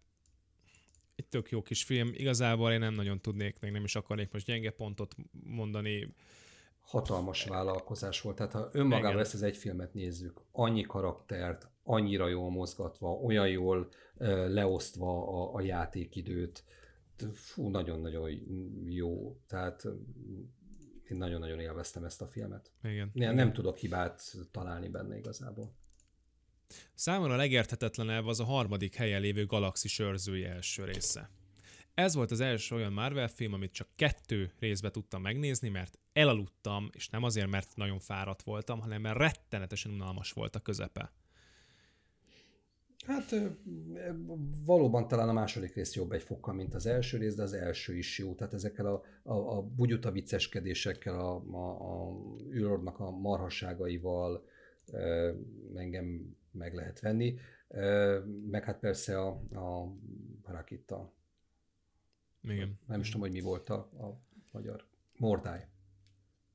Egy 1.17 1.27
tök 1.27 1.51
jó 1.51 1.63
kis 1.63 1.85
film. 1.85 2.11
Igazából 2.13 2.73
én 2.73 2.79
nem 2.79 2.95
nagyon 2.95 3.21
tudnék, 3.21 3.61
meg 3.61 3.73
nem 3.73 3.85
is 3.85 3.97
akarnék 3.97 4.33
most 4.33 4.47
gyenge 4.47 4.71
pontot 4.71 5.15
mondani. 5.33 6.15
Hatalmas 6.81 7.45
vállalkozás 7.45 8.21
volt. 8.21 8.37
Tehát 8.37 8.53
ha 8.53 8.69
önmagában 8.73 9.21
ezt 9.21 9.35
az 9.35 9.43
egy 9.43 9.57
filmet 9.57 9.95
nézzük, 9.95 10.41
annyi 10.53 10.83
karaktert, 10.83 11.69
annyira 11.83 12.29
jól 12.29 12.51
mozgatva, 12.51 13.11
olyan 13.11 13.49
jól 13.49 13.89
leosztva 14.49 15.29
a, 15.29 15.55
a 15.55 15.61
játékidőt, 15.61 16.65
fú, 17.33 17.69
nagyon-nagyon 17.69 18.31
jó. 18.89 19.41
Tehát 19.47 19.85
én 21.11 21.17
nagyon-nagyon 21.17 21.61
élveztem 21.61 22.05
ezt 22.05 22.23
a 22.23 22.27
filmet. 22.27 22.73
Igen. 22.83 23.11
Nem, 23.13 23.35
nem 23.35 23.53
tudok 23.53 23.77
hibát 23.77 24.23
találni 24.51 24.89
benne 24.89 25.17
igazából. 25.17 25.75
Számomra 26.95 27.37
legérthetetlenebb 27.37 28.27
az 28.27 28.41
a 28.41 28.45
harmadik 28.45 28.95
helyen 28.95 29.21
lévő 29.21 29.47
Galaxis 29.47 29.99
őrzői 29.99 30.45
első 30.45 30.85
része. 30.85 31.31
Ez 31.95 32.15
volt 32.15 32.31
az 32.31 32.41
első 32.41 32.75
olyan 32.75 32.93
Marvel 32.93 33.29
film, 33.29 33.53
amit 33.53 33.73
csak 33.73 33.89
kettő 33.97 34.53
részbe 34.59 34.91
tudtam 34.91 35.23
megnézni, 35.23 35.69
mert 35.69 35.99
elaludtam, 36.13 36.91
és 36.93 37.09
nem 37.09 37.23
azért, 37.23 37.51
mert 37.51 37.77
nagyon 37.77 37.99
fáradt 37.99 38.43
voltam, 38.43 38.81
hanem 38.81 39.01
mert 39.01 39.19
rettenetesen 39.19 39.93
unalmas 39.93 40.33
volt 40.33 40.57
a 40.57 40.61
közepe. 40.61 41.13
Hát 43.07 43.35
valóban 44.65 45.09
talán 45.09 45.29
a 45.29 45.33
második 45.33 45.75
rész 45.75 45.95
jobb 45.95 46.13
egy 46.13 46.23
fokkal, 46.23 46.55
mint 46.55 46.75
az 46.75 46.87
első 46.87 47.19
rész, 47.19 47.35
de 47.35 47.43
az 47.43 47.53
első 47.53 47.97
is 47.97 48.19
jó. 48.19 48.35
Tehát 48.35 48.55
ezekkel 48.55 48.87
a, 48.87 49.03
a, 49.23 49.57
a 49.57 49.63
bugyuta 49.63 50.11
vicceskedésekkel, 50.11 51.21
a, 51.21 51.45
a, 51.53 52.09
a 52.09 52.17
űrordnak 52.53 53.01
a 53.01 53.11
marhasságaival 53.11 54.45
engem 55.75 56.37
meg 56.55 56.75
lehet 56.75 57.01
venni. 57.01 57.39
Meg 58.51 58.65
hát 58.65 58.79
persze 58.79 59.21
a, 59.21 59.29
a 59.55 59.97
Rakitta. 60.45 61.13
Igen. 62.43 62.79
Nem 62.87 63.01
is 63.01 63.07
tudom, 63.07 63.21
hogy 63.21 63.33
mi 63.33 63.41
volt 63.41 63.69
a, 63.69 63.75
a 63.77 64.21
magyar. 64.51 64.87
Mordály. 65.17 65.67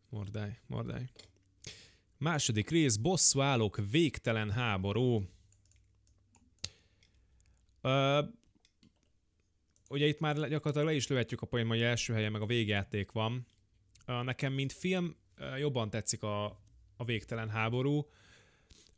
Mordály, 0.10 0.60
Mordály. 0.68 1.10
Második 2.18 2.70
rész, 2.70 2.96
bosszú 2.96 3.42
állók, 3.42 3.80
végtelen 3.92 4.52
háború. 4.52 5.24
Uh, 7.84 8.28
ugye 9.90 10.06
itt 10.06 10.20
már 10.20 10.36
gyakorlatilag 10.36 10.88
le 10.88 10.94
is 10.94 11.08
lövetjük 11.08 11.42
a 11.42 11.46
poén, 11.46 11.68
hogy 11.68 11.82
első 11.82 12.14
helyen 12.14 12.32
meg 12.32 12.42
a 12.42 12.46
végjáték 12.46 13.12
van. 13.12 13.46
Uh, 14.08 14.24
nekem, 14.24 14.54
mint 14.54 14.74
film, 14.74 15.16
jobban 15.58 15.90
tetszik 15.90 16.24
a, 16.24 16.46
a 16.98 17.06
végtelen 17.06 17.50
háború. 17.50 18.10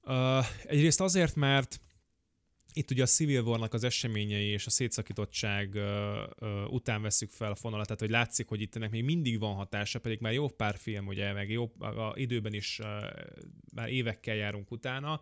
Uh, 0.03 0.45
egyrészt 0.65 1.01
azért, 1.01 1.35
mert 1.35 1.79
itt 2.73 2.91
ugye 2.91 3.03
a 3.03 3.05
Civil 3.05 3.41
War-nak 3.41 3.73
az 3.73 3.83
eseményei 3.83 4.47
és 4.47 4.65
a 4.65 4.69
szétszakítottság 4.69 5.73
uh, 5.73 5.83
uh, 6.39 6.73
után 6.73 7.01
veszük 7.01 7.31
fel 7.31 7.51
a 7.51 7.55
fonalat, 7.55 7.85
tehát 7.85 8.01
hogy 8.01 8.09
látszik, 8.09 8.47
hogy 8.47 8.61
itt 8.61 8.75
ennek 8.75 8.91
még 8.91 9.03
mindig 9.03 9.39
van 9.39 9.55
hatása, 9.55 9.99
pedig 9.99 10.19
már 10.19 10.33
jó 10.33 10.47
pár 10.47 10.77
film, 10.77 11.07
ugye, 11.07 11.33
meg 11.33 11.49
jó 11.49 11.71
a 11.79 12.13
időben 12.15 12.53
is 12.53 12.79
uh, 12.79 12.87
már 13.73 13.89
évekkel 13.89 14.35
járunk 14.35 14.71
utána, 14.71 15.21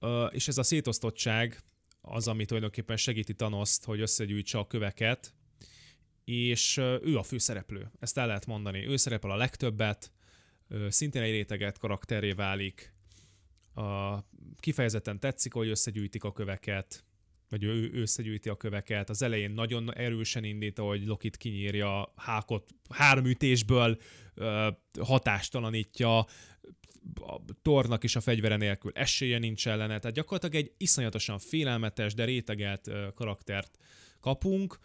uh, 0.00 0.28
és 0.30 0.48
ez 0.48 0.58
a 0.58 0.62
szétosztottság 0.62 1.62
az, 2.00 2.28
ami 2.28 2.44
tulajdonképpen 2.44 2.96
segíti 2.96 3.34
Thanoszt, 3.34 3.84
hogy 3.84 4.00
összegyűjtse 4.00 4.58
a 4.58 4.66
köveket, 4.66 5.34
és 6.24 6.76
ő 6.76 7.18
a 7.18 7.22
főszereplő, 7.22 7.90
ezt 7.98 8.18
el 8.18 8.26
lehet 8.26 8.46
mondani. 8.46 8.86
Ő 8.86 8.96
szerepel 8.96 9.30
a 9.30 9.36
legtöbbet, 9.36 10.12
szintén 10.88 11.22
egy 11.22 11.30
réteget 11.30 11.78
karakteré 11.78 12.32
válik, 12.32 12.94
a, 13.74 14.18
kifejezetten 14.58 15.20
tetszik, 15.20 15.52
hogy 15.52 15.68
összegyűjtik 15.68 16.24
a 16.24 16.32
köveket, 16.32 17.04
vagy 17.48 17.64
ő 17.64 17.90
összegyűjti 17.92 18.48
a 18.48 18.56
köveket. 18.56 19.10
Az 19.10 19.22
elején 19.22 19.50
nagyon 19.50 19.94
erősen 19.94 20.44
indít, 20.44 20.78
hogy 20.78 21.06
Lokit 21.06 21.36
kinyírja, 21.36 22.12
Hákot 22.16 22.70
három 22.88 23.24
ütésből 23.24 23.98
hatástalanítja, 25.00 26.18
a 27.14 27.40
tornak 27.62 28.04
is 28.04 28.16
a 28.16 28.20
fegyvere 28.20 28.56
nélkül 28.56 28.92
esélye 28.94 29.38
nincs 29.38 29.68
ellene, 29.68 29.98
tehát 29.98 30.16
gyakorlatilag 30.16 30.64
egy 30.64 30.74
iszonyatosan 30.76 31.38
félelmetes, 31.38 32.14
de 32.14 32.24
rétegelt 32.24 32.90
karaktert 33.14 33.78
kapunk, 34.20 34.78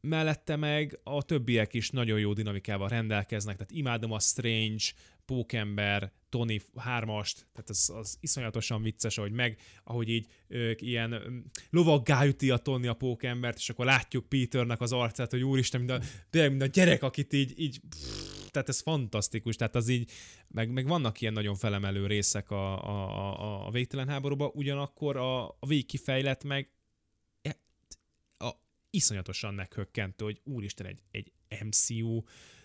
mellette 0.00 0.56
meg 0.56 0.98
a 1.02 1.22
többiek 1.22 1.74
is 1.74 1.90
nagyon 1.90 2.18
jó 2.18 2.32
dinamikával 2.32 2.88
rendelkeznek, 2.88 3.56
tehát 3.56 3.72
imádom 3.72 4.12
a 4.12 4.20
Strange, 4.20 4.84
Pókember, 5.24 6.12
Tony 6.36 6.60
hármast, 6.76 7.46
tehát 7.52 7.68
az, 7.68 7.90
az 7.94 8.16
iszonyatosan 8.20 8.82
vicces, 8.82 9.18
ahogy 9.18 9.32
meg, 9.32 9.60
ahogy 9.84 10.08
így 10.08 10.26
ők 10.48 10.82
ilyen 10.82 11.22
lovaggá 11.70 12.26
üti 12.26 12.50
a 12.50 12.56
Tony 12.56 12.88
a 12.88 12.92
Pókembert, 12.92 13.56
és 13.56 13.70
akkor 13.70 13.84
látjuk 13.84 14.28
Peternek 14.28 14.80
az 14.80 14.92
arcát, 14.92 15.30
hogy 15.30 15.42
úristen, 15.42 15.80
mind 15.80 15.92
a, 15.92 16.00
de 16.30 16.48
mind 16.48 16.62
a 16.62 16.66
gyerek, 16.66 17.02
akit 17.02 17.32
így, 17.32 17.60
így 17.60 17.80
pff, 17.88 18.50
tehát 18.50 18.68
ez 18.68 18.80
fantasztikus, 18.80 19.56
tehát 19.56 19.74
az 19.74 19.88
így, 19.88 20.10
meg, 20.48 20.70
meg 20.70 20.86
vannak 20.86 21.20
ilyen 21.20 21.32
nagyon 21.32 21.54
felemelő 21.54 22.06
részek 22.06 22.50
a, 22.50 22.84
a, 22.84 23.26
a, 23.26 23.66
a 23.66 23.70
végtelen 23.70 24.08
háborúban, 24.08 24.50
ugyanakkor 24.54 25.16
a, 25.16 25.46
a 25.48 25.66
végkifejlet 25.66 26.44
meg 26.44 26.70
e, 27.42 27.56
a, 28.38 28.50
iszonyatosan 28.90 29.54
meghökkentő, 29.54 30.24
hogy 30.24 30.40
úristen, 30.44 30.86
egy, 30.86 31.02
egy 31.10 31.32
MCU 31.64 32.22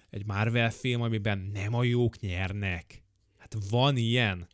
egy 0.10 0.26
Marvel 0.26 0.72
film, 0.72 1.02
amiben 1.02 1.49
nem 1.53 1.73
a 1.73 1.84
jók 1.84 2.19
nyernek. 2.19 3.03
Hát 3.41 3.55
van 3.69 3.97
ilyen? 3.97 4.47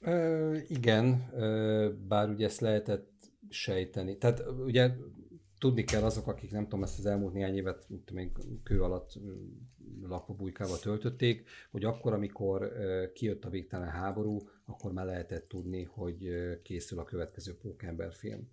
Ö, 0.00 0.56
igen, 0.68 1.30
ö, 1.32 1.90
bár 2.08 2.28
ugye 2.28 2.46
ezt 2.46 2.60
lehetett 2.60 3.12
sejteni. 3.48 4.18
Tehát 4.18 4.42
ugye 4.48 4.90
tudni 5.58 5.84
kell 5.84 6.02
azok, 6.02 6.26
akik 6.26 6.50
nem 6.50 6.62
tudom, 6.62 6.82
ezt 6.82 6.98
az 6.98 7.06
elmúlt 7.06 7.32
néhány 7.32 7.56
évet 7.56 7.86
még 8.12 8.32
kő 8.62 8.82
alatt 8.82 9.18
lakva 10.02 10.34
bujkával 10.34 10.78
töltötték, 10.78 11.48
hogy 11.70 11.84
akkor, 11.84 12.12
amikor 12.12 12.72
kijött 13.14 13.44
a 13.44 13.50
végtelen 13.50 13.88
háború, 13.88 14.38
akkor 14.64 14.92
már 14.92 15.06
lehetett 15.06 15.48
tudni, 15.48 15.82
hogy 15.82 16.28
készül 16.62 16.98
a 16.98 17.04
következő 17.04 17.56
Pókember 17.56 18.12
film. 18.12 18.48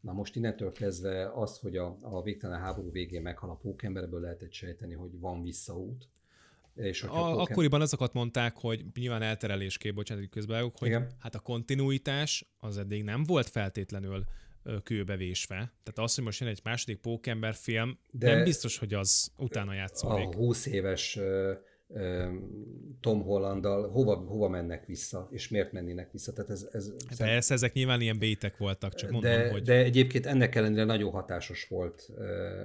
Na 0.00 0.12
most 0.12 0.36
innentől 0.36 0.72
kezdve 0.72 1.30
az, 1.34 1.58
hogy 1.58 1.76
a, 1.76 1.96
a 2.00 2.22
végtelen 2.22 2.60
háború 2.60 2.90
végén 2.90 3.22
meghal 3.22 3.50
a 3.50 3.54
pókemberből 3.54 4.20
lehetett 4.20 4.52
sejteni, 4.52 4.94
hogy 4.94 5.18
van 5.18 5.42
visszaút. 5.42 6.08
És 6.74 7.02
a. 7.02 7.40
Akkoriban 7.40 7.80
azokat 7.80 8.12
mondták, 8.12 8.56
hogy 8.56 8.84
nyilván 8.94 9.22
elterelésképp, 9.22 9.94
bocsánat, 9.94 10.28
közben 10.30 10.72
hogy 10.78 10.88
Igen. 10.88 11.10
hát 11.20 11.34
a 11.34 11.38
kontinuitás 11.38 12.46
az 12.58 12.78
eddig 12.78 13.02
nem 13.02 13.24
volt 13.24 13.48
feltétlenül 13.48 14.24
kőbevésve. 14.82 15.56
Tehát 15.56 15.98
az, 15.98 16.14
hogy 16.14 16.24
most 16.24 16.40
jön 16.40 16.48
egy 16.48 16.60
második 16.62 16.98
pókember 16.98 17.54
film, 17.54 17.98
De 18.10 18.34
nem 18.34 18.44
biztos, 18.44 18.78
hogy 18.78 18.94
az 18.94 19.32
utána 19.36 19.74
játszódik. 19.74 20.26
A 20.26 20.34
20 20.34 20.66
éves 20.66 21.18
Tom 23.00 23.22
Hollandal, 23.22 23.88
hova, 23.88 24.14
hova 24.14 24.48
mennek 24.48 24.86
vissza, 24.86 25.28
és 25.30 25.48
miért 25.48 25.72
mennének 25.72 26.12
vissza. 26.12 26.32
Tehát 26.32 26.50
ez, 26.50 26.68
ez 26.72 26.92
Persze, 27.16 27.54
ezek 27.54 27.72
nyilván 27.72 28.00
ilyen 28.00 28.18
bétek 28.18 28.56
voltak, 28.56 28.94
csak 28.94 29.10
mondom, 29.10 29.30
de, 29.30 29.50
hogy... 29.50 29.62
De 29.62 29.74
egyébként 29.74 30.26
ennek 30.26 30.54
ellenére 30.54 30.84
nagyon 30.84 31.10
hatásos 31.10 31.68
volt 31.68 32.10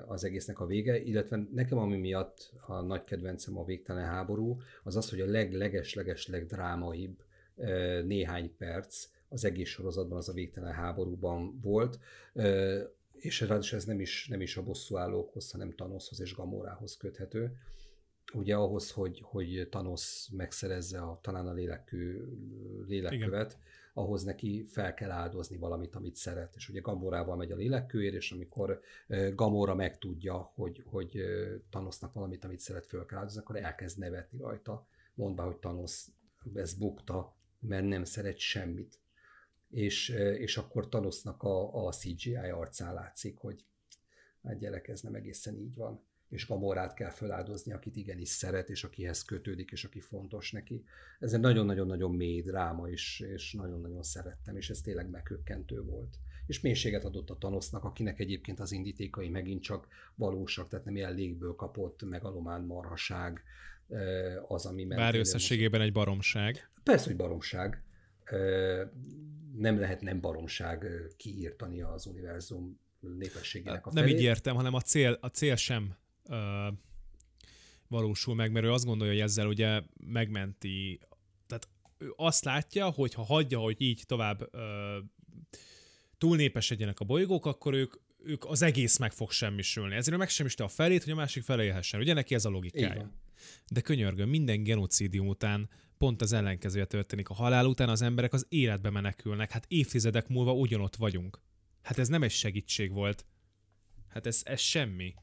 az 0.07 0.23
egésznek 0.23 0.59
a 0.59 0.65
vége, 0.65 1.01
illetve 1.01 1.47
nekem 1.53 1.77
ami 1.77 1.97
miatt 1.97 2.51
a 2.67 2.81
nagy 2.81 3.03
kedvencem 3.03 3.57
a 3.57 3.65
végtelen 3.65 4.05
háború, 4.05 4.57
az 4.83 4.95
az, 4.95 5.09
hogy 5.09 5.19
a 5.19 5.25
leg-leges-leges 5.25 6.27
legdrámaibb 6.27 7.17
néhány 8.05 8.55
perc 8.57 9.07
az 9.29 9.45
egész 9.45 9.69
sorozatban 9.69 10.17
az 10.17 10.29
a 10.29 10.33
végtelen 10.33 10.73
háborúban 10.73 11.59
volt, 11.61 11.99
és 13.13 13.41
ráadásul 13.41 13.77
ez 13.77 13.85
nem 13.85 13.99
is, 13.99 14.27
nem 14.27 14.41
is 14.41 14.57
a 14.57 14.63
bosszúállókhoz, 14.63 15.51
hanem 15.51 15.75
Thanoshoz 15.75 16.21
és 16.21 16.35
Gamorához 16.35 16.97
köthető 16.97 17.57
ugye 18.33 18.55
ahhoz, 18.55 18.91
hogy, 18.91 19.21
hogy 19.23 19.67
Thanos 19.69 20.29
megszerezze 20.31 20.99
a, 21.01 21.19
talán 21.21 21.47
a 21.47 21.53
lélekkő, 21.53 22.27
lélekkövet, 22.87 23.51
Igen. 23.51 23.63
ahhoz 23.93 24.23
neki 24.23 24.65
fel 24.67 24.93
kell 24.93 25.11
áldozni 25.11 25.57
valamit, 25.57 25.95
amit 25.95 26.15
szeret. 26.15 26.55
És 26.55 26.69
ugye 26.69 26.79
Gamorával 26.79 27.35
megy 27.35 27.51
a 27.51 27.55
lélekkőért, 27.55 28.13
és 28.13 28.31
amikor 28.31 28.81
Gamora 29.35 29.75
megtudja, 29.75 30.51
hogy, 30.55 30.83
hogy 30.85 31.21
Thanosnak 31.69 32.13
valamit, 32.13 32.43
amit 32.43 32.59
szeret, 32.59 32.85
fel 32.85 33.05
kell 33.05 33.17
áldozni, 33.17 33.39
akkor 33.39 33.55
elkezd 33.55 33.97
nevetni 33.97 34.39
rajta, 34.39 34.87
mondva, 35.13 35.43
hogy 35.43 35.57
Thanos 35.57 36.05
ez 36.53 36.73
bukta, 36.73 37.35
mert 37.59 37.87
nem 37.87 38.03
szeret 38.03 38.37
semmit. 38.37 38.99
És, 39.69 40.09
és 40.37 40.57
akkor 40.57 40.87
Thanosnak 40.87 41.43
a, 41.43 41.85
a 41.85 41.91
CGI 41.91 42.35
arcán 42.35 42.93
látszik, 42.93 43.37
hogy 43.37 43.65
hát 44.43 44.57
gyerek, 44.57 44.87
ez 44.87 45.01
nem 45.01 45.15
egészen 45.15 45.55
így 45.55 45.75
van 45.75 46.07
és 46.29 46.47
Gamorát 46.47 46.93
kell 46.93 47.09
feláldozni, 47.09 47.71
akit 47.71 47.95
igenis 47.95 48.29
szeret, 48.29 48.69
és 48.69 48.83
akihez 48.83 49.23
kötődik, 49.23 49.71
és 49.71 49.83
aki 49.83 49.99
fontos 49.99 50.51
neki. 50.51 50.83
Ez 51.19 51.33
egy 51.33 51.39
nagyon-nagyon-nagyon 51.39 52.11
mély 52.11 52.41
dráma, 52.41 52.89
és, 52.89 53.19
és 53.19 53.53
nagyon-nagyon 53.53 54.03
szerettem, 54.03 54.57
és 54.57 54.69
ez 54.69 54.81
tényleg 54.81 55.09
megkökkentő 55.09 55.81
volt. 55.81 56.17
És 56.45 56.61
mélységet 56.61 57.03
adott 57.03 57.29
a 57.29 57.37
Tanosznak, 57.37 57.83
akinek 57.83 58.19
egyébként 58.19 58.59
az 58.59 58.71
indítékai 58.71 59.29
megint 59.29 59.61
csak 59.61 59.87
valósak, 60.15 60.69
tehát 60.69 60.85
nem 60.85 60.95
ilyen 60.95 61.13
légből 61.13 61.55
kapott 61.55 62.03
megalomán 62.03 62.61
marhaság, 62.61 63.43
az, 64.47 64.65
ami 64.65 64.85
Bár 64.85 65.15
összességében 65.15 65.81
egy 65.81 65.91
baromság. 65.91 66.69
Persze, 66.83 67.05
hogy 67.05 67.15
baromság. 67.15 67.83
Nem 69.55 69.79
lehet 69.79 70.01
nem 70.01 70.19
baromság 70.19 70.85
kiírtani 71.17 71.81
az 71.81 72.05
univerzum 72.05 72.79
népességének 72.99 73.85
a 73.85 73.91
felét. 73.91 74.09
Nem 74.09 74.17
így 74.17 74.23
értem, 74.23 74.55
hanem 74.55 74.73
a 74.73 74.81
cél, 74.81 75.17
a 75.21 75.27
cél 75.27 75.55
sem 75.55 75.95
uh, 76.29 76.73
valósul 77.87 78.35
meg, 78.35 78.51
mert 78.51 78.65
ő 78.65 78.71
azt 78.71 78.85
gondolja, 78.85 79.13
hogy 79.13 79.21
ezzel 79.21 79.47
ugye 79.47 79.81
megmenti, 80.05 80.99
tehát 81.47 81.67
ő 81.97 82.13
azt 82.15 82.43
látja, 82.43 82.89
hogy 82.89 83.13
ha 83.13 83.23
hagyja, 83.23 83.59
hogy 83.59 83.81
így 83.81 84.03
tovább 84.05 84.49
túlnépesedjenek 86.17 86.99
a 86.99 87.05
bolygók, 87.05 87.45
akkor 87.45 87.73
ők, 87.73 87.93
ők 88.23 88.45
az 88.45 88.61
egész 88.61 88.97
meg 88.97 89.11
fog 89.11 89.31
semmisülni. 89.31 89.95
Ezért 89.95 90.17
meg 90.17 90.29
semmisíti 90.29 90.61
a 90.61 90.67
felét, 90.67 91.03
hogy 91.03 91.13
a 91.13 91.15
másik 91.15 91.43
fele 91.43 91.63
élhessen. 91.63 91.99
Ugye 91.99 92.13
neki 92.13 92.35
ez 92.35 92.45
a 92.45 92.49
logikája. 92.49 93.11
De 93.71 93.81
könyörgöm, 93.81 94.29
minden 94.29 94.63
genocidium 94.63 95.27
után 95.27 95.69
pont 95.97 96.21
az 96.21 96.33
ellenkezője 96.33 96.85
történik. 96.85 97.29
A 97.29 97.33
halál 97.33 97.65
után 97.65 97.89
az 97.89 98.01
emberek 98.01 98.33
az 98.33 98.45
életbe 98.49 98.89
menekülnek. 98.89 99.51
Hát 99.51 99.65
évtizedek 99.67 100.27
múlva 100.27 100.53
ugyanott 100.53 100.95
vagyunk. 100.95 101.41
Hát 101.81 101.97
ez 101.97 102.07
nem 102.07 102.23
egy 102.23 102.31
segítség 102.31 102.91
volt. 102.91 103.25
Hát 104.07 104.25
ez, 104.25 104.41
ez 104.45 104.59
semmi. 104.59 105.13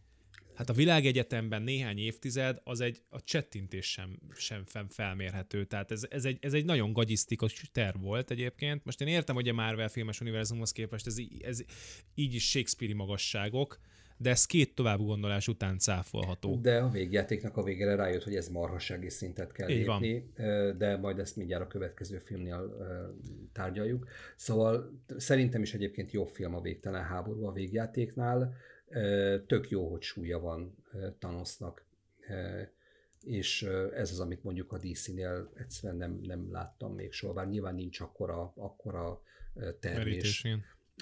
Hát 0.56 0.68
a 0.68 0.72
világegyetemben 0.72 1.62
néhány 1.62 1.98
évtized 1.98 2.60
az 2.64 2.80
egy 2.80 3.02
a 3.08 3.22
csettintés 3.22 3.90
sem, 3.90 4.18
sem 4.34 4.64
felmérhető. 4.88 5.64
Tehát 5.64 5.90
ez, 5.90 6.06
ez, 6.10 6.24
egy, 6.24 6.38
ez 6.40 6.52
egy 6.52 6.64
nagyon 6.64 6.92
gagyisztikus 6.92 7.70
terv 7.72 8.00
volt 8.00 8.30
egyébként. 8.30 8.84
Most 8.84 9.00
én 9.00 9.08
értem, 9.08 9.34
hogy 9.34 9.48
a 9.48 9.52
Marvel 9.52 9.88
filmes 9.88 10.20
univerzumhoz 10.20 10.72
képest 10.72 11.06
ez, 11.06 11.16
ez 11.40 11.60
így 12.14 12.34
is 12.34 12.48
Shakespeare 12.48 12.94
magasságok, 12.94 13.80
de 14.18 14.30
ez 14.30 14.46
két 14.46 14.74
további 14.74 15.04
gondolás 15.04 15.48
után 15.48 15.78
cáfolható. 15.78 16.58
De 16.60 16.78
a 16.78 16.88
végjátéknak 16.88 17.56
a 17.56 17.62
végére 17.62 17.94
rájött, 17.94 18.22
hogy 18.22 18.36
ez 18.36 18.48
marhassági 18.48 19.10
szintet 19.10 19.52
kell 19.52 19.68
Így 19.68 19.76
lépni, 19.76 20.30
van. 20.36 20.78
de 20.78 20.96
majd 20.96 21.18
ezt 21.18 21.36
mindjárt 21.36 21.62
a 21.62 21.66
következő 21.66 22.18
filmnél 22.18 22.76
tárgyaljuk. 23.52 24.08
Szóval 24.36 25.00
szerintem 25.16 25.62
is 25.62 25.74
egyébként 25.74 26.12
jobb 26.12 26.28
film 26.28 26.54
a 26.54 26.60
Végtelen 26.60 27.04
háború 27.04 27.44
a 27.44 27.52
végjátéknál, 27.52 28.54
Tök 29.46 29.70
jó, 29.70 29.90
hogy 29.90 30.02
súlya 30.02 30.38
van 30.38 30.76
Thanosnak, 31.18 31.84
és 33.20 33.62
ez 33.92 34.10
az, 34.10 34.20
amit 34.20 34.42
mondjuk 34.42 34.72
a 34.72 34.78
DC-nél 34.78 35.52
egyszerűen 35.54 35.98
nem, 35.98 36.18
nem 36.22 36.50
láttam 36.52 36.94
még 36.94 37.12
soha, 37.12 37.32
bár 37.32 37.48
nyilván 37.48 37.74
nincs 37.74 38.00
akkora, 38.00 38.52
akkora 38.56 39.22
termés 39.80 40.46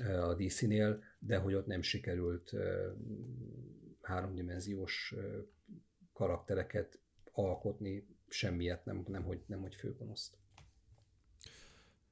a 0.04 0.34
DC-nél, 0.34 1.02
de 1.18 1.36
hogy 1.36 1.54
ott 1.54 1.66
nem 1.66 1.82
sikerült 1.82 2.52
háromdimenziós 4.02 5.14
karaktereket 6.12 6.98
alkotni, 7.32 8.06
semmiet, 8.28 8.84
nem, 8.84 9.04
nem, 9.08 9.22
hogy, 9.22 9.42
nem 9.46 9.60
hogy 9.60 9.74
főgonoszt. 9.74 10.36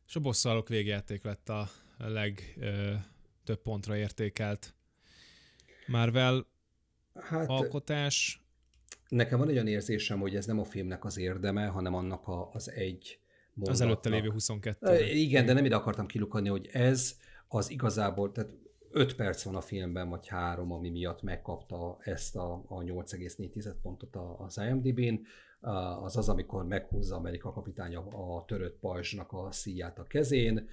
És 0.06 0.16
a 0.16 0.20
bosszalok 0.20 0.68
végjáték 0.68 1.22
lett 1.22 1.48
a 1.48 1.68
legtöbb 1.98 3.62
pontra 3.62 3.96
értékelt 3.96 4.74
Marvel 5.92 6.46
hát, 7.14 7.48
alkotás. 7.48 8.42
Nekem 9.08 9.38
van 9.38 9.48
egy 9.48 9.54
olyan 9.54 9.66
érzésem, 9.66 10.20
hogy 10.20 10.36
ez 10.36 10.46
nem 10.46 10.58
a 10.58 10.64
filmnek 10.64 11.04
az 11.04 11.18
érdeme, 11.18 11.66
hanem 11.66 11.94
annak 11.94 12.28
a, 12.28 12.50
az 12.52 12.70
egy 12.70 13.18
mondatnak. 13.54 13.68
Az 13.68 13.80
előtte 13.80 14.08
lévő 14.08 14.30
22. 14.30 15.04
Igen, 15.04 15.46
de 15.46 15.52
nem 15.52 15.64
ide 15.64 15.76
akartam 15.76 16.06
kilukadni, 16.06 16.48
hogy 16.48 16.68
ez 16.72 17.16
az 17.48 17.70
igazából, 17.70 18.32
tehát 18.32 18.50
5 18.92 19.16
perc 19.16 19.42
van 19.42 19.54
a 19.54 19.60
filmben, 19.60 20.08
vagy 20.08 20.26
három, 20.26 20.72
ami 20.72 20.90
miatt 20.90 21.22
megkapta 21.22 21.96
ezt 22.00 22.36
a, 22.36 22.62
a 22.66 22.78
8,4 22.78 23.74
pontot 23.82 24.16
az 24.38 24.58
IMDb-n, 24.58 25.26
az 26.02 26.16
az, 26.16 26.28
amikor 26.28 26.66
meghúzza 26.66 27.16
Amerika 27.16 27.52
kapitány 27.52 27.96
a 27.96 28.44
törött 28.44 28.78
pajzsnak 28.78 29.32
a 29.32 29.48
szíját 29.50 29.98
a 29.98 30.02
kezén, 30.02 30.68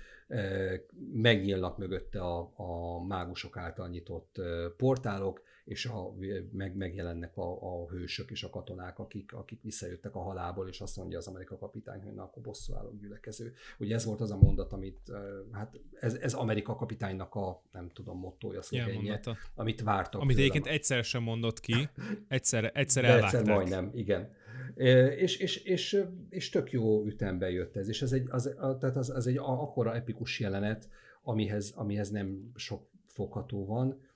megnyílnak 1.14 1.78
mögötte 1.78 2.22
a, 2.22 2.52
a 2.56 3.04
mágusok 3.08 3.58
által 3.58 3.88
nyitott 3.88 4.42
portálok, 4.78 5.42
és 5.70 5.86
a, 5.86 6.14
meg, 6.52 6.76
megjelennek 6.76 7.38
a, 7.38 7.58
a 7.62 7.90
hősök 7.90 8.32
és 8.32 8.44
a 8.44 8.50
katonák, 8.50 9.00
akik, 9.00 9.34
akik 9.34 9.62
visszajöttek 9.62 10.16
a 10.16 10.20
halából, 10.20 10.68
és 10.68 10.82
azt 10.82 10.98
mondja 10.98 11.18
az 11.18 11.28
Amerika 11.28 11.58
kapitány, 11.58 12.02
hogy 12.02 12.14
na, 12.14 12.24
akkor 12.24 12.44
bosszú 12.44 12.74
állok 12.74 13.00
gyülekező. 13.00 13.54
Ugye 13.80 13.96
ez 13.96 14.06
volt 14.06 14.22
az 14.22 14.32
a 14.32 14.38
mondat, 14.38 14.74
amit, 14.74 15.12
hát 15.52 15.80
ez, 16.00 16.14
ez 16.14 16.34
Amerika 16.34 16.76
kapitánynak 16.76 17.36
a, 17.36 17.62
nem 17.72 17.90
tudom, 17.90 18.20
mottoja, 18.20 18.62
szlogenje, 18.62 19.20
amit 19.56 19.82
vártak. 19.82 20.22
Amit 20.22 20.38
egyébként 20.38 20.68
egyszer 20.68 21.04
sem 21.04 21.24
mondott 21.24 21.60
ki, 21.60 21.90
egyszer, 22.28 22.72
egyszer 22.74 23.04
elvágták. 23.06 23.40
Egyszer 23.40 23.56
majdnem, 23.56 23.92
igen. 23.94 24.34
És, 25.16 25.38
és, 25.38 25.56
és, 25.56 26.06
és 26.30 26.50
tök 26.50 26.72
jó 26.72 27.06
ütembe 27.06 27.50
jött 27.50 27.76
ez, 27.76 27.88
és 27.88 28.02
ez 28.02 28.12
egy, 28.12 28.28
az, 28.30 28.56
tehát 28.58 28.96
az, 28.96 29.10
az 29.10 29.28
egy 29.28 29.38
akkora 29.38 29.96
epikus 29.96 30.40
jelenet, 30.40 30.90
amihez, 31.24 31.74
amihez 31.76 32.10
nem 32.10 32.52
sok 32.56 32.88
fogható 33.08 33.66
van, 33.66 34.08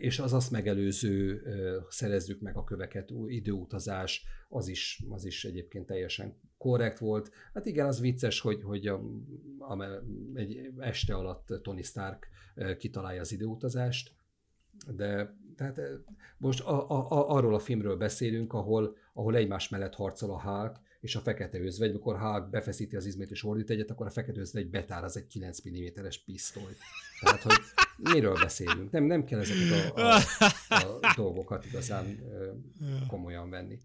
és 0.00 0.18
az 0.18 0.32
azt 0.32 0.50
megelőző 0.50 1.42
szerezzük 1.88 2.40
meg 2.40 2.56
a 2.56 2.64
köveket, 2.64 3.10
időutazás, 3.26 4.24
az 4.48 4.68
is, 4.68 5.04
az 5.08 5.24
is 5.24 5.44
egyébként 5.44 5.86
teljesen 5.86 6.40
korrekt 6.58 6.98
volt. 6.98 7.30
Hát 7.54 7.66
igen, 7.66 7.86
az 7.86 8.00
vicces, 8.00 8.40
hogy, 8.40 8.62
hogy 8.62 8.86
a, 8.86 9.00
a, 9.58 10.02
egy 10.34 10.70
este 10.78 11.14
alatt 11.14 11.46
Tony 11.62 11.82
Stark 11.82 12.28
kitalálja 12.78 13.20
az 13.20 13.32
időutazást, 13.32 14.14
de 14.86 15.36
tehát 15.56 15.80
most 16.38 16.60
a, 16.60 16.90
a, 16.90 17.10
a, 17.10 17.28
arról 17.28 17.54
a 17.54 17.58
filmről 17.58 17.96
beszélünk, 17.96 18.52
ahol, 18.52 18.96
ahol 19.12 19.36
egymás 19.36 19.68
mellett 19.68 19.94
harcol 19.94 20.30
a 20.30 20.40
Hulk 20.40 20.80
és 21.02 21.16
a 21.16 21.20
fekete 21.20 21.60
özvegy, 21.60 21.90
amikor 21.90 22.18
Hulk 22.18 22.50
befeszíti 22.50 22.96
az 22.96 23.06
izmét 23.06 23.30
és 23.30 23.44
ordít 23.44 23.70
egyet, 23.70 23.90
akkor 23.90 24.06
a 24.06 24.10
fekete 24.10 24.40
özvegy 24.40 24.70
betár 24.70 25.04
az 25.04 25.16
egy 25.16 25.26
9 25.26 25.58
mm-es 25.68 26.24
pisztoly. 26.24 26.76
Tehát, 27.20 27.42
hogy 27.42 27.54
miről 27.96 28.38
beszélünk? 28.40 28.90
Nem, 28.90 29.04
nem 29.04 29.24
kell 29.24 29.40
ezeket 29.40 29.96
a, 29.96 30.00
a, 30.00 30.20
a 30.68 31.14
dolgokat 31.16 31.64
igazán 31.64 32.18
komolyan 33.08 33.50
venni. 33.50 33.78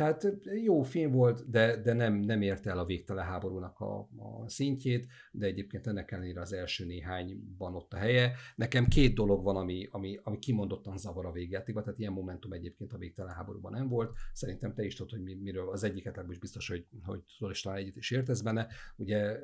Tehát 0.00 0.32
jó 0.64 0.82
film 0.82 1.12
volt, 1.12 1.50
de, 1.50 1.76
de 1.76 1.92
nem, 1.92 2.14
nem 2.14 2.42
érte 2.42 2.70
el 2.70 2.78
a 2.78 2.84
végtelen 2.84 3.24
háborúnak 3.24 3.80
a, 3.80 3.98
a 3.98 4.48
szintjét, 4.48 5.06
de 5.32 5.46
egyébként 5.46 5.86
ennek 5.86 6.10
ellenére 6.10 6.40
az 6.40 6.52
első 6.52 6.86
néhányban 6.86 7.74
ott 7.74 7.92
a 7.92 7.96
helye. 7.96 8.32
Nekem 8.56 8.86
két 8.86 9.14
dolog 9.14 9.44
van, 9.44 9.56
ami, 9.56 9.88
ami, 9.90 10.18
ami 10.22 10.38
kimondottan 10.38 10.98
zavar 10.98 11.26
a 11.26 11.32
végjátékban, 11.32 11.84
tehát 11.84 11.98
ilyen 11.98 12.12
momentum 12.12 12.52
egyébként 12.52 12.92
a 12.92 12.98
végtelen 12.98 13.34
háborúban 13.34 13.72
nem 13.72 13.88
volt. 13.88 14.16
Szerintem 14.32 14.74
te 14.74 14.84
is 14.84 14.94
tudod, 14.94 15.10
hogy 15.10 15.40
miről 15.40 15.68
az 15.68 15.82
egyiket 15.82 16.06
legalábbis 16.06 16.38
biztos, 16.38 16.68
hogy, 16.68 16.86
hogy 17.04 17.20
tudod, 17.38 17.52
és 17.52 17.60
talán 17.60 17.78
egyet 17.78 17.96
is 17.96 18.10
értesz 18.10 18.40
benne. 18.40 18.66
Ugye 18.96 19.38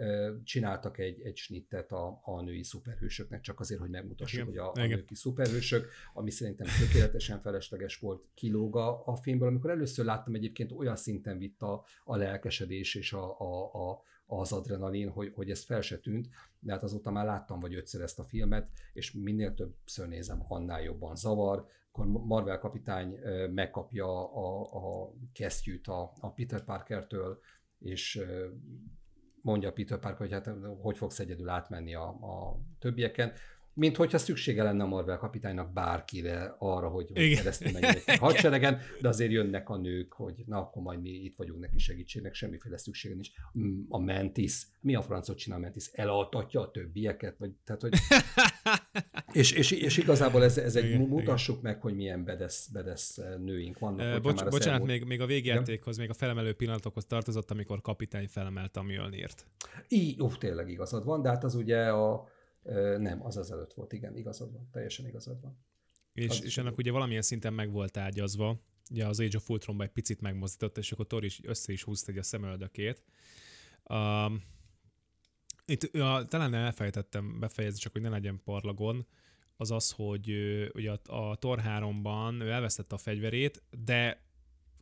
csináltak 0.44 0.98
egy, 0.98 1.20
egy 1.20 1.36
snittet 1.36 1.92
a, 1.92 2.20
a 2.24 2.42
női 2.42 2.62
szuperhősöknek, 2.62 3.40
csak 3.40 3.60
azért, 3.60 3.80
hogy 3.80 3.90
megmutassuk, 3.90 4.48
Igen. 4.48 4.64
hogy 4.64 4.80
a, 4.80 4.82
a 4.82 4.86
női 4.86 5.04
szuperhősök, 5.10 5.88
ami 6.14 6.30
szerintem 6.30 6.66
tökéletesen 6.80 7.40
felesleges 7.40 7.98
volt, 7.98 8.24
kilóga 8.34 9.04
a 9.04 9.16
filmből. 9.16 9.48
Amikor 9.48 9.70
először 9.70 10.04
láttam 10.04 10.34
egy 10.34 10.44
egyébként 10.46 10.72
olyan 10.72 10.96
szinten 10.96 11.38
vitt 11.38 11.62
a, 11.62 11.84
a 12.04 12.16
lelkesedés 12.16 12.94
és 12.94 13.12
a, 13.12 13.40
a, 13.40 13.74
a, 13.88 14.02
az 14.26 14.52
adrenalin, 14.52 15.10
hogy, 15.10 15.32
hogy 15.34 15.50
ez 15.50 15.64
fel 15.64 15.80
se 15.80 15.98
tűnt, 15.98 16.28
de 16.58 16.72
hát 16.72 16.82
azóta 16.82 17.10
már 17.10 17.24
láttam 17.24 17.60
vagy 17.60 17.74
ötször 17.74 18.02
ezt 18.02 18.18
a 18.18 18.24
filmet, 18.24 18.70
és 18.92 19.12
minél 19.12 19.54
többször 19.54 20.08
nézem, 20.08 20.44
annál 20.48 20.82
jobban 20.82 21.16
zavar, 21.16 21.66
akkor 21.92 22.06
Marvel 22.06 22.58
kapitány 22.58 23.18
megkapja 23.50 24.32
a, 24.32 24.60
a 24.72 25.12
kesztyűt 25.32 25.86
a, 25.86 26.12
a 26.20 26.32
Peter 26.32 26.64
Parkertől, 26.64 27.40
és 27.78 28.20
mondja 29.42 29.72
Peter 29.72 29.98
Parker, 29.98 30.18
hogy 30.18 30.32
hát 30.32 30.50
hogy 30.80 30.96
fogsz 30.96 31.18
egyedül 31.18 31.48
átmenni 31.48 31.94
a, 31.94 32.08
a 32.08 32.60
többieken 32.78 33.32
mint 33.76 33.96
hogyha 33.96 34.18
szüksége 34.18 34.62
lenne 34.62 34.82
a 34.82 34.86
Marvel 34.86 35.16
kapitánynak 35.16 35.72
bárkire 35.72 36.54
arra, 36.58 36.88
hogy, 36.88 37.10
hogy 37.14 37.34
keresztül 37.34 37.72
menjenek 37.72 38.02
a 38.06 38.16
hadseregen, 38.26 38.80
de 39.00 39.08
azért 39.08 39.30
jönnek 39.30 39.68
a 39.68 39.76
nők, 39.76 40.12
hogy 40.12 40.34
na 40.46 40.58
akkor 40.58 40.82
majd 40.82 41.00
mi 41.00 41.08
itt 41.08 41.36
vagyunk 41.36 41.60
neki 41.60 41.78
segítségnek, 41.78 42.34
semmiféle 42.34 42.78
szüksége 42.78 43.14
nincs. 43.14 43.28
Mm, 43.58 43.80
a 43.88 43.98
Mantis, 43.98 44.66
mi 44.80 44.94
a 44.94 45.02
francot 45.02 45.38
csinál 45.38 45.58
a 45.58 45.60
Mantis? 45.60 45.90
Elaltatja 45.92 46.60
a 46.60 46.70
többieket? 46.70 47.38
Vagy, 47.38 47.50
tehát, 47.64 47.82
hogy... 47.82 47.92
és, 49.40 49.52
és, 49.52 49.70
és, 49.70 49.96
igazából 49.96 50.44
ez, 50.44 50.58
ez 50.58 50.76
egy, 50.76 50.84
igen, 50.84 51.00
mutassuk 51.00 51.58
igen. 51.58 51.72
meg, 51.72 51.82
hogy 51.82 51.94
milyen 51.94 52.24
bedesz, 52.24 52.68
bedesz 52.68 53.18
eh, 53.18 53.38
nőink 53.38 53.78
vannak. 53.78 54.16
Uh, 54.16 54.22
bocs, 54.22 54.44
bocsánat, 54.44 54.66
elmúlt... 54.66 54.90
még, 54.90 55.04
még 55.04 55.20
a 55.20 55.26
végjátékhoz, 55.26 55.96
még 55.96 56.10
a 56.10 56.14
felemelő 56.14 56.52
pillanatokhoz 56.52 57.04
tartozott, 57.04 57.50
amikor 57.50 57.80
kapitány 57.80 58.28
felemelte 58.28 58.80
a 58.80 58.82
Mjölnirt. 58.82 59.46
Így, 59.88 60.22
ó, 60.22 60.28
tényleg 60.28 60.70
igazad 60.70 61.04
van, 61.04 61.22
de 61.22 61.28
hát 61.28 61.44
az 61.44 61.54
ugye 61.54 61.88
a 61.88 62.34
nem, 62.98 63.24
az 63.24 63.36
az 63.36 63.50
előtt 63.50 63.72
volt, 63.72 63.92
igen, 63.92 64.16
igazad 64.16 64.52
van, 64.52 64.68
teljesen 64.72 65.06
igazad 65.06 65.40
van. 65.40 65.58
És, 66.12 66.40
és 66.40 66.58
ennek 66.58 66.76
ugye 66.76 66.90
valamilyen 66.90 67.22
szinten 67.22 67.52
meg 67.52 67.70
volt 67.70 67.96
ágyazva, 67.96 68.60
ugye 68.90 69.06
az 69.06 69.20
Age 69.20 69.36
of 69.36 69.50
ultron 69.50 69.82
egy 69.82 69.90
picit 69.90 70.20
megmozdította, 70.20 70.80
és 70.80 70.92
akkor 70.92 71.06
Thor 71.06 71.24
is 71.24 71.40
össze 71.44 71.72
is 71.72 71.82
húzta 71.82 72.12
egy 72.12 72.18
a 72.18 72.22
szemöldökét. 72.22 73.02
Um, 73.90 74.42
itt 75.64 75.82
a, 75.82 76.26
talán 76.28 76.54
elfejtettem 76.54 77.38
befejezni, 77.40 77.78
csak 77.78 77.92
hogy 77.92 78.02
ne 78.02 78.08
legyen 78.08 78.40
parlagon, 78.44 79.06
az 79.56 79.70
az, 79.70 79.90
hogy 79.90 80.30
ugye 80.74 80.90
a, 80.90 81.16
a 81.30 81.36
Thor 81.36 81.60
3-ban 81.64 82.42
ő 82.42 82.50
elvesztette 82.50 82.94
a 82.94 82.98
fegyverét, 82.98 83.62
de 83.84 84.25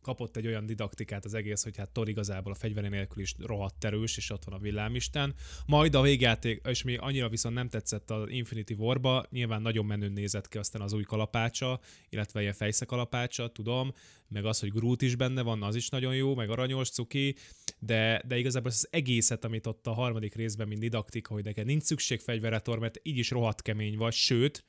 kapott 0.05 0.35
egy 0.35 0.47
olyan 0.47 0.65
didaktikát 0.65 1.25
az 1.25 1.33
egész, 1.33 1.63
hogy 1.63 1.77
hát 1.77 1.89
Thor 1.89 2.09
igazából 2.09 2.51
a 2.51 2.55
fegyveré 2.55 2.87
nélkül 2.87 3.21
is 3.21 3.35
rohadt 3.39 3.83
erős, 3.83 4.17
és 4.17 4.29
ott 4.29 4.43
van 4.43 4.55
a 4.55 4.59
villámisten. 4.59 5.33
Majd 5.65 5.95
a 5.95 6.01
végjáték, 6.01 6.61
és 6.67 6.83
mi 6.83 6.95
annyira 6.95 7.29
viszont 7.29 7.55
nem 7.55 7.69
tetszett 7.69 8.11
az 8.11 8.29
Infinity 8.29 8.73
War-ba, 8.73 9.25
nyilván 9.29 9.61
nagyon 9.61 9.85
menőn 9.85 10.11
nézett 10.11 10.47
ki 10.47 10.57
aztán 10.57 10.81
az 10.81 10.93
új 10.93 11.03
kalapácsa, 11.03 11.79
illetve 12.09 12.41
ilyen 12.41 12.53
fejszekalapácsa, 12.53 13.47
tudom, 13.47 13.91
meg 14.27 14.45
az, 14.45 14.59
hogy 14.59 14.71
Groot 14.71 15.01
is 15.01 15.15
benne 15.15 15.41
van, 15.41 15.63
az 15.63 15.75
is 15.75 15.89
nagyon 15.89 16.15
jó, 16.15 16.35
meg 16.35 16.49
aranyos, 16.49 16.89
cuki, 16.89 17.35
de, 17.79 18.21
de 18.27 18.37
igazából 18.37 18.69
az 18.69 18.87
egészet, 18.91 19.45
amit 19.45 19.67
ott 19.67 19.87
a 19.87 19.93
harmadik 19.93 20.35
részben, 20.35 20.67
mint 20.67 20.79
didaktika, 20.79 21.33
hogy 21.33 21.43
neked 21.43 21.65
nincs 21.65 21.83
szükség 21.83 22.19
fegyverre, 22.19 22.59
Thor, 22.59 22.79
mert 22.79 22.99
így 23.03 23.17
is 23.17 23.29
rohadt 23.29 23.61
kemény 23.61 23.97
vagy, 23.97 24.13
sőt, 24.13 24.65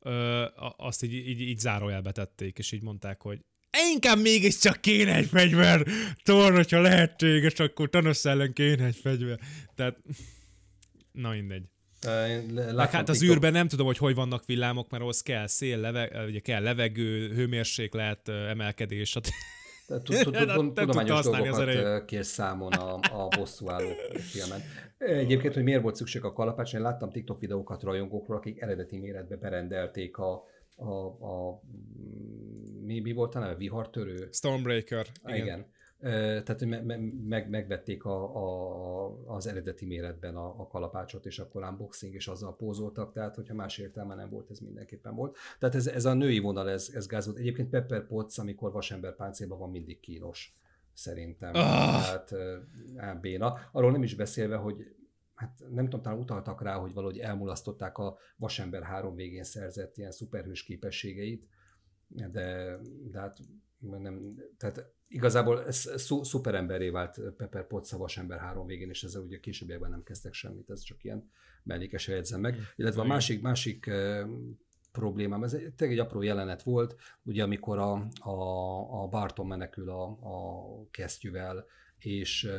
ö, 0.00 0.44
azt 0.76 1.02
így, 1.02 1.12
így, 1.12 1.40
így 1.40 1.58
zárójelbe 1.58 2.12
tették, 2.12 2.58
és 2.58 2.72
így 2.72 2.82
mondták, 2.82 3.22
hogy 3.22 3.40
inkább 3.92 4.20
mégiscsak 4.20 4.80
kéne 4.80 5.14
egy 5.14 5.26
fegyver. 5.26 5.86
Thor, 6.22 6.52
hogyha 6.52 6.80
lehetséges, 6.80 7.54
akkor 7.54 7.88
Thanos 7.88 8.24
ellen 8.24 8.52
kéne 8.52 8.84
egy 8.84 8.96
fegyver. 9.02 9.38
Tehát, 9.74 9.96
na 11.12 11.30
mindegy. 11.30 11.62
Meg 12.74 12.90
hát 12.90 13.08
az 13.08 13.22
űrben 13.22 13.52
nem 13.52 13.68
tudom, 13.68 13.86
hogy 13.86 13.98
hogy 13.98 14.14
vannak 14.14 14.46
villámok, 14.46 14.90
mert 14.90 15.02
ahhoz 15.02 15.22
kell 15.22 15.46
szél, 15.46 15.78
leve, 15.78 16.24
ugye 16.26 16.38
kell 16.38 16.62
levegő, 16.62 17.34
hőmérséklet, 17.34 18.28
emelkedés, 18.28 19.16
Tudományos 20.74 21.24
dolgokat 21.24 22.04
kér 22.04 22.24
számon 22.24 22.72
a, 22.72 22.94
a 22.94 23.28
bosszúálló 23.38 23.88
filmen. 24.30 24.60
Egyébként, 24.98 25.54
hogy 25.54 25.62
miért 25.62 25.82
volt 25.82 25.96
szükség 25.96 26.24
a 26.24 26.32
kalapács, 26.32 26.74
én 26.74 26.80
láttam 26.80 27.10
TikTok 27.10 27.40
videókat 27.40 27.82
rajongókról, 27.82 28.36
akik 28.36 28.60
eredeti 28.60 28.98
méretbe 28.98 29.36
berendelték 29.36 30.16
a, 30.18 30.44
a, 30.80 31.06
a 31.06 31.60
mi, 32.80 33.00
mi 33.00 33.12
volt 33.12 33.34
a 33.34 33.38
neve? 33.38 33.54
Vihartörő? 33.54 34.28
Stormbreaker. 34.32 35.06
Igen. 35.24 35.36
igen. 35.36 35.66
Tehát, 36.44 36.64
me, 36.64 36.80
me, 36.80 36.96
meg, 37.28 37.50
megvették 37.50 38.04
a, 38.04 38.36
a, 38.36 39.34
az 39.34 39.46
eredeti 39.46 39.86
méretben 39.86 40.36
a, 40.36 40.60
a 40.60 40.66
kalapácsot, 40.66 41.26
és 41.26 41.38
akkor 41.38 41.62
unboxing, 41.62 42.14
és 42.14 42.28
azzal 42.28 42.56
pózoltak, 42.56 43.12
tehát 43.12 43.34
hogyha 43.34 43.54
más 43.54 43.78
értelme 43.78 44.14
nem 44.14 44.30
volt, 44.30 44.50
ez 44.50 44.58
mindenképpen 44.58 45.14
volt. 45.14 45.36
Tehát 45.58 45.74
ez, 45.74 45.86
ez 45.86 46.04
a 46.04 46.14
női 46.14 46.38
vonal, 46.38 46.70
ez, 46.70 46.90
ez 46.94 47.06
gáz 47.06 47.26
volt. 47.26 47.38
Egyébként 47.38 47.70
Pepper 47.70 48.06
Potts, 48.06 48.38
amikor 48.38 48.72
vasember 48.72 49.16
páncélban 49.16 49.58
van, 49.58 49.70
mindig 49.70 50.00
kínos 50.00 50.54
szerintem. 50.92 51.48
Oh. 51.48 51.60
Tehát 51.60 52.34
á, 52.96 53.14
béna. 53.14 53.54
Arról 53.72 53.90
nem 53.90 54.02
is 54.02 54.14
beszélve, 54.14 54.56
hogy 54.56 54.94
hát 55.40 55.62
nem 55.70 55.84
tudom, 55.84 56.02
talán 56.02 56.18
utaltak 56.18 56.62
rá, 56.62 56.74
hogy 56.74 56.92
valahogy 56.92 57.18
elmulasztották 57.18 57.98
a 57.98 58.18
Vasember 58.36 58.82
három 58.82 59.14
végén 59.14 59.44
szerzett 59.44 59.96
ilyen 59.96 60.12
szuperhős 60.12 60.62
képességeit, 60.62 61.48
de, 62.08 62.78
de 63.10 63.20
hát 63.20 63.38
nem, 63.78 64.34
tehát 64.56 64.92
igazából 65.08 65.70
szu, 65.70 66.22
szuperemberé 66.22 66.88
vált 66.88 67.20
Pepper 67.36 67.66
Potts 67.66 67.92
a 67.92 67.96
Vasember 67.98 68.38
három 68.38 68.66
végén, 68.66 68.88
és 68.88 69.02
ezzel 69.02 69.22
ugye 69.22 69.40
későbbiekben 69.40 69.90
nem 69.90 70.02
kezdtek 70.02 70.32
semmit, 70.32 70.70
ez 70.70 70.80
csak 70.80 71.04
ilyen 71.04 71.30
mellékes 71.62 72.08
jegyzem 72.08 72.40
meg. 72.40 72.56
Illetve 72.76 73.00
a 73.00 73.06
másik, 73.06 73.42
másik 73.42 73.90
problémám, 74.92 75.42
ez 75.42 75.54
egy, 75.54 75.72
egy 75.76 75.98
apró 75.98 76.22
jelenet 76.22 76.62
volt, 76.62 76.96
ugye 77.22 77.42
amikor 77.42 77.78
a, 77.78 78.08
a, 78.20 79.02
a 79.02 79.08
Barton 79.08 79.46
menekül 79.46 79.90
a, 79.90 80.04
a 80.04 80.88
kesztyűvel, 80.90 81.66
és 82.04 82.50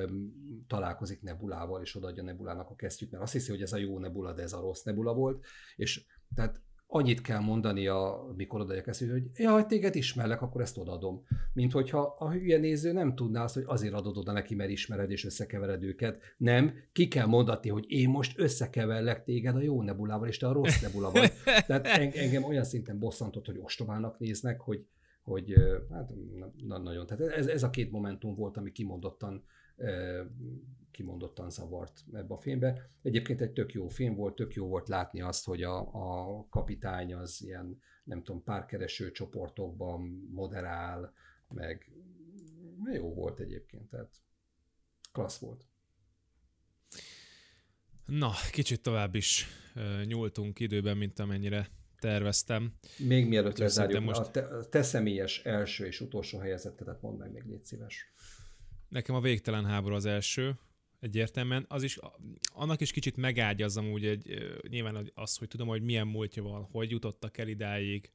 találkozik 0.68 1.22
Nebulával, 1.22 1.81
és 1.81 1.95
odaadja 1.95 2.23
Nebulának 2.23 2.69
a 2.69 2.76
kesztyűt, 2.76 3.11
mert 3.11 3.23
azt 3.23 3.34
hiszi, 3.34 3.51
hogy 3.51 3.61
ez 3.61 3.73
a 3.73 3.77
jó 3.77 3.99
Nebula, 3.99 4.34
de 4.34 4.41
ez 4.41 4.53
a 4.53 4.61
rossz 4.61 4.84
Nebula 4.84 5.13
volt, 5.13 5.45
és 5.76 6.05
tehát 6.35 6.61
annyit 6.93 7.22
kell 7.22 7.39
mondania, 7.39 8.26
mikor 8.35 8.59
odaadják 8.59 8.88
ezt, 8.88 8.99
hogy 9.09 9.23
jaj, 9.34 9.65
téged 9.65 9.95
ismerlek, 9.95 10.41
akkor 10.41 10.61
ezt 10.61 10.77
odaadom. 10.77 11.23
Mint 11.53 11.72
hogyha 11.72 12.15
a 12.19 12.31
hülye 12.31 12.57
néző 12.57 12.91
nem 12.91 13.15
tudná 13.15 13.43
azt, 13.43 13.53
hogy 13.53 13.63
azért 13.65 13.93
adod 13.93 14.18
oda 14.18 14.31
neki, 14.31 14.55
mert 14.55 14.69
ismered 14.69 15.11
és 15.11 15.26
összekevered 15.26 15.84
őket. 15.84 16.22
Nem, 16.38 16.73
ki 16.91 17.07
kell 17.07 17.26
mondatni, 17.26 17.69
hogy 17.69 17.85
én 17.88 18.09
most 18.09 18.39
összekeverlek 18.39 19.23
téged 19.23 19.55
a 19.55 19.61
jó 19.61 19.81
nebulával, 19.81 20.27
és 20.27 20.38
te 20.38 20.47
a 20.47 20.53
rossz 20.53 20.81
nebulával. 20.81 21.27
Tehát 21.68 21.85
engem 22.15 22.43
olyan 22.43 22.63
szinten 22.63 22.99
bosszantott, 22.99 23.45
hogy 23.45 23.59
ostobának 23.61 24.19
néznek, 24.19 24.59
hogy, 24.61 24.85
hogy 25.32 25.53
hát 25.91 26.12
na, 26.68 26.78
nagyon. 26.78 27.06
Tehát 27.06 27.34
ez, 27.34 27.48
ez 27.48 27.64
a 27.64 27.70
két 27.70 27.91
momentum 27.91 28.36
volt, 28.36 28.58
ami 28.58 28.72
kimondottan 28.72 29.44
kimondottan 30.91 31.49
zavart 31.49 32.03
ebbe 32.14 32.34
a 32.34 32.38
filmbe. 32.38 32.90
Egyébként 33.02 33.41
egy 33.41 33.52
tök 33.52 33.74
jó 33.74 33.88
film 33.88 34.16
volt, 34.16 34.36
tök 34.36 34.53
jó 34.53 34.68
volt 34.68 34.88
látni 34.88 35.22
azt, 35.22 35.45
hogy 35.45 35.64
a, 35.64 35.80
a 35.94 36.45
kapitány 36.49 37.14
az 37.14 37.41
ilyen, 37.44 37.82
nem 38.03 38.24
tudom, 38.24 38.44
párkereső 38.44 39.12
csoportokban 39.12 40.02
moderál, 40.32 41.14
meg 41.48 41.91
jó 42.94 43.14
volt 43.14 43.40
egyébként, 43.40 43.90
tehát 43.90 44.22
klassz 45.12 45.40
volt. 45.40 45.66
Na, 48.06 48.32
kicsit 48.52 48.82
tovább 48.82 49.16
is 49.16 49.48
nyúltunk 50.06 50.60
időben, 50.60 50.98
mint 50.98 51.20
amennyire 51.20 51.68
terveztem. 52.02 52.73
Még 52.98 53.28
mielőtt 53.28 53.57
lezárjuk, 53.57 54.03
most... 54.03 54.19
a, 54.19 54.32
te, 54.32 54.41
a 54.41 54.69
te 54.69 54.84
személyes 54.84 55.40
első 55.44 55.86
és 55.86 55.99
utolsó 55.99 56.40
helyezettedet 56.40 57.02
mondd 57.02 57.18
meg 57.18 57.32
még, 57.32 57.44
légy 57.44 57.65
szíves. 57.65 58.14
Nekem 58.90 59.15
a 59.15 59.22
végtelen 59.22 59.65
háború 59.65 59.95
az 59.95 60.06
első, 60.06 60.60
egyértelműen. 60.99 61.65
Az 61.68 61.84
is, 61.84 61.99
annak 62.53 62.82
is 62.82 62.91
kicsit 62.91 63.18
megágyazom 63.18 63.91
úgy 63.91 64.06
egy, 64.06 64.52
nyilván 64.69 65.11
az, 65.14 65.38
hogy 65.38 65.48
tudom, 65.48 65.68
hogy 65.68 65.82
milyen 65.82 66.07
múltja 66.07 66.44
van, 66.44 66.64
hogy 66.72 66.91
jutottak 66.91 67.38
el 67.38 67.48
idáig 67.48 68.11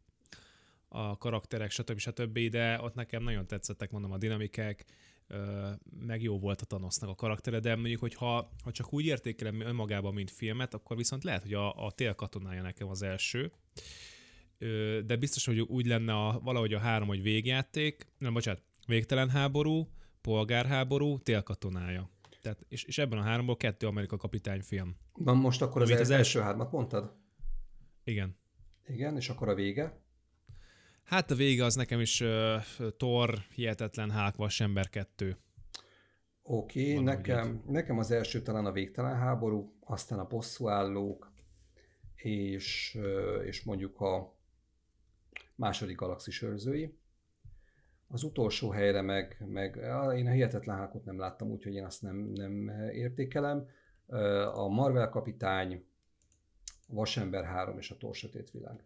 a 0.89 1.19
karakterek, 1.19 1.71
stb. 1.71 1.99
stb. 1.99 2.39
De 2.39 2.81
ott 2.81 2.95
nekem 2.95 3.23
nagyon 3.23 3.47
tetszettek, 3.47 3.91
mondom, 3.91 4.13
a 4.13 4.19
dinamikák, 4.19 4.85
meg 6.07 6.23
jó 6.23 6.39
volt 6.39 6.61
a 6.61 6.65
Thanosnak 6.65 7.11
a 7.11 7.15
karaktere, 7.15 7.61
de 7.61 7.77
mondjuk, 7.77 8.01
hogy 8.01 8.15
ha, 8.15 8.51
ha 8.65 8.71
csak 8.71 8.93
úgy 8.93 9.05
értékelem 9.05 9.61
önmagában, 9.61 10.15
mint 10.15 10.31
filmet, 10.31 10.75
akkor 10.75 10.97
viszont 10.97 11.25
lehet, 11.25 11.43
hogy 11.43 11.55
a, 11.55 11.87
a 11.87 11.91
tél 11.91 12.15
katonája 12.15 12.63
nekem 12.63 12.89
az 12.89 13.03
első. 13.03 13.53
De 15.07 15.17
biztos, 15.17 15.47
hogy 15.47 15.61
úgy 15.61 15.87
lenne 15.87 16.15
a, 16.15 16.41
valahogy 16.43 16.75
a 16.75 16.79
három, 16.79 17.09
hogy 17.09 17.23
végjáték, 17.23 18.07
nem, 18.19 18.33
bocsánat, 18.33 18.63
végtelen 18.87 19.31
háború, 19.31 19.89
polgárháború, 20.21 21.19
télkatonája. 21.19 22.11
Tehát, 22.43 22.65
és, 22.69 22.85
és 22.85 22.99
ebben 22.99 23.19
a 23.19 23.23
háromból 23.23 23.57
kettő 23.57 23.87
Amerika 23.87 24.17
kapitány 24.17 24.63
film. 24.63 24.97
Na 25.15 25.33
most 25.33 25.63
akkor 25.63 25.83
az, 25.83 25.91
az 25.91 26.11
első 26.11 26.41
hármat 26.41 26.73
mondtad? 26.73 27.15
Igen. 28.05 28.37
Igen, 28.87 29.17
és 29.17 29.29
akkor 29.29 29.49
a 29.49 29.55
vége? 29.55 30.01
Hát 31.07 31.31
a 31.31 31.35
vége 31.35 31.65
az 31.65 31.75
nekem 31.75 32.01
is 32.01 32.21
uh, 32.21 32.91
Thor, 32.97 33.39
Hihetetlen 33.55 34.13
Hulk, 34.13 34.37
Vasember 34.37 34.89
2. 34.89 35.37
Oké, 36.43 36.93
okay, 36.93 37.05
nekem, 37.05 37.63
nekem 37.67 37.99
az 37.99 38.11
első 38.11 38.43
talán 38.43 38.67
a 38.67 38.73
Végtelen 38.73 39.17
háború, 39.17 39.77
aztán 39.81 40.19
a 40.19 40.27
bosszúállók, 40.27 41.33
és, 42.15 42.99
és 43.45 43.65
mondjuk 43.65 44.01
a 44.01 44.37
második 45.55 45.97
galaxis 45.97 46.43
őrzői. 46.43 46.99
Az 48.09 48.23
utolsó 48.23 48.71
helyre 48.71 49.01
meg, 49.01 49.45
meg 49.49 49.77
én 50.17 50.27
a 50.27 50.31
hihetetlen 50.31 50.77
hákot 50.77 51.05
nem 51.05 51.19
láttam, 51.19 51.51
úgyhogy 51.51 51.75
én 51.75 51.85
azt 51.85 52.03
nem, 52.03 52.17
nem 52.17 52.69
értékelem. 52.93 53.69
A 54.55 54.69
Marvel 54.69 55.09
kapitány, 55.09 55.85
a 56.89 56.95
Vasember 56.95 57.45
3 57.45 57.79
és 57.79 57.91
a 57.91 57.97
Torsötét 57.97 58.51
világ. 58.51 58.85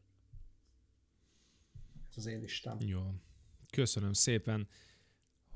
Az 2.20 2.26
én 2.26 2.40
listám. 2.40 2.76
Jó. 2.80 3.14
Köszönöm 3.70 4.12
szépen 4.12 4.68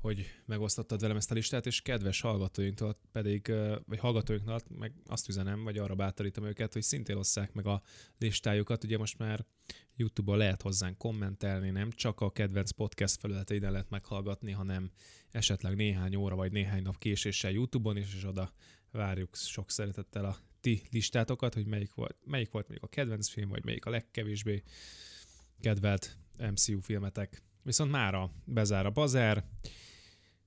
hogy 0.01 0.25
megosztottad 0.45 1.01
velem 1.01 1.17
ezt 1.17 1.31
a 1.31 1.33
listát, 1.33 1.65
és 1.65 1.81
kedves 1.81 2.21
hallgatóinktól 2.21 2.99
pedig, 3.11 3.53
vagy 3.85 3.99
hallgatóinknak 3.99 4.67
meg 4.69 4.93
azt 5.05 5.29
üzenem, 5.29 5.63
vagy 5.63 5.77
arra 5.77 5.95
bátorítom 5.95 6.45
őket, 6.45 6.73
hogy 6.73 6.81
szintén 6.81 7.15
osszák 7.15 7.53
meg 7.53 7.65
a 7.65 7.81
listájukat. 8.17 8.83
Ugye 8.83 8.97
most 8.97 9.17
már 9.17 9.45
YouTube-on 9.95 10.37
lehet 10.37 10.61
hozzánk 10.61 10.97
kommentelni, 10.97 11.69
nem 11.69 11.91
csak 11.91 12.21
a 12.21 12.31
kedvenc 12.31 12.71
podcast 12.71 13.19
felületeiden 13.19 13.71
lehet 13.71 13.89
meghallgatni, 13.89 14.51
hanem 14.51 14.91
esetleg 15.31 15.75
néhány 15.75 16.15
óra 16.15 16.35
vagy 16.35 16.51
néhány 16.51 16.81
nap 16.81 16.97
késéssel 16.97 17.51
YouTube-on 17.51 17.97
is, 17.97 18.15
és 18.15 18.23
oda 18.23 18.53
várjuk 18.91 19.35
sok 19.35 19.71
szeretettel 19.71 20.25
a 20.25 20.37
ti 20.59 20.81
listátokat, 20.91 21.53
hogy 21.53 21.65
melyik 21.65 21.93
volt, 21.93 22.17
melyik 22.25 22.51
volt 22.51 22.67
még 22.67 22.79
a 22.81 22.87
kedvenc 22.87 23.27
film, 23.27 23.49
vagy 23.49 23.65
melyik 23.65 23.85
a 23.85 23.89
legkevésbé 23.89 24.63
kedvelt 25.59 26.17
MCU 26.37 26.79
filmetek. 26.81 27.41
Viszont 27.63 27.91
mára 27.91 28.29
bezár 28.45 28.85
a 28.85 28.91
bazár, 28.91 29.43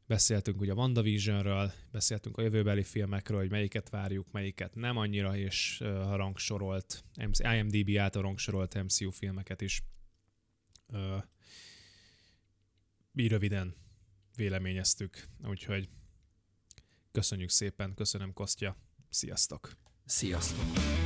Beszéltünk 0.06 0.60
ugye 0.60 0.72
a 0.72 0.74
WandaVisionről, 0.74 1.72
beszéltünk 1.90 2.36
a 2.36 2.42
jövőbeli 2.42 2.82
filmekről, 2.82 3.38
hogy 3.38 3.50
melyiket 3.50 3.90
várjuk, 3.90 4.32
melyiket 4.32 4.74
nem 4.74 4.96
annyira, 4.96 5.36
és 5.36 5.78
rangsorolt, 6.12 7.04
IMDB 7.38 7.96
által 7.98 8.22
rangsorolt 8.22 8.82
MCU 8.82 9.10
filmeket 9.10 9.60
is 9.60 9.82
így 13.14 13.28
röviden 13.28 13.74
véleményeztük. 14.36 15.28
Úgyhogy 15.44 15.88
köszönjük 17.12 17.50
szépen, 17.50 17.94
köszönöm 17.94 18.32
Kostya, 18.32 18.76
sziasztok! 19.08 19.72
Sziasztok! 20.04 20.97